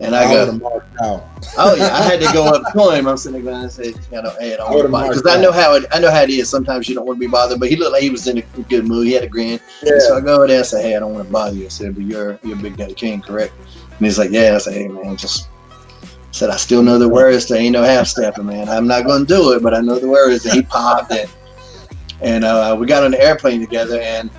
and 0.00 0.14
I 0.14 0.24
I 0.24 0.32
go, 0.32 0.38
would 0.38 0.48
have 0.48 0.62
marked 0.62 1.00
out. 1.00 1.24
Oh 1.56 1.74
yeah, 1.74 1.96
I 1.96 2.02
had 2.02 2.20
to 2.20 2.30
go 2.34 2.44
up 2.44 2.70
to 2.74 2.90
him. 2.90 3.08
I'm 3.08 3.16
sitting 3.16 3.42
there 3.42 3.54
and 3.54 3.72
say, 3.72 3.94
you 4.12 4.22
know, 4.22 4.34
hey, 4.38 4.52
I 4.52 4.56
don't 4.56 4.90
want 4.90 5.06
to 5.06 5.20
because 5.20 5.34
I 5.34 5.40
know 5.40 5.52
how 5.52 5.74
it. 5.74 5.86
I 5.90 5.98
know 5.98 6.10
how 6.10 6.22
it 6.22 6.30
is. 6.30 6.50
Sometimes 6.50 6.90
you 6.90 6.94
don't 6.94 7.06
want 7.06 7.16
to 7.16 7.20
be 7.20 7.30
bothered, 7.30 7.58
but 7.58 7.70
he 7.70 7.76
looked 7.76 7.92
like 7.92 8.02
he 8.02 8.10
was 8.10 8.28
in 8.28 8.38
a 8.38 8.42
good 8.68 8.86
mood. 8.86 9.06
He 9.06 9.14
had 9.14 9.24
a 9.24 9.28
grin. 9.28 9.60
Yeah. 9.82 9.98
So 9.98 10.18
I 10.18 10.20
go 10.20 10.36
over 10.36 10.46
there 10.46 10.58
and 10.58 10.66
say, 10.66 10.82
hey, 10.82 10.96
I 10.96 10.98
don't 10.98 11.14
want 11.14 11.26
to 11.26 11.32
bother 11.32 11.56
you. 11.56 11.64
I 11.64 11.68
said, 11.68 11.94
but 11.94 12.04
you're 12.04 12.38
you're 12.42 12.56
Big 12.56 12.76
Daddy 12.76 12.94
King, 12.94 13.22
correct? 13.22 13.54
And 13.58 14.06
he's 14.06 14.18
like, 14.18 14.30
yeah. 14.30 14.54
I 14.54 14.58
said, 14.58 14.74
hey 14.74 14.88
man, 14.88 15.16
just 15.16 15.48
said 16.32 16.50
I 16.50 16.56
still 16.56 16.82
know 16.82 16.98
the 16.98 17.08
words 17.08 17.44
to 17.46 17.54
ain't 17.56 17.72
no 17.74 17.82
half 17.82 18.08
stepping, 18.08 18.46
man. 18.46 18.68
I'm 18.68 18.86
not 18.86 19.06
gonna 19.06 19.24
do 19.24 19.52
it, 19.52 19.62
but 19.62 19.72
I 19.74 19.80
know 19.80 19.98
the 19.98 20.08
words. 20.08 20.44
And 20.44 20.54
he 20.54 20.62
popped 20.62 21.12
it, 21.12 21.30
and 22.20 22.44
uh, 22.44 22.76
we 22.78 22.86
got 22.86 23.04
on 23.04 23.12
the 23.12 23.20
airplane 23.22 23.60
together 23.60 24.00
and. 24.00 24.30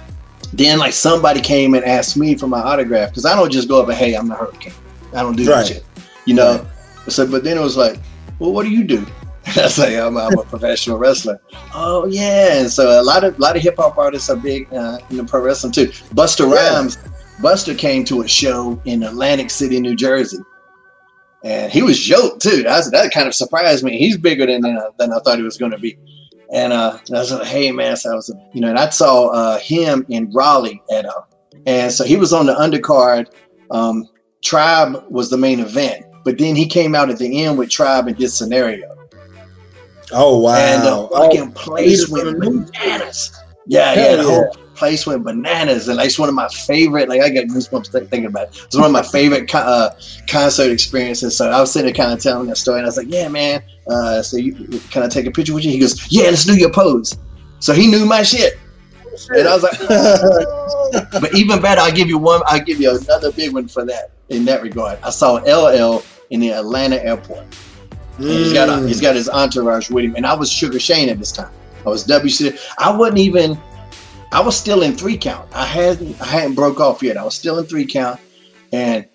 Then, 0.56 0.78
like 0.78 0.94
somebody 0.94 1.42
came 1.42 1.74
and 1.74 1.84
asked 1.84 2.16
me 2.16 2.36
for 2.36 2.46
my 2.46 2.60
autograph 2.62 3.10
because 3.10 3.26
I 3.26 3.36
don't 3.36 3.52
just 3.52 3.68
go 3.68 3.82
up 3.82 3.90
and 3.90 3.98
hey, 3.98 4.14
I'm 4.14 4.28
the 4.28 4.36
Hurricane. 4.36 4.72
I 5.16 5.24
don't 5.24 5.36
do 5.36 5.50
Right. 5.50 5.66
that 5.66 5.68
shit, 5.68 5.84
you 6.26 6.36
know. 6.36 6.64
So, 7.08 7.26
but 7.26 7.44
then 7.44 7.58
it 7.58 7.60
was 7.60 7.76
like, 7.76 7.98
well, 8.38 8.52
what 8.54 8.62
do 8.62 8.70
you 8.70 8.84
do? 8.84 9.04
I 9.48 9.68
say, 9.68 10.00
I'm, 10.00 10.16
I'm 10.16 10.38
a 10.38 10.44
professional 10.44 11.00
wrestler. 11.00 11.42
Oh 11.74 12.06
yeah, 12.06 12.60
and 12.60 12.70
so 12.70 13.02
a 13.02 13.04
lot 13.04 13.24
of 13.24 13.40
lot 13.40 13.56
of 13.56 13.64
hip 13.64 13.78
hop 13.78 13.98
artists 13.98 14.30
are 14.30 14.36
big 14.36 14.72
uh, 14.72 15.00
in 15.10 15.18
the 15.18 15.24
pro 15.24 15.42
wrestling 15.42 15.74
too. 15.74 15.88
Busta 16.14 16.48
Yeah. 16.48 16.76
Rhymes, 16.76 16.98
Busta 17.42 17.76
came 17.76 18.06
to 18.06 18.22
a 18.22 18.28
show 18.28 18.80
in 18.86 19.02
Atlantic 19.02 19.50
City, 19.50 19.80
New 19.80 19.96
Jersey, 19.96 20.38
and 21.44 21.72
he 21.72 21.82
was 21.82 22.08
yoked 22.08 22.42
too. 22.42 22.64
That's, 22.64 22.90
that 22.92 23.12
kind 23.14 23.28
of 23.28 23.36
surprised 23.36 23.84
me. 23.84 23.98
He's 23.98 24.18
bigger 24.18 24.46
than 24.46 24.66
uh, 24.66 24.90
than 24.98 25.12
I 25.14 25.20
thought 25.20 25.38
he 25.38 25.44
was 25.44 25.58
going 25.58 25.72
to 25.72 25.78
be. 25.80 25.98
And 26.54 26.72
uh, 26.72 27.00
I 27.10 27.14
was 27.14 27.32
like, 27.32 27.48
hey 27.48 27.72
man, 27.72 27.96
so 27.96 28.12
I 28.12 28.16
was, 28.16 28.34
you 28.54 28.62
know, 28.62 28.70
and 28.70 28.78
I 28.78 28.90
saw 28.90 29.28
uh, 29.30 29.58
him 29.60 30.06
in 30.10 30.32
Raleigh 30.32 30.82
at 30.92 31.06
uh, 31.06 31.12
and 31.66 31.92
so 31.92 32.04
he 32.04 32.16
was 32.18 32.34
on 32.34 32.46
the 32.46 32.54
undercard. 32.56 33.28
Um, 33.72 34.08
Tribe 34.44 35.04
was 35.10 35.30
the 35.30 35.38
main 35.38 35.60
event, 35.62 36.06
but 36.26 36.38
then 36.38 36.56
he 36.56 36.68
came 36.68 36.94
out 36.96 37.10
at 37.10 37.18
the 37.18 37.44
end 37.44 37.58
with 37.58 37.70
Tribe 37.70 38.08
and 38.08 38.18
this 38.18 38.38
scenario, 38.38 38.94
Oh 40.12 40.40
wow. 40.40 40.56
and 40.58 40.84
the 40.84 40.92
Oh, 41.12 41.52
place 41.56 42.10
went 42.10 42.40
bananas. 42.40 43.32
Yeah, 43.68 43.94
Hell 43.94 44.10
yeah, 44.12 44.16
the 44.18 44.24
whole 44.30 44.56
place 44.76 45.06
went 45.06 45.24
bananas, 45.24 45.88
and 45.88 45.98
like, 45.98 46.08
it's 46.08 46.18
one 46.20 46.30
of 46.30 46.36
my 46.36 46.48
favorite. 46.50 47.10
Like 47.10 47.22
I 47.22 47.30
get 47.30 47.48
goosebumps 47.48 47.92
th- 47.92 48.10
thinking 48.10 48.26
about 48.26 48.48
it. 48.50 48.62
It's 48.66 48.76
one 48.76 48.86
of 48.86 48.92
my 48.92 49.04
favorite 49.04 49.50
co- 49.50 49.60
uh, 49.60 49.96
concert 50.28 50.72
experiences. 50.72 51.36
So 51.38 51.50
I 51.50 51.60
was 51.60 51.72
sitting 51.72 51.94
there 51.94 52.06
kind 52.06 52.14
of 52.18 52.22
telling 52.24 52.48
that 52.48 52.58
story, 52.58 52.80
and 52.80 52.86
I 52.86 52.90
was 52.90 52.98
like, 52.98 53.08
"Yeah, 53.10 53.28
man. 53.28 53.62
Uh, 53.88 54.22
so 54.22 54.38
you 54.38 54.54
can 54.92 55.04
I 55.04 55.08
take 55.08 55.26
a 55.26 55.32
picture 55.32 55.54
with 55.54 55.64
you?" 55.66 55.72
He 55.72 55.80
goes, 55.80 56.12
"Yeah, 56.12 56.26
let's 56.26 56.46
do 56.46 56.56
your 56.58 56.72
pose." 56.72 57.18
So 57.60 57.74
he 57.74 57.88
knew 57.88 58.06
my 58.06 58.24
shit, 58.24 58.58
and 59.30 59.48
I 59.48 59.54
was 59.56 59.64
like, 59.64 59.80
but 61.22 61.34
even 61.36 61.62
better, 61.62 61.82
I'll 61.82 61.92
give 61.92 62.10
you 62.10 62.18
one. 62.18 62.42
I'll 62.46 62.60
give 62.62 62.80
you 62.80 62.96
another 62.98 63.32
big 63.32 63.54
one 63.54 63.68
for 63.68 63.86
that. 63.86 64.12
In 64.30 64.46
that 64.46 64.62
regard, 64.64 65.00
I 65.04 65.10
saw 65.12 65.36
LL 65.36 66.04
in 66.30 66.40
the 66.40 66.52
Atlanta 66.52 67.04
airport. 67.04 67.46
And 68.18 68.28
he's 68.28 68.54
got 68.54 68.70
Mm. 68.70 68.88
he's 68.88 69.02
got 69.02 69.16
his 69.16 69.28
entourage 69.30 69.90
with 69.90 70.06
him, 70.06 70.16
and 70.16 70.26
I 70.26 70.34
was 70.34 70.52
Sugar 70.52 70.80
Shane 70.80 71.10
at 71.10 71.20
this 71.20 71.32
time. 71.32 71.50
I 71.86 71.90
was 71.90 72.06
WC. 72.06 72.58
I 72.78 72.96
wasn't 72.96 73.18
even. 73.20 73.58
I 74.34 74.40
was 74.40 74.58
still 74.58 74.82
in 74.82 74.98
three 74.98 75.16
count. 75.16 75.48
I 75.54 75.64
hadn't 75.64 76.20
I 76.20 76.26
hadn't 76.26 76.56
broke 76.56 76.80
off 76.80 77.04
yet. 77.04 77.18
I 77.18 77.24
was 77.24 77.36
still 77.36 77.60
in 77.60 77.66
three 77.66 77.86
count, 77.86 78.20
and 78.72 79.06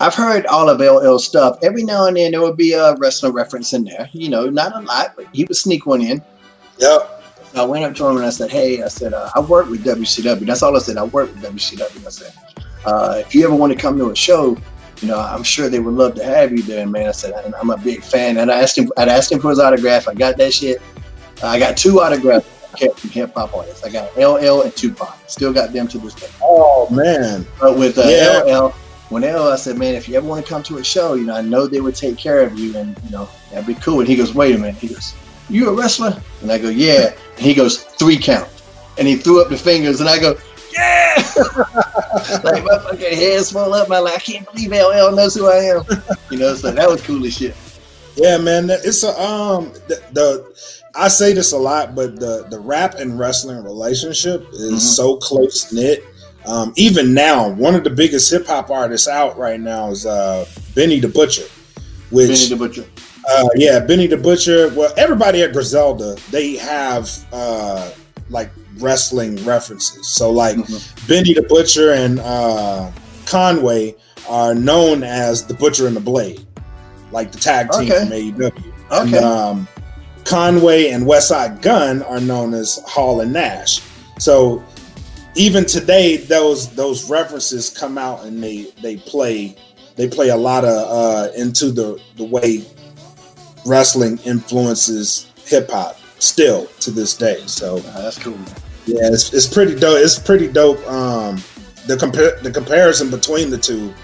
I've 0.00 0.16
heard 0.16 0.46
all 0.46 0.68
of 0.68 0.80
LL 0.80 1.18
stuff. 1.20 1.60
Every 1.62 1.84
now 1.84 2.06
and 2.06 2.16
then 2.16 2.32
there 2.32 2.40
would 2.40 2.56
be 2.56 2.72
a 2.72 2.96
wrestling 2.96 3.34
reference 3.34 3.72
in 3.72 3.84
there. 3.84 4.10
You 4.12 4.28
know, 4.28 4.50
not 4.50 4.74
a 4.74 4.80
lot, 4.80 5.14
but 5.16 5.26
he 5.32 5.44
would 5.44 5.56
sneak 5.56 5.86
one 5.86 6.02
in. 6.02 6.20
Yep. 6.78 7.22
I 7.54 7.64
went 7.64 7.84
up 7.84 7.94
to 7.94 8.06
him 8.08 8.16
and 8.16 8.26
I 8.26 8.30
said, 8.30 8.50
"Hey, 8.50 8.82
I 8.82 8.88
said 8.88 9.14
uh, 9.14 9.30
I 9.32 9.38
work 9.38 9.68
with 9.70 9.84
WCW. 9.84 10.44
That's 10.44 10.64
all 10.64 10.74
I 10.74 10.80
said. 10.80 10.96
I 10.96 11.04
work 11.04 11.32
with 11.32 11.44
WCW. 11.44 12.04
I 12.04 12.10
said, 12.10 12.34
uh, 12.84 13.22
if 13.24 13.36
you 13.36 13.44
ever 13.44 13.54
want 13.54 13.72
to 13.72 13.78
come 13.78 13.96
to 13.98 14.10
a 14.10 14.16
show, 14.16 14.56
you 15.00 15.06
know, 15.06 15.20
I'm 15.20 15.44
sure 15.44 15.68
they 15.68 15.78
would 15.78 15.94
love 15.94 16.16
to 16.16 16.24
have 16.24 16.50
you 16.50 16.64
there, 16.64 16.84
man. 16.84 17.06
I 17.06 17.12
said, 17.12 17.32
I'm 17.60 17.70
a 17.70 17.78
big 17.78 18.02
fan. 18.02 18.38
And 18.38 18.50
I 18.50 18.60
asked 18.60 18.76
him, 18.76 18.90
I'd 18.96 19.08
asked 19.08 19.30
him 19.30 19.38
for 19.38 19.50
his 19.50 19.60
autograph. 19.60 20.08
I 20.08 20.14
got 20.14 20.36
that 20.38 20.52
shit. 20.52 20.82
I 21.44 21.60
got 21.60 21.76
two 21.76 22.00
autographs 22.00 22.57
kept 22.78 23.00
from 23.00 23.10
hip 23.10 23.34
hop 23.34 23.54
artists. 23.54 23.84
I 23.84 23.90
got 23.90 24.16
LL 24.16 24.62
and 24.62 24.74
Tupac. 24.74 25.18
Still 25.26 25.52
got 25.52 25.72
them 25.72 25.88
to 25.88 25.98
this 25.98 26.14
day. 26.14 26.28
Oh, 26.42 26.88
man. 26.90 27.46
But 27.60 27.76
with 27.76 27.98
uh, 27.98 28.02
yeah. 28.02 28.58
LL, 28.58 28.68
when 29.08 29.22
LL, 29.22 29.48
I 29.48 29.56
said, 29.56 29.76
man, 29.76 29.94
if 29.94 30.08
you 30.08 30.16
ever 30.16 30.26
want 30.26 30.44
to 30.44 30.48
come 30.48 30.62
to 30.64 30.78
a 30.78 30.84
show, 30.84 31.14
you 31.14 31.24
know, 31.24 31.34
I 31.34 31.42
know 31.42 31.66
they 31.66 31.80
would 31.80 31.96
take 31.96 32.16
care 32.16 32.42
of 32.42 32.58
you 32.58 32.76
and, 32.76 32.96
you 33.04 33.10
know, 33.10 33.28
that'd 33.50 33.66
be 33.66 33.74
cool. 33.74 34.00
And 34.00 34.08
he 34.08 34.16
goes, 34.16 34.34
wait 34.34 34.54
a 34.54 34.58
minute. 34.58 34.76
He 34.76 34.88
goes, 34.88 35.14
you 35.48 35.68
a 35.70 35.72
wrestler? 35.72 36.20
And 36.42 36.52
I 36.52 36.58
go, 36.58 36.68
yeah. 36.68 37.14
And 37.36 37.44
he 37.44 37.54
goes, 37.54 37.82
three 37.82 38.18
count. 38.18 38.48
And 38.98 39.08
he 39.08 39.16
threw 39.16 39.40
up 39.40 39.48
the 39.48 39.56
fingers 39.56 40.00
and 40.00 40.08
I 40.08 40.18
go, 40.18 40.36
yeah. 40.72 41.14
like 42.44 42.64
my 42.64 42.78
fucking 42.78 43.16
head 43.16 43.44
swelled 43.44 43.74
up. 43.74 43.88
My 43.88 43.98
like, 43.98 44.16
I 44.16 44.18
can't 44.18 44.52
believe 44.52 44.70
LL 44.70 45.14
knows 45.14 45.34
who 45.34 45.46
I 45.46 45.56
am. 45.56 45.84
You 46.30 46.38
know, 46.38 46.54
so 46.54 46.70
that 46.70 46.88
was 46.88 47.00
cool 47.02 47.24
as 47.24 47.34
shit. 47.34 47.56
Yeah, 48.16 48.36
man. 48.36 48.68
It's 48.68 49.04
a 49.04 49.18
um 49.20 49.72
the, 49.86 50.02
the 50.12 50.77
I 50.98 51.08
say 51.08 51.32
this 51.32 51.52
a 51.52 51.58
lot, 51.58 51.94
but 51.94 52.18
the 52.18 52.46
the 52.50 52.58
rap 52.58 52.96
and 52.96 53.18
wrestling 53.18 53.62
relationship 53.62 54.46
is 54.52 54.60
mm-hmm. 54.60 54.76
so 54.78 55.16
close 55.16 55.72
knit. 55.72 56.04
Um, 56.44 56.72
even 56.76 57.14
now, 57.14 57.48
one 57.50 57.74
of 57.74 57.84
the 57.84 57.90
biggest 57.90 58.30
hip 58.30 58.46
hop 58.46 58.70
artists 58.70 59.06
out 59.06 59.38
right 59.38 59.60
now 59.60 59.90
is 59.90 60.06
uh, 60.06 60.44
Benny 60.74 60.98
the 60.98 61.08
Butcher. 61.08 61.44
Which, 62.10 62.28
Benny 62.28 62.48
the 62.48 62.56
Butcher. 62.56 62.86
Uh, 63.28 63.48
yeah, 63.54 63.78
Benny 63.80 64.06
the 64.08 64.16
Butcher. 64.16 64.70
Well, 64.70 64.92
everybody 64.96 65.42
at 65.42 65.52
Griselda, 65.52 66.16
they 66.30 66.56
have 66.56 67.10
uh, 67.32 67.90
like 68.28 68.50
wrestling 68.78 69.36
references. 69.44 70.08
So 70.08 70.30
like 70.30 70.56
mm-hmm. 70.56 71.06
Benny 71.06 71.34
the 71.34 71.42
Butcher 71.42 71.92
and 71.92 72.18
uh, 72.18 72.90
Conway 73.26 73.94
are 74.28 74.54
known 74.54 75.04
as 75.04 75.46
the 75.46 75.54
Butcher 75.54 75.86
and 75.86 75.94
the 75.94 76.00
Blade, 76.00 76.44
like 77.12 77.30
the 77.30 77.38
tag 77.38 77.70
team 77.70 77.92
okay. 77.92 78.00
from 78.00 78.08
AEW. 78.08 78.72
Okay. 78.90 79.16
And, 79.16 79.24
um, 79.24 79.68
Conway 80.28 80.90
and 80.90 81.06
Westside 81.06 81.62
Gunn 81.62 82.02
are 82.02 82.20
known 82.20 82.52
as 82.52 82.78
Hall 82.86 83.20
and 83.22 83.32
Nash. 83.32 83.80
So 84.18 84.62
even 85.34 85.64
today, 85.64 86.18
those 86.18 86.68
those 86.74 87.08
references 87.08 87.70
come 87.70 87.96
out 87.96 88.24
and 88.24 88.42
they 88.42 88.70
they 88.82 88.96
play 88.96 89.56
they 89.96 90.06
play 90.06 90.28
a 90.28 90.36
lot 90.36 90.64
of 90.64 90.70
uh, 90.70 91.32
into 91.34 91.70
the 91.70 91.98
the 92.16 92.24
way 92.24 92.62
wrestling 93.64 94.18
influences 94.18 95.30
hip 95.46 95.70
hop 95.70 95.98
still 96.18 96.66
to 96.80 96.90
this 96.90 97.16
day. 97.16 97.42
So 97.46 97.76
oh, 97.76 98.02
that's 98.02 98.18
cool. 98.18 98.38
Yeah, 98.84 99.08
it's, 99.12 99.32
it's 99.32 99.46
pretty 99.46 99.74
dope. 99.76 99.98
It's 99.98 100.18
pretty 100.18 100.48
dope. 100.48 100.86
Um, 100.86 101.42
the 101.86 101.96
compare 101.96 102.38
the 102.40 102.50
comparison 102.50 103.10
between 103.10 103.48
the 103.48 103.58
two 103.58 103.94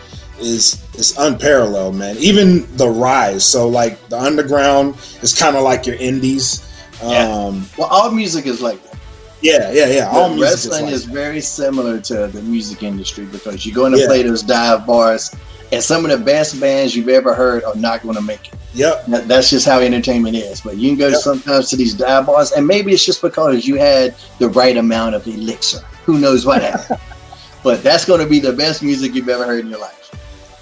is 0.44 0.82
is 0.94 1.16
unparalleled, 1.18 1.94
man. 1.94 2.16
Even 2.18 2.66
the 2.76 2.88
rise. 2.88 3.44
So 3.44 3.68
like 3.68 4.08
the 4.08 4.18
underground 4.18 4.96
is 5.22 5.36
kind 5.36 5.56
of 5.56 5.62
like 5.62 5.86
your 5.86 5.96
indies. 5.96 6.60
Yeah. 7.02 7.28
Um, 7.28 7.66
well, 7.76 7.88
all 7.88 8.10
music 8.10 8.46
is 8.46 8.60
like 8.60 8.82
that. 8.84 8.98
Yeah, 9.40 9.72
yeah, 9.72 9.86
yeah. 9.86 10.08
All 10.08 10.28
music 10.30 10.42
wrestling 10.44 10.86
is, 10.86 10.90
like 10.90 10.94
is 10.94 11.04
very 11.04 11.40
similar 11.40 12.00
to 12.00 12.28
the 12.28 12.40
music 12.42 12.82
industry 12.82 13.26
because 13.26 13.66
you're 13.66 13.74
going 13.74 13.92
to 13.92 13.98
yeah. 13.98 14.06
play 14.06 14.22
those 14.22 14.42
dive 14.42 14.86
bars, 14.86 15.34
and 15.70 15.82
some 15.82 16.04
of 16.04 16.10
the 16.10 16.24
best 16.24 16.58
bands 16.60 16.96
you've 16.96 17.10
ever 17.10 17.34
heard 17.34 17.62
are 17.64 17.74
not 17.74 18.02
going 18.02 18.14
to 18.14 18.22
make 18.22 18.48
it. 18.48 18.54
Yep. 18.74 19.06
That, 19.06 19.28
that's 19.28 19.50
just 19.50 19.66
how 19.66 19.80
entertainment 19.80 20.36
is. 20.36 20.60
But 20.60 20.78
you 20.78 20.90
can 20.90 20.98
go 20.98 21.08
yep. 21.08 21.18
sometimes 21.18 21.68
to 21.70 21.76
these 21.76 21.94
dive 21.94 22.26
bars, 22.26 22.52
and 22.52 22.66
maybe 22.66 22.92
it's 22.92 23.04
just 23.04 23.20
because 23.20 23.66
you 23.66 23.76
had 23.76 24.14
the 24.38 24.48
right 24.48 24.76
amount 24.76 25.14
of 25.14 25.26
elixir. 25.26 25.80
Who 26.04 26.18
knows 26.18 26.46
what 26.46 26.62
happened? 26.62 27.00
but 27.62 27.82
that's 27.82 28.04
going 28.04 28.20
to 28.20 28.26
be 28.28 28.38
the 28.40 28.52
best 28.52 28.82
music 28.82 29.14
you've 29.14 29.28
ever 29.28 29.44
heard 29.44 29.60
in 29.60 29.70
your 29.70 29.80
life. 29.80 30.10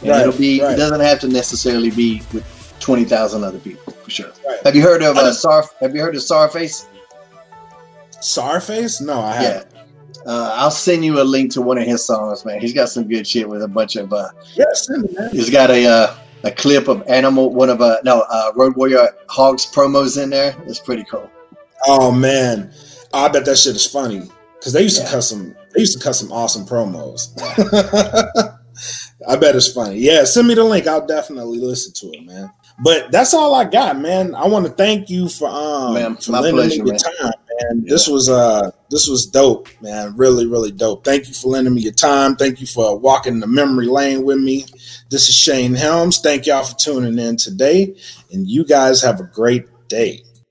And 0.03 0.11
right, 0.11 0.21
it'll 0.23 0.39
be. 0.39 0.61
Right. 0.61 0.75
It 0.75 0.77
doesn't 0.77 1.01
have 1.01 1.21
to 1.21 1.29
necessarily 1.29 1.91
be 1.91 2.23
with 2.33 2.75
twenty 2.81 3.05
thousand 3.05 3.45
other 3.45 3.59
people 3.59 3.93
for 3.93 4.11
sure. 4.11 4.33
Right. 4.47 4.59
Have 4.65 4.75
you 4.75 4.83
heard 4.83 5.03
of 5.03 5.17
uh, 5.17 5.33
Sar? 5.33 5.65
Have 5.81 5.95
you 5.95 6.03
heard 6.03 6.17
of 6.17 6.23
Czarface? 6.23 6.87
Czarface? 8.21 9.01
No, 9.01 9.21
I 9.21 9.35
haven't. 9.35 9.73
Yeah. 9.75 9.83
Uh, 10.27 10.55
I'll 10.55 10.71
send 10.71 11.05
you 11.05 11.21
a 11.21 11.25
link 11.25 11.53
to 11.53 11.63
one 11.63 11.79
of 11.79 11.85
his 11.85 12.05
songs, 12.05 12.45
man. 12.45 12.61
He's 12.61 12.73
got 12.73 12.89
some 12.89 13.09
good 13.09 13.27
shit 13.27 13.49
with 13.49 13.63
a 13.63 13.69
bunch 13.69 13.97
of. 13.97 14.13
Uh, 14.13 14.29
yes, 14.55 14.89
yeah, 14.91 15.29
he's 15.31 15.51
got 15.51 15.71
a 15.71 15.87
uh, 15.87 16.15
a 16.45 16.51
clip 16.51 16.89
of 16.89 17.03
Animal, 17.09 17.53
one 17.53 17.71
of 17.71 17.81
uh 17.81 17.99
no 18.05 18.25
uh, 18.29 18.53
Road 18.55 18.77
Warrior 18.77 19.09
Hawk's 19.29 19.67
promos 19.67 20.23
in 20.23 20.31
there. 20.31 20.55
It's 20.67 20.81
pretty 20.81 21.05
cool. 21.05 21.31
Oh 21.87 22.13
man, 22.13 22.73
I 23.13 23.29
bet 23.29 23.45
that 23.45 23.59
shit 23.59 23.77
is 23.77 23.87
funny 23.87 24.29
because 24.59 24.73
they 24.73 24.83
used 24.83 24.99
yeah. 24.99 25.07
to 25.07 25.11
cut 25.13 25.25
some. 25.25 25.55
They 25.75 25.81
used 25.81 25.99
to 25.99 26.05
cut 26.05 26.15
some 26.15 26.31
awesome 26.33 26.67
promos. 26.67 27.33
I 29.29 29.37
bet 29.37 29.57
it's 29.57 29.73
funny. 29.73 29.97
Yeah, 29.97 30.25
send 30.25 30.49
me 30.49 30.55
the 30.55 30.65
link. 30.65 30.87
I'll 30.87 31.07
definitely 31.07 31.59
listen 31.59 31.93
to 31.95 32.17
it, 32.17 32.27
man. 32.27 32.53
But 32.83 33.13
that's 33.13 33.35
all 33.35 33.55
I 33.55 33.65
got, 33.65 33.99
man. 33.99 34.35
I 34.35 34.47
want 34.47 34.67
to 34.67 34.73
thank 34.73 35.09
you 35.11 35.29
for 35.29 35.49
um 35.49 35.95
man, 35.95 36.17
for 36.17 36.33
lending 36.33 36.55
pleasure, 36.55 36.83
me 36.83 36.91
your 36.91 36.95
man. 36.95 36.99
time, 36.99 37.33
man. 37.61 37.83
Yeah. 37.85 37.91
This 37.91 38.09
was 38.09 38.29
uh 38.29 38.71
this 38.91 39.09
was 39.09 39.27
dope, 39.27 39.69
man. 39.81 40.17
Really, 40.17 40.47
really 40.47 40.73
dope. 40.73 41.05
Thank 41.05 41.29
you 41.29 41.35
for 41.35 41.49
lending 41.49 41.75
me 41.75 41.83
your 41.83 41.93
time. 41.93 42.35
Thank 42.37 42.61
you 42.61 42.67
for 42.67 42.99
walking 42.99 43.41
the 43.41 43.47
memory 43.47 43.87
lane 43.87 44.25
with 44.25 44.39
me. 44.39 44.65
This 45.11 45.29
is 45.29 45.35
Shane 45.35 45.75
Helms. 45.75 46.21
Thank 46.21 46.47
y'all 46.47 46.65
for 46.65 46.77
tuning 46.77 47.19
in 47.19 47.37
today, 47.37 47.95
and 48.33 48.49
you 48.49 48.65
guys 48.65 49.03
have 49.03 49.21
a 49.21 49.25
great 49.25 49.67
day. 49.89 50.25